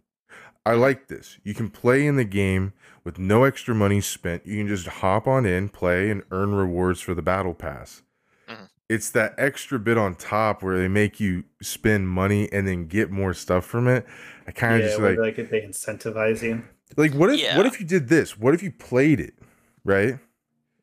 I 0.64 0.74
like 0.74 1.08
this. 1.08 1.38
You 1.42 1.52
can 1.52 1.68
play 1.68 2.06
in 2.06 2.14
the 2.14 2.24
game 2.24 2.74
with 3.02 3.18
no 3.18 3.42
extra 3.42 3.74
money 3.74 4.00
spent. 4.00 4.46
You 4.46 4.58
can 4.58 4.68
just 4.68 4.86
hop 4.86 5.26
on 5.26 5.44
in, 5.44 5.68
play, 5.68 6.10
and 6.10 6.22
earn 6.30 6.54
rewards 6.54 7.00
for 7.00 7.12
the 7.12 7.22
battle 7.22 7.54
pass. 7.54 8.02
Mhm. 8.48 8.68
It's 8.88 9.10
that 9.10 9.34
extra 9.36 9.80
bit 9.80 9.98
on 9.98 10.14
top 10.14 10.62
where 10.62 10.78
they 10.78 10.86
make 10.86 11.18
you 11.18 11.42
spend 11.60 12.08
money 12.08 12.48
and 12.52 12.68
then 12.68 12.86
get 12.86 13.10
more 13.10 13.34
stuff 13.34 13.64
from 13.66 13.88
it. 13.88 14.06
I 14.46 14.52
kind 14.52 14.74
of 14.76 14.80
yeah, 14.82 14.86
just 14.86 15.00
where, 15.00 15.16
like 15.20 15.36
like 15.38 15.50
they 15.50 15.62
incentivize 15.62 16.40
you. 16.40 16.62
like 16.96 17.14
what 17.14 17.30
if 17.30 17.40
Yeah. 17.40 17.56
what 17.56 17.66
if 17.66 17.80
you 17.80 17.86
did 17.86 18.06
this? 18.08 18.38
What 18.38 18.54
if 18.54 18.62
you 18.62 18.70
played 18.70 19.18
it, 19.18 19.34
right? 19.84 20.20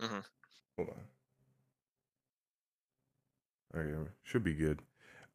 Mhm. 0.01 0.23
Hold 0.75 0.89
on. 0.89 0.95
Okay, 3.75 4.09
should 4.23 4.43
be 4.43 4.53
good. 4.55 4.81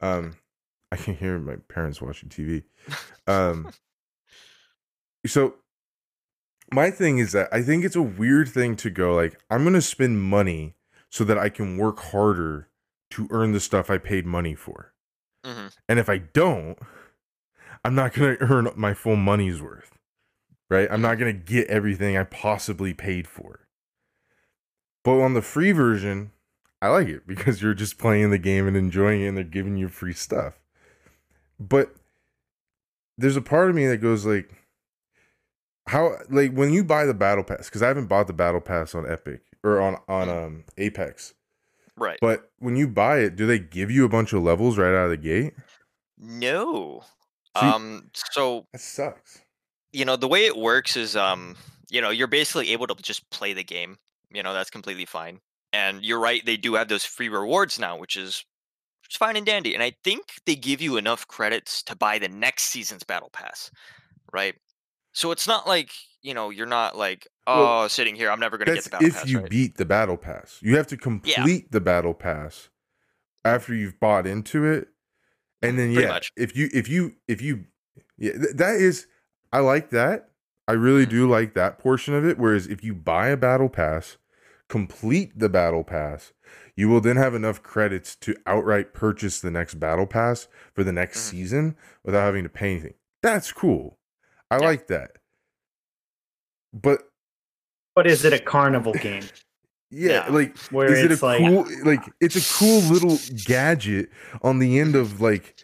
Um, 0.01 0.35
I 0.91 0.97
can 0.97 1.15
hear 1.15 1.39
my 1.39 1.55
parents 1.67 2.01
watching 2.01 2.29
TV. 2.29 2.63
Um, 3.27 3.71
so 5.25 5.55
my 6.73 6.91
thing 6.91 7.17
is 7.19 7.31
that 7.31 7.49
I 7.51 7.61
think 7.61 7.83
it's 7.85 7.95
a 7.95 8.01
weird 8.01 8.49
thing 8.49 8.75
to 8.77 8.89
go 8.89 9.13
like 9.15 9.39
I'm 9.49 9.63
gonna 9.63 9.81
spend 9.81 10.21
money 10.21 10.75
so 11.09 11.23
that 11.23 11.37
I 11.37 11.49
can 11.49 11.77
work 11.77 11.99
harder 11.99 12.69
to 13.11 13.27
earn 13.31 13.51
the 13.51 13.59
stuff 13.59 13.89
I 13.89 13.97
paid 13.97 14.25
money 14.25 14.55
for, 14.55 14.93
Mhm. 15.45 15.75
and 15.87 15.99
if 15.99 16.09
I 16.09 16.17
don't, 16.17 16.77
I'm 17.83 17.95
not 17.95 18.13
gonna 18.13 18.35
earn 18.41 18.69
my 18.75 18.93
full 18.93 19.15
money's 19.15 19.61
worth, 19.61 19.97
right? 20.69 20.87
I'm 20.91 21.01
not 21.01 21.17
gonna 21.17 21.33
get 21.33 21.67
everything 21.67 22.17
I 22.17 22.23
possibly 22.25 22.93
paid 22.93 23.27
for. 23.27 23.67
But 25.03 25.21
on 25.21 25.33
the 25.35 25.41
free 25.41 25.71
version, 25.71 26.31
I 26.85 26.89
like 26.89 27.07
it 27.07 27.25
because 27.27 27.61
you're 27.61 27.73
just 27.73 27.97
playing 27.97 28.29
the 28.31 28.37
game 28.37 28.67
and 28.67 28.77
enjoying 28.77 29.21
it, 29.21 29.27
and 29.27 29.37
they're 29.37 29.43
giving 29.43 29.77
you 29.77 29.89
free 29.89 30.13
stuff. 30.13 30.53
But 31.59 31.95
there's 33.17 33.35
a 33.37 33.41
part 33.41 33.69
of 33.69 33.75
me 33.75 33.87
that 33.87 33.97
goes 33.97 34.25
like, 34.25 34.51
how 35.87 36.15
like 36.29 36.51
when 36.53 36.73
you 36.73 36.83
buy 36.83 37.05
the 37.05 37.13
battle 37.13 37.43
pass 37.43 37.67
because 37.69 37.81
I 37.83 37.87
haven't 37.87 38.07
bought 38.07 38.27
the 38.27 38.33
battle 38.33 38.61
pass 38.61 38.95
on 38.95 39.09
Epic 39.09 39.41
or 39.63 39.79
on 39.81 39.97
on 40.07 40.29
um 40.29 40.63
Apex, 40.77 41.33
Right. 41.95 42.17
but 42.21 42.51
when 42.59 42.75
you 42.75 42.87
buy 42.87 43.19
it, 43.19 43.35
do 43.35 43.45
they 43.45 43.59
give 43.59 43.91
you 43.91 44.03
a 44.05 44.09
bunch 44.09 44.33
of 44.33 44.41
levels 44.43 44.77
right 44.77 44.89
out 44.93 45.05
of 45.05 45.09
the 45.11 45.17
gate? 45.17 45.53
No. 46.17 47.03
See- 47.57 47.65
Um. 47.67 48.09
So 48.13 48.65
That 48.73 48.81
sucks. 48.81 49.41
you 49.93 50.05
know 50.05 50.15
the 50.15 50.27
way 50.27 50.45
it 50.45 50.57
works 50.57 50.97
is 50.97 51.15
um 51.15 51.55
you 51.89 52.01
know 52.01 52.09
you're 52.09 52.27
basically 52.27 52.71
able 52.71 52.87
to 52.87 52.95
just 52.95 53.29
play 53.29 53.53
the 53.53 53.63
game. 53.63 53.97
You 54.33 54.43
know 54.43 54.53
that's 54.53 54.69
completely 54.71 55.05
fine. 55.05 55.39
And 55.75 56.03
you're 56.05 56.19
right. 56.19 56.45
They 56.45 56.57
do 56.57 56.75
have 56.75 56.87
those 56.87 57.05
free 57.05 57.29
rewards 57.29 57.79
now, 57.79 57.97
which 57.97 58.15
is 58.15 58.45
is 59.09 59.17
fine 59.17 59.35
and 59.35 59.45
dandy. 59.45 59.73
And 59.73 59.83
I 59.83 59.93
think 60.03 60.23
they 60.45 60.55
give 60.55 60.81
you 60.81 60.97
enough 60.97 61.27
credits 61.27 61.83
to 61.83 61.95
buy 61.95 62.19
the 62.19 62.29
next 62.29 62.63
season's 62.65 63.03
battle 63.03 63.29
pass, 63.31 63.71
right? 64.33 64.55
So 65.13 65.31
it's 65.31 65.47
not 65.47 65.67
like 65.67 65.91
you 66.21 66.33
know 66.33 66.49
you're 66.49 66.65
not 66.79 66.97
like 66.97 67.27
oh 67.47 67.79
Well, 67.79 67.89
sitting 67.89 68.15
here 68.15 68.29
I'm 68.31 68.39
never 68.39 68.57
gonna 68.57 68.71
get 68.71 68.75
That's 68.75 68.85
the 68.85 68.89
battle 68.91 69.07
if 69.07 69.13
pass. 69.13 69.29
you 69.31 69.39
right? 69.39 69.49
beat 69.49 69.77
the 69.77 69.85
battle 69.85 70.17
pass. 70.17 70.59
You 70.61 70.75
have 70.77 70.87
to 70.87 70.97
complete 70.97 71.71
the 71.71 71.81
battle 71.81 72.13
pass 72.13 72.69
after 73.43 73.73
you've 73.75 73.99
bought 73.99 74.25
into 74.27 74.65
it, 74.65 74.89
and 75.61 75.77
then 75.79 75.91
Pretty 75.93 76.07
yeah, 76.07 76.13
much. 76.13 76.31
if 76.37 76.55
you 76.55 76.69
if 76.73 76.89
you 76.89 77.15
if 77.27 77.41
you 77.41 77.65
yeah, 78.17 78.33
th- 78.33 78.55
that 78.55 78.75
is 78.75 79.07
I 79.53 79.59
like 79.59 79.89
that. 79.91 80.29
I 80.67 80.73
really 80.73 81.05
Mhm. 81.05 81.09
do 81.11 81.29
like 81.29 81.53
that 81.53 81.77
portion 81.79 82.13
of 82.15 82.25
it. 82.25 82.39
Whereas 82.39 82.67
if 82.67 82.83
you 82.83 82.93
buy 82.95 83.27
a 83.29 83.37
battle 83.37 83.69
pass, 83.69 84.17
complete 84.69 85.37
the 85.37 85.49
battle 85.49 85.83
pass, 85.83 86.33
you 86.75 86.89
will 86.89 87.01
then 87.01 87.17
have 87.17 87.33
enough 87.35 87.61
credits 87.63 88.15
to 88.17 88.35
outright 88.45 88.93
purchase 88.93 89.39
the 89.39 89.51
next 89.51 89.75
battle 89.75 90.07
pass 90.07 90.47
for 90.73 90.83
the 90.83 90.91
next 90.91 91.19
Mhm. 91.19 91.29
season 91.31 91.75
without 92.03 92.25
having 92.25 92.43
to 92.43 92.49
pay 92.49 92.71
anything. 92.71 92.93
That's 93.21 93.51
cool. 93.51 93.99
I 94.51 94.57
Yeah. 94.57 94.65
like 94.65 94.87
that. 94.87 95.11
But 96.73 97.09
But 97.95 98.07
is 98.07 98.25
it 98.25 98.33
a 98.33 98.39
carnival 98.39 98.93
game? 98.99 99.23
yeah, 99.89 100.25
Yeah. 100.25 100.29
like 100.29 100.57
Where 100.71 100.91
is 100.91 101.03
it 101.03 101.11
it's 101.11 101.21
a 101.21 101.25
like 101.25 101.39
cool 101.39 101.65
like 101.83 102.01
it's 102.19 102.35
a 102.35 102.53
cool 102.57 102.81
little 102.81 103.17
gadget 103.45 104.09
on 104.41 104.59
the 104.59 104.79
end 104.79 104.95
of 104.95 105.21
like 105.21 105.55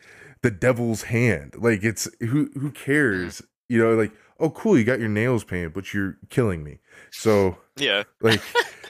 the 0.41 0.52
devil's 0.52 1.04
hand 1.04 1.54
like 1.58 1.84
it's 1.84 2.08
who 2.22 2.49
who 2.54 2.72
cares 2.72 3.41
you 3.68 3.78
know 3.78 3.93
like 3.95 4.12
oh 4.39 4.49
cool 4.49 4.78
you 4.78 4.84
got 4.84 4.99
your 4.99 5.10
nails 5.10 5.43
painted 5.43 5.74
but 5.74 5.93
you're 5.93 6.18
killing 6.30 6.64
me 6.64 6.80
so 7.12 7.58
Yeah. 7.78 8.04
like 8.22 8.41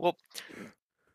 well, 0.00 0.16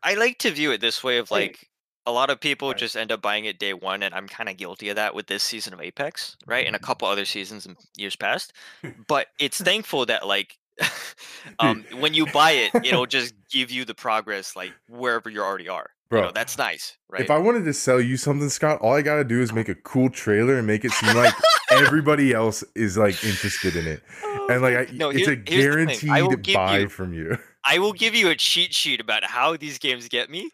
I 0.02 0.14
like 0.14 0.38
to 0.38 0.50
view 0.50 0.70
it 0.72 0.80
this 0.80 1.02
way 1.02 1.18
of 1.18 1.30
like 1.30 1.68
a 2.06 2.12
lot 2.12 2.30
of 2.30 2.38
people 2.40 2.68
Right. 2.68 2.78
just 2.78 2.96
end 2.96 3.10
up 3.10 3.20
buying 3.20 3.44
it 3.46 3.58
day 3.58 3.74
one, 3.74 4.02
and 4.04 4.14
I'm 4.14 4.28
kind 4.28 4.48
of 4.48 4.56
guilty 4.56 4.88
of 4.90 4.96
that 4.96 5.14
with 5.14 5.26
this 5.26 5.42
season 5.42 5.74
of 5.74 5.80
Apex, 5.80 6.36
right? 6.46 6.66
And 6.66 6.76
a 6.76 6.78
couple 6.78 7.08
other 7.08 7.24
seasons 7.24 7.66
in 7.66 7.76
years 7.96 8.16
past. 8.16 8.52
But 9.08 9.26
it's 9.40 9.60
thankful 9.60 10.06
that 10.06 10.26
like 10.26 10.56
um 11.58 11.84
when 11.98 12.14
you 12.14 12.26
buy 12.26 12.52
it, 12.52 12.70
it'll 12.84 13.06
just 13.06 13.34
give 13.50 13.70
you 13.70 13.84
the 13.84 13.94
progress 13.94 14.54
like 14.56 14.72
wherever 14.88 15.28
you 15.28 15.40
already 15.42 15.68
are. 15.68 15.90
You 16.12 16.18
know, 16.18 16.22
Bro, 16.24 16.32
that's 16.34 16.56
nice, 16.56 16.96
right? 17.08 17.20
if 17.22 17.32
i 17.32 17.38
wanted 17.38 17.64
to 17.64 17.72
sell 17.72 18.00
you 18.00 18.16
something 18.16 18.48
scott 18.48 18.80
all 18.80 18.94
i 18.94 19.02
gotta 19.02 19.24
do 19.24 19.40
is 19.42 19.52
make 19.52 19.68
a 19.68 19.74
cool 19.74 20.08
trailer 20.08 20.56
and 20.56 20.64
make 20.64 20.84
it 20.84 20.92
seem 20.92 21.16
like 21.16 21.34
everybody 21.72 22.32
else 22.32 22.62
is 22.76 22.96
like 22.96 23.24
interested 23.24 23.74
in 23.74 23.88
it 23.88 24.02
and 24.48 24.62
like 24.62 24.76
I, 24.76 24.86
No, 24.92 25.10
it's 25.10 25.22
here- 25.26 25.32
a 25.32 25.36
guaranteed 25.36 26.54
buy 26.54 26.78
you- 26.78 26.88
from 26.88 27.12
you 27.12 27.36
I 27.66 27.78
will 27.78 27.92
give 27.92 28.14
you 28.14 28.28
a 28.28 28.36
cheat 28.36 28.72
sheet 28.74 29.00
about 29.00 29.24
how 29.24 29.56
these 29.56 29.78
games 29.78 30.08
get 30.08 30.30
me. 30.30 30.50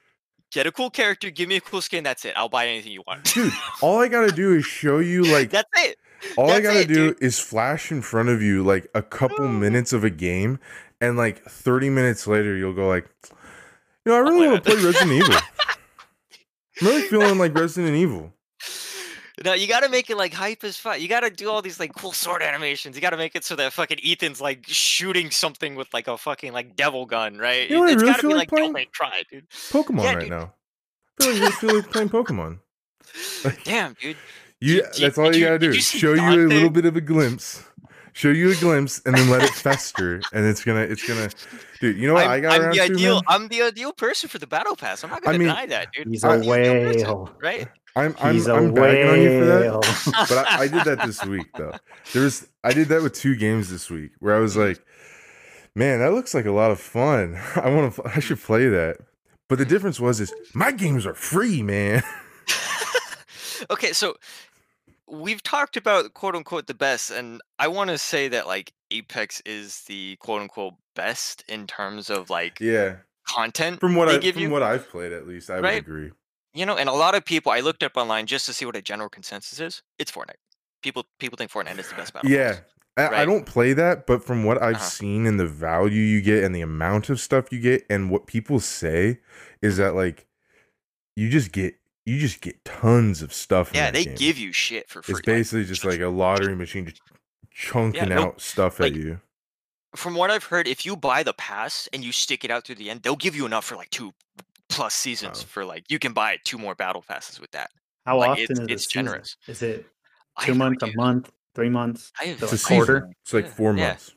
Get 0.50 0.66
a 0.66 0.72
cool 0.72 0.90
character, 0.90 1.30
give 1.30 1.48
me 1.48 1.56
a 1.56 1.60
cool 1.60 1.80
skin. 1.80 2.04
That's 2.04 2.24
it. 2.24 2.34
I'll 2.36 2.48
buy 2.48 2.66
anything 2.66 2.92
you 2.92 3.02
want. 3.06 3.24
dude 3.32 3.52
all 3.82 4.00
i 4.00 4.08
gotta 4.08 4.32
do 4.32 4.54
is 4.54 4.66
show 4.66 4.98
you 4.98 5.22
like 5.24 5.50
that's 5.50 5.70
it. 5.76 5.96
All 6.36 6.50
I 6.50 6.60
gotta 6.60 6.80
it, 6.80 6.88
do 6.88 6.94
dude. 6.94 7.22
is 7.22 7.38
flash 7.38 7.90
in 7.90 8.02
front 8.02 8.28
of 8.28 8.42
you 8.42 8.62
like 8.62 8.88
a 8.94 9.02
couple 9.02 9.46
mm. 9.46 9.58
minutes 9.58 9.92
of 9.92 10.04
a 10.04 10.10
game, 10.10 10.58
and 11.00 11.16
like 11.16 11.42
30 11.44 11.90
minutes 11.90 12.26
later, 12.26 12.56
you'll 12.56 12.74
go 12.74 12.88
like, 12.88 13.08
you 14.04 14.12
know, 14.12 14.16
I 14.16 14.20
oh 14.20 14.22
really 14.22 14.38
play 14.38 14.48
want 14.48 14.64
to 14.64 14.70
play 14.70 14.84
Resident 14.84 15.12
Evil. 15.12 15.34
I'm 16.80 16.86
really 16.86 17.02
feeling 17.08 17.38
like 17.38 17.58
Resident 17.58 17.96
Evil. 17.96 18.32
No, 19.44 19.54
you 19.54 19.66
gotta 19.66 19.88
make 19.88 20.08
it 20.10 20.16
like 20.16 20.32
hype 20.32 20.62
as 20.64 20.76
fuck. 20.76 21.00
You 21.00 21.08
gotta 21.08 21.30
do 21.30 21.50
all 21.50 21.62
these 21.62 21.80
like 21.80 21.94
cool 21.94 22.12
sword 22.12 22.42
animations. 22.42 22.94
You 22.96 23.02
gotta 23.02 23.16
make 23.16 23.34
it 23.34 23.44
so 23.44 23.56
that 23.56 23.72
fucking 23.72 23.98
Ethan's 24.04 24.40
like 24.40 24.64
shooting 24.68 25.30
something 25.30 25.74
with 25.74 25.92
like 25.92 26.06
a 26.08 26.16
fucking 26.18 26.52
like 26.52 26.76
devil 26.76 27.06
gun, 27.06 27.38
right? 27.38 27.68
You 27.68 27.76
know 27.76 27.82
what 27.82 27.90
I 27.90 27.94
really 27.94 28.06
gotta 28.06 28.20
feel 28.20 28.30
be 28.30 28.34
like 28.34 28.52
like 28.52 28.58
playing? 28.60 28.72
don't 28.74 28.92
try, 28.92 29.22
dude. 29.30 29.48
Pokemon 29.50 30.04
Yeah, 30.04 30.12
right 30.14 30.20
dude. 30.20 30.30
now. 30.30 30.54
I 31.20 31.24
feel 31.24 31.34
like 31.34 31.42
I 31.42 31.50
feel 31.56 31.74
like 31.76 31.90
playing 31.90 32.08
Pokemon. 32.10 32.58
Damn, 33.64 33.94
dude. 34.00 34.16
You, 34.64 34.76
Did- 34.82 34.92
did- 34.92 35.02
that's 35.02 35.18
all 35.18 35.34
you, 35.34 35.40
you- 35.40 35.46
gotta 35.46 35.58
do. 35.58 35.66
you 35.66 35.72
is 35.72 35.88
see 35.88 35.98
Show 35.98 36.14
you 36.14 36.22
a 36.22 36.46
little 36.46 36.70
bit 36.70 36.84
of 36.84 36.94
a 36.94 37.00
glimpse. 37.00 37.64
Show 38.12 38.28
you 38.28 38.52
a 38.52 38.54
glimpse, 38.54 39.02
and 39.04 39.12
then 39.16 39.28
let 39.28 39.42
it 39.42 39.50
fester, 39.50 40.20
and 40.32 40.46
it's 40.46 40.62
gonna, 40.62 40.82
it's 40.82 41.04
gonna, 41.08 41.30
dude. 41.80 41.96
You 41.96 42.06
know 42.06 42.14
what 42.14 42.26
I'm, 42.26 42.30
I 42.30 42.40
got 42.40 42.52
I'm 42.52 42.60
around 42.62 42.70
the 42.74 42.76
to, 42.76 42.84
ideal. 42.84 43.14
man? 43.14 43.22
I'm 43.26 43.48
the 43.48 43.62
ideal 43.62 43.92
person 43.92 44.28
for 44.28 44.38
the 44.38 44.46
battle 44.46 44.76
pass. 44.76 45.02
I'm 45.02 45.10
not 45.10 45.20
gonna 45.20 45.36
mean, 45.38 45.48
deny 45.48 45.66
that, 45.66 45.88
dude. 45.92 46.06
He's 46.06 46.22
I'm 46.22 46.42
a 46.42 46.44
the 46.44 46.52
ideal 46.52 46.92
person, 47.26 47.36
right? 47.42 47.68
I'm 47.94 48.14
I'm 48.20 48.34
He's 48.34 48.46
a 48.46 48.54
I'm 48.54 48.72
bagging 48.72 49.08
on 49.08 49.20
you 49.20 49.38
for 49.40 49.44
that. 49.44 50.26
but 50.28 50.46
I, 50.46 50.62
I 50.62 50.68
did 50.68 50.84
that 50.84 51.06
this 51.06 51.24
week 51.24 51.46
though. 51.56 51.74
There's 52.12 52.46
I 52.64 52.72
did 52.72 52.88
that 52.88 53.02
with 53.02 53.14
two 53.14 53.36
games 53.36 53.70
this 53.70 53.90
week 53.90 54.12
where 54.18 54.34
I 54.34 54.38
was 54.38 54.56
like, 54.56 54.82
man, 55.74 55.98
that 56.00 56.12
looks 56.12 56.34
like 56.34 56.46
a 56.46 56.52
lot 56.52 56.70
of 56.70 56.80
fun. 56.80 57.38
I 57.56 57.70
want 57.70 57.94
to 57.94 58.02
I 58.06 58.20
should 58.20 58.40
play 58.40 58.68
that. 58.68 58.98
But 59.48 59.58
the 59.58 59.66
difference 59.66 60.00
was 60.00 60.20
is 60.20 60.32
my 60.54 60.72
games 60.72 61.04
are 61.04 61.14
free, 61.14 61.62
man. 61.62 62.02
okay, 63.70 63.92
so 63.92 64.16
we've 65.06 65.42
talked 65.42 65.76
about 65.76 66.14
quote 66.14 66.34
unquote 66.34 66.66
the 66.66 66.74
best, 66.74 67.10
and 67.10 67.42
I 67.58 67.68
want 67.68 67.90
to 67.90 67.98
say 67.98 68.28
that 68.28 68.46
like 68.46 68.72
Apex 68.90 69.42
is 69.44 69.82
the 69.82 70.16
quote 70.16 70.40
unquote 70.40 70.74
best 70.94 71.44
in 71.48 71.66
terms 71.66 72.08
of 72.08 72.30
like 72.30 72.58
yeah. 72.60 72.96
content 73.28 73.80
From 73.80 73.96
what 73.96 74.08
they 74.08 74.14
I 74.14 74.18
give 74.18 74.34
from 74.34 74.44
you. 74.44 74.50
what 74.50 74.62
I've 74.62 74.88
played 74.88 75.12
at 75.12 75.26
least, 75.26 75.50
I 75.50 75.60
would 75.60 75.64
agree. 75.66 76.12
You 76.54 76.66
know, 76.66 76.76
and 76.76 76.88
a 76.88 76.92
lot 76.92 77.14
of 77.14 77.24
people 77.24 77.52
I 77.52 77.60
looked 77.60 77.82
up 77.82 77.96
online 77.96 78.26
just 78.26 78.46
to 78.46 78.52
see 78.52 78.64
what 78.64 78.76
a 78.76 78.82
general 78.82 79.08
consensus 79.08 79.58
is. 79.60 79.82
It's 79.98 80.10
Fortnite. 80.10 80.36
People 80.82 81.06
people 81.18 81.36
think 81.36 81.50
Fortnite 81.50 81.78
is 81.78 81.88
the 81.88 81.94
best 81.94 82.12
battle. 82.12 82.30
Yeah. 82.30 82.58
I, 82.98 83.22
I 83.22 83.24
don't 83.24 83.46
play 83.46 83.72
that, 83.72 84.06
but 84.06 84.22
from 84.22 84.44
what 84.44 84.60
I've 84.60 84.74
Uh-huh. 84.76 84.84
seen 84.84 85.26
and 85.26 85.40
the 85.40 85.46
value 85.46 86.02
you 86.02 86.20
get 86.20 86.44
and 86.44 86.54
the 86.54 86.60
amount 86.60 87.08
of 87.08 87.20
stuff 87.20 87.50
you 87.50 87.58
get 87.58 87.86
and 87.88 88.10
what 88.10 88.26
people 88.26 88.60
say 88.60 89.20
is 89.62 89.78
that 89.78 89.94
like 89.94 90.26
you 91.16 91.30
just 91.30 91.52
get 91.52 91.74
you 92.04 92.18
just 92.18 92.40
get 92.42 92.62
tons 92.64 93.22
of 93.22 93.32
stuff. 93.32 93.70
Yeah, 93.72 93.90
they 93.90 94.04
game. 94.04 94.16
give 94.16 94.36
you 94.36 94.52
shit 94.52 94.88
for 94.90 95.02
free. 95.02 95.12
It's 95.12 95.20
basically 95.22 95.64
just 95.64 95.84
like 95.84 96.00
a 96.00 96.08
lottery 96.08 96.54
machine 96.56 96.84
just 96.84 97.00
chunking 97.50 98.08
no, 98.10 98.22
out 98.22 98.40
stuff 98.40 98.80
like, 98.80 98.92
at 98.92 98.98
you. 98.98 99.20
from 99.94 100.14
what 100.14 100.30
I've 100.30 100.44
heard, 100.44 100.66
if 100.66 100.84
you 100.84 100.96
buy 100.96 101.22
the 101.22 101.32
pass 101.32 101.88
and 101.92 102.02
you 102.04 102.10
stick 102.12 102.44
it 102.44 102.50
out 102.50 102.66
through 102.66 102.74
the 102.74 102.90
end, 102.90 103.02
they'll 103.02 103.14
give 103.16 103.36
you 103.36 103.46
enough 103.46 103.64
for 103.64 103.76
like 103.76 103.90
two 103.90 104.12
plus 104.72 104.94
seasons 104.94 105.40
Wow. 105.42 105.48
for 105.48 105.64
like 105.64 105.90
you 105.90 105.98
can 105.98 106.12
buy 106.12 106.38
two 106.44 106.58
more 106.58 106.74
battle 106.74 107.02
passes 107.02 107.40
with 107.40 107.50
that. 107.52 107.70
How 108.06 108.18
Like, 108.18 108.30
often 108.30 108.42
it's- 108.44 108.58
is 108.58 108.66
it's 108.68 108.84
it 108.84 108.90
season? 108.90 109.06
generous. 109.06 109.36
Is 109.46 109.62
it 109.62 109.86
two 110.40 110.54
months, 110.54 110.82
a 110.82 110.92
month, 110.94 111.30
three 111.54 111.68
months? 111.68 112.12
I 112.20 112.24
have 112.24 112.42
It's 112.42 112.42
a 112.42 112.46
like 112.46 112.58
season. 112.60 112.76
quarter? 112.76 113.10
It's 113.22 113.32
like 113.32 113.44
Yeah, 113.46 113.50
four 113.52 113.76
yeah. 113.76 113.86
months 113.88 114.14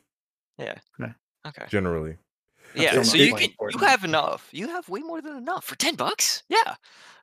Yeah. 0.58 0.78
Okay. 1.00 1.12
Okay. 1.46 1.66
generally. 1.68 2.18
Yeah, 2.74 2.90
still 2.90 3.04
so 3.04 3.16
you 3.16 3.34
can 3.34 3.50
you 3.70 3.78
have 3.78 4.04
enough. 4.04 4.48
You 4.52 4.68
have 4.68 4.88
way 4.88 5.00
more 5.00 5.22
than 5.22 5.36
enough 5.36 5.64
for 5.64 5.76
ten 5.76 5.94
bucks. 5.94 6.42
Yeah, 6.48 6.74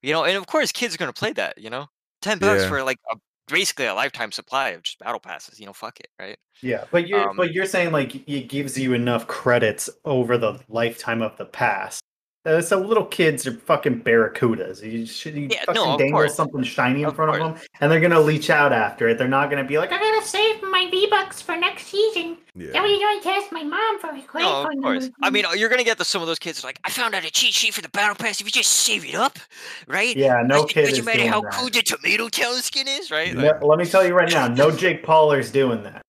you 0.01 0.11
know, 0.13 0.23
and 0.23 0.35
of 0.37 0.47
course, 0.47 0.71
kids 0.71 0.95
are 0.95 0.97
gonna 0.97 1.13
play 1.13 1.33
that. 1.33 1.57
You 1.59 1.69
know, 1.69 1.89
ten 2.21 2.39
bucks 2.39 2.63
Yeah. 2.63 2.69
for 2.69 2.83
like 2.83 2.97
a, 3.11 3.17
basically 3.47 3.85
a 3.85 3.93
lifetime 3.93 4.31
supply 4.31 4.69
of 4.69 4.81
just 4.83 4.97
battle 4.99 5.19
passes. 5.19 5.59
You 5.59 5.65
know, 5.67 5.73
fuck 5.73 5.99
it, 5.99 6.07
right? 6.17 6.39
Yeah, 6.61 6.85
but 6.89 7.07
you're 7.07 7.29
Um, 7.29 7.35
but 7.37 7.51
you're 7.53 7.65
saying 7.67 7.91
like 7.91 8.15
it 8.27 8.47
gives 8.47 8.79
you 8.79 8.93
enough 8.93 9.27
credits 9.27 9.89
over 10.05 10.37
the 10.37 10.59
lifetime 10.69 11.21
of 11.21 11.37
the 11.37 11.45
pass. 11.45 11.99
Uh, 12.45 12.59
so 12.61 12.77
little 12.77 13.05
kids 13.05 13.47
are 13.47 13.53
fucking 13.53 14.01
barracudas. 14.03 14.83
You 14.83 15.05
should 15.05 15.33
you 15.35 15.47
Yeah, 15.49 15.63
fucking 15.65 15.75
no, 15.81 15.97
dangle 15.97 16.19
course. 16.19 16.35
something 16.35 16.61
shiny 16.61 17.03
in 17.03 17.07
Of 17.07 17.15
front 17.15 17.31
of 17.31 17.39
them, 17.39 17.63
and 17.79 17.89
they're 17.89 18.01
gonna 18.01 18.19
leech 18.19 18.49
out 18.49 18.73
after 18.73 19.07
it. 19.07 19.17
They're 19.17 19.29
not 19.29 19.49
gonna 19.49 19.63
be 19.63 19.77
like, 19.77 19.93
I 19.93 19.97
gotta 19.97 20.27
save 20.27 20.61
my 20.61 20.89
V 20.91 21.07
Bucks 21.09 21.41
for 21.41 21.55
next 21.55 21.87
season. 21.87 22.37
Yeah. 22.53 22.71
Then 22.73 22.83
we're 22.83 22.99
going 22.99 23.21
to 23.21 23.29
ask 23.29 23.49
my 23.53 23.63
mom 23.63 23.99
for 23.99 24.07
a 24.09 24.21
credit 24.23 24.45
No, 24.47 24.63
of 24.69 24.81
course. 24.83 25.09
I 25.23 25.29
mean, 25.29 25.45
you're 25.55 25.69
gonna 25.69 25.85
get 25.85 25.97
the, 25.97 26.03
some 26.03 26.21
of 26.21 26.27
those 26.27 26.37
kids 26.37 26.65
like, 26.65 26.79
I 26.83 26.89
found 26.89 27.15
out 27.15 27.23
a 27.23 27.31
cheat 27.31 27.53
sheet 27.53 27.73
for 27.73 27.81
the 27.81 27.87
battle 27.89 28.15
pass. 28.15 28.41
If 28.41 28.45
you 28.47 28.51
just 28.51 28.71
save 28.71 29.05
it 29.05 29.15
up, 29.15 29.39
right? 29.87 30.13
yeah, 30.15 30.41
no 30.45 30.55
Doesn't- 30.55 30.67
kid 30.69 30.89
doesn't 30.89 31.05
matter 31.05 31.25
how 31.27 31.39
that. 31.41 31.53
cool 31.53 31.69
the 31.69 31.81
tomato 31.81 32.27
tail 32.27 32.51
skin 32.55 32.89
is, 32.89 33.09
right? 33.09 33.33
Like, 33.33 33.61
No, 33.61 33.67
let 33.67 33.79
me 33.79 33.85
tell 33.85 34.05
you 34.05 34.13
right 34.13 34.29
now, 34.29 34.49
no 34.49 34.69
Jake 34.75 35.01
Pauler's 35.03 35.49
doing 35.49 35.81
that. 35.83 36.01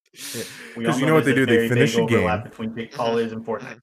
We 0.76 0.84
'Cause 0.84 0.94
all 0.94 1.00
you 1.00 1.06
know 1.06 1.14
what 1.14 1.24
they 1.26 1.34
do? 1.34 1.46
They 1.46 1.68
finish 1.68 1.96
a 1.96 2.00
overlap 2.02 2.40
game. 2.42 2.50
between 2.50 2.76
Jake. 2.76 2.92
Paulers 2.92 3.30
and 3.30 3.46
Fortnite. 3.46 3.78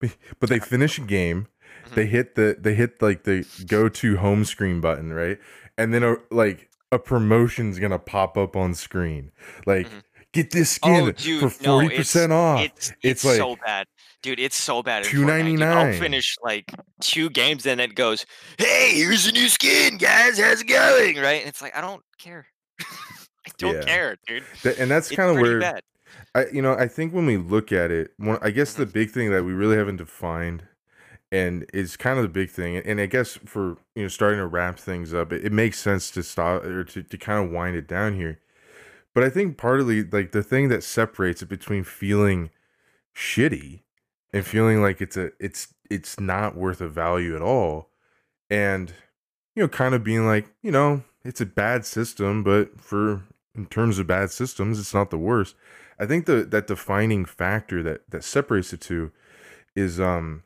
But 0.40 0.50
they 0.50 0.58
finish 0.58 0.98
a 0.98 1.00
game, 1.00 1.46
they 1.94 2.06
Mhm. 2.06 2.10
hit 2.10 2.34
the 2.34 2.56
they 2.58 2.74
hit 2.74 3.00
like 3.02 3.24
the 3.24 3.44
go 3.66 3.88
to 3.88 4.16
home 4.16 4.44
screen 4.44 4.80
button, 4.80 5.12
right? 5.12 5.38
And 5.78 5.92
then 5.94 6.02
a, 6.02 6.16
like 6.30 6.68
a 6.92 6.98
promotion's 6.98 7.78
gonna 7.78 7.98
pop 7.98 8.36
up 8.36 8.56
on 8.56 8.74
screen. 8.74 9.30
Like 9.66 9.86
Mhm. 9.88 10.02
get 10.32 10.50
this 10.50 10.70
skin 10.70 11.08
oh, 11.08 11.10
dude, 11.12 11.40
for 11.40 11.62
no, 11.64 11.72
forty 11.72 11.86
it's- 11.86 11.98
percent 11.98 12.32
off. 12.32 12.60
It's, 12.64 12.88
It's 12.90 12.98
it's, 13.02 13.24
like 13.24 13.36
so 13.36 13.56
bad, 13.64 13.86
dude. 14.22 14.38
It's 14.40 14.56
so 14.56 14.82
bad. 14.82 15.04
in 15.06 15.10
Fortnite, 15.12 15.44
dude. 15.46 15.62
I'll 15.62 15.84
$2.99. 15.86 15.98
finish 15.98 16.36
like 16.42 16.72
two 17.00 17.28
games, 17.30 17.66
and 17.66 17.80
it 17.80 17.94
goes, 17.94 18.24
"Hey, 18.58 18.92
here's 18.94 19.26
a 19.26 19.32
new 19.32 19.48
skin, 19.48 19.96
guys. 19.98 20.38
How's 20.38 20.60
it 20.62 20.66
going?" 20.68 21.16
Right? 21.16 21.40
And 21.40 21.48
it's 21.48 21.60
like, 21.62 21.76
I 21.76 21.80
don't 21.80 22.02
care. 22.18 22.46
I 22.80 23.50
don't 23.58 23.74
Yeah. 23.76 23.82
care, 23.82 24.16
dude. 24.26 24.44
Th- 24.62 24.76
and 24.78 24.90
that's 24.90 25.10
kind 25.10 25.30
of 25.30 25.36
where 25.36 25.60
bad. 25.60 25.82
I 26.34 26.46
you 26.52 26.60
know 26.62 26.74
I 26.74 26.88
think 26.88 27.12
when 27.14 27.26
we 27.26 27.36
look 27.36 27.72
at 27.72 27.90
it, 27.90 28.10
one, 28.18 28.38
I 28.42 28.50
guess 28.50 28.74
the 28.74 28.86
big 28.86 29.10
thing 29.10 29.30
that 29.32 29.44
we 29.44 29.52
really 29.52 29.76
haven't 29.76 29.96
defined, 29.96 30.64
and 31.32 31.66
it's 31.74 31.96
kind 31.96 32.18
of 32.18 32.22
the 32.22 32.28
big 32.28 32.50
thing, 32.50 32.76
and 32.76 33.00
I 33.00 33.06
guess 33.06 33.38
for 33.44 33.78
you 33.94 34.02
know 34.02 34.08
starting 34.08 34.38
to 34.38 34.46
wrap 34.46 34.78
things 34.78 35.12
up, 35.12 35.32
it, 35.32 35.44
it 35.44 35.52
makes 35.52 35.78
sense 35.78 36.10
to 36.12 36.22
stop 36.22 36.64
or 36.64 36.84
to, 36.84 37.02
to 37.02 37.18
kind 37.18 37.44
of 37.44 37.52
wind 37.52 37.76
it 37.76 37.88
down 37.88 38.14
here. 38.14 38.40
But 39.14 39.24
I 39.24 39.30
think 39.30 39.56
partly 39.56 40.04
like 40.04 40.32
the 40.32 40.42
thing 40.42 40.68
that 40.68 40.84
separates 40.84 41.42
it 41.42 41.48
between 41.48 41.84
feeling 41.84 42.50
shitty 43.14 43.80
and 44.32 44.46
feeling 44.46 44.82
like 44.82 45.00
it's 45.00 45.16
a 45.16 45.30
it's 45.40 45.74
it's 45.90 46.20
not 46.20 46.56
worth 46.56 46.80
a 46.80 46.88
value 46.88 47.34
at 47.34 47.42
all, 47.42 47.90
and 48.50 48.92
you 49.54 49.62
know 49.62 49.68
kind 49.68 49.94
of 49.94 50.04
being 50.04 50.26
like 50.26 50.52
you 50.62 50.70
know 50.70 51.02
it's 51.24 51.40
a 51.40 51.46
bad 51.46 51.84
system, 51.84 52.44
but 52.44 52.80
for 52.80 53.22
in 53.54 53.66
terms 53.66 53.98
of 53.98 54.06
bad 54.06 54.30
systems, 54.30 54.78
it's 54.78 54.94
not 54.94 55.10
the 55.10 55.18
worst. 55.18 55.56
I 55.98 56.06
think 56.06 56.26
the 56.26 56.44
that 56.44 56.66
defining 56.66 57.24
factor 57.24 57.82
that 57.82 58.10
that 58.10 58.22
separates 58.22 58.70
the 58.70 58.76
two 58.76 59.12
is 59.74 59.98
um 59.98 60.42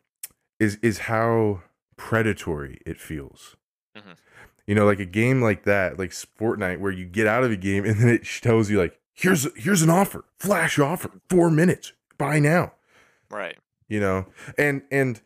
is 0.61 0.77
is 0.83 0.99
how 1.01 1.63
predatory 1.97 2.81
it 2.87 3.01
feels. 3.01 3.57
Mhm. 3.97 4.17
You 4.67 4.75
know, 4.77 4.87
like 4.87 5.01
a 5.01 5.05
game 5.07 5.43
like 5.43 5.65
that, 5.65 5.99
like 5.99 6.11
Fortnite, 6.13 6.79
where 6.79 6.93
you 6.93 7.05
get 7.07 7.27
out 7.27 7.43
of 7.43 7.51
a 7.51 7.57
game 7.57 7.85
and 7.89 7.99
then 8.01 8.09
it 8.09 8.25
tells 8.43 8.71
you 8.71 8.79
like, 8.79 9.01
here's 9.13 9.49
here's 9.57 9.83
an 9.83 9.91
offer, 9.91 10.25
flash 10.39 10.79
offer, 10.79 11.11
four 11.29 11.51
minutes, 11.51 11.93
buy 12.19 12.39
now 12.39 12.73
Right. 13.31 13.57
you 13.89 13.99
know 14.01 14.27
and 14.59 14.83
and 14.91 15.21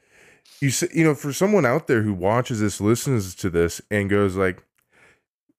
you 0.61 0.71
say 0.71 0.89
you 0.95 1.03
know 1.05 1.15
for 1.15 1.33
someone 1.33 1.67
out 1.67 1.87
there 1.89 2.03
who 2.03 2.15
watches 2.15 2.61
this 2.61 2.81
listens 2.81 3.35
to 3.37 3.51
this 3.51 3.81
and 3.91 4.09
goes 4.09 4.37
like 4.37 4.63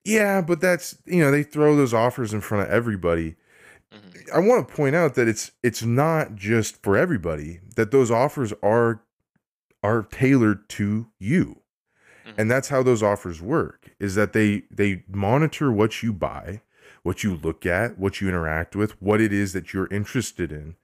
yeah 0.04 0.42
but 0.42 0.62
that's 0.62 0.98
you 1.06 1.22
know 1.22 1.32
they 1.32 1.44
throw 1.44 1.76
those 1.76 1.94
offers 1.94 2.34
in 2.34 2.42
front 2.42 2.64
of 2.68 2.70
everybody 2.74 3.36
Mhm. 3.94 4.32
i 4.34 4.40
want 4.40 4.68
to 4.68 4.74
point 4.74 4.96
out 4.96 5.16
that 5.16 5.28
it's 5.28 5.52
it's 5.64 5.84
not 5.84 6.36
just 6.36 6.82
for 6.84 6.96
everybody 6.98 7.60
that 7.76 7.92
those 7.92 8.12
offers 8.12 8.54
are 8.64 9.02
are 9.86 10.04
tailored 10.04 10.68
to 10.70 10.88
you 11.20 11.62
Mhm. 12.26 12.36
and 12.38 12.52
that's 12.52 12.70
how 12.70 12.84
those 12.84 13.04
offers 13.04 13.42
work 13.42 13.92
is 14.00 14.16
that 14.16 14.34
they 14.34 14.64
they 14.72 15.04
monitor 15.10 15.72
what 15.72 16.04
you 16.04 16.14
buy 16.14 16.62
what 17.04 17.24
you 17.24 17.36
look 17.36 17.66
at 17.66 17.98
what 18.00 18.22
you 18.22 18.28
interact 18.30 18.76
with 18.76 19.00
what 19.02 19.22
it 19.22 19.34
is 19.34 19.54
that 19.54 19.74
you're 19.74 19.88
interested 19.94 20.52
in 20.52 20.76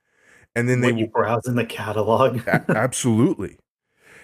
and 0.55 0.69
then 0.69 0.81
they 0.81 0.91
When 0.91 0.95
will 0.95 1.01
you 1.01 1.07
browse 1.07 1.47
in 1.47 1.55
the 1.55 1.65
catalog. 1.65 2.41
absolutely. 2.47 3.57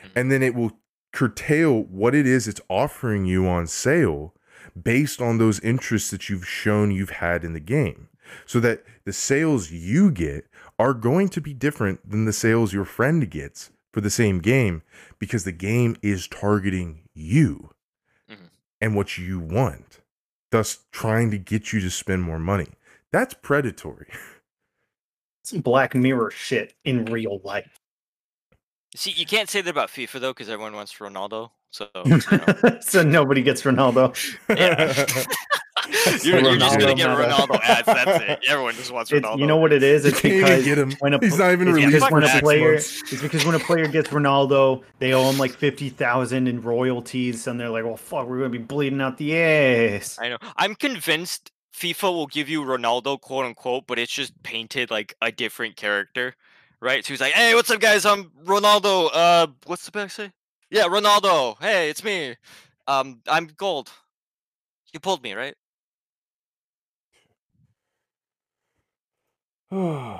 Mhm. 0.04 0.14
And 0.16 0.32
then 0.32 0.44
it 0.44 0.56
will 0.56 0.80
curtail 1.14 1.84
what 1.86 2.16
it 2.16 2.28
is 2.28 2.48
it's 2.48 2.62
offering 2.70 3.26
you 3.26 3.48
on 3.48 3.68
sale 3.68 4.36
based 4.82 5.22
on 5.22 5.38
those 5.38 5.60
interests 5.62 6.12
that 6.12 6.30
you've 6.30 6.48
shown 6.48 6.92
you've 6.92 7.12
had 7.12 7.44
in 7.44 7.54
the 7.54 7.60
game. 7.60 8.10
So 8.46 8.60
that 8.62 8.84
the 9.06 9.14
sales 9.14 9.72
you 9.72 10.12
get 10.12 10.48
are 10.80 10.94
going 10.94 11.30
to 11.30 11.42
be 11.42 11.54
different 11.54 12.10
than 12.10 12.26
the 12.26 12.34
sales 12.34 12.74
your 12.74 12.86
friend 12.86 13.30
gets 13.32 13.72
for 13.98 14.02
the 14.02 14.12
same 14.12 14.38
game 14.38 14.84
because 15.18 15.44
the 15.44 15.52
game 15.52 15.98
is 16.04 16.28
targeting 16.28 17.02
you 17.16 17.72
Mhm. 18.30 18.52
and 18.80 18.96
what 18.96 19.18
you 19.18 19.40
want, 19.40 20.02
thus 20.52 20.86
trying 20.92 21.32
to 21.32 21.40
get 21.40 21.74
you 21.74 21.80
to 21.80 21.90
spend 21.90 22.22
more 22.22 22.38
money. 22.38 22.68
That's 23.12 23.34
predatory. 23.34 24.06
Some 25.44 25.62
Black 25.62 25.96
Mirror 25.96 26.30
shit 26.30 26.76
in 26.86 27.06
real 27.06 27.40
life. 27.44 27.80
See, 28.96 29.14
you 29.14 29.26
can't 29.26 29.50
say 29.50 29.62
that 29.62 29.70
about 29.72 29.90
FIFA 29.90 30.20
though, 30.20 30.34
because 30.34 30.48
everyone 30.48 30.74
wants 30.74 30.94
Ronaldo. 31.00 31.50
So 31.72 31.90
you 32.06 32.20
know. 32.32 32.80
so 32.82 33.02
nobody 33.02 33.42
gets 33.42 33.64
Ronaldo. 33.64 34.14
you're, 36.24 36.40
you're 36.40 36.58
just 36.58 36.80
gonna 36.80 36.94
Ronaldo 36.94 36.98
get. 36.98 37.08
Ronaldo 37.08 37.60
ads. 37.64 37.86
That's 37.86 38.24
it. 38.24 38.40
Everyone 38.48 38.74
just 38.76 38.92
wants 38.92 39.12
It's, 39.12 39.26
Ronaldo. 39.26 39.40
you 39.40 39.48
know 39.48 39.58
what 39.58 39.72
it 39.74 39.84
is? 39.84 40.06
It's 40.06 40.24
You 40.24 40.42
can't 40.44 40.44
even 40.44 40.46
because 40.60 40.66
get 40.66 40.78
him. 40.78 40.92
when 41.00 41.14
a 41.14 41.20
He's 41.20 41.38
not 41.38 41.52
even 41.52 41.68
it's 41.70 41.76
released 41.76 41.94
because 41.96 42.12
when 42.12 42.24
a 42.24 42.40
player 42.42 42.72
months. 42.74 43.02
it's 43.14 43.22
because 43.22 43.46
when 43.46 43.56
a 43.56 43.60
player 43.60 43.88
gets 43.88 44.10
Ronaldo, 44.10 44.84
they 45.00 45.14
owe 45.14 45.30
him 45.30 45.38
like 45.38 45.52
fifty 45.52 45.90
thousand 45.90 46.48
in 46.48 46.62
royalties, 46.62 47.48
and 47.48 47.60
they're 47.60 47.70
like, 47.70 47.84
"Well, 47.86 47.98
fuck, 47.98 48.28
we're 48.28 48.38
gonna 48.38 48.50
be 48.50 48.58
bleeding 48.58 49.02
out 49.02 49.18
the 49.18 49.38
ass." 49.38 50.18
I 50.22 50.30
know. 50.30 50.38
I'm 50.58 50.76
convinced 50.76 51.52
FIFA 51.76 52.14
will 52.14 52.28
give 52.28 52.50
you 52.50 52.62
Ronaldo, 52.64 53.20
quote 53.22 53.46
unquote, 53.46 53.86
but 53.88 54.00
it's 54.00 54.12
just 54.12 54.34
painted 54.44 54.90
like 54.92 55.16
a 55.22 55.32
different 55.32 55.76
character, 55.76 56.36
right? 56.82 57.06
So 57.06 57.14
he's 57.14 57.22
like, 57.22 57.34
"Hey, 57.34 57.54
what's 57.56 57.70
up, 57.72 57.80
guys? 57.80 58.06
I'm 58.06 58.32
Ronaldo. 58.46 59.10
Uh, 59.14 59.48
what's 59.66 59.86
the 59.86 59.92
back 59.92 60.12
say? 60.12 60.32
Yeah, 60.70 60.84
Ronaldo. 60.84 61.56
Hey, 61.62 61.90
it's 61.90 62.04
me. 62.04 62.36
Um, 62.88 63.22
I'm 63.28 63.48
gold. 63.58 63.90
You 64.94 65.00
pulled 65.00 65.22
me, 65.24 65.34
right? 65.34 65.54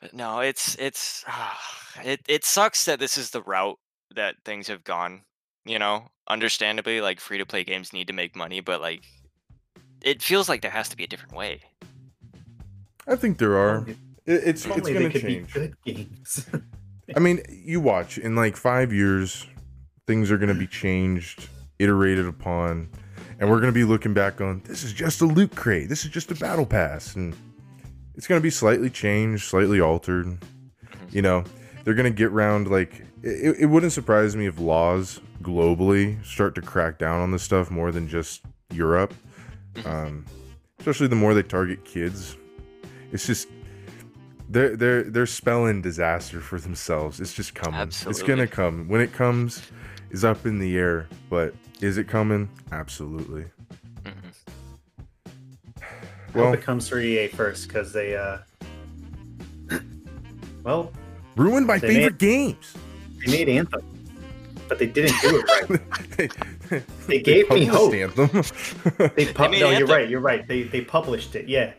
But 0.00 0.12
no, 0.12 0.40
it's 0.40 0.74
it's 0.76 1.24
it 2.04 2.20
it 2.28 2.44
sucks 2.44 2.84
that 2.84 2.98
this 3.00 3.16
is 3.16 3.30
the 3.30 3.42
route 3.42 3.78
that 4.14 4.36
things 4.44 4.68
have 4.68 4.84
gone 4.84 5.22
You 5.64 5.78
know, 5.78 6.08
understandably, 6.28 7.00
like 7.00 7.18
free 7.18 7.38
to 7.38 7.46
play 7.46 7.64
games 7.64 7.92
need 7.92 8.06
to 8.08 8.12
make 8.12 8.36
money, 8.36 8.60
but 8.60 8.80
like, 8.80 9.04
it 10.02 10.22
feels 10.22 10.48
like 10.48 10.60
there 10.62 10.70
has 10.70 10.88
to 10.90 10.96
be 10.96 11.04
a 11.04 11.06
different 11.08 11.34
way. 11.34 11.62
I 13.08 13.16
think 13.16 13.38
there 13.38 13.56
are. 13.56 13.86
It, 13.88 13.96
it's 14.26 14.66
it's 14.66 14.66
only 14.66 14.92
they 14.92 15.08
gonna 15.08 15.18
change. 15.18 15.54
be 15.54 15.60
good 15.60 15.76
games. 15.84 16.46
I 17.16 17.20
mean, 17.20 17.42
you 17.48 17.80
watch 17.80 18.18
in 18.18 18.34
like 18.36 18.56
five 18.56 18.92
years, 18.92 19.46
things 20.06 20.30
are 20.30 20.38
gonna 20.38 20.54
be 20.54 20.66
changed, 20.66 21.48
iterated 21.78 22.26
upon, 22.26 22.90
and 23.38 23.48
we're 23.48 23.60
gonna 23.60 23.72
be 23.72 23.84
looking 23.84 24.12
back 24.12 24.40
on 24.40 24.60
this 24.66 24.82
is 24.82 24.92
just 24.92 25.20
a 25.20 25.26
loot 25.26 25.54
crate, 25.56 25.88
this 25.88 26.04
is 26.04 26.10
just 26.10 26.30
a 26.30 26.34
battle 26.34 26.66
pass, 26.66 27.14
and 27.14 27.34
it's 28.16 28.26
gonna 28.26 28.40
be 28.40 28.50
slightly 28.50 28.90
changed, 28.90 29.44
slightly 29.44 29.80
altered. 29.80 30.38
You 31.10 31.22
know, 31.22 31.44
they're 31.84 31.94
gonna 31.94 32.10
get 32.10 32.30
round 32.32 32.68
like 32.68 33.02
it, 33.22 33.56
it 33.60 33.66
wouldn't 33.66 33.92
surprise 33.92 34.34
me 34.36 34.46
if 34.46 34.58
laws 34.58 35.20
globally 35.42 36.24
start 36.24 36.54
to 36.54 36.62
crack 36.62 36.98
down 36.98 37.20
on 37.20 37.30
this 37.30 37.42
stuff 37.42 37.70
more 37.70 37.92
than 37.92 38.08
just 38.08 38.42
Europe. 38.72 39.14
Um, 39.84 40.24
especially 40.78 41.08
the 41.08 41.16
more 41.16 41.34
they 41.34 41.42
target 41.42 41.84
kids. 41.84 42.36
It's 43.12 43.26
just 43.26 43.48
they're 44.48 44.76
they're 44.76 45.02
they're 45.04 45.26
spelling 45.26 45.82
disaster 45.82 46.40
for 46.40 46.58
themselves. 46.58 47.20
It's 47.20 47.34
just 47.34 47.54
coming. 47.54 47.80
It's 47.80 48.22
gonna 48.22 48.46
come. 48.46 48.88
When 48.88 49.00
it 49.00 49.12
comes, 49.12 49.62
is 50.10 50.24
up 50.24 50.46
in 50.46 50.58
the 50.58 50.76
air. 50.76 51.08
But 51.28 51.54
is 51.80 51.98
it 51.98 52.08
coming? 52.08 52.48
Absolutely. 52.72 53.44
Well, 56.36 56.44
Well, 56.44 56.52
hope 56.52 56.60
it 56.60 56.64
comes 56.64 56.88
through 56.88 57.00
EA 57.00 57.28
first 57.28 57.66
because 57.68 57.92
they, 57.92 58.14
uh, 58.16 58.38
well, 60.62 60.92
ruined 61.36 61.66
my 61.66 61.78
They 61.78 61.88
favorite 61.88 62.18
games. 62.18 62.74
they 63.24 63.32
made 63.32 63.48
Anthem, 63.48 63.82
but 64.68 64.78
they 64.78 64.86
didn't 64.86 65.20
do 65.22 65.42
it 65.44 65.70
right. 65.70 66.30
they, 66.68 66.82
They 67.06 67.20
gave 67.20 67.48
me 67.50 67.64
hope. 67.64 67.94
Anthem. 67.94 68.28
They 69.16 69.26
pub- 69.32 69.50
made 69.52 69.60
no, 69.60 69.70
you're 69.70 69.86
right. 69.86 70.08
You're 70.08 70.20
right. 70.20 70.46
They 70.46 70.64
they 70.64 70.82
published 70.82 71.34
it, 71.36 71.48
yeah. 71.48 71.72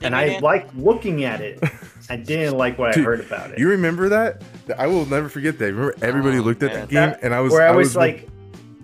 And 0.00 0.14
I 0.14 0.24
Anthem. 0.24 0.42
liked 0.44 0.74
looking 0.76 1.24
at 1.24 1.40
it. 1.40 1.62
I 2.10 2.16
didn't 2.16 2.56
like 2.56 2.78
what 2.78 2.96
I 2.96 3.00
heard 3.00 3.20
about 3.20 3.50
it. 3.50 3.58
you 3.58 3.68
remember 3.68 4.08
that? 4.08 4.42
I 4.78 4.86
will 4.86 5.04
never 5.06 5.28
forget 5.28 5.58
that. 5.58 5.66
Remember, 5.66 5.94
everybody 6.02 6.38
Oh, 6.38 6.42
looked 6.42 6.62
at 6.62 6.72
man. 6.72 6.80
that 6.80 6.88
game, 6.88 7.10
That- 7.10 7.22
and 7.22 7.34
I 7.34 7.40
was, 7.40 7.52
where 7.52 7.68
I 7.68 7.72
was, 7.76 7.88
with- 7.88 7.96
like, 7.96 8.28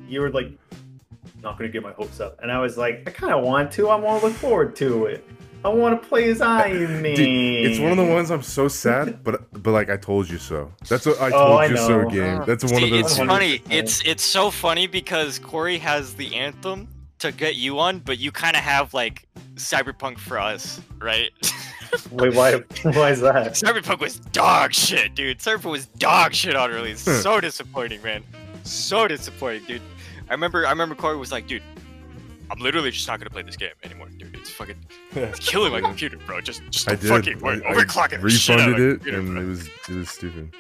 you 0.09 0.21
were 0.21 0.31
like, 0.31 0.51
not 1.45 1.57
gonna 1.59 1.69
get 1.71 1.83
my 1.83 1.93
hopes 1.93 2.19
up, 2.21 2.39
and 2.43 2.51
I 2.51 2.59
was 2.59 2.77
like, 2.77 3.05
I 3.07 3.11
kind 3.13 3.33
of 3.33 3.45
want 3.45 3.71
to. 3.73 3.89
I 3.91 3.97
want 3.97 4.21
to 4.23 4.27
look 4.29 4.37
forward 4.37 4.75
to 4.77 5.07
it. 5.07 5.25
I 5.65 5.69
want 5.69 6.03
to 6.03 6.09
play 6.09 6.29
as 6.31 6.41
Iron 6.43 7.01
Man. 7.01 7.15
Dude, 7.17 7.71
it's 7.71 7.79
one 7.79 7.93
of 7.93 7.97
the 7.97 8.05
ones 8.13 8.31
I'm 8.31 8.43
so 8.43 8.69
sad, 8.69 9.23
but 9.25 9.51
but 9.63 9.71
like 9.71 9.89
I 9.91 9.97
told 9.97 10.29
you 10.29 10.39
so. 10.39 10.73
That's 10.89 11.07
what 11.07 11.21
I 11.21 11.29
Oh, 11.29 11.31
told 11.31 11.61
I 11.61 11.67
you 11.67 11.77
so 11.77 12.09
game. 12.11 12.41
Uh, 12.41 12.45
That's 12.45 12.65
one 12.65 12.75
See, 12.77 12.85
of 12.85 12.91
those. 12.91 13.01
it's 13.01 13.17
games. 13.17 13.29
funny. 13.29 13.63
It's 13.71 14.03
it's 14.05 14.25
so 14.25 14.51
funny 14.51 14.87
because 14.87 15.39
Corey 15.39 15.79
has 15.79 16.15
the 16.15 16.35
anthem 16.35 16.89
to 17.21 17.33
get 17.33 17.57
you 17.57 17.79
on, 17.79 18.01
but 18.01 18.19
you 18.19 18.31
kind 18.33 18.57
of 18.57 18.63
have 18.63 18.93
like 18.93 19.27
Cyberpunk 19.55 20.19
for 20.19 20.39
us, 20.39 20.81
right? 21.01 21.31
Wait, 22.11 22.35
why? 22.35 22.57
Why 22.83 23.11
is 23.13 23.21
that? 23.21 23.53
Cyberpunk 23.53 24.01
was 24.01 24.19
dog 24.19 24.75
shit, 24.75 25.15
dude. 25.15 25.39
Cyberpunk 25.39 25.71
was 25.71 25.87
dog 25.87 26.35
shit 26.35 26.57
on 26.57 26.71
release. 26.73 27.01
so 27.01 27.41
disappointing, 27.41 28.03
man. 28.03 28.23
So 28.65 29.07
disappointing, 29.09 29.65
dude. 29.67 29.83
I 30.29 30.33
remember 30.33 30.67
I 30.67 30.71
remember 30.71 30.95
Corey 30.95 31.17
was 31.17 31.33
like, 31.33 31.47
dude, 31.47 31.63
I'm 32.51 32.59
literally 32.59 32.91
just 32.91 33.07
not 33.09 33.19
gonna 33.21 33.31
play 33.31 33.43
this 33.43 33.57
game 33.57 33.71
anymore, 33.83 34.09
dude. 34.19 34.35
It's 34.35 34.51
fucking 34.51 34.77
it's 35.13 35.39
killing 35.49 35.73
my 35.73 35.81
computer, 35.81 36.19
bro. 36.27 36.41
Just 36.41 36.63
just 36.71 36.89
I 36.91 36.95
did. 36.95 37.09
fucking 37.09 37.45
I, 37.45 37.49
I, 37.49 37.53
I 37.53 37.75
overclocking 37.75 38.23
the 38.23 38.31
shit 38.31 38.61
out 38.61 38.69
of 38.71 38.77
refunded 38.77 38.79
my 38.79 38.85
it, 38.85 38.95
computer, 38.97 39.19
and 39.19 39.33
bro. 39.33 39.43
it 39.43 39.47
was 39.47 39.69
it 39.89 39.95
was 39.97 40.11
stupid. 40.11 40.55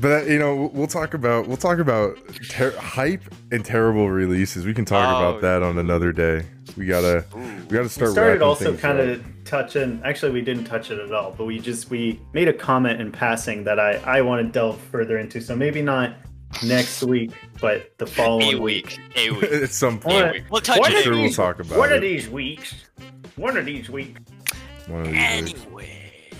but 0.00 0.12
uh, 0.12 0.24
you 0.24 0.38
know, 0.38 0.54
we'll- 0.56 0.68
we'll 0.70 0.86
talk 0.86 1.14
about 1.14 1.46
we'll 1.48 1.56
talk 1.56 1.78
about 1.78 2.16
ter- 2.48 2.76
hype 2.76 3.22
and 3.52 3.64
terrible 3.64 4.10
releases. 4.10 4.64
We 4.66 4.74
can 4.74 4.84
talk 4.84 5.08
Oh, 5.08 5.28
about 5.28 5.40
that 5.42 5.62
on 5.62 5.78
another 5.78 6.12
day. 6.12 6.44
We 6.76 6.86
gotta 6.86 7.24
we 7.32 7.40
gotta 7.40 7.68
start. 7.68 7.70
We 7.76 7.88
start. 7.88 8.10
started 8.12 8.30
wrapping 8.32 8.42
also 8.42 8.76
kind 8.76 8.98
up. 9.00 9.06
of 9.18 9.24
touching. 9.44 10.00
Actually, 10.04 10.32
we 10.32 10.40
didn't 10.42 10.64
touch 10.64 10.90
it 10.90 10.98
at 10.98 11.12
all, 11.12 11.32
but 11.36 11.44
we 11.44 11.58
just 11.60 11.90
we 11.90 12.20
made 12.32 12.48
a 12.48 12.52
comment 12.52 13.00
in 13.00 13.12
passing 13.12 13.64
that 13.64 13.78
I 13.78 13.96
I 13.98 14.20
want 14.22 14.44
to 14.46 14.52
delve 14.52 14.80
further 14.80 15.18
into. 15.18 15.40
So 15.40 15.54
maybe 15.56 15.82
not 15.82 16.16
next 16.62 17.02
week, 17.02 17.32
but 17.60 17.96
the 17.98 18.04
a 18.04 18.08
following 18.08 18.62
week, 18.62 18.98
a 19.16 19.30
week, 19.30 19.42
at 19.52 19.70
some 19.70 19.98
point. 19.98 20.16
Alright. 20.16 20.32
week. 20.34 20.44
We'll 20.50 20.60
touch 20.60 20.78
One 20.78 20.92
it. 20.92 20.98
of 20.98 21.02
Sure, 21.04 21.12
we'll 21.14 21.32
talk 21.32 21.60
about 21.60 21.78
One 21.78 21.90
it. 21.92 21.96
of 21.96 22.02
these 22.02 22.28
weeks. 22.28 22.74
One 23.36 23.56
of 23.56 23.66
these 23.66 23.90
weeks. 23.90 24.20
One 24.86 25.00
of 25.00 25.06
these 25.06 25.14
days. 25.52 25.64
Anyway, 25.64 26.30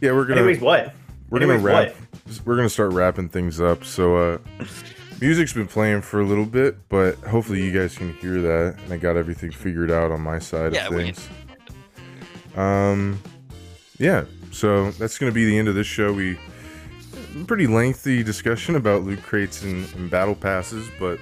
Yeah, 0.00 0.12
we're 0.12 0.24
gonna 0.24 0.40
Anyways, 0.40 0.60
what? 0.60 0.94
we're 1.30 1.40
gonna 1.40 1.54
anyways, 1.54 1.64
wrap. 1.92 1.94
We're 2.44 2.56
gonna 2.56 2.68
start 2.68 2.92
wrapping 2.92 3.28
things 3.28 3.60
up. 3.60 3.84
So, 3.84 4.16
uh, 4.16 4.38
music's 5.20 5.52
been 5.52 5.66
playing 5.66 6.02
for 6.02 6.20
a 6.20 6.24
little 6.24 6.44
bit, 6.46 6.76
but 6.88 7.16
hopefully 7.18 7.62
you 7.62 7.72
guys 7.72 7.96
can 7.96 8.12
hear 8.14 8.40
that, 8.40 8.76
and 8.84 8.92
I 8.92 8.96
got 8.96 9.16
everything 9.16 9.50
figured 9.50 9.90
out 9.90 10.10
on 10.10 10.20
my 10.20 10.38
side 10.38 10.74
Yeah, 10.74 10.88
of 10.88 10.94
things. 10.94 11.28
Um, 12.56 13.20
yeah. 13.98 14.24
So 14.50 14.90
that's 14.92 15.18
gonna 15.18 15.32
be 15.32 15.44
the 15.44 15.58
end 15.58 15.68
of 15.68 15.74
this 15.74 15.86
show. 15.86 16.12
We 16.12 16.38
pretty 17.46 17.66
lengthy 17.66 18.22
discussion 18.22 18.76
about 18.76 19.02
loot 19.02 19.22
crates 19.22 19.62
and, 19.62 19.92
and 19.94 20.10
battle 20.10 20.34
passes, 20.34 20.88
but 20.98 21.18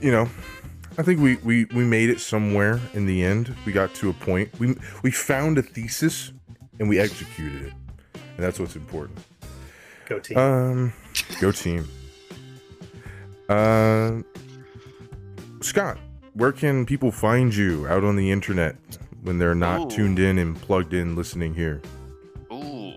you 0.00 0.10
know, 0.10 0.28
I 0.96 1.02
think 1.02 1.20
we, 1.20 1.36
we 1.36 1.64
we 1.66 1.84
made 1.84 2.10
it 2.10 2.20
somewhere 2.20 2.80
in 2.92 3.06
the 3.06 3.24
end. 3.24 3.54
We 3.66 3.72
got 3.72 3.94
to 3.94 4.10
a 4.10 4.12
point. 4.12 4.50
We 4.58 4.76
we 5.02 5.10
found 5.10 5.58
a 5.58 5.62
thesis 5.62 6.32
and 6.78 6.88
we 6.88 6.98
executed 6.98 7.62
it, 7.62 7.72
and 8.14 8.38
that's 8.38 8.60
what's 8.60 8.76
important. 8.76 9.18
Go 10.06 10.18
team. 10.18 10.38
Um, 10.38 10.92
go 11.40 11.50
team. 11.50 11.88
Uh, 13.48 14.22
Scott, 15.60 15.98
where 16.34 16.52
can 16.52 16.86
people 16.86 17.10
find 17.10 17.54
you 17.54 17.86
out 17.88 18.04
on 18.04 18.16
the 18.16 18.30
internet 18.30 18.76
when 19.22 19.38
they're 19.38 19.54
not 19.54 19.80
Ooh. 19.80 19.96
tuned 19.96 20.18
in 20.18 20.38
and 20.38 20.60
plugged 20.60 20.92
in 20.92 21.16
listening 21.16 21.54
here? 21.54 21.80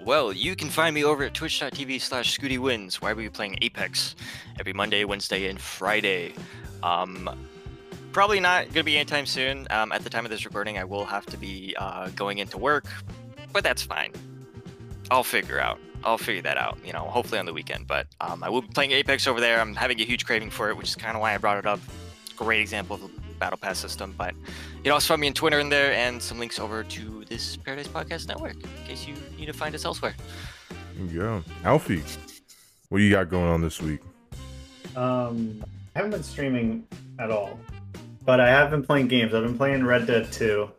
Well, 0.08 0.32
you 0.32 0.56
can 0.56 0.70
find 0.70 0.96
me 0.96 1.04
over 1.04 1.26
at 1.26 1.34
twitch.tv 1.34 2.00
slash 2.00 2.40
Scooty 2.40 2.58
Wins, 2.58 3.02
where 3.02 3.14
will 3.14 3.30
playing 3.30 3.58
Apex 3.62 4.16
every 4.58 4.72
Monday, 4.72 5.04
Wednesday, 5.04 5.50
and 5.50 5.60
Friday. 5.60 6.34
Um, 6.82 7.30
probably 8.14 8.40
not 8.40 8.64
going 8.68 8.76
to 8.76 8.84
be 8.84 8.96
anytime 8.96 9.26
soon. 9.26 9.68
Um, 9.70 9.92
at 9.92 10.06
the 10.06 10.10
time 10.10 10.24
of 10.24 10.32
this 10.32 10.46
recording, 10.46 10.78
I 10.78 10.86
will 10.86 11.04
have 11.04 11.26
to 11.26 11.36
be 11.36 11.76
uh, 11.78 12.08
going 12.16 12.38
into 12.38 12.58
work, 12.58 12.86
but 13.52 13.66
that's 13.66 13.82
fine. 13.82 14.14
I'll 15.12 15.26
figure 15.26 15.60
out. 15.60 15.78
I'll 16.06 16.18
figure 16.18 16.44
that 16.44 16.58
out, 16.58 16.78
you 16.86 16.94
know, 16.94 17.02
hopefully 17.02 17.40
on 17.40 17.46
the 17.46 17.52
weekend. 17.52 17.86
But 17.86 18.08
um, 18.22 18.46
I 18.46 18.50
will 18.50 18.62
be 18.62 18.70
playing 18.70 18.92
Apex 18.92 19.28
over 19.28 19.42
there. 19.42 19.60
I'm 19.60 19.76
having 19.76 20.00
a 20.00 20.06
huge 20.06 20.26
craving 20.26 20.52
for 20.52 20.70
it, 20.70 20.78
which 20.78 20.88
is 20.88 20.96
kind 20.96 21.18
of 21.18 21.22
why 21.22 21.34
I 21.34 21.38
brought 21.38 21.58
it 21.58 21.66
up. 21.66 21.82
Great 22.38 22.62
example 22.62 23.12
Battle 23.40 23.58
Pass 23.58 23.80
system. 23.80 24.14
But 24.18 24.34
you 24.78 24.84
can 24.84 24.92
also 24.92 25.10
find 25.14 25.22
me 25.22 25.28
on 25.28 25.34
Twitter 25.34 25.60
in 25.60 25.70
there 25.70 25.94
and 25.94 26.22
some 26.22 26.40
links 26.40 26.60
over 26.60 26.84
to 26.84 27.26
this 27.26 27.58
Paradise 27.58 27.88
Podcast 27.88 28.28
Network 28.28 28.56
in 28.56 28.70
case 28.86 29.08
you 29.08 29.16
need 29.38 29.46
to 29.48 29.54
find 29.54 29.74
us 29.76 29.86
elsewhere. 29.86 30.16
Yeah. 31.12 31.42
Alfie, 31.64 32.04
what 32.90 32.98
do 33.00 33.04
you 33.04 33.12
got 33.12 33.30
going 33.30 33.48
on 33.52 33.62
this 33.62 33.82
week? 33.82 34.00
Um, 34.96 35.64
I 35.96 36.00
haven't 36.00 36.12
been 36.12 36.24
streaming 36.24 36.88
at 37.20 37.30
all, 37.30 37.60
but 38.26 38.40
I 38.40 38.50
have 38.50 38.72
been 38.72 38.84
playing 38.84 39.08
games. 39.08 39.34
I've 39.34 39.44
been 39.44 39.58
playing 39.58 39.86
Red 39.86 40.08
Dead 40.08 40.32
2, 40.32 40.70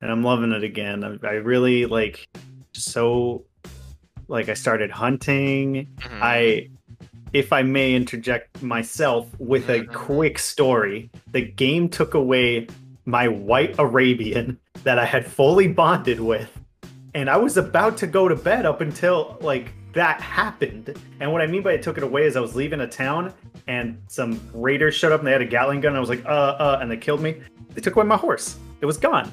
and 0.00 0.10
I'm 0.10 0.22
loving 0.24 0.52
it 0.52 0.64
again. 0.64 1.04
I, 1.22 1.26
I 1.26 1.32
really 1.34 1.86
like 1.86 2.26
so 2.72 3.44
like 4.28 4.48
I 4.48 4.54
started 4.54 4.90
hunting. 4.90 5.88
Mhm. 5.98 6.18
I 6.22 6.70
if 7.32 7.52
I 7.52 7.62
may 7.62 7.94
interject 7.94 8.62
myself 8.62 9.26
with 9.38 9.68
a 9.68 9.80
Mhm. 9.80 9.92
quick 9.92 10.38
story, 10.38 11.10
the 11.32 11.42
game 11.42 11.88
took 11.88 12.14
away 12.14 12.66
my 13.06 13.28
white 13.28 13.74
Arabian 13.78 14.58
that 14.84 14.98
I 14.98 15.04
had 15.04 15.26
fully 15.26 15.68
bonded 15.68 16.20
with. 16.20 16.50
And 17.14 17.28
I 17.28 17.36
was 17.36 17.56
about 17.56 17.96
to 17.98 18.06
go 18.06 18.28
to 18.28 18.36
bed 18.36 18.66
up 18.66 18.80
until 18.80 19.36
like 19.40 19.72
that 19.94 20.20
happened. 20.20 20.94
And 21.18 21.32
what 21.32 21.42
I 21.42 21.46
mean 21.48 21.62
by 21.62 21.72
it 21.72 21.82
took 21.82 21.96
it 21.98 22.04
away 22.04 22.24
is 22.24 22.36
I 22.36 22.40
was 22.40 22.54
leaving 22.54 22.80
a 22.80 22.86
town 22.86 23.32
and 23.66 23.98
some 24.06 24.40
raiders 24.54 24.94
showed 24.94 25.10
up 25.12 25.20
and 25.20 25.26
they 25.26 25.32
had 25.32 25.42
a 25.42 25.46
Gatling 25.46 25.80
gun. 25.80 25.90
And 25.90 25.96
I 25.96 26.00
was 26.00 26.08
like, 26.08 26.24
uh, 26.24 26.28
uh, 26.28 26.78
and 26.80 26.90
they 26.90 26.96
killed 26.96 27.20
me. 27.20 27.36
They 27.74 27.80
took 27.80 27.96
away 27.96 28.04
my 28.06 28.16
horse. 28.16 28.56
It 28.80 28.86
was 28.86 28.96
gone. 28.96 29.30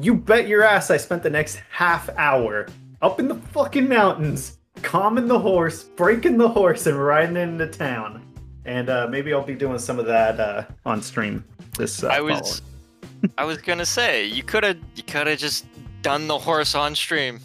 You 0.00 0.14
bet 0.14 0.48
your 0.48 0.62
ass 0.62 0.90
I 0.90 0.96
spent 0.96 1.22
the 1.22 1.30
next 1.30 1.60
half 1.70 2.08
hour 2.16 2.66
up 3.02 3.20
in 3.20 3.28
the 3.28 3.34
fucking 3.36 3.88
mountains, 3.88 4.58
calming 4.82 5.26
the 5.28 5.38
horse, 5.38 5.84
breaking 5.84 6.38
the 6.38 6.48
horse, 6.48 6.86
and 6.86 6.98
riding 7.02 7.36
into 7.36 7.66
town. 7.66 8.22
And 8.64 8.88
uh, 8.90 9.08
maybe 9.10 9.32
I'll 9.32 9.42
be 9.44 9.54
doing 9.54 9.78
some 9.78 9.98
of 9.98 10.06
that 10.06 10.38
uh, 10.38 10.64
on 10.84 11.00
stream 11.02 11.44
this 11.78 12.02
uh, 12.04 12.08
I 12.08 12.20
was, 12.20 12.60
I 13.38 13.44
was 13.44 13.58
gonna 13.58 13.86
say 13.86 14.26
you 14.26 14.42
could 14.42 14.64
have, 14.64 14.78
you 14.96 15.02
could 15.02 15.26
have 15.26 15.38
just 15.38 15.64
done 16.02 16.26
the 16.26 16.38
horse 16.38 16.74
on 16.74 16.94
stream. 16.94 17.40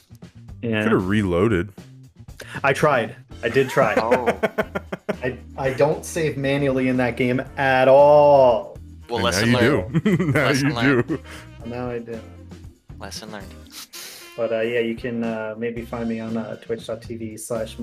Yeah. 0.61 0.83
Could 0.83 0.91
have 0.93 1.07
reloaded. 1.07 1.71
I 2.63 2.73
tried. 2.73 3.15
I 3.43 3.49
did 3.49 3.69
try. 3.69 3.93
Oh, 4.01 4.39
I, 5.23 5.37
I 5.57 5.73
don't 5.73 6.03
save 6.05 6.37
manually 6.37 6.87
in 6.89 6.97
that 6.97 7.15
game 7.17 7.39
at 7.57 7.87
all. 7.87 8.77
well, 9.07 9.17
And 9.17 9.23
lesson 9.25 9.51
now 9.51 9.59
you 9.61 9.71
learned. 9.77 10.03
do. 10.03 10.17
now 10.33 10.45
Lesson 10.47 10.67
you 10.69 10.73
learned. 10.75 11.07
do. 11.07 11.19
Now 11.65 11.89
I 11.89 11.99
do. 11.99 12.19
Lesson 12.99 13.31
learned. 13.31 13.47
But 14.37 14.51
uh, 14.51 14.61
yeah, 14.61 14.81
you 14.81 14.95
can 14.95 15.23
uh, 15.23 15.55
maybe 15.57 15.83
find 15.83 16.09
me 16.09 16.19
on 16.19 16.35
uh, 16.35 16.57
twitch.tv 16.57 17.39
slash 17.39 17.77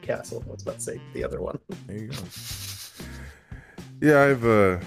Castle. 0.00 0.44
I 0.48 0.52
was 0.52 0.62
about 0.62 0.76
to 0.76 0.80
say 0.80 1.00
the 1.12 1.24
other 1.24 1.40
one. 1.40 1.58
There 1.86 1.96
you 1.98 2.08
go. 2.08 2.16
Yeah, 4.00 4.22
I've 4.22 4.44
uh 4.44 4.78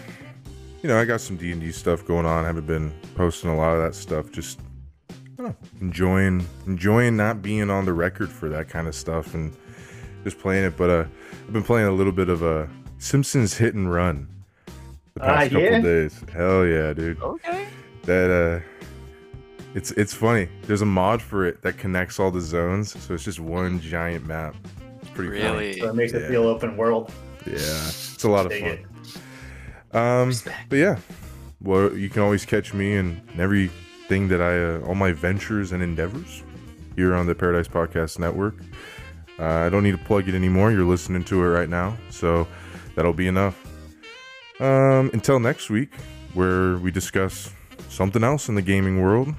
you 0.82 0.88
know, 0.88 0.98
I 0.98 1.04
got 1.06 1.20
some 1.20 1.36
D 1.36 1.52
and 1.52 1.60
D 1.60 1.72
stuff 1.72 2.06
going 2.06 2.26
on. 2.26 2.44
I 2.44 2.48
haven't 2.48 2.68
been 2.68 2.94
posting 3.16 3.50
a 3.50 3.58
lot 3.58 3.76
of 3.76 3.82
that 3.84 3.96
stuff. 3.96 4.32
Just 4.32 4.60
I 5.10 5.14
don't 5.44 5.48
know, 5.48 5.56
enjoying 5.82 6.46
enjoying 6.68 7.18
not 7.18 7.42
being 7.42 7.70
on 7.70 7.86
the 7.86 7.94
record 7.94 8.30
for 8.30 8.48
that 8.50 8.70
kind 8.70 8.88
of 8.88 8.96
stuff 8.96 9.34
and 9.34 9.56
just 10.24 10.38
playing 10.40 10.64
it. 10.66 10.78
But 10.78 10.90
uh 10.90 11.06
I've 11.48 11.54
been 11.54 11.64
playing 11.64 11.88
a 11.88 11.92
little 11.92 12.14
bit 12.14 12.30
of 12.30 12.44
a 12.44 12.70
Simpsons 13.00 13.58
hit 13.58 13.74
and 13.74 13.92
run 13.92 14.28
the 15.16 15.20
past 15.22 15.48
Ah, 15.48 15.50
couple 15.50 15.62
yeah? 15.62 15.82
days. 15.82 16.24
Hell 16.32 16.66
yeah, 16.66 16.94
dude. 16.94 17.20
Okay. 17.22 17.68
That 18.04 18.30
uh 18.32 18.79
it's 19.76 19.92
it's 19.92 20.14
funny. 20.14 20.48
There's 20.64 20.82
a 20.82 20.86
mod 20.86 21.22
for 21.22 21.46
it 21.46 21.62
that 21.62 21.78
connects 21.78 22.20
all 22.20 22.32
the 22.32 22.42
zones, 22.42 23.00
so 23.04 23.14
it's 23.14 23.24
just 23.24 23.40
one 23.40 23.80
giant 23.80 24.26
map. 24.28 24.56
It's 25.02 25.10
pretty 25.12 25.40
funny. 25.42 25.58
Really? 25.68 25.80
So 25.80 25.90
it 25.90 25.96
makes 25.96 26.14
Yeah. 26.14 26.20
it 26.20 26.30
feel 26.30 26.44
open 26.48 26.76
world. 26.78 27.12
Yeah, 27.46 27.54
it's 27.56 28.24
a 28.24 28.30
lot 28.30 28.46
of 28.46 28.52
fun. 28.52 28.62
it. 28.62 28.86
Um, 29.96 30.34
but 30.70 30.76
yeah, 30.76 30.98
well, 31.62 31.96
you 31.96 32.10
can 32.10 32.22
always 32.22 32.46
catch 32.46 32.74
me 32.74 32.96
and 32.96 33.22
everything 33.40 34.28
that 34.28 34.42
I, 34.42 34.76
uh, 34.76 34.88
all 34.88 34.96
my 34.96 35.12
ventures 35.14 35.72
and 35.72 35.82
endeavors 35.82 36.44
here 36.96 37.16
on 37.16 37.26
the 37.28 37.34
Paradise 37.34 37.68
Podcast 37.68 38.20
Network. 38.20 38.56
Uh, 39.40 39.46
I 39.46 39.70
don't 39.70 39.84
need 39.84 39.94
to 39.98 40.04
plug 40.04 40.28
it 40.28 40.36
anymore. 40.36 40.72
You're 40.72 40.84
listening 40.86 41.24
to 41.26 41.42
it 41.44 41.48
right 41.48 41.70
now, 41.70 41.96
so 42.10 42.46
that'll 42.96 43.14
be 43.14 43.28
enough. 43.28 43.56
Um, 44.60 45.10
until 45.14 45.40
next 45.40 45.70
week, 45.70 45.94
where 46.34 46.76
we 46.78 46.92
discuss 46.92 47.50
something 47.88 48.24
else 48.24 48.50
in 48.50 48.56
the 48.56 48.62
gaming 48.62 49.02
world, 49.02 49.34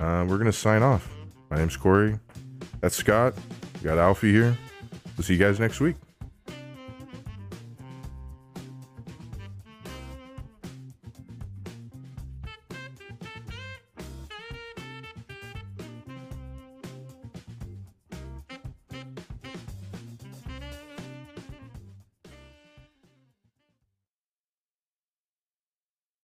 uh, 0.00 0.24
we're 0.28 0.38
gonna 0.38 0.52
sign 0.52 0.82
off. 0.82 1.08
My 1.50 1.56
name's 1.58 1.76
Corey. 1.76 2.18
That's 2.80 2.96
Scott. 2.96 3.34
We 3.82 3.88
got 3.88 3.98
Alfie 3.98 4.32
here. 4.32 4.56
We'll 5.16 5.24
see 5.24 5.34
you 5.34 5.38
guys 5.38 5.60
next 5.60 5.80
week. 5.80 5.96